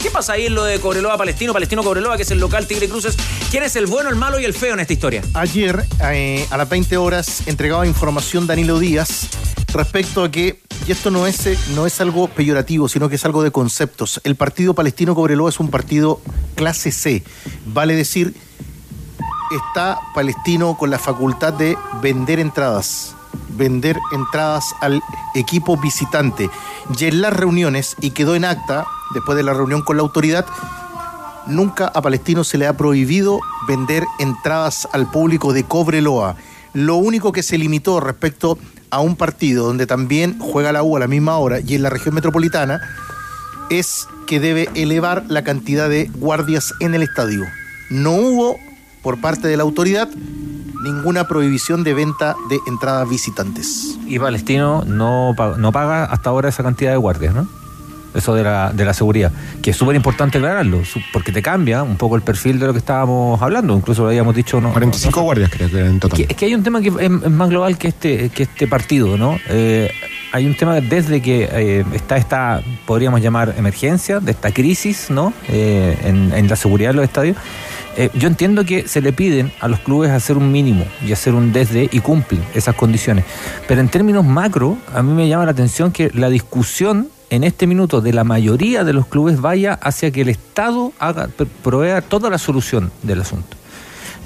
¿Qué 0.00 0.10
pasa 0.10 0.32
ahí 0.32 0.46
en 0.46 0.54
lo 0.54 0.64
de 0.64 0.80
Cobreloa 0.80 1.18
Palestino, 1.18 1.52
Palestino 1.52 1.82
Cobreloa, 1.82 2.16
que 2.16 2.22
es 2.22 2.30
el 2.30 2.38
local 2.38 2.66
Tigre 2.66 2.88
Cruces? 2.88 3.16
¿Quién 3.50 3.64
es 3.64 3.76
el 3.76 3.86
bueno, 3.86 4.08
el 4.08 4.16
malo 4.16 4.40
y 4.40 4.46
el 4.46 4.54
feo 4.54 4.72
en 4.72 4.80
esta 4.80 4.94
historia? 4.94 5.22
Ayer, 5.34 5.84
eh, 6.10 6.46
a 6.50 6.56
las 6.56 6.68
20 6.70 6.96
horas, 6.96 7.46
entregaba 7.46 7.86
información 7.86 8.46
Danilo 8.46 8.78
Díaz 8.78 9.28
respecto 9.74 10.24
a 10.24 10.30
que, 10.30 10.58
y 10.86 10.92
esto 10.92 11.10
no 11.10 11.26
es, 11.26 11.46
eh, 11.46 11.58
no 11.74 11.84
es 11.84 12.00
algo 12.00 12.28
peyorativo, 12.28 12.88
sino 12.88 13.10
que 13.10 13.16
es 13.16 13.24
algo 13.26 13.42
de 13.42 13.50
conceptos. 13.50 14.22
El 14.24 14.36
partido 14.36 14.72
palestino 14.72 15.14
Cobreloa 15.14 15.50
es 15.50 15.60
un 15.60 15.68
partido 15.68 16.22
clase 16.54 16.92
C. 16.92 17.22
Vale 17.66 17.94
decir, 17.94 18.34
está 19.50 19.98
Palestino 20.14 20.78
con 20.78 20.88
la 20.88 20.98
facultad 20.98 21.52
de 21.52 21.76
vender 22.00 22.40
entradas. 22.40 23.14
Vender 23.50 23.96
entradas 24.12 24.64
al 24.80 25.00
equipo 25.34 25.76
visitante. 25.76 26.50
Y 26.98 27.04
en 27.04 27.20
las 27.20 27.32
reuniones, 27.32 27.96
y 28.00 28.10
quedó 28.10 28.34
en 28.34 28.44
acta, 28.44 28.86
después 29.14 29.36
de 29.36 29.42
la 29.42 29.54
reunión 29.54 29.82
con 29.82 29.96
la 29.96 30.02
autoridad, 30.02 30.46
nunca 31.46 31.86
a 31.86 32.02
Palestino 32.02 32.44
se 32.44 32.58
le 32.58 32.66
ha 32.66 32.76
prohibido 32.76 33.40
vender 33.66 34.04
entradas 34.18 34.88
al 34.92 35.10
público 35.10 35.52
de 35.52 35.64
Cobreloa. 35.64 36.36
Lo 36.72 36.96
único 36.96 37.32
que 37.32 37.42
se 37.42 37.58
limitó 37.58 38.00
respecto 38.00 38.58
a 38.90 39.00
un 39.00 39.16
partido 39.16 39.66
donde 39.66 39.86
también 39.86 40.38
juega 40.38 40.72
la 40.72 40.82
U 40.82 40.96
a 40.96 41.00
la 41.00 41.08
misma 41.08 41.36
hora 41.38 41.60
y 41.60 41.74
en 41.74 41.82
la 41.82 41.90
región 41.90 42.14
metropolitana 42.14 42.80
es 43.70 44.06
que 44.26 44.40
debe 44.40 44.68
elevar 44.74 45.24
la 45.28 45.42
cantidad 45.44 45.88
de 45.88 46.10
guardias 46.14 46.72
en 46.80 46.94
el 46.94 47.02
estadio. 47.02 47.44
No 47.88 48.12
hubo, 48.12 48.56
por 49.02 49.20
parte 49.20 49.48
de 49.48 49.56
la 49.56 49.62
autoridad, 49.62 50.08
ninguna 50.82 51.24
prohibición 51.28 51.84
de 51.84 51.94
venta 51.94 52.34
de 52.48 52.58
entradas 52.66 53.08
visitantes. 53.08 53.98
Y 54.06 54.18
Palestino 54.18 54.84
no, 54.86 55.34
no 55.58 55.72
paga 55.72 56.04
hasta 56.04 56.30
ahora 56.30 56.48
esa 56.48 56.62
cantidad 56.62 56.90
de 56.90 56.96
guardias, 56.96 57.34
¿no? 57.34 57.46
Eso 58.12 58.34
de 58.34 58.42
la, 58.42 58.72
de 58.72 58.84
la 58.84 58.92
seguridad, 58.92 59.30
que 59.62 59.70
es 59.70 59.76
súper 59.76 59.94
importante 59.94 60.38
aclararlo, 60.38 60.82
porque 61.12 61.30
te 61.30 61.42
cambia 61.42 61.84
un 61.84 61.96
poco 61.96 62.16
el 62.16 62.22
perfil 62.22 62.58
de 62.58 62.66
lo 62.66 62.72
que 62.72 62.80
estábamos 62.80 63.40
hablando, 63.40 63.76
incluso 63.76 64.02
lo 64.02 64.08
habíamos 64.08 64.34
dicho. 64.34 64.60
¿no? 64.60 64.72
45 64.72 65.22
guardias 65.22 65.48
creo 65.48 65.70
que 65.70 65.78
en 65.78 66.00
total. 66.00 66.16
Que- 66.16 66.26
es 66.28 66.36
que 66.36 66.46
hay 66.46 66.54
un 66.54 66.64
tema 66.64 66.80
que 66.80 66.88
es, 66.88 66.94
es 66.98 67.30
más 67.30 67.48
global 67.48 67.78
que 67.78 67.86
este, 67.86 68.30
que 68.30 68.42
este 68.42 68.66
partido, 68.66 69.16
¿no? 69.16 69.38
Eh, 69.48 69.92
hay 70.32 70.44
un 70.46 70.56
tema 70.56 70.80
desde 70.80 71.22
que 71.22 71.48
eh, 71.52 71.84
está 71.92 72.16
esta, 72.16 72.60
podríamos 72.84 73.20
llamar, 73.20 73.54
emergencia, 73.56 74.18
de 74.18 74.32
esta 74.32 74.50
crisis, 74.50 75.08
¿no? 75.10 75.32
Eh, 75.48 75.96
en, 76.02 76.32
en 76.32 76.48
la 76.48 76.56
seguridad 76.56 76.90
de 76.90 76.94
los 76.94 77.04
estadios. 77.04 77.36
Eh, 77.96 78.08
yo 78.14 78.28
entiendo 78.28 78.64
que 78.64 78.86
se 78.86 79.00
le 79.00 79.12
piden 79.12 79.52
a 79.60 79.68
los 79.68 79.80
clubes 79.80 80.10
hacer 80.10 80.36
un 80.36 80.52
mínimo 80.52 80.84
y 81.06 81.12
hacer 81.12 81.34
un 81.34 81.52
desde 81.52 81.88
y 81.90 82.00
cumplen 82.00 82.42
esas 82.54 82.74
condiciones. 82.74 83.24
Pero 83.66 83.80
en 83.80 83.88
términos 83.88 84.24
macro, 84.24 84.78
a 84.94 85.02
mí 85.02 85.12
me 85.12 85.28
llama 85.28 85.44
la 85.44 85.50
atención 85.50 85.90
que 85.90 86.10
la 86.14 86.28
discusión 86.28 87.08
en 87.30 87.44
este 87.44 87.66
minuto 87.66 88.00
de 88.00 88.12
la 88.12 88.24
mayoría 88.24 88.84
de 88.84 88.92
los 88.92 89.06
clubes 89.06 89.40
vaya 89.40 89.74
hacia 89.74 90.10
que 90.10 90.22
el 90.22 90.28
Estado 90.28 90.92
haga, 90.98 91.28
pr- 91.28 91.46
provea 91.62 92.00
toda 92.00 92.30
la 92.30 92.38
solución 92.38 92.90
del 93.02 93.20
asunto. 93.20 93.56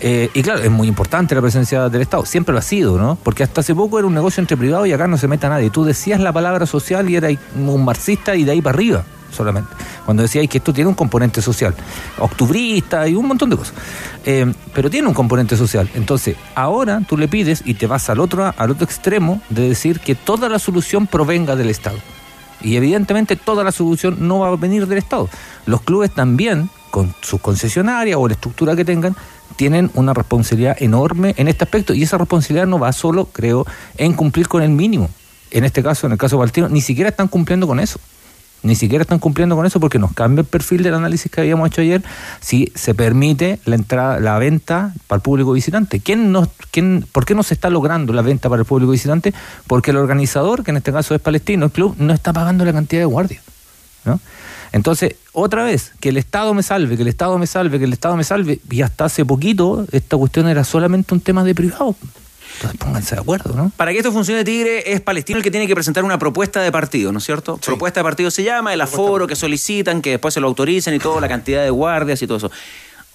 Eh, 0.01 0.29
y 0.35 0.43
claro, 0.43 0.61
es 0.63 0.71
muy 0.71 0.89
importante 0.89 1.35
la 1.35 1.41
presencia 1.41 1.89
del 1.89 2.03
Estado, 2.03 2.27
siempre 2.27 2.53
lo 2.53 2.59
ha 2.59 2.63
sido, 2.63 2.99
¿no? 2.99 3.17
Porque 3.23 3.43
hasta 3.43 3.61
hace 3.61 3.75
poco 3.75 3.99
era 3.99 4.07
un 4.07 4.15
negocio 4.15 4.41
entre 4.41 4.57
privados 4.57 4.87
y 4.89 4.93
acá 4.93 5.07
no 5.07 5.17
se 5.17 5.29
meta 5.29 5.49
nadie. 5.49 5.71
Tú 5.71 5.85
decías 5.85 6.21
la 6.21 6.33
palabra 6.33 6.67
social 6.67 7.09
y 7.09 7.17
era 7.17 7.29
un 7.57 7.85
marxista 7.85 8.35
y 8.37 8.45
de 8.45 8.53
ahí 8.53 8.61
para 8.61 8.75
arriba 8.77 9.05
solamente. 9.35 9.71
Cuando 10.05 10.23
decíais 10.23 10.49
que 10.49 10.59
esto 10.59 10.73
tiene 10.73 10.89
un 10.89 10.95
componente 10.95 11.43
social, 11.43 11.75
octubrista 12.19 13.07
y 13.09 13.15
un 13.15 13.27
montón 13.27 13.51
de 13.51 13.57
cosas. 13.57 13.75
Eh, 14.25 14.53
pero 14.75 14.89
tiene 14.89 15.09
un 15.09 15.15
componente 15.15 15.57
social. 15.57 15.91
Entonces, 15.95 16.37
ahora 16.55 17.03
tú 17.07 17.17
le 17.17 17.29
pides 17.29 17.63
y 17.65 17.75
te 17.75 17.87
vas 17.87 18.09
al 18.09 18.21
otro, 18.21 18.53
al 18.57 18.71
otro 18.71 18.85
extremo 18.85 19.43
de 19.51 19.69
decir 19.69 20.01
que 20.01 20.15
toda 20.15 20.49
la 20.49 20.59
solución 20.59 21.07
provenga 21.07 21.57
del 21.57 21.71
Estado. 21.71 21.99
Y 22.63 22.77
evidentemente 22.77 23.37
toda 23.37 23.63
la 23.63 23.73
solución 23.73 24.17
no 24.27 24.39
va 24.41 24.49
a 24.49 24.57
venir 24.57 24.87
del 24.87 24.99
Estado. 24.99 25.29
Los 25.67 25.83
clubes 25.83 26.13
también, 26.13 26.71
con 26.91 27.15
sus 27.21 27.41
concesionarias 27.41 28.17
o 28.19 28.27
la 28.27 28.35
estructura 28.35 28.75
que 28.75 28.85
tengan, 28.85 29.15
tienen 29.57 29.91
una 29.95 30.15
responsabilidad 30.15 30.77
enorme 30.81 31.35
en 31.37 31.49
este 31.49 31.65
aspecto. 31.65 31.95
Y 31.95 32.03
esa 32.03 32.19
responsabilidad 32.19 32.67
no 32.67 32.79
va 32.79 32.93
solo, 32.93 33.27
creo, 33.27 33.67
en 33.99 34.15
cumplir 34.15 34.49
con 34.49 34.63
el 34.63 34.71
mínimo. 34.71 35.11
En 35.51 35.65
este 35.65 35.83
caso, 35.83 36.07
en 36.07 36.13
el 36.13 36.19
caso 36.19 36.37
de 36.37 36.41
Palestino, 36.41 36.69
ni 36.69 36.81
siquiera 36.81 37.11
están 37.11 37.29
cumpliendo 37.29 37.67
con 37.67 37.79
eso. 37.79 38.01
Ni 38.65 38.75
siquiera 38.75 39.03
están 39.03 39.19
cumpliendo 39.19 39.57
con 39.57 39.67
eso 39.67 39.79
porque 39.79 39.99
nos 39.99 40.15
cambia 40.15 40.41
el 40.41 40.47
perfil 40.47 40.83
del 40.83 40.95
análisis 40.95 41.31
que 41.31 41.43
habíamos 41.43 41.69
hecho 41.69 41.83
ayer 41.83 42.03
si 42.41 42.73
se 42.75 42.95
permite 42.95 43.61
la 43.67 43.75
entrada, 43.75 44.19
la 44.21 44.39
venta 44.39 44.95
para 45.07 45.19
el 45.19 45.23
público 45.23 45.53
visitante. 45.53 46.01
¿Quién 46.01 46.33
nos, 46.33 46.49
quién, 46.71 47.07
¿Por 47.13 47.27
qué 47.27 47.35
no 47.35 47.43
se 47.43 47.53
está 47.53 47.69
logrando 47.69 48.15
la 48.15 48.23
venta 48.23 48.49
para 48.49 48.61
el 48.61 48.67
público 48.67 48.93
visitante? 48.93 49.35
Porque 49.67 49.91
el 49.91 49.99
organizador, 49.99 50.65
que 50.65 50.71
en 50.71 50.79
este 50.79 50.93
caso 50.93 51.15
es 51.15 51.21
palestino, 51.21 51.67
el 51.67 51.73
club, 51.73 51.95
no 51.99 52.15
está 52.15 52.33
pagando 52.33 52.65
la 52.65 52.73
cantidad 52.73 53.03
de 53.03 53.07
guardias. 53.07 53.45
¿no? 54.07 54.19
Entonces, 54.73 55.17
otra 55.33 55.65
vez, 55.65 55.93
que 56.01 56.09
el 56.09 56.17
Estado 56.17 56.55
me 56.55 56.63
salve, 56.63 56.97
que 56.97 57.03
el 57.03 57.09
Estado 57.09 57.37
me 57.39 57.47
salve, 57.47 57.79
que 57.79 57.85
el 57.85 57.93
Estado 57.93 58.17
me 58.17 58.25
salve, 58.25 58.61
y 58.71 58.81
hasta 58.81 59.05
hace 59.05 59.27
poquito 59.27 59.87
esta 59.93 60.17
cuestión 60.17 60.49
era 60.49 60.65
solamente 60.65 61.13
un 61.13 61.21
tema 61.21 61.45
de 61.45 61.55
privado. 61.55 61.95
Entonces 62.55 62.79
pónganse 62.79 63.15
de 63.15 63.21
acuerdo, 63.21 63.55
¿no? 63.55 63.73
Para 63.77 63.93
que 63.93 63.99
esto 63.99 64.13
funcione, 64.13 64.45
Tigre, 64.45 64.93
es 64.93 65.01
Palestino 65.01 65.39
el 65.39 65.43
que 65.43 65.51
tiene 65.51 65.67
que 65.67 65.75
presentar 65.75 66.05
una 66.05 66.19
propuesta 66.19 66.61
de 66.63 66.71
partido, 66.71 67.13
¿no 67.13 67.19
es 67.19 67.25
cierto? 67.25 67.57
Propuesta 67.59 68.01
de 68.01 68.05
partido 68.05 68.31
se 68.31 68.43
llama, 68.43 68.73
el 68.73 68.81
aforo 68.81 69.27
que 69.27 69.37
solicitan, 69.37 70.01
que 70.01 70.11
después 70.11 70.35
se 70.35 70.41
lo 70.41 70.47
autoricen 70.47 70.95
y 70.95 70.99
toda 70.99 71.21
la 71.21 71.29
cantidad 71.29 71.63
de 71.63 71.71
guardias 71.71 72.23
y 72.23 72.27
todo 72.27 72.39
eso. 72.39 72.51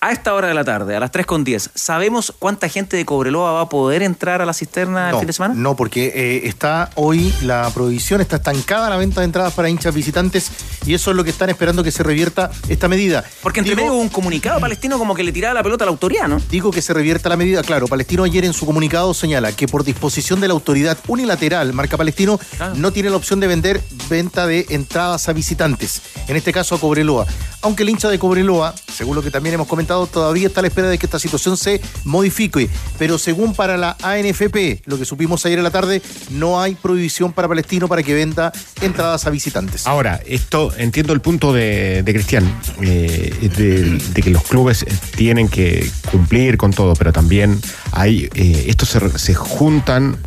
A 0.01 0.13
esta 0.13 0.33
hora 0.33 0.47
de 0.47 0.53
la 0.53 0.63
tarde, 0.63 0.95
a 0.95 0.99
las 1.01 1.11
3.10, 1.11 1.71
¿sabemos 1.75 2.33
cuánta 2.39 2.69
gente 2.69 2.95
de 2.95 3.03
Cobreloa 3.03 3.51
va 3.51 3.61
a 3.61 3.69
poder 3.69 4.01
entrar 4.01 4.41
a 4.41 4.45
la 4.45 4.53
cisterna 4.53 5.09
el 5.09 5.17
fin 5.17 5.27
de 5.27 5.33
semana? 5.33 5.55
No, 5.57 5.75
porque 5.75 6.13
eh, 6.15 6.47
está 6.47 6.89
hoy 6.95 7.33
la 7.41 7.69
prohibición, 7.73 8.21
está 8.21 8.37
estancada 8.37 8.89
la 8.89 8.95
venta 8.95 9.19
de 9.19 9.25
entradas 9.25 9.51
para 9.53 9.69
hinchas 9.69 9.93
visitantes 9.93 10.51
y 10.85 10.93
eso 10.93 11.11
es 11.11 11.17
lo 11.17 11.25
que 11.25 11.31
están 11.31 11.49
esperando 11.49 11.83
que 11.83 11.91
se 11.91 12.01
revierta 12.03 12.49
esta 12.69 12.87
medida. 12.87 13.25
Porque 13.43 13.59
entre 13.59 13.75
medio 13.75 13.91
hubo 13.91 14.01
un 14.01 14.07
comunicado 14.07 14.61
palestino 14.61 14.97
como 14.97 15.13
que 15.15 15.23
le 15.23 15.33
tiraba 15.33 15.55
la 15.55 15.63
pelota 15.63 15.83
a 15.83 15.87
la 15.87 15.91
autoridad, 15.91 16.29
¿no? 16.29 16.41
Digo 16.49 16.71
que 16.71 16.81
se 16.81 16.93
revierta 16.93 17.27
la 17.27 17.35
medida, 17.35 17.61
claro. 17.61 17.87
Palestino 17.87 18.23
ayer 18.23 18.45
en 18.45 18.53
su 18.53 18.65
comunicado 18.65 19.13
señala 19.13 19.51
que 19.51 19.67
por 19.67 19.83
disposición 19.83 20.39
de 20.39 20.47
la 20.47 20.53
autoridad 20.53 20.97
unilateral, 21.09 21.73
marca 21.73 21.97
Palestino, 21.97 22.39
no 22.75 22.93
tiene 22.93 23.09
la 23.09 23.17
opción 23.17 23.41
de 23.41 23.47
vender 23.47 23.81
venta 24.09 24.47
de 24.47 24.65
entradas 24.69 25.27
a 25.27 25.33
visitantes, 25.33 26.01
en 26.29 26.37
este 26.37 26.53
caso 26.53 26.75
a 26.75 26.79
Cobreloa. 26.79 27.25
Aunque 27.61 27.83
el 27.83 27.89
hincha 27.89 28.07
de 28.07 28.17
Cobreloa, 28.17 28.73
según 28.93 29.17
lo 29.17 29.21
que 29.21 29.29
también 29.29 29.55
hemos 29.55 29.67
comentado, 29.67 29.88
todavía 29.89 30.47
está 30.47 30.61
a 30.61 30.63
la 30.63 30.67
espera 30.67 30.87
de 30.87 30.97
que 30.97 31.05
esta 31.05 31.19
situación 31.19 31.57
se 31.57 31.81
modifique. 32.03 32.69
Pero 32.97 33.17
según 33.17 33.53
para 33.53 33.77
la 33.77 33.97
ANFP, 34.01 34.83
lo 34.85 34.97
que 34.97 35.05
supimos 35.05 35.45
ayer 35.45 35.57
en 35.57 35.63
la 35.63 35.71
tarde, 35.71 36.01
no 36.29 36.61
hay 36.61 36.75
prohibición 36.75 37.33
para 37.33 37.47
Palestino 37.47 37.87
para 37.87 38.03
que 38.03 38.13
venda 38.13 38.51
entradas 38.81 39.25
a 39.25 39.29
visitantes. 39.29 39.87
Ahora, 39.87 40.21
esto 40.25 40.71
entiendo 40.77 41.13
el 41.13 41.21
punto 41.21 41.51
de, 41.51 42.03
Cristian, 42.05 42.45
eh, 42.81 43.99
de, 44.13 44.21
que 44.21 44.29
los 44.29 44.43
clubes 44.43 44.85
tienen 45.15 45.47
que 45.47 45.89
cumplir 46.11 46.57
con 46.57 46.71
todo, 46.71 46.93
pero 46.93 47.11
también 47.11 47.59
hay 47.91 48.29
eh, 48.35 48.65
estos 48.67 48.89
se, 48.89 49.33
juntan 49.33 50.17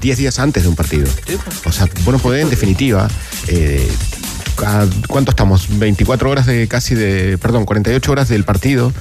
10 0.00 0.18
eh, 0.18 0.20
días 0.20 0.38
antes 0.38 0.64
de 0.64 0.68
un 0.68 0.76
partido. 0.76 1.06
O 1.64 1.72
sea, 1.72 1.88
bueno, 2.04 2.18
poder 2.18 2.42
en 2.42 2.50
definitiva 2.50 3.08
¿cuánto 5.08 5.30
estamos? 5.30 5.78
24 5.78 6.30
horas 6.30 6.46
de 6.46 6.68
casi 6.68 6.94
de, 6.94 7.38
perdón, 7.38 7.64
48 7.64 8.12
horas 8.12 8.28
del 8.28 8.44
partido, 8.44 8.92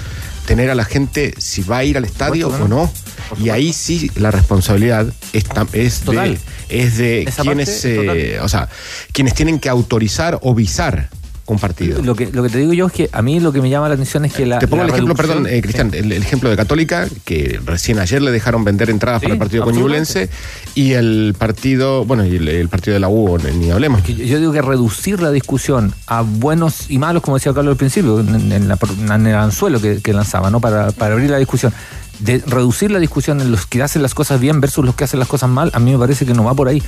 tener 0.46 0.70
a 0.70 0.76
la 0.76 0.86
gente 0.86 1.34
si 1.38 1.62
va 1.64 1.80
a 1.80 1.84
ir 1.84 1.98
al 1.98 2.06
estadio 2.06 2.50
o 2.50 2.68
no. 2.68 2.92
Y 3.40 3.50
ahí 3.50 3.72
sí 3.72 4.12
la 4.16 4.32
responsabilidad 4.32 5.08
es, 5.32 5.46
es 5.74 6.06
de, 6.06 6.40
es 6.70 6.98
de 6.98 7.34
quienes, 7.42 7.86
eh, 7.86 8.40
o 8.42 8.50
sea, 8.50 8.68
quienes 9.14 9.34
tienen 9.34 9.60
que 9.60 9.70
autorizar 9.70 10.40
o 10.42 10.54
visar 10.54 11.10
compartido. 11.46 12.02
Lo 12.02 12.16
que, 12.16 12.32
lo 12.32 12.44
que 12.44 12.50
te 12.50 12.58
digo 12.60 12.74
yo 12.74 12.88
es 12.88 12.94
que 12.94 13.10
a 13.12 13.22
mí 13.22 13.40
lo 13.40 13.52
que 13.52 13.62
me 13.62 13.70
llama 13.70 13.88
la 13.88 13.96
atención 13.96 14.26
es 14.26 14.34
que 14.34 14.46
la. 14.46 14.60
Te 14.60 14.68
pongo 14.68 14.84
el 14.84 14.90
ejemplo, 14.90 15.16
perdón, 15.16 15.48
eh, 15.48 15.62
Cristian, 15.62 15.92
el, 15.94 16.12
ejemplo 16.12 16.50
de 16.50 16.56
Católica, 16.56 17.08
que 17.26 17.60
recién 17.66 18.00
ayer 18.00 18.22
le 18.22 18.32
dejaron 18.32 18.64
vender 18.64 18.90
entradas 18.90 19.22
para 19.22 19.34
el 19.34 19.40
partido 19.40 19.64
con 19.64 19.76
Ñublense 19.76 20.30
y 20.76 20.94
el 20.94 21.36
partido, 21.38 22.06
bueno, 22.06 22.26
y 22.26 22.36
el, 22.36 22.70
partido 22.70 22.94
de 22.94 23.00
la 23.00 23.10
U, 23.10 23.38
ni 23.38 23.72
hablemos. 23.72 24.04
Yo 24.04 24.40
digo 24.40 24.52
que 24.52 24.62
reducir 24.62 25.22
la 25.22 25.32
discusión 25.32 25.94
a 26.08 26.22
buenos 26.22 26.90
y 26.90 26.98
malos, 26.98 27.24
como 27.24 27.38
decía 27.38 27.54
Carlos 27.54 27.74
al 27.74 27.78
principio, 27.78 28.20
en, 28.20 28.52
el 28.52 29.36
anzuelo 29.36 29.82
que, 29.82 30.02
que 30.02 30.14
lanzaba, 30.14 30.50
¿no? 30.50 30.60
Para, 30.60 30.92
para 30.92 31.14
abrir 31.14 31.30
la 31.30 31.38
discusión 31.38 31.74
de 32.22 32.40
reducir 32.46 32.92
la 32.92 33.00
discusión 33.00 33.42
en 33.42 33.52
los 33.52 33.66
que 33.66 33.82
hacen 33.82 34.02
las 34.02 34.14
cosas 34.14 34.40
bien 34.40 34.62
versus 34.62 34.86
los 34.86 34.96
que 34.96 35.04
hacen 35.04 35.20
las 35.20 35.28
cosas 35.28 35.50
mal, 35.50 35.72
a 35.74 35.80
mí 35.80 35.92
me 35.92 35.98
parece 35.98 36.26
que 36.26 36.34
no 36.34 36.44
va 36.44 36.54
por 36.54 36.68
ahí. 36.68 36.82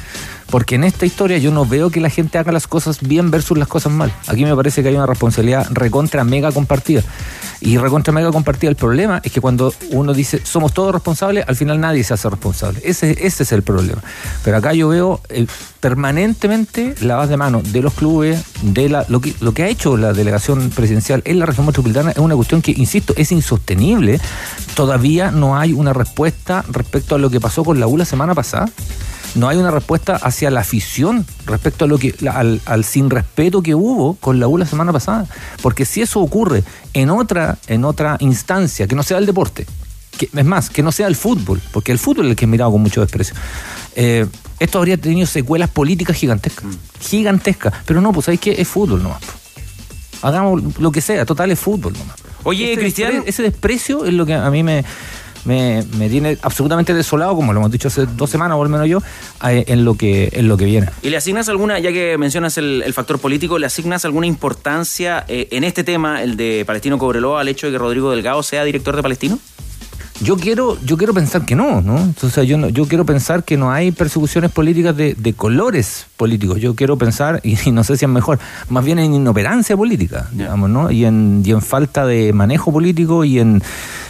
Porque 0.50 0.76
en 0.76 0.84
esta 0.84 1.06
historia 1.06 1.38
yo 1.40 1.52
no 1.52 1.66
veo 1.66 1.90
que 1.90 2.00
la 2.00 2.10
gente 2.10 2.38
haga 2.38 2.52
las 2.52 2.68
cosas 2.68 3.00
bien 3.02 3.32
versus 3.32 3.58
las 3.58 3.68
cosas 3.68 3.92
mal. 3.92 4.14
Aquí 4.28 4.46
me 4.46 4.56
parece 4.56 4.84
que 4.84 4.90
hay 4.90 4.96
una 4.96 5.08
responsabilidad 5.08 5.68
recontra 5.72 6.24
mega 6.24 6.52
compartida. 6.52 7.02
Y 7.60 7.78
recontra 7.78 8.14
mega 8.14 8.32
compartida 8.32 8.70
el 8.70 8.76
problema 8.76 9.22
es 9.24 9.32
que 9.32 9.42
cuando 9.42 9.74
uno 9.92 10.14
dice 10.14 10.42
somos 10.46 10.74
todos 10.74 10.94
responsables, 10.94 11.46
al 11.48 11.56
final 11.56 11.80
nadie 11.80 12.04
se 12.04 12.14
hace 12.14 12.30
responsable. 12.30 12.82
Ese, 12.84 13.12
ese 13.26 13.44
es 13.44 13.52
el 13.52 13.64
problema. 13.64 14.02
Pero 14.44 14.58
acá 14.58 14.74
yo 14.74 14.90
veo 14.90 15.22
permanentemente 15.84 16.96
la 17.02 17.18
base 17.18 17.32
de 17.32 17.38
mano 17.38 17.62
de 17.62 17.82
los 17.82 17.94
clubes, 17.94 18.42
de 18.62 18.88
la, 18.88 19.06
lo, 19.10 19.20
que, 19.20 19.36
lo 19.42 19.54
que 19.54 19.64
ha 19.64 19.68
hecho 19.68 19.98
la 19.98 20.14
delegación 20.14 20.70
presidencial 20.70 21.22
en 21.26 21.40
la 21.40 21.46
región 21.46 21.66
metropolitana 21.66 22.12
es 22.12 22.20
una 22.20 22.38
cuestión 22.38 22.62
que, 22.62 22.72
insisto, 22.72 23.14
es 23.18 23.34
insostenible. 23.34 24.22
Todavía 24.76 25.32
no 25.32 25.58
hay 25.58 25.74
una 25.74 25.92
respuesta 25.92 26.64
respecto 26.70 27.16
a 27.16 27.18
lo 27.18 27.30
que 27.30 27.42
pasó 27.42 27.66
con 27.66 27.82
la 27.82 27.88
U 27.88 27.98
la 27.98 28.06
semana 28.06 28.34
pasada 28.34 28.70
no 29.36 29.50
hay 29.50 29.58
una 29.58 29.72
respuesta 29.72 30.16
hacia 30.16 30.52
la 30.52 30.60
afición 30.60 31.26
respecto 31.48 31.86
a 31.86 31.88
lo 31.88 31.98
que 31.98 32.16
al, 32.32 32.62
al, 32.66 32.84
sin 32.84 33.10
respeto 33.10 33.64
que 33.64 33.74
hubo 33.74 34.14
con 34.14 34.40
la 34.40 34.48
U 34.48 34.60
la 34.60 34.68
semana 34.68 34.94
pasada. 34.94 35.26
Porque 35.62 35.86
si 35.86 36.04
eso 36.04 36.22
ocurre 36.22 36.64
en 36.94 37.10
otra, 37.10 37.58
en 37.66 37.84
otra 37.84 38.16
instancia, 38.20 38.88
que 38.88 38.96
no 38.96 39.02
sea 39.02 39.18
el 39.18 39.26
deporte, 39.26 39.66
que, 40.20 40.30
es 40.32 40.46
más, 40.46 40.70
que 40.70 40.84
no 40.84 40.92
sea 40.92 41.08
el 41.08 41.16
fútbol, 41.16 41.60
porque 41.72 41.92
el 41.92 41.98
fútbol 41.98 42.28
es 42.28 42.30
el 42.32 42.36
que 42.36 42.46
es 42.46 42.50
mirado 42.50 42.72
con 42.72 42.82
mucho 42.82 43.02
desprecio. 43.02 43.36
Eh, 43.96 44.28
esto 44.64 44.80
habría 44.80 44.98
tenido 44.98 45.28
secuelas 45.28 45.70
políticas 45.70 46.16
gigantescas. 46.16 46.66
Gigantescas. 47.02 47.74
Pero 47.86 48.00
no, 48.02 48.14
pues 48.14 48.30
hay 48.30 48.38
que 48.38 48.62
es 48.62 48.68
fútbol 48.68 49.04
nomás. 49.04 49.22
Hagamos 50.22 50.80
lo 50.80 50.92
que 50.92 51.02
sea, 51.02 51.26
total 51.26 51.52
es 51.52 51.60
fútbol 51.60 51.94
nomás. 51.94 52.16
Oye, 52.44 52.78
Cristian. 52.78 53.24
ese 53.26 53.44
desprecio 53.44 54.06
es 54.06 54.14
lo 54.14 54.26
que 54.26 54.34
a 54.34 54.50
mí 54.50 54.64
me, 54.64 54.86
me, 55.46 56.10
tiene 56.10 56.38
absolutamente 56.42 56.94
desolado, 56.94 57.36
como 57.36 57.52
lo 57.52 57.60
hemos 57.60 57.72
dicho 57.72 57.90
hace 57.90 58.06
dos 58.06 58.30
semanas 58.30 58.58
o 58.58 58.64
al 58.64 58.70
menos 58.70 58.88
yo, 58.88 59.02
en 59.42 59.84
lo 59.84 59.96
que, 59.96 60.30
en 60.32 60.48
lo 60.48 60.56
que 60.56 60.66
viene. 60.66 60.90
¿Y 61.02 61.10
le 61.10 61.18
asignas 61.18 61.50
alguna, 61.50 61.80
ya 61.80 61.92
que 61.92 62.18
mencionas 62.18 62.58
el, 62.58 62.94
factor 62.94 63.20
político, 63.20 63.60
le 63.60 63.66
asignas 63.66 64.06
alguna 64.06 64.28
importancia 64.28 65.26
eh, 65.28 65.50
en 65.52 65.64
este 65.64 65.84
tema, 65.84 66.24
el 66.24 66.38
de 66.38 66.64
Palestino 66.66 66.98
Cobreloa, 66.98 67.42
al 67.42 67.48
hecho 67.50 67.68
de 67.68 67.74
que 67.74 67.80
Rodrigo 67.80 68.12
Delgado 68.12 68.44
sea 68.44 68.64
director 68.64 68.96
de 68.96 69.02
Palestino? 69.02 69.40
Yo 70.22 70.38
quiero, 70.38 70.78
yo 70.86 70.98
quiero 70.98 71.14
pensar 71.14 71.46
que 71.46 71.56
no, 71.56 71.82
¿no? 71.82 71.98
Entonces 71.98 72.48
yo, 72.48 72.70
yo 72.70 72.88
quiero 72.88 73.06
pensar 73.06 73.44
que 73.44 73.58
no 73.58 73.72
hay 73.72 73.92
persecuciones 73.92 74.52
políticas 74.52 74.96
de, 74.96 75.34
colores 75.36 76.06
políticos. 76.18 76.60
Yo 76.60 76.76
quiero 76.76 76.98
pensar, 76.98 77.42
y, 77.44 77.72
no 77.72 77.84
sé 77.84 77.98
si 77.98 78.06
es 78.06 78.12
mejor, 78.12 78.40
más 78.70 78.86
bien 78.86 79.00
en 79.00 79.14
inoperancia 79.14 79.76
política, 79.76 80.30
digamos, 80.32 80.70
¿no? 80.70 80.92
Y 80.92 81.06
en, 81.06 81.42
y 81.46 81.52
en 81.52 81.62
falta 81.62 82.06
de 82.06 82.32
manejo 82.32 82.72
político 82.72 83.24
y 83.24 83.40
en, 83.40 83.62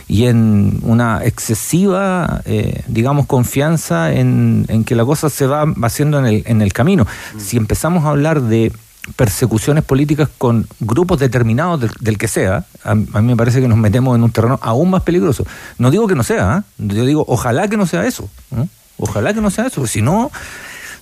y 0.08 0.26
en 0.26 0.80
una 0.84 1.24
excesiva, 1.24 2.42
eh, 2.46 2.84
digamos, 2.88 3.26
confianza 3.26 4.14
en, 4.14 4.66
en, 4.68 4.84
que 4.84 4.96
la 4.96 5.06
cosa 5.06 5.30
se 5.30 5.48
va 5.48 5.66
haciendo 5.84 6.20
en 6.20 6.26
el, 6.26 6.44
en 6.46 6.62
el 6.62 6.74
camino. 6.74 7.06
Mm. 7.06 7.40
Si 7.40 7.58
empezamos 7.58 8.04
a 8.06 8.10
hablar 8.10 8.42
de 8.42 8.72
persecuciones 9.16 9.84
políticas 9.84 10.30
con 10.38 10.68
grupos 10.80 11.20
determinados 11.20 11.82
del, 12.00 12.18
que 12.18 12.28
sea, 12.28 12.66
a, 12.84 12.96
mí 12.96 13.08
me 13.22 13.36
parece 13.36 13.62
que 13.62 13.68
nos 13.68 13.78
metemos 13.78 14.16
en 14.16 14.24
un 14.24 14.32
terreno 14.32 14.60
aún 14.62 14.90
más 14.90 15.04
peligroso. 15.04 15.46
No 15.78 15.92
digo 15.92 16.08
que 16.08 16.16
no 16.16 16.24
sea, 16.24 16.60
¿eh? 16.60 16.72
yo 16.78 17.06
digo, 17.06 17.26
ojalá 17.28 17.68
que 17.68 17.78
no 17.78 17.86
sea 17.86 18.06
eso. 18.06 18.30
Ojalá 18.98 19.34
que 19.34 19.42
no 19.42 19.50
sea 19.50 19.68
eso, 19.68 19.82
porque 19.82 19.92
si 19.92 20.02
no, 20.02 20.32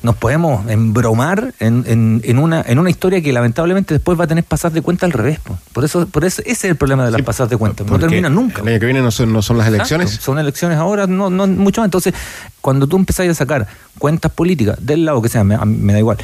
nos 0.01 0.15
podemos 0.15 0.67
embromar 0.67 1.53
en, 1.59 2.21
en, 2.23 2.39
una, 2.39 2.63
en 2.65 2.79
una 2.79 2.89
historia 2.89 3.21
que 3.21 3.31
lamentablemente 3.31 3.93
después 3.93 4.19
va 4.19 4.23
a 4.23 4.27
tener 4.27 4.43
pasar 4.43 4.71
de 4.71 4.81
cuenta 4.81 5.05
al 5.05 5.11
revés. 5.11 5.39
Por 5.71 5.85
eso, 5.85 6.07
por 6.07 6.25
eso 6.25 6.41
ese 6.41 6.51
es 6.51 6.63
el 6.71 6.75
problema 6.75 7.05
de 7.05 7.11
las 7.11 7.21
pasas 7.21 7.49
de 7.49 7.57
cuenta. 7.57 7.83
No 7.83 7.99
terminan 7.99 8.33
nunca. 8.33 8.61
El 8.61 8.69
año 8.69 8.79
que 8.79 8.85
viene 8.87 9.01
no 9.01 9.11
son, 9.11 9.31
no 9.31 9.43
son 9.43 9.59
las 9.59 9.67
elecciones. 9.67 10.09
son 10.09 10.39
elecciones 10.39 10.79
ahora, 10.79 11.05
no, 11.05 11.29
no 11.29 11.45
mucho 11.45 11.81
más. 11.81 11.87
Entonces, 11.87 12.15
cuando 12.61 12.87
tú 12.87 12.97
empezás 12.97 13.27
a 13.27 13.33
sacar 13.35 13.67
cuentas 13.99 14.31
políticas, 14.31 14.77
del 14.81 15.05
lado 15.05 15.21
que 15.21 15.29
sea, 15.29 15.43
me 15.43 15.93
da 15.93 15.99
igual 15.99 16.17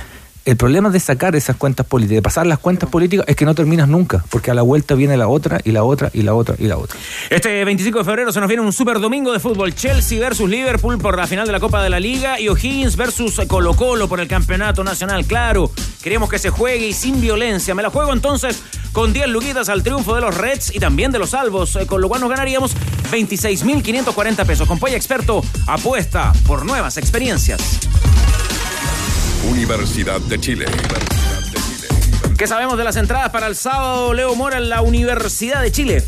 el 0.48 0.56
problema 0.56 0.90
de 0.90 1.02
sacar 1.02 1.36
esas 1.36 1.58
cuentas 1.58 1.86
políticas, 1.86 2.16
de 2.16 2.22
pasar 2.22 2.48
las 2.48 2.58
cuentas 2.58 2.90
políticas, 2.90 3.26
es 3.28 3.36
que 3.36 3.44
no 3.44 3.54
terminas 3.54 3.90
nunca, 3.90 4.24
porque 4.30 4.50
a 4.50 4.54
la 4.54 4.62
vuelta 4.62 4.96
viene 4.96 5.18
la 5.18 5.28
otra 5.28 5.60
y 5.66 5.72
la 5.72 5.84
otra 5.84 6.10
y 6.14 6.22
la 6.22 6.34
otra 6.34 6.56
y 6.58 6.68
la 6.68 6.78
otra. 6.78 6.98
Este 7.30 7.66
25 7.66 8.00
de 8.00 8.06
febrero 8.06 8.32
se 8.32 8.40
nos 8.40 8.48
viene 8.48 8.64
un 8.64 8.72
super 8.72 9.02
domingo 9.02 9.34
de 9.34 9.42
fútbol. 9.42 9.76
Chelsea 9.76 10.18
versus 10.22 10.50
Liverpool 10.50 11.00
por 11.00 11.18
la 11.18 11.28
final 11.28 11.46
de 11.48 11.52
la 11.52 11.60
Copa 11.60 11.84
de 11.84 11.90
la 11.90 12.00
Liga 12.00 12.40
y 12.40 12.48
O'Higgins 12.48 12.96
versus 12.96 13.42
Colo 13.46 13.74
Colo 13.74 14.08
por 14.08 14.22
el 14.22 14.30
Campeonato 14.30 14.86
Nacional. 14.86 15.26
Claro, 15.26 15.70
queremos 16.02 16.30
que 16.30 16.40
se 16.40 16.50
juegue 16.50 16.88
y 16.88 16.94
sin 16.94 17.20
violencia. 17.20 17.76
Me 17.76 17.84
la 17.84 17.90
juego 17.90 18.14
entonces 18.14 18.64
con 18.94 19.12
10 19.12 19.28
luquitas 19.28 19.68
al 19.68 19.84
triunfo 19.84 20.16
de 20.16 20.22
los 20.22 20.38
Reds 20.38 20.74
y 20.74 20.80
también 20.80 21.12
de 21.12 21.20
los 21.20 21.32
Salvos, 21.32 21.76
eh, 21.76 21.86
con 21.86 22.00
lo 22.00 22.08
cual 22.08 22.22
nos 22.22 22.30
ganaríamos 22.30 22.74
26.540 23.12 24.46
pesos. 24.46 24.66
Con 24.66 24.80
Polla 24.80 24.96
Experto, 24.96 25.44
apuesta 25.68 26.32
por 26.46 26.66
nuevas 26.66 26.96
experiencias. 26.96 27.82
Universidad 29.46 30.20
de 30.22 30.40
Chile. 30.40 30.66
¿Qué 32.38 32.48
sabemos 32.48 32.78
de 32.78 32.84
las 32.84 32.96
entradas 32.96 33.30
para 33.30 33.48
el 33.48 33.56
sábado, 33.56 34.14
Leo 34.14 34.36
Mora, 34.36 34.58
en 34.58 34.70
la 34.70 34.82
Universidad 34.82 35.62
de 35.62 35.72
Chile? 35.72 36.04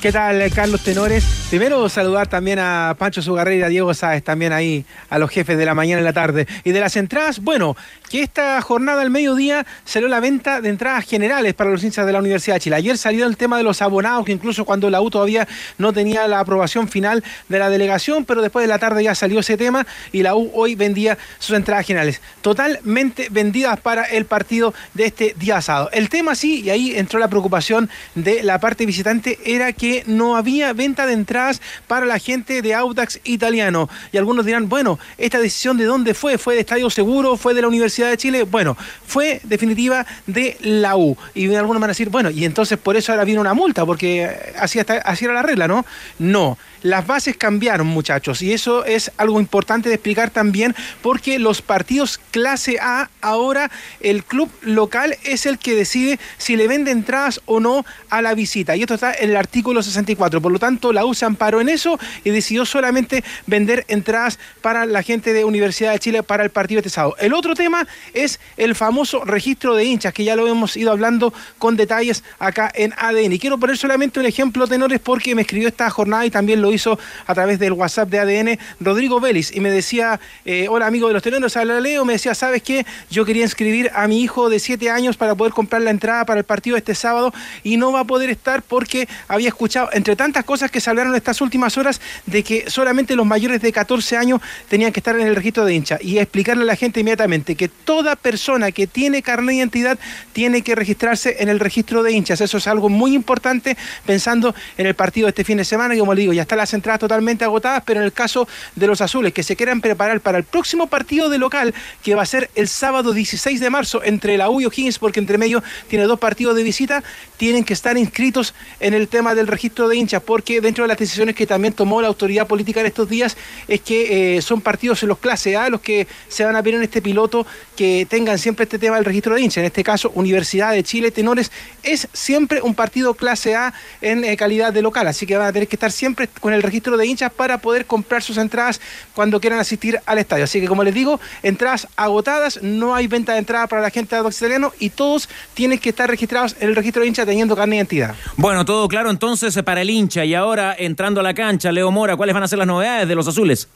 ¿Qué 0.00 0.12
tal, 0.12 0.48
Carlos 0.54 0.84
Tenores? 0.84 1.24
Primero 1.50 1.88
saludar 1.88 2.28
también 2.28 2.60
a 2.60 2.94
Pancho 2.96 3.20
Sugarrey 3.20 3.58
y 3.58 3.62
a 3.62 3.68
Diego 3.68 3.92
Sáez, 3.94 4.22
también 4.22 4.52
ahí 4.52 4.84
a 5.10 5.18
los 5.18 5.28
jefes 5.28 5.58
de 5.58 5.64
la 5.64 5.74
mañana 5.74 6.00
y 6.00 6.04
la 6.04 6.12
tarde. 6.12 6.46
Y 6.62 6.70
de 6.70 6.78
las 6.78 6.94
entradas, 6.94 7.40
bueno, 7.40 7.76
que 8.08 8.22
esta 8.22 8.60
jornada 8.60 9.02
al 9.02 9.10
mediodía 9.10 9.66
salió 9.84 10.06
la 10.06 10.20
venta 10.20 10.60
de 10.60 10.68
entradas 10.68 11.04
generales 11.04 11.54
para 11.54 11.70
los 11.70 11.82
hinchas 11.82 12.06
de 12.06 12.12
la 12.12 12.20
Universidad 12.20 12.56
de 12.56 12.60
Chile. 12.60 12.76
Ayer 12.76 12.96
salió 12.96 13.26
el 13.26 13.36
tema 13.36 13.56
de 13.56 13.64
los 13.64 13.82
abonados, 13.82 14.24
que 14.24 14.30
incluso 14.30 14.64
cuando 14.64 14.88
la 14.88 15.00
U 15.00 15.10
todavía 15.10 15.48
no 15.78 15.92
tenía 15.92 16.28
la 16.28 16.38
aprobación 16.38 16.86
final 16.86 17.24
de 17.48 17.58
la 17.58 17.68
delegación, 17.68 18.24
pero 18.24 18.40
después 18.40 18.62
de 18.62 18.68
la 18.68 18.78
tarde 18.78 19.02
ya 19.02 19.16
salió 19.16 19.40
ese 19.40 19.56
tema 19.56 19.84
y 20.12 20.22
la 20.22 20.36
U 20.36 20.52
hoy 20.54 20.76
vendía 20.76 21.18
sus 21.40 21.56
entradas 21.56 21.84
generales. 21.84 22.20
Totalmente 22.40 23.28
vendidas 23.30 23.80
para 23.80 24.04
el 24.04 24.26
partido 24.26 24.74
de 24.94 25.06
este 25.06 25.34
día 25.36 25.56
asado. 25.56 25.90
El 25.92 26.08
tema 26.08 26.36
sí, 26.36 26.60
y 26.60 26.70
ahí 26.70 26.96
entró 26.96 27.18
la 27.18 27.28
preocupación 27.28 27.90
de 28.14 28.44
la 28.44 28.60
parte 28.60 28.86
visitante, 28.86 29.38
era 29.44 29.72
que 29.72 29.87
no 30.06 30.36
había 30.36 30.72
venta 30.72 31.06
de 31.06 31.12
entradas 31.12 31.60
para 31.86 32.06
la 32.06 32.18
gente 32.18 32.62
de 32.62 32.74
Audax 32.74 33.20
italiano. 33.24 33.88
Y 34.12 34.16
algunos 34.16 34.46
dirán, 34.46 34.68
bueno, 34.68 34.98
¿esta 35.16 35.40
decisión 35.40 35.76
de 35.76 35.84
dónde 35.84 36.14
fue? 36.14 36.38
¿Fue 36.38 36.54
de 36.54 36.60
Estadio 36.60 36.90
Seguro? 36.90 37.36
¿Fue 37.36 37.54
de 37.54 37.62
la 37.62 37.68
Universidad 37.68 38.10
de 38.10 38.16
Chile? 38.16 38.42
Bueno, 38.44 38.76
fue 39.06 39.40
definitiva 39.44 40.06
de 40.26 40.56
la 40.60 40.96
U. 40.96 41.16
Y 41.34 41.54
algunos 41.54 41.80
van 41.80 41.90
a 41.90 41.92
decir, 41.92 42.10
bueno, 42.10 42.30
y 42.30 42.44
entonces 42.44 42.78
por 42.78 42.96
eso 42.96 43.12
ahora 43.12 43.24
viene 43.24 43.40
una 43.40 43.54
multa, 43.54 43.84
porque 43.84 44.30
así, 44.58 44.78
así 44.78 45.24
era 45.24 45.34
la 45.34 45.42
regla, 45.42 45.68
¿no? 45.68 45.84
No 46.18 46.58
las 46.82 47.06
bases 47.06 47.36
cambiaron, 47.36 47.86
muchachos, 47.86 48.42
y 48.42 48.52
eso 48.52 48.84
es 48.84 49.10
algo 49.16 49.40
importante 49.40 49.88
de 49.88 49.96
explicar 49.96 50.30
también 50.30 50.74
porque 51.02 51.38
los 51.38 51.62
partidos 51.62 52.20
clase 52.30 52.78
A, 52.80 53.10
ahora 53.20 53.70
el 54.00 54.24
club 54.24 54.50
local 54.62 55.16
es 55.24 55.46
el 55.46 55.58
que 55.58 55.74
decide 55.74 56.18
si 56.36 56.56
le 56.56 56.68
vende 56.68 56.90
entradas 56.90 57.40
o 57.46 57.60
no 57.60 57.84
a 58.10 58.22
la 58.22 58.34
visita. 58.34 58.76
Y 58.76 58.82
esto 58.82 58.94
está 58.94 59.12
en 59.12 59.30
el 59.30 59.36
artículo 59.36 59.77
64. 59.82 60.40
Por 60.40 60.52
lo 60.52 60.58
tanto, 60.58 60.92
la 60.92 61.04
U 61.04 61.14
se 61.14 61.24
amparó 61.24 61.60
en 61.60 61.68
eso 61.68 61.98
y 62.24 62.30
decidió 62.30 62.64
solamente 62.64 63.24
vender 63.46 63.84
entradas 63.88 64.38
para 64.60 64.86
la 64.86 65.02
gente 65.02 65.32
de 65.32 65.44
Universidad 65.44 65.92
de 65.92 65.98
Chile 65.98 66.22
para 66.22 66.44
el 66.44 66.50
partido 66.50 66.78
este 66.78 66.90
sábado. 66.90 67.16
El 67.18 67.34
otro 67.34 67.54
tema 67.54 67.86
es 68.14 68.40
el 68.56 68.74
famoso 68.74 69.24
registro 69.24 69.74
de 69.74 69.84
hinchas, 69.84 70.12
que 70.12 70.24
ya 70.24 70.36
lo 70.36 70.46
hemos 70.46 70.76
ido 70.76 70.90
hablando 70.90 71.32
con 71.58 71.76
detalles 71.76 72.24
acá 72.38 72.70
en 72.74 72.92
ADN. 72.96 73.32
Y 73.32 73.38
quiero 73.38 73.58
poner 73.58 73.76
solamente 73.76 74.20
un 74.20 74.26
ejemplo, 74.26 74.66
tenores, 74.66 75.00
porque 75.00 75.34
me 75.34 75.42
escribió 75.42 75.68
esta 75.68 75.88
jornada 75.90 76.26
y 76.26 76.30
también 76.30 76.62
lo 76.62 76.72
hizo 76.72 76.98
a 77.26 77.34
través 77.34 77.58
del 77.58 77.72
WhatsApp 77.72 78.08
de 78.08 78.18
ADN 78.18 78.58
Rodrigo 78.80 79.20
Vélez 79.20 79.54
y 79.54 79.60
me 79.60 79.70
decía, 79.70 80.20
eh, 80.44 80.66
hola 80.68 80.86
amigo 80.86 81.08
de 81.08 81.14
los 81.14 81.22
telenos, 81.22 81.56
habla 81.56 81.80
Leo, 81.80 82.04
me 82.04 82.14
decía, 82.14 82.34
¿sabes 82.34 82.62
qué? 82.62 82.86
Yo 83.10 83.24
quería 83.24 83.42
inscribir 83.44 83.90
a 83.94 84.08
mi 84.08 84.22
hijo 84.22 84.48
de 84.50 84.58
7 84.58 84.90
años 84.90 85.16
para 85.16 85.34
poder 85.34 85.52
comprar 85.52 85.82
la 85.82 85.90
entrada 85.90 86.24
para 86.24 86.40
el 86.40 86.44
partido 86.44 86.76
este 86.76 86.94
sábado 86.94 87.32
y 87.62 87.76
no 87.76 87.92
va 87.92 88.00
a 88.00 88.04
poder 88.04 88.30
estar 88.30 88.62
porque 88.62 89.08
había 89.28 89.48
escuchado, 89.48 89.67
entre 89.92 90.16
tantas 90.16 90.44
cosas 90.44 90.70
que 90.70 90.80
se 90.80 90.90
hablaron 90.90 91.14
estas 91.14 91.40
últimas 91.40 91.76
horas, 91.76 92.00
de 92.26 92.42
que 92.42 92.70
solamente 92.70 93.16
los 93.16 93.26
mayores 93.26 93.60
de 93.60 93.72
14 93.72 94.16
años 94.16 94.40
tenían 94.68 94.92
que 94.92 95.00
estar 95.00 95.18
en 95.18 95.26
el 95.26 95.36
registro 95.36 95.64
de 95.64 95.74
hincha 95.74 95.98
y 96.00 96.18
explicarle 96.18 96.62
a 96.62 96.66
la 96.66 96.76
gente 96.76 97.00
inmediatamente 97.00 97.54
que 97.54 97.68
toda 97.68 98.16
persona 98.16 98.72
que 98.72 98.86
tiene 98.86 99.22
carnet 99.22 99.48
de 99.48 99.54
identidad 99.56 99.98
tiene 100.32 100.62
que 100.62 100.74
registrarse 100.74 101.36
en 101.40 101.48
el 101.48 101.60
registro 101.60 102.02
de 102.02 102.12
hinchas. 102.12 102.40
Eso 102.40 102.58
es 102.58 102.66
algo 102.66 102.88
muy 102.88 103.14
importante 103.14 103.76
pensando 104.06 104.54
en 104.76 104.86
el 104.86 104.94
partido 104.94 105.26
de 105.26 105.30
este 105.30 105.44
fin 105.44 105.58
de 105.58 105.64
semana, 105.64 105.94
y 105.94 105.98
como 105.98 106.14
le 106.14 106.22
digo, 106.22 106.32
ya 106.32 106.42
está 106.42 106.56
las 106.56 106.72
entradas 106.74 107.00
totalmente 107.00 107.44
agotadas, 107.44 107.82
pero 107.84 108.00
en 108.00 108.06
el 108.06 108.12
caso 108.12 108.48
de 108.74 108.86
los 108.86 109.00
azules 109.00 109.32
que 109.32 109.42
se 109.42 109.56
quieran 109.56 109.80
preparar 109.80 110.20
para 110.20 110.38
el 110.38 110.44
próximo 110.44 110.86
partido 110.86 111.28
de 111.28 111.38
local, 111.38 111.74
que 112.02 112.14
va 112.14 112.22
a 112.22 112.26
ser 112.26 112.50
el 112.54 112.68
sábado 112.68 113.12
16 113.12 113.60
de 113.60 113.70
marzo 113.70 114.02
entre 114.02 114.36
la 114.36 114.50
U 114.50 114.60
y 114.60 114.68
porque 115.00 115.20
entre 115.20 115.38
medio 115.38 115.62
tiene 115.88 116.04
dos 116.04 116.18
partidos 116.18 116.56
de 116.56 116.62
visita, 116.62 117.02
tienen 117.36 117.64
que 117.64 117.72
estar 117.72 117.96
inscritos 117.98 118.54
en 118.80 118.94
el 118.94 119.08
tema 119.08 119.34
del 119.34 119.46
registro 119.46 119.57
de 119.58 119.96
hinchas, 119.96 120.22
porque 120.22 120.60
dentro 120.60 120.84
de 120.84 120.88
las 120.88 120.98
decisiones 120.98 121.34
que 121.34 121.46
también 121.46 121.74
tomó 121.74 122.00
la 122.00 122.08
autoridad 122.08 122.46
política 122.46 122.80
en 122.80 122.86
estos 122.86 123.08
días 123.08 123.36
es 123.66 123.80
que 123.80 124.36
eh, 124.36 124.42
son 124.42 124.60
partidos 124.60 125.02
en 125.02 125.08
los 125.08 125.18
clase 125.18 125.56
A 125.56 125.68
los 125.68 125.80
que 125.80 126.06
se 126.28 126.44
van 126.44 126.56
a 126.56 126.62
ver 126.62 126.74
en 126.74 126.82
este 126.82 127.02
piloto 127.02 127.46
que 127.76 128.06
tengan 128.08 128.38
siempre 128.38 128.64
este 128.64 128.78
tema 128.78 128.96
del 128.96 129.04
registro 129.04 129.34
de 129.34 129.42
hinchas. 129.42 129.58
En 129.58 129.66
este 129.66 129.82
caso, 129.82 130.10
Universidad 130.14 130.72
de 130.72 130.82
Chile 130.82 131.10
Tenores 131.10 131.50
es 131.82 132.08
siempre 132.12 132.62
un 132.62 132.74
partido 132.74 133.14
clase 133.14 133.56
A 133.56 133.74
en 134.00 134.24
eh, 134.24 134.36
calidad 134.36 134.72
de 134.72 134.82
local, 134.82 135.06
así 135.08 135.26
que 135.26 135.36
van 135.36 135.48
a 135.48 135.52
tener 135.52 135.68
que 135.68 135.76
estar 135.76 135.92
siempre 135.92 136.28
con 136.40 136.52
el 136.52 136.62
registro 136.62 136.96
de 136.96 137.06
hinchas 137.06 137.32
para 137.32 137.58
poder 137.58 137.86
comprar 137.86 138.22
sus 138.22 138.36
entradas 138.36 138.80
cuando 139.14 139.40
quieran 139.40 139.58
asistir 139.58 140.00
al 140.06 140.18
estadio. 140.18 140.44
Así 140.44 140.60
que 140.60 140.68
como 140.68 140.84
les 140.84 140.94
digo, 140.94 141.20
entradas 141.42 141.88
agotadas, 141.96 142.62
no 142.62 142.94
hay 142.94 143.06
venta 143.06 143.32
de 143.32 143.38
entradas 143.38 143.68
para 143.68 143.82
la 143.82 143.90
gente 143.90 144.14
de 144.14 144.28
Italiano 144.28 144.72
y 144.78 144.90
todos 144.90 145.28
tienen 145.54 145.78
que 145.78 145.90
estar 145.90 146.08
registrados 146.08 146.54
en 146.60 146.68
el 146.68 146.76
registro 146.76 147.02
de 147.02 147.08
hinchas 147.08 147.26
teniendo 147.26 147.56
carne 147.56 147.76
de 147.76 147.76
identidad. 147.78 148.14
Bueno, 148.36 148.64
todo 148.64 148.86
claro 148.88 149.10
entonces 149.10 149.47
para 149.56 149.80
el 149.80 149.90
hincha 149.90 150.24
y 150.24 150.34
ahora 150.34 150.76
entrando 150.78 151.20
a 151.20 151.22
la 151.22 151.34
cancha, 151.34 151.72
Leo 151.72 151.90
Mora, 151.90 152.16
¿cuáles 152.16 152.34
van 152.34 152.42
a 152.42 152.48
ser 152.48 152.58
las 152.58 152.68
novedades 152.68 153.08
de 153.08 153.14
los 153.14 153.26
azules? 153.26 153.68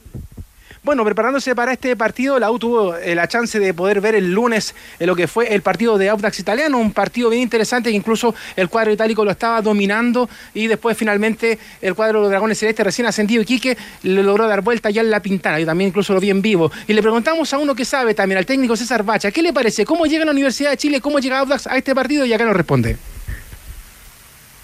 Bueno, 0.83 1.05
preparándose 1.05 1.55
para 1.55 1.71
este 1.71 1.95
partido, 1.95 2.37
la 2.39 2.51
U 2.51 2.59
tuvo 2.59 2.97
eh, 2.97 3.15
la 3.15 3.25
chance 3.25 3.57
de 3.57 3.73
poder 3.73 4.01
ver 4.01 4.15
el 4.15 4.33
lunes 4.33 4.75
eh, 4.99 5.05
lo 5.05 5.15
que 5.15 5.29
fue 5.29 5.53
el 5.53 5.61
partido 5.61 5.97
de 5.97 6.09
Audax 6.09 6.39
Italiano, 6.39 6.77
un 6.77 6.91
partido 6.91 7.29
bien 7.29 7.41
interesante 7.41 7.89
que 7.89 7.95
incluso 7.95 8.35
el 8.57 8.67
cuadro 8.67 8.91
itálico 8.91 9.23
lo 9.23 9.31
estaba 9.31 9.61
dominando 9.61 10.29
y 10.53 10.67
después 10.67 10.97
finalmente 10.97 11.57
el 11.81 11.95
cuadro 11.95 12.19
de 12.19 12.23
los 12.23 12.31
Dragones 12.31 12.59
Celestes 12.59 12.85
recién 12.85 13.07
ascendido 13.07 13.41
y 13.41 13.45
Quique 13.45 13.77
le 14.03 14.23
logró 14.23 14.45
dar 14.45 14.61
vuelta 14.61 14.89
ya 14.89 15.01
en 15.01 15.09
la 15.09 15.21
pintana, 15.21 15.57
yo 15.57 15.65
también 15.65 15.87
incluso 15.87 16.13
lo 16.13 16.19
vi 16.19 16.29
en 16.31 16.41
vivo. 16.41 16.69
Y 16.85 16.91
le 16.91 17.01
preguntamos 17.01 17.53
a 17.53 17.59
uno 17.59 17.73
que 17.73 17.85
sabe 17.85 18.13
también, 18.13 18.39
al 18.39 18.45
técnico 18.45 18.75
César 18.75 19.03
Bacha, 19.03 19.31
¿qué 19.31 19.41
le 19.41 19.53
parece? 19.53 19.85
¿Cómo 19.85 20.05
llega 20.05 20.25
la 20.25 20.31
Universidad 20.31 20.71
de 20.71 20.77
Chile? 20.77 20.99
¿Cómo 20.99 21.19
llega 21.19 21.39
Audax 21.39 21.65
a 21.67 21.77
este 21.77 21.95
partido? 21.95 22.25
Y 22.25 22.33
acá 22.33 22.43
nos 22.43 22.57
responde. 22.57 22.97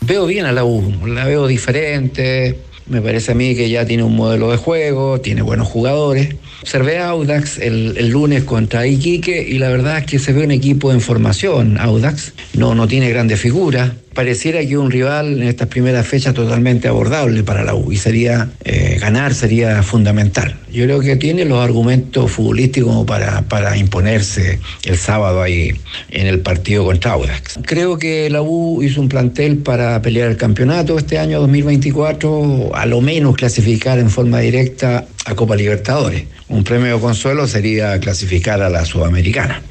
Veo 0.01 0.25
bien 0.25 0.45
a 0.45 0.51
la 0.51 0.63
U, 0.63 1.05
la 1.05 1.25
veo 1.25 1.47
diferente, 1.47 2.57
me 2.87 3.01
parece 3.01 3.33
a 3.33 3.35
mí 3.35 3.55
que 3.55 3.69
ya 3.69 3.85
tiene 3.85 4.03
un 4.03 4.15
modelo 4.15 4.49
de 4.49 4.57
juego, 4.57 5.21
tiene 5.21 5.41
buenos 5.41 5.67
jugadores. 5.67 6.35
Observé 6.61 6.97
a 6.97 7.09
Audax 7.09 7.59
el, 7.59 7.95
el, 7.97 8.09
lunes 8.09 8.43
contra 8.43 8.87
Iquique 8.87 9.45
y 9.47 9.59
la 9.59 9.69
verdad 9.69 9.99
es 9.99 10.05
que 10.05 10.19
se 10.19 10.33
ve 10.33 10.43
un 10.43 10.51
equipo 10.51 10.91
en 10.91 10.99
formación. 10.99 11.77
Audax 11.77 12.33
no, 12.53 12.73
no 12.73 12.87
tiene 12.87 13.09
grandes 13.09 13.39
figuras, 13.39 13.91
pareciera 14.19 14.59
que 14.65 14.77
un 14.77 14.91
rival 14.91 15.41
en 15.41 15.47
estas 15.47 15.69
primeras 15.69 16.05
fechas 16.05 16.33
totalmente 16.33 16.89
abordable 16.89 17.41
para 17.41 17.63
la 17.63 17.73
U 17.73 17.89
y 17.89 17.95
sería 17.95 18.49
eh, 18.65 18.97
ganar 18.99 19.33
sería 19.33 19.81
fundamental. 19.81 20.57
Yo 20.69 20.83
creo 20.83 20.99
que 20.99 21.15
tiene 21.15 21.45
los 21.45 21.63
argumentos 21.63 22.29
futbolísticos 22.29 23.05
para, 23.05 23.43
para 23.43 23.77
imponerse 23.77 24.59
el 24.83 24.97
sábado 24.97 25.41
ahí 25.41 25.71
en 26.09 26.27
el 26.27 26.41
partido 26.41 26.83
contra 26.83 27.13
Audax. 27.13 27.59
Creo 27.63 27.97
que 27.97 28.29
la 28.29 28.41
U 28.41 28.83
hizo 28.83 28.99
un 28.99 29.07
plantel 29.07 29.59
para 29.59 30.01
pelear 30.01 30.29
el 30.29 30.35
campeonato 30.35 30.97
este 30.97 31.17
año 31.17 31.39
2024, 31.39 32.71
a 32.75 32.85
lo 32.87 32.99
menos 32.99 33.37
clasificar 33.37 33.99
en 33.99 34.09
forma 34.09 34.39
directa 34.39 35.05
a 35.23 35.33
Copa 35.33 35.55
Libertadores. 35.55 36.25
Un 36.49 36.65
premio 36.65 36.99
consuelo 36.99 37.47
sería 37.47 37.97
clasificar 38.01 38.61
a 38.61 38.69
la 38.69 38.83
Sudamericana. 38.83 39.61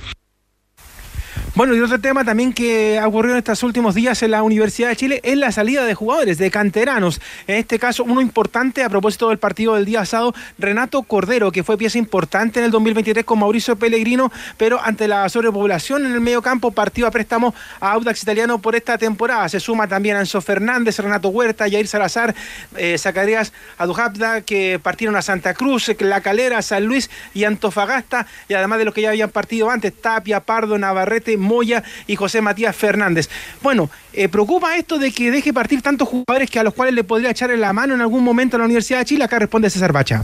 Bueno, 1.59 1.75
y 1.75 1.81
otro 1.81 1.99
tema 1.99 2.25
también 2.25 2.53
que 2.53 3.01
ha 3.01 3.09
ocurrido 3.09 3.35
en 3.35 3.39
estos 3.39 3.65
últimos 3.65 3.97
días 3.97 4.23
en 4.23 4.31
la 4.31 4.45
Universidad 4.45 4.91
de 4.91 4.95
Chile 4.95 5.21
es 5.25 5.37
la 5.37 5.51
salida 5.51 5.85
de 5.85 5.93
jugadores, 5.93 6.39
de 6.39 6.53
canteranos. 6.53 7.21
En 7.49 7.57
este 7.57 7.81
caso, 7.81 8.05
uno 8.05 8.21
importante 8.21 8.85
a 8.85 8.89
propósito 8.89 9.31
del 9.31 9.39
partido 9.39 9.75
del 9.75 9.85
día 9.85 10.03
asado, 10.03 10.33
Renato 10.57 11.03
Cordero, 11.03 11.51
que 11.51 11.65
fue 11.65 11.77
pieza 11.77 11.99
importante 11.99 12.61
en 12.61 12.67
el 12.67 12.71
2023 12.71 13.25
con 13.25 13.41
Mauricio 13.41 13.75
Pellegrino, 13.75 14.31
pero 14.57 14.81
ante 14.81 15.09
la 15.09 15.29
sobrepoblación 15.29 16.07
en 16.07 16.13
el 16.13 16.21
medio 16.21 16.43
campo, 16.43 16.71
partió 16.71 17.09
a 17.09 17.11
préstamo 17.11 17.53
a 17.81 17.91
Audax 17.91 18.23
Italiano 18.23 18.61
por 18.61 18.77
esta 18.77 18.97
temporada. 18.97 19.49
Se 19.49 19.59
suma 19.59 19.89
también 19.89 20.15
Anzo 20.15 20.41
Fernández, 20.41 20.97
Renato 21.01 21.31
Huerta, 21.31 21.69
Jair 21.69 21.89
Salazar, 21.89 22.37
eh, 22.77 22.97
Zacarías 22.99 23.53
Adujabda, 23.79 24.43
que 24.43 24.79
partieron 24.81 25.17
a 25.17 25.23
Santa 25.23 25.55
Cruz, 25.55 25.91
La 25.99 26.21
Calera, 26.21 26.63
San 26.63 26.85
Luis 26.85 27.11
y 27.35 27.43
Antofagasta, 27.43 28.29
y 28.49 28.55
además 28.55 28.79
de 28.79 28.85
los 28.85 28.95
que 28.95 29.03
ya 29.03 29.09
habían 29.09 29.31
partido 29.31 29.69
antes, 29.71 29.93
Tapia, 30.01 30.39
Pardo, 30.39 30.79
Navarrete, 30.79 31.37
Moya 31.49 31.83
y 32.07 32.15
José 32.15 32.41
Matías 32.41 32.77
Fernández. 32.77 33.29
Bueno, 33.63 33.91
eh, 34.13 34.29
¿preocupa 34.29 34.77
esto 34.77 34.99
de 34.99 35.11
que 35.11 35.31
deje 35.31 35.53
partir 35.53 35.83
tantos 35.83 36.09
jugadores 36.09 36.51
que 36.51 36.61
a 36.61 36.63
los 36.63 36.75
cuales 36.75 36.95
le 36.95 37.03
podría 37.03 37.31
echar 37.31 37.51
en 37.51 37.61
la 37.61 37.73
mano 37.73 37.95
en 37.95 38.01
algún 38.01 38.23
momento 38.23 38.57
a 38.57 38.59
la 38.59 38.67
Universidad 38.67 39.01
de 39.01 39.07
Chile? 39.07 39.25
Acá 39.25 39.39
responde 39.39 39.71
César 39.71 39.93
Bacha. 39.93 40.23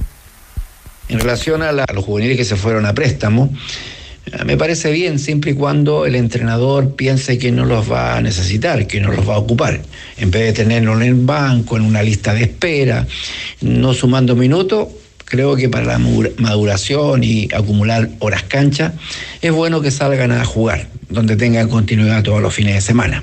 En 1.08 1.18
relación 1.18 1.62
a, 1.62 1.70
a 1.70 1.92
los 1.92 2.04
juveniles 2.04 2.36
que 2.36 2.44
se 2.44 2.56
fueron 2.56 2.86
a 2.86 2.94
préstamo, 2.94 3.50
eh, 4.26 4.44
me 4.44 4.56
parece 4.56 4.90
bien 4.90 5.18
siempre 5.18 5.52
y 5.52 5.54
cuando 5.54 6.06
el 6.06 6.14
entrenador 6.14 6.94
piense 6.94 7.38
que 7.38 7.52
no 7.52 7.64
los 7.64 7.90
va 7.90 8.16
a 8.16 8.20
necesitar, 8.22 8.86
que 8.86 9.00
no 9.00 9.12
los 9.12 9.28
va 9.28 9.34
a 9.34 9.38
ocupar. 9.38 9.82
En 10.16 10.30
vez 10.30 10.44
de 10.44 10.52
tenerlos 10.52 10.96
en 10.96 11.02
el 11.02 11.14
banco, 11.14 11.76
en 11.76 11.82
una 11.82 12.02
lista 12.02 12.32
de 12.32 12.44
espera, 12.44 13.06
no 13.60 13.92
sumando 13.92 14.34
minutos, 14.34 14.88
creo 15.24 15.56
que 15.56 15.68
para 15.68 15.84
la 15.84 15.98
maduración 15.98 17.24
y 17.24 17.48
acumular 17.54 18.08
horas 18.18 18.42
cancha 18.44 18.94
es 19.40 19.52
bueno 19.52 19.80
que 19.80 19.90
salgan 19.90 20.32
a 20.32 20.44
jugar, 20.44 20.88
donde 21.08 21.36
tengan 21.36 21.68
continuidad 21.68 22.22
todos 22.22 22.42
los 22.42 22.54
fines 22.54 22.74
de 22.74 22.80
semana. 22.80 23.22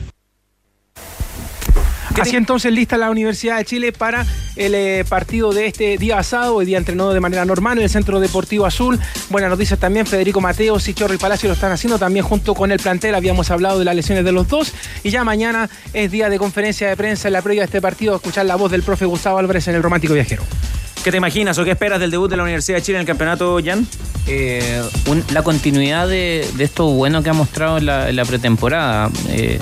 Así 2.20 2.36
entonces 2.36 2.72
lista 2.72 2.98
la 2.98 3.10
Universidad 3.10 3.58
de 3.58 3.66
Chile 3.66 3.92
para 3.92 4.26
el 4.56 4.76
eh, 4.76 5.06
partido 5.08 5.54
de 5.54 5.68
este 5.68 5.98
día 5.98 6.20
asado. 6.20 6.56
Hoy 6.56 6.66
día 6.66 6.78
entrenó 6.78 7.14
de 7.14 7.20
manera 7.20 7.46
normal 7.46 7.78
en 7.78 7.86
el 7.86 7.90
Centro 7.90 8.20
Deportivo 8.20 8.66
Azul. 8.66 9.00
Buenas 9.30 9.50
noticias 9.50 9.80
también, 9.80 10.06
Federico 10.06 10.42
Mateos 10.42 10.88
y 10.88 10.94
Chorri 10.94 11.18
Palacio 11.18 11.48
lo 11.48 11.54
están 11.54 11.72
haciendo 11.72 11.98
también 11.98 12.26
junto 12.26 12.54
con 12.54 12.72
el 12.72 12.80
plantel. 12.80 13.16
Habíamos 13.16 13.50
hablado 13.50 13.80
de 13.80 13.86
las 13.86 13.96
lesiones 13.96 14.26
de 14.26 14.32
los 14.32 14.48
dos. 14.48 14.74
Y 15.04 15.10
ya 15.10 15.24
mañana 15.24 15.70
es 15.94 16.12
día 16.12 16.30
de 16.30 16.38
conferencia 16.38 16.90
de 16.90 16.98
prensa 16.98 17.28
en 17.30 17.34
la 17.34 17.42
previa 17.42 17.62
de 17.62 17.66
este 17.66 17.82
partido. 17.82 18.16
Escuchar 18.16 18.46
la 18.46 18.56
voz 18.56 18.72
del 18.72 18.84
profe 18.84 19.06
Gustavo 19.06 19.38
Álvarez 19.38 19.68
en 19.68 19.76
el 19.76 19.84
Romántico 19.84 20.14
Viajero. 20.14 20.44
¿Qué 21.04 21.10
te 21.10 21.18
imaginas 21.18 21.58
o 21.58 21.64
qué 21.64 21.72
esperas 21.72 22.00
del 22.00 22.12
debut 22.12 22.30
de 22.30 22.38
la 22.38 22.44
Universidad 22.44 22.78
de 22.78 22.84
Chile 22.84 22.98
en 22.98 23.02
el 23.02 23.08
campeonato, 23.08 23.60
Jan? 23.64 23.88
Eh, 24.28 24.82
la 25.32 25.42
continuidad 25.42 26.08
de, 26.08 26.48
esto 26.60 26.92
bueno 26.92 27.24
que 27.24 27.30
ha 27.30 27.34
mostrado 27.34 27.80
en 27.80 28.16
la 28.16 28.26
pretemporada. 28.26 29.10
Eh, 29.30 29.60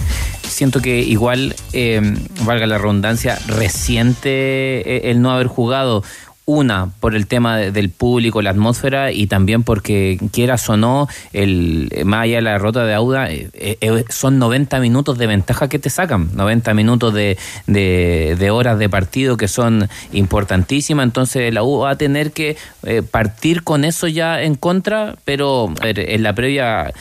siento 0.49 0.82
que 0.82 0.99
igual, 0.99 1.56
eh, 1.72 2.02
valga 2.41 2.68
la 2.68 2.78
redundancia, 2.78 3.40
reciente 3.48 4.30
eh, 4.30 5.11
el 5.11 5.22
no 5.22 5.32
haber 5.32 5.48
jugado. 5.48 6.03
Una, 6.51 6.89
por 6.99 7.13
el 7.13 7.27
tema 7.27 7.57
de- 7.57 7.71
del 7.71 7.89
público, 7.91 8.41
la 8.41 8.49
atmósfera, 8.49 9.11
y 9.11 9.27
también 9.27 9.61
porque, 9.61 10.17
quieras 10.34 10.67
o 10.67 10.77
no, 10.77 11.07
el, 11.31 11.91
más 12.05 12.23
allá 12.23 12.38
de 12.38 12.41
la 12.41 12.51
derrota 12.53 12.85
de 12.85 12.93
Auda, 12.95 13.30
eh, 13.31 13.49
eh, 13.53 14.03
son 14.09 14.39
90 14.39 14.80
minutos 14.80 15.19
de 15.19 15.27
ventaja 15.27 15.69
que 15.69 15.77
te 15.77 15.91
sacan, 15.91 16.30
90 16.35 16.73
minutos 16.73 17.13
de, 17.13 17.38
de- 17.67 18.35
de 18.39 18.49
horas 18.49 18.80
de 18.80 18.89
partido 18.89 19.38
que 19.38 19.47
son 19.47 19.89
importantísimas, 20.11 21.03
entonces 21.03 21.53
la 21.53 21.61
U 21.61 21.81
va 21.81 21.91
a 21.91 21.97
tener 21.99 22.31
que 22.31 22.57
eh, 22.81 23.03
partir 23.03 23.63
con 23.63 23.85
eso 23.85 24.07
ya 24.07 24.41
en 24.41 24.55
contra, 24.55 25.17
pero 25.26 25.71
en 25.84 26.23
la 26.23 26.34
previa 26.34 26.91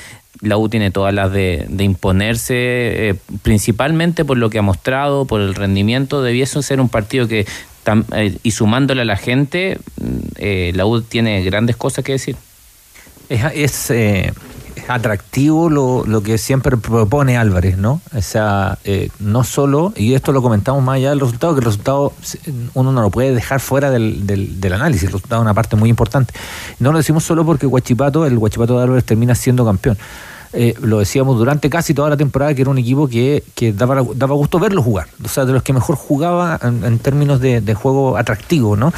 la 0.42 0.58
U 0.58 0.68
tiene 0.68 0.90
todas 0.90 1.14
las 1.14 1.32
de, 1.32 1.64
de 1.70 1.84
imponerse, 1.84 2.54
eh, 3.08 3.14
principalmente 3.42 4.26
por 4.26 4.36
lo 4.36 4.50
que 4.50 4.58
ha 4.58 4.62
mostrado, 4.62 5.24
por 5.24 5.40
el 5.40 5.54
rendimiento, 5.54 6.22
debiese 6.22 6.62
ser 6.62 6.80
un 6.82 6.88
partido 6.90 7.26
que, 7.26 7.46
eh, 8.12 8.38
y 8.42 8.50
sumándole 8.50 9.02
a 9.02 9.04
la 9.04 9.16
gente, 9.16 9.78
mm, 10.00 10.18
eh, 10.36 10.72
la 10.74 10.86
U 10.86 11.02
tiene 11.02 11.42
grandes 11.42 11.76
cosas 11.76 12.04
que 12.04 12.12
decir. 12.12 12.36
Es, 13.28 13.90
eh, 13.90 14.32
es 14.76 14.90
atractivo 14.90 15.68
lo, 15.68 16.04
lo 16.06 16.22
que 16.22 16.38
siempre 16.38 16.76
propone 16.76 17.36
Álvarez, 17.36 17.76
¿no? 17.76 18.00
O 18.16 18.22
sea, 18.22 18.78
eh, 18.84 19.10
no 19.18 19.44
solo, 19.44 19.92
y 19.96 20.14
esto 20.14 20.32
lo 20.32 20.40
comentamos 20.40 20.82
más 20.82 20.96
allá 20.96 21.10
del 21.10 21.20
resultado, 21.20 21.54
que 21.54 21.60
el 21.60 21.66
resultado 21.66 22.12
uno 22.74 22.92
no 22.92 23.02
lo 23.02 23.10
puede 23.10 23.34
dejar 23.34 23.60
fuera 23.60 23.90
del, 23.90 24.26
del, 24.26 24.72
análisis, 24.72 25.04
el 25.04 25.12
resultado 25.12 25.42
es 25.42 25.44
una 25.44 25.54
parte 25.54 25.76
muy 25.76 25.90
importante. 25.90 26.32
No 26.78 26.92
lo 26.92 26.98
decimos 26.98 27.24
solo 27.24 27.44
porque 27.44 27.66
Huachipato, 27.66 28.24
el 28.26 28.38
Huachipato 28.38 28.78
de 28.78 28.84
Álvarez 28.84 29.04
termina 29.04 29.34
siendo 29.34 29.64
campeón. 29.64 29.98
Eh, 30.52 30.74
lo 30.80 30.98
decíamos 30.98 31.36
durante 31.38 31.68
casi 31.68 31.92
toda 31.92 32.08
la 32.08 32.16
temporada 32.16 32.54
que 32.54 32.62
era 32.62 32.70
un 32.70 32.78
equipo 32.78 33.06
que, 33.08 33.44
que 33.54 33.72
daba, 33.72 34.02
daba 34.14 34.34
gusto 34.34 34.58
verlo 34.58 34.82
jugar, 34.82 35.06
o 35.22 35.28
sea, 35.28 35.44
de 35.44 35.52
los 35.52 35.62
que 35.62 35.72
mejor 35.74 35.96
jugaba 35.96 36.58
en, 36.62 36.98
términos 36.98 37.40
de, 37.40 37.74
juego 37.74 38.16
atractivo, 38.16 38.74
¿no? 38.76 38.92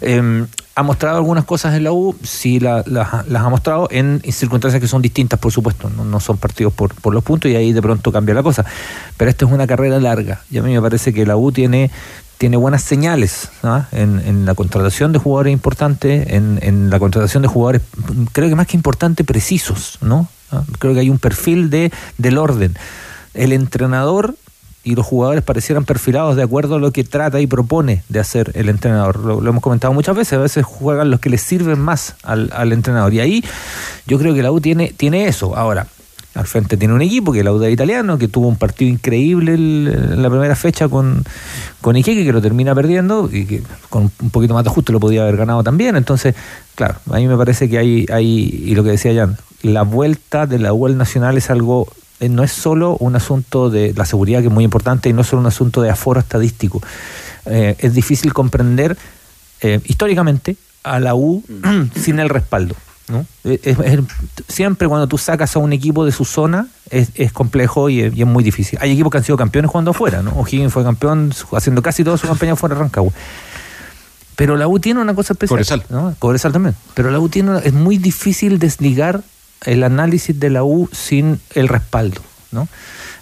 Eh, 0.00 0.44
ha 0.74 0.82
mostrado 0.82 1.16
algunas 1.16 1.44
cosas 1.44 1.74
en 1.74 1.84
la 1.84 1.92
U, 1.92 2.14
sí 2.22 2.60
la- 2.60 2.82
la- 2.86 3.24
las 3.28 3.42
ha 3.42 3.48
mostrado 3.48 3.88
en 3.90 4.20
circunstancias 4.30 4.80
que 4.80 4.88
son 4.88 5.00
distintas, 5.00 5.38
por 5.38 5.50
supuesto, 5.52 5.88
no, 5.88 6.20
son 6.20 6.36
partidos 6.36 6.72
por, 6.72 6.92
por 6.94 7.14
los 7.14 7.24
puntos 7.24 7.50
y 7.50 7.56
ahí 7.56 7.72
de 7.72 7.80
pronto 7.80 8.12
cambia 8.12 8.34
la 8.34 8.42
cosa. 8.42 8.64
Pero 9.16 9.30
esta 9.30 9.46
es 9.46 9.52
una 9.52 9.66
carrera 9.66 9.98
larga 10.00 10.42
y 10.50 10.58
a 10.58 10.62
mí 10.62 10.74
me 10.74 10.82
parece 10.82 11.14
que 11.14 11.24
la 11.24 11.36
U 11.38 11.50
tiene, 11.50 11.90
tiene 12.36 12.58
buenas 12.58 12.82
señales 12.82 13.48
¿ah? 13.62 13.86
en, 13.92 14.20
en 14.26 14.44
la 14.44 14.54
contratación 14.54 15.12
de 15.12 15.18
jugadores 15.18 15.52
importantes, 15.52 16.26
en 16.30 16.90
la 16.90 16.98
contratación 16.98 17.42
de 17.42 17.48
jugadores, 17.48 17.80
creo 18.32 18.48
que 18.50 18.54
más 18.56 18.66
que 18.66 18.76
importante, 18.76 19.24
precisos, 19.24 19.96
¿no? 20.02 20.28
¿Ah? 20.50 20.62
Creo 20.78 20.94
que 20.94 21.00
hay 21.00 21.10
un 21.10 21.18
perfil 21.18 21.70
de, 21.70 21.92
del 22.18 22.38
orden. 22.38 22.74
El 23.34 23.52
entrenador 23.52 24.34
y 24.84 24.94
los 24.94 25.04
jugadores 25.04 25.42
parecieran 25.42 25.84
perfilados 25.84 26.36
de 26.36 26.44
acuerdo 26.44 26.76
a 26.76 26.78
lo 26.78 26.92
que 26.92 27.02
trata 27.02 27.40
y 27.40 27.48
propone 27.48 28.04
de 28.08 28.20
hacer 28.20 28.52
el 28.54 28.68
entrenador. 28.68 29.18
Lo, 29.18 29.40
lo 29.40 29.50
hemos 29.50 29.62
comentado 29.62 29.92
muchas 29.92 30.14
veces, 30.14 30.34
a 30.34 30.42
veces 30.42 30.64
juegan 30.64 31.10
los 31.10 31.18
que 31.18 31.28
les 31.28 31.42
sirven 31.42 31.80
más 31.80 32.14
al, 32.22 32.50
al 32.54 32.72
entrenador. 32.72 33.12
Y 33.12 33.20
ahí 33.20 33.44
yo 34.06 34.18
creo 34.18 34.32
que 34.32 34.42
la 34.42 34.52
U 34.52 34.60
tiene, 34.60 34.94
tiene 34.96 35.26
eso. 35.26 35.56
Ahora, 35.56 35.88
al 36.36 36.46
frente 36.46 36.76
tiene 36.76 36.94
un 36.94 37.02
equipo 37.02 37.32
que 37.32 37.38
es 37.38 37.42
el 37.42 37.48
Auda 37.48 37.68
italiano, 37.70 38.18
que 38.18 38.28
tuvo 38.28 38.46
un 38.48 38.56
partido 38.56 38.90
increíble 38.90 39.54
el- 39.54 40.10
en 40.12 40.22
la 40.22 40.28
primera 40.30 40.54
fecha 40.54 40.88
con, 40.88 41.24
con 41.80 41.96
Iquique, 41.96 42.24
que 42.24 42.32
lo 42.32 42.42
termina 42.42 42.74
perdiendo 42.74 43.28
y 43.32 43.46
que 43.46 43.62
con 43.88 44.10
un 44.22 44.30
poquito 44.30 44.54
más 44.54 44.62
de 44.64 44.70
ajuste 44.70 44.92
lo 44.92 45.00
podía 45.00 45.22
haber 45.22 45.36
ganado 45.36 45.62
también. 45.62 45.96
Entonces, 45.96 46.34
claro, 46.74 46.96
a 47.10 47.16
mí 47.16 47.26
me 47.26 47.36
parece 47.36 47.68
que 47.68 47.78
hay, 47.78 48.06
hay 48.12 48.62
y 48.66 48.74
lo 48.74 48.84
que 48.84 48.90
decía 48.90 49.14
Jan, 49.14 49.36
la 49.62 49.82
vuelta 49.82 50.46
de 50.46 50.58
la 50.58 50.72
U 50.72 50.86
al 50.86 50.96
Nacional 50.98 51.36
es 51.38 51.50
algo 51.50 51.88
eh, 52.20 52.28
no 52.30 52.42
es 52.44 52.52
solo 52.52 52.96
un 52.98 53.14
asunto 53.16 53.68
de 53.68 53.92
la 53.94 54.06
seguridad, 54.06 54.40
que 54.40 54.46
es 54.46 54.52
muy 54.52 54.64
importante, 54.64 55.08
y 55.08 55.12
no 55.12 55.20
es 55.20 55.26
solo 55.26 55.40
un 55.40 55.46
asunto 55.48 55.82
de 55.82 55.90
aforo 55.90 56.18
estadístico. 56.20 56.80
Eh, 57.44 57.76
es 57.78 57.92
difícil 57.94 58.32
comprender 58.32 58.96
eh, 59.60 59.80
históricamente 59.84 60.56
a 60.82 60.98
la 61.00 61.14
U 61.14 61.42
sin 61.94 62.18
el 62.18 62.28
respaldo. 62.30 62.74
¿No? 63.08 63.24
Eh, 63.44 63.60
es- 63.62 63.78
es- 63.78 64.00
siempre 64.48 64.88
cuando 64.88 65.06
tú 65.06 65.16
sacas 65.18 65.54
a 65.56 65.58
un 65.58 65.72
equipo 65.72 66.04
de 66.04 66.12
su 66.12 66.24
zona 66.24 66.66
es, 66.90 67.10
es 67.14 67.32
complejo 67.32 67.88
y 67.88 68.00
es, 68.02 68.16
y 68.16 68.22
es 68.22 68.26
muy 68.26 68.42
difícil. 68.44 68.78
Hay 68.82 68.92
equipos 68.92 69.10
que 69.12 69.18
han 69.18 69.24
sido 69.24 69.36
campeones 69.36 69.70
jugando 69.70 69.92
afuera, 69.92 70.22
¿no? 70.22 70.32
O'Higgins 70.32 70.72
fue 70.72 70.82
campeón 70.84 71.32
haciendo 71.52 71.82
casi 71.82 72.02
toda 72.04 72.16
su 72.18 72.26
campaña 72.26 72.56
fuera 72.56 72.74
de 72.74 72.80
Rancagua. 72.82 73.12
Pero 74.36 74.56
la 74.56 74.68
U 74.68 74.78
tiene 74.78 75.00
una 75.00 75.14
cosa 75.14 75.32
especial. 75.32 75.56
Cobresal. 75.58 75.82
¿no? 75.88 76.14
Cobresal 76.18 76.52
también. 76.52 76.74
Pero 76.94 77.10
la 77.10 77.18
U 77.20 77.28
tiene 77.28 77.50
una- 77.50 77.60
es 77.60 77.72
muy 77.72 77.96
difícil 77.96 78.58
desligar 78.58 79.22
el 79.64 79.82
análisis 79.82 80.38
de 80.38 80.50
la 80.50 80.62
U 80.62 80.88
sin 80.92 81.40
el 81.54 81.68
respaldo, 81.68 82.20
¿no? 82.52 82.68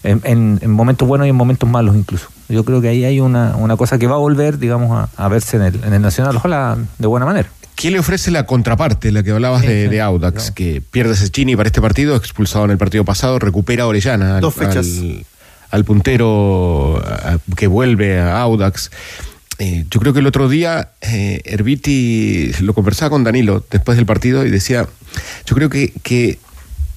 En, 0.03 0.21
en- 0.25 0.59
en 0.61 0.71
momentos 0.73 1.07
buenos 1.07 1.27
y 1.27 1.31
en 1.31 1.37
momentos 1.37 1.69
malos 1.71 1.95
incluso. 1.95 2.29
Yo 2.49 2.65
creo 2.65 2.81
que 2.81 2.89
ahí 2.89 3.05
hay 3.05 3.21
una, 3.21 3.55
una 3.57 3.77
cosa 3.77 3.97
que 3.99 4.07
va 4.07 4.17
a 4.17 4.19
volver, 4.19 4.59
digamos, 4.59 4.91
a, 5.17 5.25
a 5.25 5.29
verse 5.29 5.57
en 5.57 5.63
el, 5.63 5.85
en 5.85 5.95
el 5.95 6.03
Nacional, 6.03 6.37
ojalá 6.37 6.77
de 6.99 7.07
buena 7.07 7.25
manera. 7.27 7.49
¿Qué 7.77 7.91
le 7.91 7.99
ofrece 7.99 8.31
la 8.31 8.47
contraparte, 8.47 9.11
la 9.13 9.23
que 9.23 9.33
hablabas 9.33 9.63
de, 9.63 9.89
de 9.89 10.01
Audax? 10.01 10.51
Que 10.53 10.81
pierde 10.81 11.17
Cecchini 11.17 11.57
para 11.57 11.67
este 11.69 11.81
partido, 11.81 12.17
expulsado 12.17 12.65
en 12.65 12.71
el 12.71 12.79
partido 12.79 13.05
pasado, 13.05 13.39
recupera 13.39 13.85
a 13.85 13.87
Orellana. 13.87 14.37
al- 14.37 14.41
Dos 14.41 14.55
fechas. 14.55 14.87
Al, 14.87 15.27
al 15.71 15.85
puntero 15.85 17.03
a- 17.05 17.39
que 17.57 17.67
vuelve 17.67 18.21
a 18.21 18.41
Audax. 18.41 18.91
Eh, 19.59 19.85
yo 19.91 20.01
creo 20.01 20.13
que 20.13 20.19
el 20.21 20.27
otro 20.27 20.49
día 20.49 20.91
eh, 21.01 21.41
Herbiti 21.45 22.53
lo 22.61 22.75
conversaba 22.75 23.11
con 23.11 23.23
Danilo 23.25 23.65
después 23.71 23.97
del 23.97 24.07
partido 24.07 24.45
y 24.45 24.51
decía, 24.51 24.89
yo 25.47 25.55
creo 25.55 25.69
que, 25.71 25.93
que, 26.03 26.39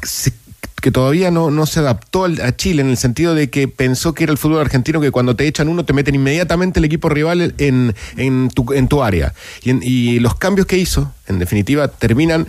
se- 0.04 0.34
que 0.82 0.92
todavía 0.92 1.32
no, 1.32 1.50
no 1.50 1.66
se 1.66 1.80
adaptó 1.80 2.26
al- 2.26 2.40
a 2.42 2.56
Chile 2.56 2.82
en 2.82 2.90
el 2.90 2.98
sentido 2.98 3.34
de 3.34 3.50
que 3.50 3.68
pensó 3.68 4.14
que 4.14 4.24
era 4.24 4.32
el 4.32 4.38
fútbol 4.38 4.60
argentino 4.60 5.02
que 5.02 5.12
cuando 5.12 5.36
te 5.36 5.48
echan 5.48 5.70
uno 5.70 5.86
te 5.86 5.94
meten 5.94 6.16
inmediatamente 6.16 6.80
el 6.80 6.86
equipo 6.86 7.10
rival 7.10 7.56
en, 7.58 7.96
en, 8.16 8.50
tu, 8.50 8.74
en 8.74 8.88
tu 8.88 9.02
área. 9.04 9.34
Y, 9.64 10.20
los 10.20 10.36
cambios 10.36 10.68
que 10.68 10.78
hizo, 10.78 11.12
en 11.28 11.40
definitiva, 11.40 11.88
terminan... 11.88 12.48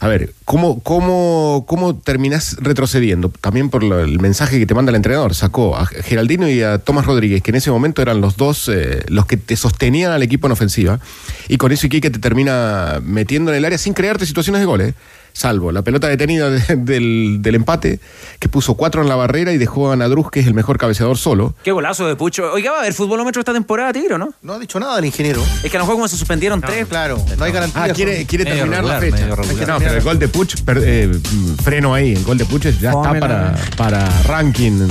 A 0.00 0.06
ver, 0.06 0.32
¿cómo, 0.44 0.78
cómo, 0.80 1.64
cómo 1.66 1.96
terminás 1.96 2.56
retrocediendo? 2.60 3.30
También 3.30 3.68
por 3.68 3.82
el 3.82 4.20
mensaje 4.20 4.60
que 4.60 4.64
te 4.64 4.72
manda 4.72 4.90
el 4.90 4.96
entrenador. 4.96 5.34
Sacó 5.34 5.76
a 5.76 5.86
Geraldino 5.86 6.48
y 6.48 6.62
a 6.62 6.78
Tomás 6.78 7.04
Rodríguez, 7.04 7.42
que 7.42 7.50
en 7.50 7.56
ese 7.56 7.72
momento 7.72 8.00
eran 8.00 8.20
los 8.20 8.36
dos 8.36 8.68
eh, 8.72 9.02
los 9.08 9.26
que 9.26 9.36
te 9.36 9.56
sostenían 9.56 10.12
al 10.12 10.22
equipo 10.22 10.46
en 10.46 10.52
ofensiva. 10.52 11.00
Y 11.48 11.56
con 11.56 11.72
eso 11.72 11.88
Iquique 11.88 12.10
te 12.10 12.20
termina 12.20 13.00
metiendo 13.02 13.50
en 13.50 13.56
el 13.58 13.64
área 13.64 13.76
sin 13.76 13.92
crearte 13.92 14.24
situaciones 14.24 14.60
de 14.60 14.66
goles. 14.66 14.94
Salvo 15.38 15.70
la 15.70 15.82
pelota 15.82 16.08
detenida 16.08 16.50
de- 16.50 16.74
del, 16.74 17.36
del 17.40 17.54
empate, 17.54 18.00
que 18.40 18.48
puso 18.48 18.74
cuatro 18.74 19.02
en 19.02 19.08
la 19.08 19.14
barrera 19.14 19.52
y 19.52 19.56
dejó 19.56 19.92
a 19.92 19.94
Nadruz, 19.96 20.32
que 20.32 20.40
es 20.40 20.48
el 20.48 20.52
mejor 20.54 20.78
cabeceador 20.78 21.16
solo. 21.16 21.54
Qué 21.62 21.70
golazo 21.70 22.08
de 22.08 22.16
Pucho. 22.16 22.50
Oiga, 22.52 22.72
va 22.72 22.78
a 22.78 22.80
haber 22.80 22.92
futbolómetro 22.92 23.38
esta 23.40 23.52
temporada, 23.52 23.92
Tigre, 23.92 24.18
¿no? 24.18 24.30
No 24.42 24.54
ha 24.54 24.58
dicho 24.58 24.80
nada 24.80 24.98
el 24.98 25.04
ingeniero. 25.04 25.40
Es 25.62 25.70
que 25.70 25.76
a 25.76 25.78
lo 25.78 25.84
mejor 25.84 25.94
como 25.94 26.08
se 26.08 26.16
suspendieron 26.16 26.60
tres. 26.60 26.88
Claro, 26.88 27.24
no 27.36 27.44
hay 27.44 27.52
garantía. 27.52 27.84
Ah, 27.84 27.88
quiere, 27.90 28.26
quiere 28.26 28.46
terminar 28.46 28.82
la 28.82 28.98
fecha. 28.98 29.28
No, 29.28 29.78
pero 29.78 29.92
el 29.94 30.02
gol 30.02 30.18
de 30.18 30.26
Puch, 30.26 30.62
per- 30.64 30.82
eh, 30.84 31.16
freno 31.62 31.94
ahí, 31.94 32.14
el 32.14 32.24
gol 32.24 32.36
de 32.36 32.44
Puch 32.44 32.64
ya 32.80 32.90
está 32.90 33.20
para, 33.20 33.54
para 33.76 34.08
ranking 34.24 34.88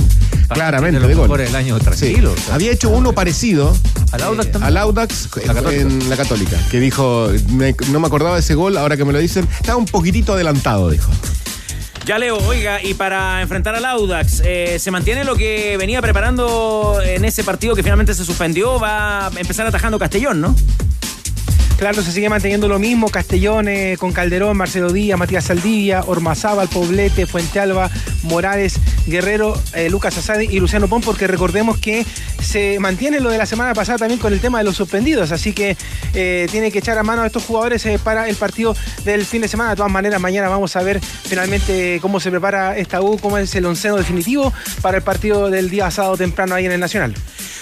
claramente 0.56 1.00
de 1.00 1.08
de 1.08 1.16
los 1.16 1.38
del 1.38 1.56
año 1.56 1.78
Sí. 1.78 1.84
tranquilo. 1.86 2.32
o 2.34 2.38
sea. 2.38 2.56
Había 2.56 2.72
hecho 2.72 2.90
uno 2.90 3.14
parecido 3.14 3.76
Al 4.12 4.22
Audax 4.24 4.48
eh, 4.48 4.52
también. 4.52 4.64
al 4.68 4.78
Audax 4.78 5.30
La 5.46 5.54
Católica. 5.54 5.82
en 5.82 6.10
la 6.10 6.18
Católica, 6.18 6.58
que 6.72 6.80
dijo, 6.80 7.30
me- 7.50 7.76
no 7.92 8.00
me 8.00 8.08
acordaba 8.08 8.36
de 8.36 8.42
ese 8.42 8.56
gol, 8.56 8.78
ahora 8.78 8.96
que 8.98 9.06
me 9.06 9.14
lo 9.14 9.20
dicen, 9.20 9.48
estaba 9.60 9.78
un 9.78 9.86
poquitito 9.86 10.34
adelantado, 10.34 10.90
dijo. 10.90 11.12
Ya 12.06 12.18
leo, 12.18 12.38
oiga, 12.48 12.82
y 12.82 12.94
para 12.94 13.42
enfrentar 13.42 13.76
al 13.76 13.84
Audax, 13.84 14.42
eh, 14.46 14.78
¿se 14.80 14.92
mantiene 14.92 15.26
lo 15.26 15.36
que 15.36 15.76
venía 15.78 16.02
preparando 16.02 17.00
en 17.04 17.26
ese 17.26 17.44
partido 17.44 17.76
que 17.76 17.84
finalmente 17.84 18.14
se 18.14 18.24
suspendió? 18.24 18.80
Va 18.80 19.28
a 19.28 19.32
empezar 19.36 19.68
atajando 19.68 20.00
Castellón, 20.00 20.40
¿no? 20.40 20.56
Claro, 21.78 22.02
se 22.02 22.12
sigue 22.12 22.28
manteniendo 22.28 22.68
lo 22.68 22.80
mismo. 22.80 23.08
Castellón 23.10 23.68
eh, 23.68 23.98
con 24.00 24.12
Calderón, 24.12 24.58
Marcelo 24.58 24.92
Díaz, 24.92 25.20
Matías 25.20 25.46
Saldivia, 25.46 26.04
Ormazábal, 26.08 26.68
Poblete, 26.70 27.28
Fuente 27.28 27.60
Alba, 27.60 27.92
Morales, 28.24 28.80
Guerrero, 29.06 29.60
eh, 29.74 29.88
Lucas 29.90 30.18
Asadi 30.18 30.48
y 30.50 30.60
Luciano 30.60 30.88
Pon, 30.88 31.02
porque 31.02 31.28
recordemos 31.28 31.78
que 31.78 32.04
se 32.42 32.80
mantiene 32.80 33.20
lo 33.20 33.30
de 33.30 33.38
la 33.38 33.46
semana 33.46 33.74
pasada 33.74 34.00
también 34.00 34.20
con 34.20 34.34
el 34.34 34.40
tema 34.40 34.58
de 34.58 34.64
los 34.64 34.76
suspendidos. 34.76 35.32
Así 35.32 35.54
que 35.54 35.78
eh, 36.14 36.48
tiene 36.50 36.72
que 36.72 36.80
echar 36.80 36.98
a 36.98 37.04
mano 37.04 37.22
a 37.22 37.28
estos 37.28 37.44
jugadores 37.44 37.86
eh, 37.86 38.00
para 38.04 38.28
el 38.28 38.36
partido 38.36 38.76
del 39.06 39.26
fin 39.26 39.42
de 39.42 39.48
semana. 39.48 39.72
De 39.72 39.76
todas 39.76 39.92
maneras, 39.92 40.20
mañana 40.20 40.50
vamos 40.50 40.76
a 40.76 40.82
ver 40.82 41.00
finalmente 41.00 42.00
cómo 42.02 42.20
se 42.20 42.32
prepara 42.32 42.76
esta 42.78 43.02
U, 43.02 43.20
cómo 43.20 43.38
es 43.38 43.54
el 43.54 43.66
onceno 43.66 43.98
definitivo 43.98 44.52
para 44.82 44.98
el 44.98 45.04
partido 45.04 45.52
del 45.52 45.70
día 45.70 45.92
sábado 45.92 46.18
temprano 46.18 46.56
ahí 46.56 46.66
en 46.66 46.72
el 46.72 46.80
Nacional. 46.80 47.14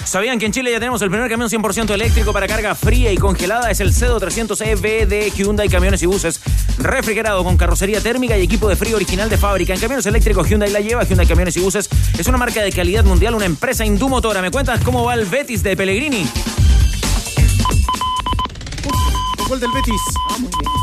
¿Sabían 0.06 0.38
que 0.38 0.46
en 0.46 0.52
Chile 0.52 0.72
ya 0.72 0.80
tenemos 0.80 1.02
el 1.02 1.10
primer 1.10 1.30
camión 1.30 1.50
100% 1.50 1.90
eléctrico 1.90 2.32
para 2.32 2.48
carga 2.48 2.76
fría 2.76 3.12
y 3.12 3.18
congelada? 3.18 3.72
Es 3.72 3.80
el 3.80 3.92
CEDO 3.92 4.20
300 4.20 4.62
EV 4.62 5.08
de 5.08 5.32
Hyundai 5.36 5.68
Camiones 5.68 6.04
y 6.04 6.06
Buses, 6.06 6.40
refrigerado 6.78 7.44
con 7.44 7.58
carrocería 7.58 8.00
térmica 8.02 8.38
y 8.38 8.44
equipo 8.44 8.70
de 8.70 8.76
frío 8.76 8.98
original 8.98 9.30
de 9.30 9.38
fábrica. 9.38 9.74
En 9.74 9.80
camiones 9.80 10.06
eléctricos 10.06 10.48
Hyundai 10.48 10.70
la 10.72 10.80
lleva. 10.80 11.04
Hyundai 11.04 11.26
Camiones 11.26 11.58
y 11.58 11.60
Buses 11.60 11.90
es 12.18 12.28
una 12.28 12.38
marca 12.38 12.62
de 12.62 12.72
calidad 12.72 13.04
mundial, 13.04 13.34
una 13.34 13.46
empresa 13.46 13.84
indumotora. 13.84 14.42
¿Me 14.44 14.52
cuentas 14.52 14.80
cómo 14.84 15.04
va 15.04 15.16
el 15.16 15.26
Betis 15.26 15.64
de 15.64 15.76
Pellegrini? 15.76 16.26
Gol 19.48 19.60
del 19.60 19.72
Betis. 19.72 20.02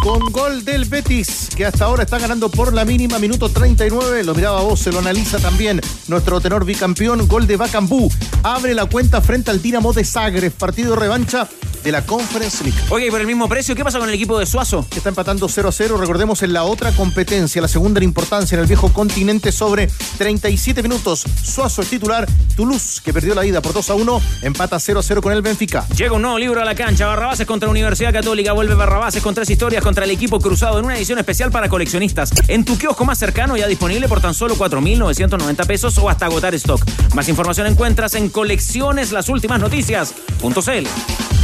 Con 0.05 0.31
gol 0.31 0.65
del 0.65 0.85
Betis, 0.85 1.49
que 1.57 1.67
hasta 1.67 1.85
ahora 1.85 2.05
está 2.05 2.19
ganando 2.19 2.49
por 2.49 2.73
la 2.73 2.85
mínima, 2.85 3.19
minuto 3.19 3.49
39. 3.49 4.23
Lo 4.23 4.35
miraba 4.35 4.63
vos, 4.63 4.79
se 4.79 4.93
lo 4.93 5.01
analiza 5.01 5.39
también 5.39 5.81
nuestro 6.07 6.41
tenor 6.41 6.65
bicampeón. 6.65 7.27
Gol 7.27 7.47
de 7.47 7.57
Bacambú. 7.57 8.09
Abre 8.43 8.75
la 8.75 8.87
cuenta 8.87 9.21
frente 9.21 9.51
al 9.51 9.61
Dinamo 9.61 9.93
de 9.93 10.05
Zagreb. 10.05 10.53
Partido 10.53 10.95
revancha 10.95 11.49
de 11.83 11.93
la 11.93 12.05
Conference 12.05 12.65
League. 12.65 12.79
Oye, 12.91 13.07
¿y 13.07 13.11
por 13.11 13.21
el 13.21 13.27
mismo 13.27 13.49
precio, 13.49 13.75
¿qué 13.75 13.85
pasa 13.85 13.99
con 13.99 14.09
el 14.09 14.15
equipo 14.15 14.39
de 14.39 14.47
Suazo? 14.47 14.87
Que 14.89 14.99
está 14.99 15.09
empatando 15.09 15.49
0 15.49 15.69
a 15.69 15.73
0. 15.73 15.97
Recordemos 15.99 16.43
en 16.43 16.53
la 16.53 16.65
otra 16.65 16.93
competencia, 16.93 17.61
la 17.61 17.69
segunda 17.69 17.99
en 17.99 18.05
importancia 18.05 18.55
en 18.55 18.61
el 18.61 18.67
viejo 18.67 18.93
continente, 18.93 19.53
sobre 19.53 19.89
37 20.19 20.83
minutos. 20.83 21.25
Suazo 21.43 21.83
es 21.83 21.89
titular. 21.89 22.29
Toulouse, 22.57 23.01
que 23.03 23.13
perdió 23.13 23.35
la 23.35 23.45
ida 23.45 23.61
por 23.61 23.73
2 23.73 23.91
a 23.91 23.95
1, 23.95 24.23
empata 24.43 24.79
0 24.79 25.01
a 25.01 25.03
0 25.03 25.23
con 25.23 25.33
el 25.33 25.43
Benfica. 25.43 25.87
Llega 25.97 26.13
un 26.13 26.23
nuevo 26.23 26.39
libro 26.39 26.61
a 26.61 26.65
la 26.65 26.75
cancha. 26.75 27.07
Barrabases 27.07 27.47
contra 27.47 27.67
la 27.67 27.73
Universidad 27.73 28.13
Católica. 28.13 28.53
Vuelve 28.53 28.75
Barrabases 28.75 29.23
con 29.23 29.35
tres 29.35 29.49
historias 29.51 29.83
contra 29.83 30.05
el 30.05 30.11
equipo 30.11 30.39
cruzado 30.41 30.79
en 30.79 30.85
una 30.85 30.97
edición 30.97 31.19
especial 31.19 31.51
para 31.51 31.69
coleccionistas. 31.69 32.31
En 32.49 32.65
tu 32.65 32.79
kiosco 32.79 33.05
más 33.05 33.19
cercano, 33.19 33.57
ya 33.57 33.67
disponible 33.67 34.09
por 34.09 34.21
tan 34.21 34.35
solo 34.35 34.57
4.990 34.57 35.67
pesos 35.67 35.99
o 35.99 36.09
hasta 36.09 36.27
agotar 36.27 36.55
stock. 36.55 36.83
Más 37.15 37.29
información 37.29 37.67
encuentras 37.67 38.15
en 38.15 38.29
colecciones 38.29 39.13
las 39.13 39.29
últimas 39.29 39.61
noticias.cl. 39.61 41.42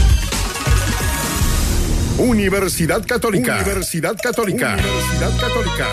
Universidad 2.19 3.07
Católica. 3.07 3.55
Universidad 3.55 4.16
Católica. 4.20 4.74
Universidad 4.74 5.31
Católica. 5.40 5.86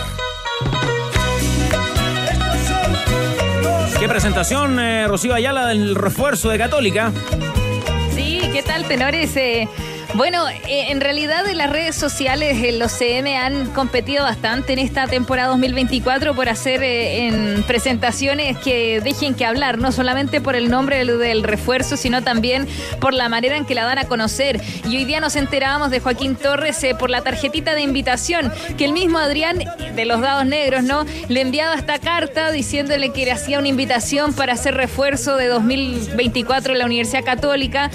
Qué 3.99 4.07
presentación, 4.09 4.79
eh, 4.79 5.07
Rocío 5.07 5.35
Ayala, 5.35 5.67
del 5.67 5.93
refuerzo 5.93 6.49
de 6.49 6.57
Católica. 6.57 7.11
Sí, 8.15 8.41
¿qué 8.51 8.63
tal, 8.63 8.87
tenores? 8.87 9.37
Eh, 9.37 9.69
bueno, 10.15 10.47
eh, 10.47 10.91
en 10.91 11.01
realidad 11.01 11.45
en 11.47 11.57
las 11.57 11.69
redes 11.69 11.95
sociales 11.95 12.63
eh, 12.63 12.71
los 12.71 12.93
CM 12.93 13.37
han 13.37 13.71
competido 13.71 14.23
bastante 14.23 14.71
en 14.71 14.79
esta 14.79 15.07
temporada 15.07 15.49
2024 15.49 16.33
por 16.33 16.47
hacer 16.47 16.83
eh, 16.83 17.27
en 17.27 17.63
presentaciones 17.63 18.57
que 18.57 19.01
dejen 19.01 19.35
que 19.35 19.45
hablar, 19.45 19.77
no 19.77 19.91
solamente 19.91 20.39
por 20.39 20.55
el 20.55 20.69
nombre 20.69 20.99
del, 20.99 21.19
del 21.19 21.43
refuerzo, 21.43 21.97
sino 21.97 22.23
también 22.23 22.65
por 23.01 23.13
la 23.13 23.27
manera 23.27 23.57
en 23.57 23.65
que 23.65 23.75
la 23.75 23.83
dan 23.83 23.97
a 23.97 24.05
conocer. 24.05 24.61
Y 24.89 24.95
hoy 24.95 25.03
día 25.03 25.19
nos 25.19 25.35
enterábamos 25.35 25.91
de 25.91 25.99
Joaquín 25.99 26.37
Torres 26.37 26.85
por 26.97 27.09
la 27.09 27.21
tarjetita 27.21 27.75
de 27.75 27.81
invitación 27.81 28.53
que 28.77 28.85
el 28.85 28.93
mismo 28.93 29.17
Adrián 29.17 29.59
de 29.95 30.05
los 30.05 30.21
Dados 30.21 30.45
Negros, 30.45 30.83
¿no? 30.83 31.05
Le 31.27 31.41
enviaba 31.41 31.75
esta 31.75 31.99
carta 31.99 32.51
diciéndole 32.51 33.09
que 33.09 33.25
le 33.25 33.31
hacía 33.31 33.59
una 33.59 33.67
invitación 33.67 34.33
para 34.33 34.53
hacer 34.53 34.75
refuerzo 34.75 35.35
de 35.35 35.47
2024 35.47 36.73
en 36.73 36.79
la 36.79 36.85
Universidad 36.85 37.25
Católica 37.25 37.91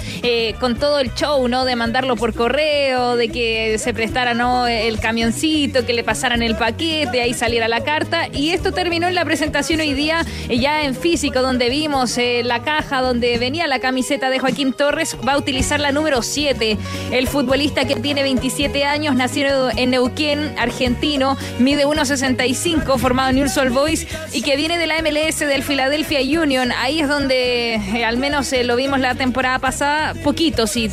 con 0.59 0.75
todo 0.75 0.99
el 0.99 1.13
show, 1.15 1.47
¿no? 1.47 1.65
De 1.65 1.75
mandarlo 1.75 2.10
por 2.15 2.33
correo, 2.33 3.15
de 3.15 3.29
que 3.29 3.77
se 3.77 3.93
prestara 3.93 4.33
¿no? 4.33 4.67
el 4.67 4.99
camioncito, 4.99 5.85
que 5.85 5.93
le 5.93 6.03
pasaran 6.03 6.41
el 6.41 6.55
paquete, 6.55 7.21
ahí 7.21 7.33
saliera 7.33 7.67
la 7.67 7.83
carta. 7.83 8.27
Y 8.33 8.49
esto 8.51 8.71
terminó 8.71 9.07
en 9.07 9.15
la 9.15 9.25
presentación 9.25 9.79
hoy 9.79 9.93
día, 9.93 10.25
eh, 10.49 10.59
ya 10.59 10.83
en 10.83 10.95
físico, 10.95 11.41
donde 11.41 11.69
vimos 11.69 12.17
eh, 12.17 12.41
la 12.43 12.63
caja 12.63 13.01
donde 13.01 13.37
venía 13.37 13.67
la 13.67 13.79
camiseta 13.79 14.29
de 14.29 14.39
Joaquín 14.39 14.73
Torres. 14.73 15.17
Va 15.27 15.33
a 15.33 15.37
utilizar 15.37 15.79
la 15.79 15.91
número 15.91 16.21
7. 16.21 16.77
El 17.11 17.27
futbolista 17.27 17.85
que 17.85 17.95
tiene 17.95 18.23
27 18.23 18.85
años, 18.85 19.15
nacido 19.15 19.69
en 19.75 19.91
Neuquén, 19.91 20.53
argentino, 20.57 21.37
mide 21.59 21.85
1,65, 21.85 22.97
formado 22.97 23.29
en 23.29 23.37
News 23.37 23.59
Boys 23.71 24.07
y 24.33 24.41
que 24.41 24.55
viene 24.55 24.77
de 24.77 24.87
la 24.87 25.01
MLS 25.01 25.39
del 25.39 25.63
Philadelphia 25.63 26.19
Union. 26.41 26.71
Ahí 26.71 27.01
es 27.01 27.07
donde 27.07 27.75
eh, 27.75 28.05
al 28.05 28.17
menos 28.17 28.51
lo 28.63 28.75
vimos 28.75 28.99
la 28.99 29.15
temporada 29.15 29.59
pasada, 29.59 30.13
poquito, 30.23 30.67
sí, 30.67 30.89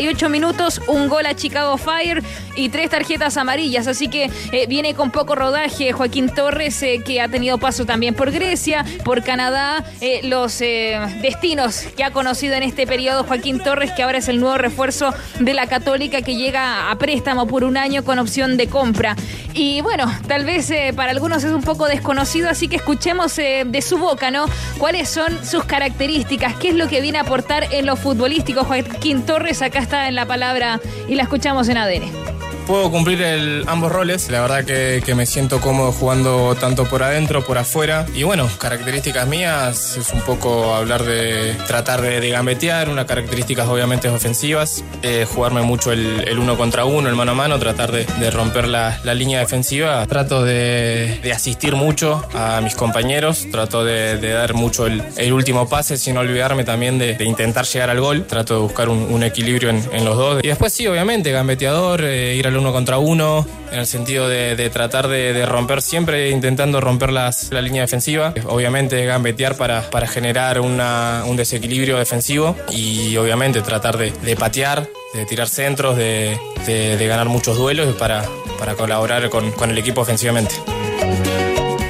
368 0.00 0.28
minutos, 0.30 0.80
un 0.86 1.08
gol 1.08 1.26
a 1.26 1.34
Chicago 1.34 1.76
Fire 1.76 2.22
y 2.56 2.70
tres 2.70 2.88
tarjetas 2.88 3.36
amarillas. 3.36 3.86
Así 3.86 4.08
que 4.08 4.30
eh, 4.52 4.66
viene 4.66 4.94
con 4.94 5.10
poco 5.10 5.34
rodaje 5.34 5.92
Joaquín 5.92 6.30
Torres, 6.30 6.82
eh, 6.82 7.02
que 7.04 7.20
ha 7.20 7.28
tenido 7.28 7.58
paso 7.58 7.84
también 7.84 8.14
por 8.14 8.30
Grecia, 8.30 8.84
por 9.04 9.22
Canadá, 9.22 9.84
eh, 10.00 10.20
los 10.24 10.58
destinos 10.60 11.84
que 11.96 12.04
ha 12.04 12.12
conocido 12.12 12.54
en 12.54 12.62
este 12.62 12.86
periodo 12.86 13.24
Joaquín 13.24 13.60
Torres, 13.60 13.92
que 13.92 14.02
ahora 14.02 14.18
es 14.18 14.28
el 14.28 14.40
nuevo 14.40 14.56
refuerzo 14.56 15.12
de 15.38 15.54
la 15.54 15.66
Católica 15.66 16.22
que 16.22 16.36
llega 16.36 16.90
a 16.90 16.96
préstamo 16.96 17.46
por 17.46 17.64
un 17.64 17.76
año 17.76 18.02
con 18.04 18.18
opción 18.18 18.56
de 18.56 18.68
compra. 18.68 19.16
Y 19.52 19.80
bueno, 19.82 20.10
tal 20.28 20.44
vez 20.44 20.72
para 20.94 21.10
algunos 21.10 21.44
es 21.44 21.52
un 21.52 21.62
poco 21.62 21.86
desconocido, 21.86 22.48
así 22.48 22.68
que 22.68 22.76
escuchemos 22.76 23.36
de 23.36 23.82
su 23.82 23.98
boca, 23.98 24.30
¿no? 24.30 24.46
¿Cuáles 24.78 25.08
son 25.08 25.44
sus 25.44 25.64
características? 25.64 26.54
¿Qué 26.56 26.68
es 26.68 26.74
lo 26.74 26.88
que 26.88 27.00
viene 27.00 27.18
a 27.18 27.22
aportar 27.22 27.66
en 27.72 27.86
lo 27.86 27.96
futbolístico 27.96 28.64
Joaquín 28.64 29.26
Torres? 29.26 29.60
Acá 29.62 29.79
está 29.80 30.08
en 30.08 30.14
la 30.14 30.26
palabra 30.26 30.80
y 31.08 31.14
la 31.14 31.22
escuchamos 31.22 31.68
en 31.68 31.78
ADN 31.78 32.30
puedo 32.70 32.88
cumplir 32.92 33.64
ambos 33.66 33.90
roles. 33.90 34.30
La 34.30 34.40
verdad 34.42 34.64
que, 34.64 35.14
me 35.16 35.26
siento 35.26 35.60
cómodo 35.60 35.90
jugando 35.90 36.54
tanto 36.54 36.84
por 36.84 37.02
adentro, 37.02 37.44
por 37.44 37.58
afuera. 37.58 38.06
Y 38.14 38.22
bueno, 38.22 38.48
características 38.58 39.26
mías 39.26 39.96
es 39.96 40.12
un 40.12 40.20
poco 40.20 40.72
hablar 40.72 41.02
de 41.02 41.56
tratar 41.66 42.00
de, 42.00 42.30
gambetear, 42.30 42.88
unas 42.88 43.06
características 43.06 43.66
obviamente 43.66 44.08
ofensivas, 44.08 44.84
eh, 45.02 45.26
jugarme 45.28 45.62
mucho 45.62 45.90
el, 45.90 46.38
uno 46.38 46.56
contra 46.56 46.84
uno, 46.84 47.08
el 47.08 47.16
mano 47.16 47.32
a 47.32 47.34
mano, 47.34 47.58
tratar 47.58 47.90
de, 47.90 48.30
romper 48.30 48.68
la, 48.68 49.00
línea 49.14 49.40
defensiva. 49.40 50.06
Trato 50.06 50.44
de, 50.44 51.20
asistir 51.34 51.74
mucho 51.74 52.24
a 52.34 52.60
mis 52.60 52.76
compañeros, 52.76 53.48
trato 53.50 53.84
de, 53.84 54.16
dar 54.20 54.54
mucho 54.54 54.86
el, 54.86 55.32
último 55.32 55.68
pase 55.68 55.96
sin 55.96 56.16
olvidarme 56.16 56.62
también 56.62 57.00
de, 57.00 57.16
intentar 57.24 57.64
llegar 57.64 57.90
al 57.90 58.00
gol. 58.00 58.26
Trato 58.28 58.54
de 58.54 58.60
buscar 58.60 58.88
un 58.88 59.22
equilibrio 59.24 59.69
en, 59.70 60.04
los 60.04 60.16
dos. 60.16 60.40
Y 60.42 60.48
después 60.48 60.72
sí, 60.72 60.86
obviamente, 60.86 61.32
gambeteador, 61.32 62.04
eh, 62.04 62.36
ir 62.36 62.46
al 62.46 62.56
uno 62.56 62.72
contra 62.72 62.98
uno, 62.98 63.46
en 63.72 63.78
el 63.78 63.86
sentido 63.86 64.28
de, 64.28 64.70
tratar 64.70 65.08
de, 65.08 65.46
romper 65.46 65.82
siempre, 65.82 66.30
intentando 66.30 66.80
romper 66.80 67.12
las, 67.12 67.50
la 67.50 67.62
línea 67.62 67.82
defensiva. 67.82 68.34
Obviamente 68.46 69.04
gambetear 69.06 69.56
para, 69.56 69.88
para 69.90 70.06
generar 70.06 70.60
una, 70.60 71.22
un 71.26 71.36
desequilibrio 71.36 71.98
defensivo 71.98 72.56
y 72.70 73.16
obviamente 73.16 73.62
tratar 73.62 73.96
de, 73.96 74.10
de 74.10 74.36
patear, 74.36 74.88
de 75.14 75.24
tirar 75.26 75.48
centros, 75.48 75.96
de, 75.96 76.38
de 76.66 77.06
ganar 77.06 77.28
muchos 77.28 77.56
duelos 77.56 77.94
para, 77.96 78.24
para 78.58 78.74
colaborar 78.74 79.30
con, 79.30 79.50
con 79.52 79.70
el 79.70 79.78
equipo 79.78 80.02
ofensivamente. 80.02 80.54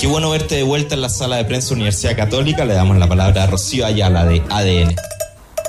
Qué 0.00 0.06
bueno 0.06 0.30
verte 0.30 0.54
de 0.54 0.62
vuelta 0.62 0.94
en 0.94 1.02
la 1.02 1.10
sala 1.10 1.36
de 1.36 1.44
prensa 1.44 1.74
Universidad 1.74 2.16
Católica. 2.16 2.64
Le 2.64 2.72
damos 2.72 2.96
la 2.96 3.06
palabra 3.06 3.42
a 3.42 3.46
Rocío 3.46 3.84
Ayala 3.84 4.24
de 4.24 4.42
ADN. 4.48 4.96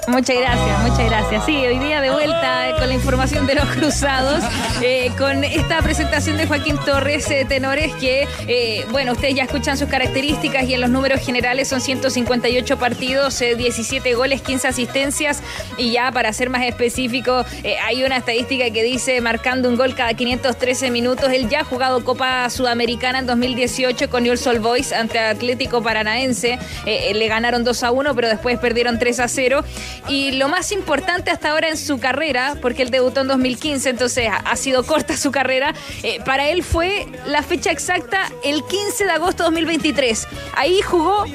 Muchas 0.07 0.36
gracias, 0.36 0.80
muchas 0.82 1.06
gracias. 1.06 1.45
Sí, 1.45 1.56
hoy 1.57 1.78
día 1.78 2.02
de 2.02 2.10
vuelta 2.10 2.73
con 2.80 2.90
la 2.90 2.95
información 2.95 3.45
de 3.45 3.53
los 3.53 3.65
cruzados, 3.65 4.44
eh, 4.82 5.11
con 5.15 5.44
esta 5.44 5.80
presentación 5.84 6.38
de 6.38 6.48
Joaquín 6.48 6.76
Torres 6.84 7.30
eh, 7.30 7.45
Tenores, 7.48 7.94
que, 7.94 8.28
eh, 8.48 8.84
bueno, 8.90 9.11
ustedes 9.11 9.36
ya 9.36 9.44
escuchan 9.44 9.78
sus 9.78 9.88
características 9.88 10.64
y 10.64 10.73
en 10.73 10.82
los 10.82 10.90
números 10.90 11.22
generales 11.22 11.68
son 11.68 11.82
158 11.82 12.80
partidos, 12.80 13.38
17 13.40 14.15
goles, 14.15 14.41
15 14.41 14.69
asistencias 14.69 15.44
y 15.78 15.91
ya 15.91 16.11
para 16.11 16.34
ser 16.34 16.49
más 16.49 16.64
específico, 16.64 17.45
hay 17.86 18.03
una 18.03 18.18
estadística 18.18 18.72
que 18.72 18.82
dice 18.82 19.22
marcando 19.22 19.69
un 19.69 19.76
gol 19.76 19.94
cada 19.94 20.15
513 20.15 20.90
minutos. 20.90 21.32
Él 21.32 21.48
ya 21.48 21.60
ha 21.60 21.64
jugado 21.64 22.03
Copa 22.03 22.49
Sudamericana 22.49 23.19
en 23.19 23.28
2018 23.28 24.10
con 24.10 24.23
Newell's 24.23 24.48
Old 24.48 24.61
Boys 24.61 24.94
ante 24.94 25.19
Atlético 25.19 25.84
Paranaense. 25.84 26.57
le 26.86 27.28
ganaron 27.28 27.64
2 27.64 27.84
a 27.84 27.91
1, 27.91 28.15
pero 28.15 28.28
después 28.28 28.57
perdieron 28.57 28.98
3 28.98 29.19
a 29.19 29.28
0. 29.28 29.64
Y 30.07 30.31
lo 30.34 30.47
más 30.47 30.72
importante 30.72 31.31
hasta 31.31 31.51
ahora 31.51 31.69
en 31.69 31.77
su 31.77 31.99
carrera, 31.99 32.57
porque 32.61 32.81
él 32.81 32.91
debutó 32.91 33.22
en 33.22 33.27
2015, 33.27 33.89
entonces 33.89 34.30
ha 34.30 34.55
sido 34.55 34.84
corta 34.84 35.15
su 35.15 35.31
carrera, 35.31 35.73
eh, 36.03 36.19
para 36.26 36.49
él 36.49 36.63
fue 36.63 37.07
la 37.26 37.43
fecha 37.43 37.72
exacta 37.72 38.31
el 38.43 38.63
15 38.63 39.05
de 39.05 39.11
agosto 39.11 39.43
de 39.43 39.49
2023. 39.49 40.27
Ahí 40.55 40.81
jugó 40.81 41.26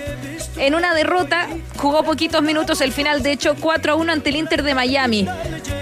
en 0.58 0.74
una 0.74 0.94
derrota, 0.94 1.48
jugó 1.76 2.02
poquitos 2.02 2.42
minutos 2.42 2.80
el 2.80 2.92
final, 2.92 3.22
de 3.22 3.32
hecho 3.32 3.56
4 3.58 3.92
a 3.92 3.96
1 3.96 4.12
ante 4.12 4.30
el 4.30 4.36
Inter 4.36 4.62
de 4.62 4.74
Miami, 4.74 5.28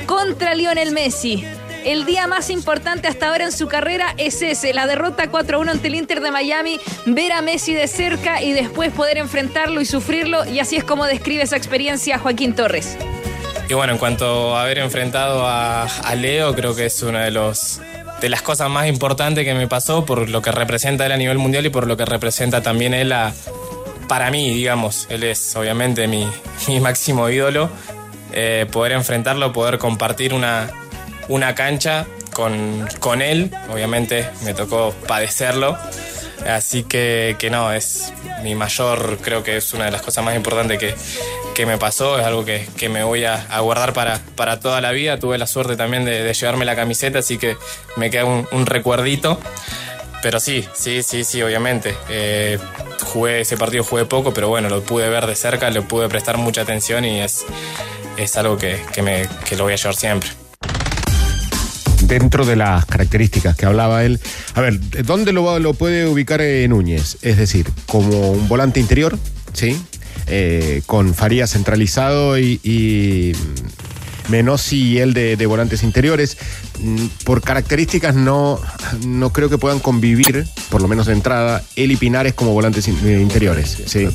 contra 0.07 0.55
Lionel 0.55 0.93
Messi. 0.93 1.45
El 1.85 2.07
día 2.07 2.27
más 2.27 2.49
importante 2.49 3.09
hasta 3.09 3.29
ahora 3.29 3.45
en 3.45 3.53
su 3.53 3.69
carrera 3.69 4.15
es 4.17 4.41
ese, 4.41 4.73
la 4.73 4.87
derrota 4.87 5.31
4-1 5.31 5.71
ante 5.71 5.89
el 5.89 5.97
Inter 5.97 6.23
de 6.23 6.31
Miami, 6.31 6.81
ver 7.05 7.33
a 7.33 7.43
Messi 7.43 7.75
de 7.75 7.89
cerca 7.89 8.43
y 8.43 8.55
después 8.55 8.91
poder 8.91 9.19
enfrentarlo 9.19 9.83
y 9.83 9.85
sufrirlo, 9.85 10.47
y 10.47 10.61
así 10.61 10.77
es 10.77 10.85
como 10.85 11.05
describe 11.05 11.43
esa 11.43 11.59
experiencia 11.59 12.19
Joaquín 12.19 12.55
Torres. 12.55 12.97
Y 13.69 13.75
bueno, 13.75 13.93
en 13.93 13.99
cuanto 13.99 14.57
a 14.57 14.63
haber 14.63 14.79
enfrentado 14.79 15.47
a, 15.47 15.87
Leo, 16.17 16.55
creo 16.55 16.75
que 16.75 16.87
es 16.87 17.03
una 17.03 17.23
de 17.23 17.31
los 17.31 17.83
de 18.23 18.31
las 18.31 18.41
cosas 18.41 18.71
más 18.71 18.87
importantes 18.87 19.45
que 19.45 19.53
me 19.53 19.69
pasó 19.69 20.07
por 20.07 20.31
lo 20.31 20.41
que 20.41 20.53
representa 20.53 21.05
él 21.05 21.13
a 21.13 21.19
nivel 21.19 21.37
mundial 21.37 21.67
y 21.67 21.69
por 21.69 21.87
lo 21.87 21.99
que 21.99 22.07
representa 22.07 22.63
también 22.63 22.95
él 22.95 23.13
a, 23.13 23.35
para 24.09 24.31
mí, 24.31 24.55
digamos, 24.55 25.07
él 25.11 25.23
es 25.25 25.55
obviamente 25.55 26.09
mi, 26.09 26.27
mi 26.69 26.81
máximo 26.81 27.29
ídolo. 27.29 27.69
Eh, 28.33 28.67
poder 28.73 28.93
enfrentarlo, 28.93 29.53
poder 29.53 29.79
compartir 29.79 30.35
una, 30.35 30.69
una 31.29 31.55
cancha 31.55 32.07
con, 32.33 32.87
con 33.01 33.23
él, 33.23 33.51
obviamente 33.73 34.29
me 34.43 34.55
tocó 34.55 34.95
padecerlo. 35.07 35.79
Así 36.47 36.83
que, 36.83 37.37
que 37.39 37.49
no, 37.49 37.73
es 37.73 38.13
mi 38.43 38.55
mayor, 38.55 39.19
creo 39.23 39.43
que 39.43 39.57
es 39.57 39.73
una 39.73 39.87
de 39.87 39.91
las 39.91 40.03
cosas 40.03 40.23
más 40.25 40.37
importantes 40.37 40.79
que, 40.79 40.95
que 41.55 41.65
me 41.65 41.79
pasó, 41.79 42.19
es 42.19 42.27
algo 42.27 42.45
que, 42.45 42.67
que 42.77 42.91
me 42.91 43.03
voy 43.03 43.25
a, 43.25 43.47
a 43.49 43.61
guardar 43.61 43.95
para, 43.95 44.21
para 44.37 44.61
toda 44.61 44.83
la 44.83 44.93
vida. 44.93 45.19
Tuve 45.19 45.39
la 45.39 45.47
suerte 45.47 45.77
también 45.77 46.05
de, 46.05 46.33
llevarme 46.35 46.67
la 46.67 46.77
camiseta, 46.77 47.21
así 47.21 47.39
que 47.39 47.57
me 47.97 48.11
queda 48.11 48.27
un, 48.27 48.47
un 48.53 48.67
recuerdito. 48.67 49.39
Pero 50.23 50.41
sí, 50.41 50.67
sí, 50.75 51.03
sí, 51.03 51.25
sí, 51.25 51.43
obviamente. 51.43 51.95
Eh, 52.09 52.59
jugué 53.05 53.41
ese 53.41 53.57
partido, 53.57 53.85
jugué 53.85 54.05
poco, 54.05 54.35
pero 54.35 54.49
bueno, 54.49 54.69
lo 54.69 54.83
pude 54.83 55.09
ver 55.09 55.27
de 55.27 55.37
cerca, 55.37 55.71
le 55.71 55.83
pude 55.83 56.09
prestar 56.09 56.39
mucha 56.39 56.63
atención 56.63 57.05
y 57.05 57.21
es, 57.21 57.45
es 58.17 58.37
algo 58.37 58.57
que, 58.57 58.83
que, 58.93 59.03
me, 59.03 59.29
que 59.47 59.57
lo 59.57 59.65
voy 59.65 59.75
a 59.75 59.77
llevar 59.77 59.97
siempre. 59.97 60.31
Dentro 62.07 62.45
de 62.45 62.57
las 62.57 62.87
características 62.87 63.57
que 63.57 63.67
hablaba 63.67 64.05
él. 64.05 64.21
A 64.55 64.61
ver, 64.61 64.79
¿dónde 65.05 65.33
lo, 65.33 65.59
lo 65.59 65.75
puede 65.75 66.07
ubicar 66.07 66.41
eh, 66.41 66.67
Núñez? 66.69 67.19
Es 67.23 67.37
decir, 67.37 67.67
como 67.87 68.33
un 68.33 68.49
volante 68.49 68.81
interior, 68.81 69.19
¿sí? 69.53 69.81
Eh, 70.27 70.83
con 70.87 71.15
Faría 71.15 71.47
centralizado 71.47 72.39
y, 72.39 73.37
Menossi 74.29 74.83
y 74.83 74.99
él 74.99 75.15
de, 75.15 75.37
de 75.37 75.47
volantes 75.47 75.83
interiores. 75.83 76.37
Mm, 76.81 77.07
Por 77.25 77.43
características 77.43 78.15
no, 78.15 78.61
no 79.07 79.31
creo 79.31 79.49
que 79.49 79.59
puedan 79.59 79.81
convivir, 79.81 80.47
por 80.71 80.81
lo 80.83 80.89
menos 80.89 81.07
de 81.07 81.13
entrada, 81.13 81.63
él 81.77 81.93
y 81.93 81.97
Pinares 81.97 82.35
como 82.35 82.53
volantes 82.53 82.89
in- 82.89 82.99
eh, 83.05 83.21
interiores. 83.21 83.79
Sí. 83.87 84.07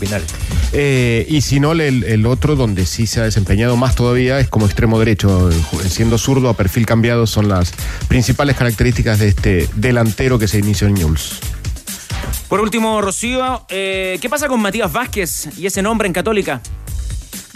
Eh, 0.74 1.26
y 1.30 1.42
si 1.42 1.60
no, 1.60 1.72
el, 1.72 2.04
el 2.04 2.26
otro 2.26 2.56
donde 2.56 2.86
sí 2.86 3.08
se 3.08 3.20
ha 3.22 3.24
desempeñado 3.24 3.76
más 3.78 3.96
todavía 3.96 4.40
es 4.40 4.48
como 4.50 4.66
extremo 4.66 5.00
derecho, 5.00 5.50
eh, 5.50 5.56
siendo 5.90 6.18
zurdo 6.18 6.50
a 6.50 6.54
perfil 6.56 6.86
cambiado, 6.86 7.28
son 7.28 7.48
las 7.50 7.74
principales 8.08 8.56
características 8.56 9.20
de 9.20 9.28
este 9.30 9.70
delantero 9.76 10.38
que 10.40 10.48
se 10.48 10.60
inició 10.60 10.88
en 10.88 10.96
Newell's. 10.96 11.40
Por 12.48 12.62
último, 12.62 13.00
Rocío, 13.02 13.64
eh, 13.70 14.18
¿qué 14.22 14.28
pasa 14.30 14.48
con 14.48 14.60
Matías 14.60 14.92
Vázquez 14.92 15.50
y 15.58 15.68
ese 15.68 15.82
nombre 15.84 16.08
en 16.08 16.14
Católica? 16.14 16.62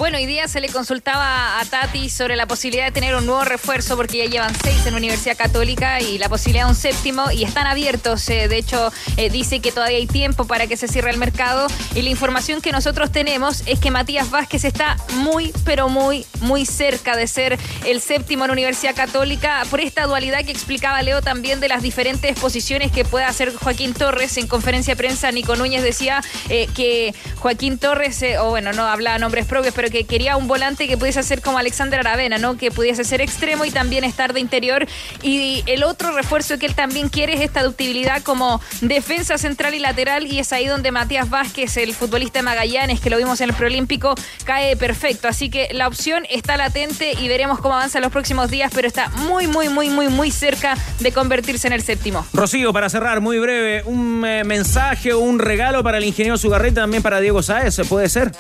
Bueno, 0.03 0.17
hoy 0.17 0.25
día 0.25 0.49
se 0.49 0.59
le 0.59 0.67
consultaba 0.67 1.61
a 1.61 1.63
Tati 1.63 2.09
sobre 2.09 2.35
la 2.35 2.45
posibilidad 2.45 2.84
de 2.84 2.91
tener 2.91 3.15
un 3.15 3.25
nuevo 3.25 3.45
refuerzo 3.45 3.95
porque 3.95 4.17
ya 4.17 4.25
llevan 4.25 4.53
seis 4.61 4.85
en 4.85 4.91
la 4.91 4.97
Universidad 4.97 5.38
Católica 5.38 6.01
y 6.01 6.17
la 6.17 6.27
posibilidad 6.27 6.65
de 6.65 6.71
un 6.71 6.75
séptimo 6.75 7.31
y 7.31 7.45
están 7.45 7.67
abiertos. 7.67 8.27
eh, 8.27 8.49
de 8.49 8.57
hecho, 8.57 8.91
eh, 9.15 9.30
dice 9.30 9.61
que 9.61 9.71
todavía 9.71 9.95
hay 9.95 10.05
tiempo 10.05 10.45
para 10.45 10.67
que 10.67 10.75
se 10.75 10.89
cierre 10.89 11.11
el 11.11 11.17
mercado 11.17 11.67
y 11.95 12.01
la 12.01 12.09
información 12.09 12.59
que 12.59 12.73
nosotros 12.73 13.13
tenemos 13.13 13.63
es 13.65 13.80
que 13.80 13.91
Matías 13.91 14.30
Vázquez 14.30 14.65
está 14.65 14.97
muy, 15.13 15.53
pero 15.63 15.88
muy, 15.88 16.25
muy 16.41 16.65
cerca 16.65 17.15
de 17.15 17.25
ser 17.25 17.57
el 17.85 18.01
séptimo 18.01 18.43
en 18.43 18.49
la 18.49 18.53
Universidad 18.55 18.95
Católica 18.95 19.63
por 19.69 19.80
esta 19.80 20.05
dualidad 20.05 20.43
que 20.43 20.51
explicaba 20.51 21.01
Leo 21.01 21.21
también 21.21 21.61
de 21.61 21.69
las 21.69 21.81
diferentes 21.81 22.38
posiciones 22.38 22.91
que 22.91 23.05
puede 23.05 23.23
hacer 23.23 23.55
Joaquín 23.55 23.93
Torres. 23.93 24.35
En 24.35 24.47
conferencia 24.47 24.95
de 24.95 24.97
prensa, 24.97 25.31
Nico 25.31 25.55
Núñez 25.55 25.81
decía 25.81 26.21
eh, 26.49 26.67
que 26.75 27.15
Joaquín 27.38 27.77
Torres, 27.77 28.21
o 28.41 28.49
bueno, 28.49 28.73
no 28.73 28.84
hablaba 28.84 29.17
nombres 29.17 29.45
propios, 29.45 29.73
pero 29.73 29.93
que 29.94 30.06
quería 30.06 30.38
un 30.38 30.48
volante 30.48 30.88
que 30.88 30.98
pudiese 30.98 31.22
ser 31.22 31.41
como 31.41 31.60
Alexander 31.60 31.99
Aravena, 31.99 32.40
¿no? 32.40 32.57
Que 32.57 32.72
pudiese 32.72 33.03
ser 33.03 33.22
extremo 33.22 33.64
y 33.64 33.70
también 33.70 34.03
estar 34.03 34.34
de 34.34 34.40
interior. 34.40 34.88
Y 35.22 35.64
el 35.68 35.84
otro 35.84 36.11
refuerzo 36.11 36.57
que 36.57 36.65
él 36.65 36.74
también 36.74 37.10
quiere 37.10 37.34
es 37.34 37.41
esta 37.41 37.61
ductibilidad 37.61 38.24
como 38.24 38.60
defensa 38.82 39.38
central 39.38 39.76
y 39.76 39.80
lateral. 39.80 40.26
Y 40.26 40.40
es 40.40 40.52
ahí 40.52 40.65
donde 40.65 40.91
Matías 40.91 41.30
Vázquez, 41.30 41.78
el 41.78 41.94
futbolista 41.94 42.40
de 42.40 42.44
Magallanes, 42.44 43.02
que 43.02 43.11
lo 43.11 43.18
vimos 43.18 43.40
en 43.41 43.52
el 43.52 43.56
preolímpico, 43.56 44.15
cae 44.45 44.76
perfecto. 44.76 45.28
Así 45.28 45.52
que 45.52 45.70
la 45.74 45.88
opción 45.88 46.26
está 46.32 46.57
latente 46.57 47.14
y 47.22 47.28
veremos 47.28 47.60
cómo 47.60 47.76
avanza 47.76 47.99
en 47.99 48.02
los 48.02 48.11
próximos 48.11 48.49
días, 48.49 48.72
pero 48.74 48.88
está 48.88 49.10
muy, 49.10 49.45
muy, 49.45 49.70
muy, 49.70 49.90
muy, 49.90 50.07
muy 50.07 50.32
cerca 50.32 50.76
de 51.02 51.11
convertirse 51.11 51.68
en 51.68 51.74
el 51.74 51.84
séptimo. 51.84 52.26
Rocío, 52.34 52.74
para 52.74 52.90
cerrar, 52.90 53.22
muy 53.22 53.38
breve, 53.38 53.84
un 53.84 54.26
eh, 54.26 54.44
mensaje 54.44 55.14
o 55.14 55.20
un 55.20 55.38
regalo 55.38 55.84
para 55.84 55.99
el 55.99 56.03
ingeniero 56.03 56.40
Zugarreta, 56.40 56.82
también 56.82 57.03
para 57.03 57.20
Diego 57.20 57.44
Sáez, 57.44 57.80
¿puede 57.88 58.10
ser? 58.10 58.32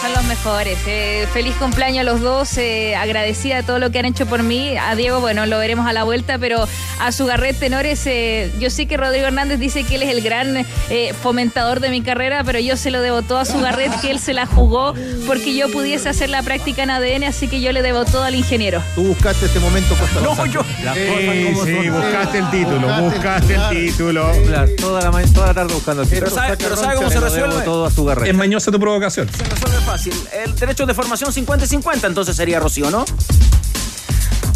Son 0.00 0.12
los 0.14 0.24
mejores. 0.24 0.75
Eh, 0.86 1.26
feliz 1.32 1.54
cumpleaños 1.56 2.00
a 2.00 2.04
los 2.04 2.20
dos. 2.20 2.56
eh, 2.58 2.94
agradecida 2.96 3.56
de 3.56 3.62
todo 3.62 3.78
lo 3.78 3.90
que 3.90 3.98
han 3.98 4.04
hecho 4.06 4.26
por 4.26 4.42
mí. 4.42 4.76
A 4.76 4.94
Diego, 4.94 5.20
bueno, 5.20 5.46
lo 5.46 5.58
veremos 5.58 5.86
a 5.86 5.92
la 5.92 6.04
vuelta, 6.04 6.38
pero 6.38 6.66
a 7.00 7.12
su 7.12 7.26
garret 7.26 7.58
tenores, 7.58 8.06
eh, 8.06 8.52
yo 8.58 8.70
sé 8.70 8.86
que 8.86 8.96
Rodrigo 8.96 9.26
Hernández 9.26 9.58
dice 9.58 9.84
que 9.84 9.96
él 9.96 10.02
es 10.02 10.10
el 10.10 10.22
gran 10.22 10.64
eh, 10.90 11.14
fomentador 11.22 11.80
de 11.80 11.90
mi 11.90 12.02
carrera, 12.02 12.42
pero 12.44 12.58
yo 12.58 12.76
se 12.76 12.90
lo 12.90 13.00
debo 13.00 13.22
todo 13.22 13.38
a 13.38 13.44
su 13.44 13.60
garret, 13.60 13.92
que 14.00 14.10
él 14.10 14.18
se 14.18 14.32
la 14.32 14.46
jugó 14.46 14.94
porque 15.26 15.54
yo 15.54 15.70
pudiese 15.70 16.08
hacer 16.08 16.30
la 16.30 16.42
práctica 16.42 16.82
en 16.82 16.90
ADN, 16.90 17.24
así 17.24 17.48
que 17.48 17.60
yo 17.60 17.72
le 17.72 17.82
debo 17.82 18.04
todo 18.04 18.22
al 18.24 18.34
ingeniero. 18.34 18.82
Tú 18.94 19.02
buscaste 19.04 19.46
este 19.46 19.58
momento, 19.60 19.94
Costa 19.96 20.20
No, 20.20 20.46
yo. 20.46 20.62
Sí, 20.94 21.54
sí, 21.64 21.88
buscaste 21.90 22.38
el 22.38 22.50
título, 22.50 23.00
buscaste 23.02 23.54
el 23.54 23.68
título. 23.70 24.30
Toda 24.78 25.00
la, 25.02 25.24
toda 25.32 25.46
la 25.48 25.54
tarde 25.54 25.74
buscando 25.74 26.02
el 26.02 26.08
Pero 26.08 26.30
sabe, 26.30 26.56
pero 26.56 26.76
¿sabe 26.76 26.96
cómo 26.96 27.10
se 27.10 27.20
resuelve? 27.20 27.62
todo 27.62 27.86
a 27.86 27.90
su 27.90 28.04
garreta. 28.04 28.30
Es 28.30 28.36
mañosa 28.36 28.70
tu 28.70 28.78
provocación. 28.80 29.28
Se 29.32 29.44
resuelve 29.44 29.78
fácil. 29.80 30.14
El 30.44 30.54
derecho 30.66 30.84
de 30.84 30.94
formación 30.94 31.32
50-50, 31.32 32.06
entonces 32.06 32.34
sería 32.34 32.58
Rocío, 32.58 32.90
¿no? 32.90 33.04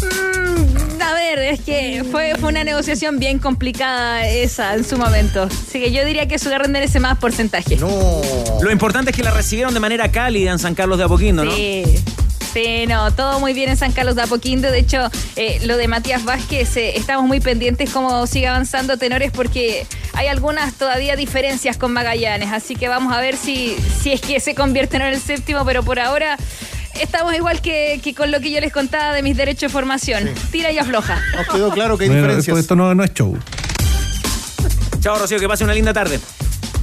Mm, 0.01 1.01
a 1.01 1.13
ver, 1.13 1.39
es 1.39 1.61
que 1.61 2.03
fue, 2.11 2.35
fue 2.37 2.49
una 2.49 2.65
negociación 2.65 3.17
bien 3.17 3.39
complicada 3.39 4.27
esa 4.27 4.75
en 4.75 4.83
su 4.83 4.97
momento. 4.97 5.43
Así 5.43 5.79
que 5.79 5.93
yo 5.93 6.03
diría 6.03 6.27
que 6.27 6.37
su 6.37 6.49
garret 6.49 6.69
merece 6.69 6.99
más 6.99 7.17
porcentaje. 7.17 7.77
No. 7.77 8.21
Lo 8.61 8.71
importante 8.71 9.11
es 9.11 9.17
que 9.17 9.23
la 9.23 9.31
recibieron 9.31 9.73
de 9.73 9.79
manera 9.79 10.11
cálida 10.11 10.51
en 10.51 10.59
San 10.59 10.75
Carlos 10.75 10.97
de 10.97 11.05
Apoquindo, 11.05 11.45
¿no? 11.45 11.51
Sí. 11.55 11.83
Sí, 12.53 12.85
no, 12.85 13.11
todo 13.13 13.39
muy 13.39 13.53
bien 13.53 13.69
en 13.69 13.77
San 13.77 13.93
Carlos 13.93 14.15
de 14.15 14.23
Apoquindo. 14.23 14.69
De 14.71 14.79
hecho, 14.79 15.09
eh, 15.37 15.59
lo 15.65 15.77
de 15.77 15.87
Matías 15.87 16.25
Vázquez, 16.25 16.75
eh, 16.75 16.97
estamos 16.97 17.25
muy 17.25 17.39
pendientes 17.39 17.89
cómo 17.91 18.27
sigue 18.27 18.47
avanzando 18.47 18.97
Tenores 18.97 19.31
porque 19.31 19.87
hay 20.13 20.27
algunas 20.27 20.73
todavía 20.73 21.15
diferencias 21.15 21.77
con 21.77 21.93
Magallanes. 21.93 22.51
Así 22.51 22.75
que 22.75 22.89
vamos 22.89 23.13
a 23.13 23.21
ver 23.21 23.37
si, 23.37 23.77
si 24.01 24.11
es 24.11 24.19
que 24.19 24.39
se 24.41 24.53
convierte 24.53 24.97
en 24.97 25.03
el 25.03 25.19
séptimo, 25.21 25.63
pero 25.63 25.81
por 25.83 25.99
ahora 25.99 26.35
estamos 26.99 27.33
igual 27.35 27.61
que, 27.61 28.01
que 28.03 28.13
con 28.13 28.31
lo 28.31 28.41
que 28.41 28.51
yo 28.51 28.59
les 28.59 28.73
contaba 28.73 29.13
de 29.13 29.23
mis 29.23 29.37
derechos 29.37 29.61
de 29.61 29.69
formación. 29.69 30.29
Tira 30.51 30.71
y 30.71 30.77
afloja. 30.77 31.21
Nos 31.37 31.47
quedó 31.47 31.71
claro 31.71 31.97
que 31.97 32.03
hay 32.03 32.09
Bueno, 32.09 32.23
diferencias. 32.23 32.57
esto 32.57 32.75
no, 32.75 32.93
no 32.93 33.03
es 33.05 33.13
show. 33.13 33.37
Chao, 34.99 35.17
Rocío, 35.17 35.39
que 35.39 35.47
pase 35.47 35.63
una 35.63 35.73
linda 35.73 35.93
tarde. 35.93 36.19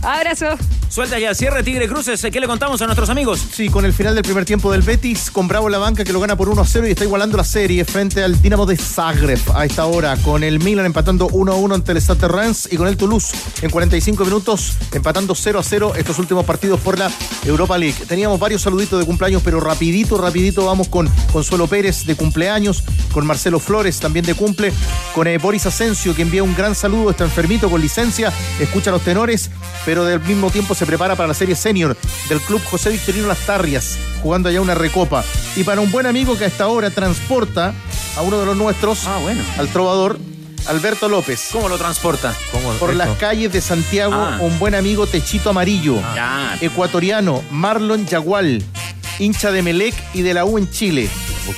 Abrazo. 0.02 0.56
Suelta 0.88 1.18
ya 1.18 1.34
cierre, 1.34 1.62
Tigre 1.62 1.86
Cruces. 1.86 2.26
¿Qué 2.32 2.40
le 2.40 2.46
contamos 2.46 2.80
a 2.80 2.86
nuestros 2.86 3.10
amigos? 3.10 3.46
Sí, 3.52 3.68
con 3.68 3.84
el 3.84 3.92
final 3.92 4.14
del 4.14 4.24
primer 4.24 4.46
tiempo 4.46 4.72
del 4.72 4.80
Betis, 4.80 5.30
con 5.30 5.46
Bravo 5.46 5.68
la 5.68 5.76
banca 5.76 6.02
que 6.02 6.14
lo 6.14 6.20
gana 6.20 6.34
por 6.34 6.48
1 6.48 6.62
a 6.62 6.64
0 6.64 6.88
y 6.88 6.90
está 6.92 7.04
igualando 7.04 7.36
la 7.36 7.44
serie 7.44 7.84
frente 7.84 8.24
al 8.24 8.40
Dinamo 8.40 8.64
de 8.64 8.76
Zagreb 8.76 9.38
a 9.54 9.66
esta 9.66 9.84
hora, 9.84 10.16
con 10.16 10.42
el 10.42 10.60
Milan 10.60 10.86
empatando 10.86 11.28
1 11.28 11.52
a 11.52 11.56
1 11.56 11.74
ante 11.74 11.92
el 11.92 12.00
Stade 12.00 12.26
Reims 12.28 12.68
y 12.72 12.76
con 12.78 12.88
el 12.88 12.96
Toulouse 12.96 13.34
en 13.60 13.68
45 13.68 14.24
minutos 14.24 14.78
empatando 14.92 15.34
0 15.34 15.58
a 15.58 15.62
0 15.62 15.92
estos 15.94 16.18
últimos 16.18 16.46
partidos 16.46 16.80
por 16.80 16.98
la 16.98 17.10
Europa 17.44 17.76
League. 17.76 18.06
Teníamos 18.06 18.40
varios 18.40 18.62
saluditos 18.62 18.98
de 18.98 19.04
cumpleaños, 19.04 19.42
pero 19.44 19.60
rapidito, 19.60 20.16
rapidito 20.16 20.64
vamos 20.64 20.88
con 20.88 21.06
Consuelo 21.32 21.66
Pérez 21.66 22.06
de 22.06 22.14
cumpleaños, 22.16 22.82
con 23.12 23.26
Marcelo 23.26 23.58
Flores 23.58 24.00
también 24.00 24.24
de 24.24 24.34
cumple, 24.34 24.72
con 25.14 25.26
eh, 25.26 25.36
Boris 25.36 25.66
Asensio 25.66 26.14
que 26.14 26.22
envía 26.22 26.42
un 26.42 26.54
gran 26.54 26.74
saludo, 26.74 27.10
está 27.10 27.24
enfermito 27.24 27.68
con 27.68 27.82
licencia, 27.82 28.32
escucha 28.58 28.90
los 28.90 29.02
tenores, 29.02 29.50
pero 29.84 30.04
del 30.06 30.20
mismo 30.20 30.50
tiempo 30.50 30.74
se 30.78 30.86
prepara 30.86 31.16
para 31.16 31.26
la 31.28 31.34
serie 31.34 31.56
senior 31.56 31.96
del 32.28 32.40
club 32.40 32.62
José 32.64 32.90
Victorino 32.90 33.26
Las 33.26 33.38
Tarrias, 33.40 33.98
jugando 34.22 34.48
allá 34.48 34.60
una 34.60 34.74
recopa. 34.74 35.24
Y 35.56 35.64
para 35.64 35.80
un 35.80 35.90
buen 35.90 36.06
amigo 36.06 36.38
que 36.38 36.44
hasta 36.44 36.64
ahora 36.64 36.90
transporta 36.90 37.74
a 38.16 38.22
uno 38.22 38.38
de 38.38 38.46
los 38.46 38.56
nuestros, 38.56 39.06
Ah, 39.06 39.18
bueno. 39.20 39.42
al 39.58 39.68
trovador 39.68 40.18
Alberto 40.66 41.08
López. 41.08 41.48
¿Cómo 41.52 41.68
lo 41.68 41.78
transporta? 41.78 42.34
Por 42.78 42.94
las 42.94 43.08
calles 43.18 43.52
de 43.52 43.60
Santiago, 43.60 44.14
Ah. 44.14 44.38
un 44.40 44.58
buen 44.58 44.74
amigo 44.74 45.06
Techito 45.06 45.50
Amarillo, 45.50 45.96
Ya. 46.14 46.56
ecuatoriano 46.60 47.42
Marlon 47.50 48.06
Yagual, 48.06 48.62
hincha 49.18 49.50
de 49.50 49.62
Melec 49.62 49.94
y 50.14 50.22
de 50.22 50.34
la 50.34 50.44
U 50.44 50.58
en 50.58 50.70
Chile. 50.70 51.08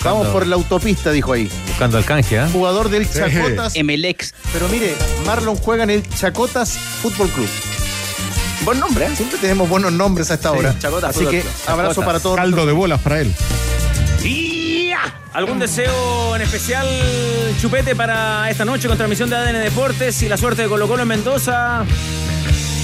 Vamos 0.04 0.28
por 0.28 0.46
la 0.46 0.54
autopista, 0.54 1.10
dijo 1.10 1.32
ahí. 1.32 1.50
Buscando 1.66 1.98
al 1.98 2.04
canje, 2.04 2.38
¿ah? 2.38 2.48
Jugador 2.52 2.88
del 2.90 3.10
Chacotas. 3.10 3.74
Emelex. 3.74 4.32
Pero 4.52 4.68
mire, 4.68 4.94
Marlon 5.26 5.56
juega 5.56 5.82
en 5.82 5.90
el 5.90 6.08
Chacotas 6.08 6.78
Fútbol 7.02 7.28
Club. 7.30 7.48
Buen 8.64 8.78
nombre, 8.78 9.06
¿eh? 9.06 9.16
Siempre 9.16 9.38
tenemos 9.38 9.68
buenos 9.68 9.92
nombres 9.92 10.30
a 10.30 10.34
esta 10.34 10.52
hora. 10.52 10.74
Así 11.04 11.26
que 11.26 11.42
abrazo 11.66 12.02
para 12.02 12.20
todos. 12.20 12.36
Caldo 12.36 12.66
de 12.66 12.72
bolas 12.72 13.00
para 13.00 13.20
él. 13.20 13.34
¿Algún 15.32 15.60
deseo 15.60 16.34
en 16.34 16.42
especial, 16.42 16.88
Chupete, 17.60 17.94
para 17.94 18.50
esta 18.50 18.64
noche 18.64 18.88
con 18.88 18.96
transmisión 18.96 19.30
de 19.30 19.36
ADN 19.36 19.62
Deportes 19.62 20.20
y 20.22 20.28
la 20.28 20.36
suerte 20.36 20.62
de 20.62 20.68
Colo 20.68 20.88
Colo 20.88 21.02
en 21.02 21.08
Mendoza? 21.08 21.84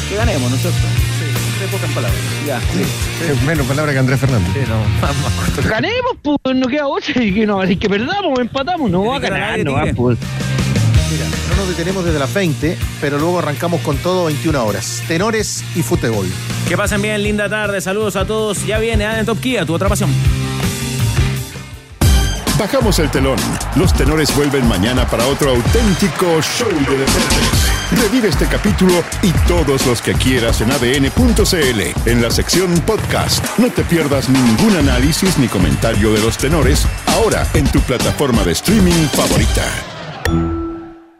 Que 0.09 0.15
ganemos, 0.15 0.49
¿no 0.49 0.55
es 0.55 0.63
cierto? 0.63 0.79
Sí, 0.79 1.61
de 1.61 1.67
pocas 1.67 1.91
palabras. 1.91 2.21
Ya, 2.47 2.61
sí. 2.61 3.45
Menos 3.45 3.67
palabra 3.67 3.93
que 3.93 3.99
Andrés 3.99 4.21
Fernández. 4.21 4.49
Sí, 4.55 4.61
no, 4.69 4.79
más, 5.01 5.17
más 5.17 5.33
corto. 5.33 5.69
Ganemos, 5.69 6.13
pues, 6.23 6.57
no 6.57 6.69
queda 6.69 6.87
otra. 6.87 7.21
Y 7.21 7.35
que 7.35 7.47
no, 7.47 7.61
así 7.61 7.77
que 7.77 7.89
perdamos 7.89 8.39
empatamos, 8.39 8.89
no 8.89 9.05
va 9.07 9.17
a 9.17 9.19
ganar, 9.19 9.59
no 9.65 9.73
va, 9.73 9.87
pues. 9.97 10.17
No 11.51 11.57
nos 11.57 11.69
detenemos 11.69 12.05
desde 12.05 12.19
las 12.19 12.33
20, 12.33 12.77
pero 13.01 13.19
luego 13.19 13.39
arrancamos 13.39 13.81
con 13.81 13.97
todo 13.99 14.27
21 14.27 14.65
horas. 14.65 15.03
Tenores 15.07 15.65
y 15.75 15.83
fútbol. 15.83 16.27
Que 16.69 16.77
pasen 16.77 17.03
bien, 17.03 17.23
linda 17.23 17.49
tarde. 17.49 17.81
Saludos 17.81 18.17
a 18.17 18.25
todos. 18.27 18.65
Ya 18.67 18.79
viene 18.79 19.07
ADN 19.07 19.27
Top 19.27 19.41
Kia, 19.41 19.65
tu 19.65 19.75
otra 19.75 19.89
pasión. 19.89 20.11
Bajamos 22.59 22.99
el 23.01 23.11
telón. 23.11 23.37
Los 23.75 23.93
tenores 23.93 24.35
vuelven 24.35 24.67
mañana 24.67 25.07
para 25.07 25.27
otro 25.27 25.51
auténtico 25.51 26.41
show 26.41 26.69
de 26.69 26.97
deportes. 26.97 27.77
Revive 28.03 28.29
este 28.29 28.47
capítulo 28.47 29.05
y 29.23 29.31
todos 29.47 29.87
los 29.87 30.01
que 30.01 30.15
quieras 30.15 30.63
en 30.63 30.73
adn.cl 30.73 32.11
en 32.11 32.23
la 32.23 32.31
sección 32.31 32.73
podcast. 32.81 33.45
No 33.59 33.71
te 33.71 33.85
pierdas 33.85 34.31
ningún 34.31 34.75
análisis 34.77 35.37
ni 35.39 35.49
comentario 35.49 36.13
de 36.13 36.21
los 36.21 36.39
tenores 36.39 36.87
ahora 37.09 37.47
en 37.53 37.71
tu 37.71 37.81
plataforma 37.81 38.43
de 38.43 38.53
streaming 38.53 39.07
favorita. 39.13 40.66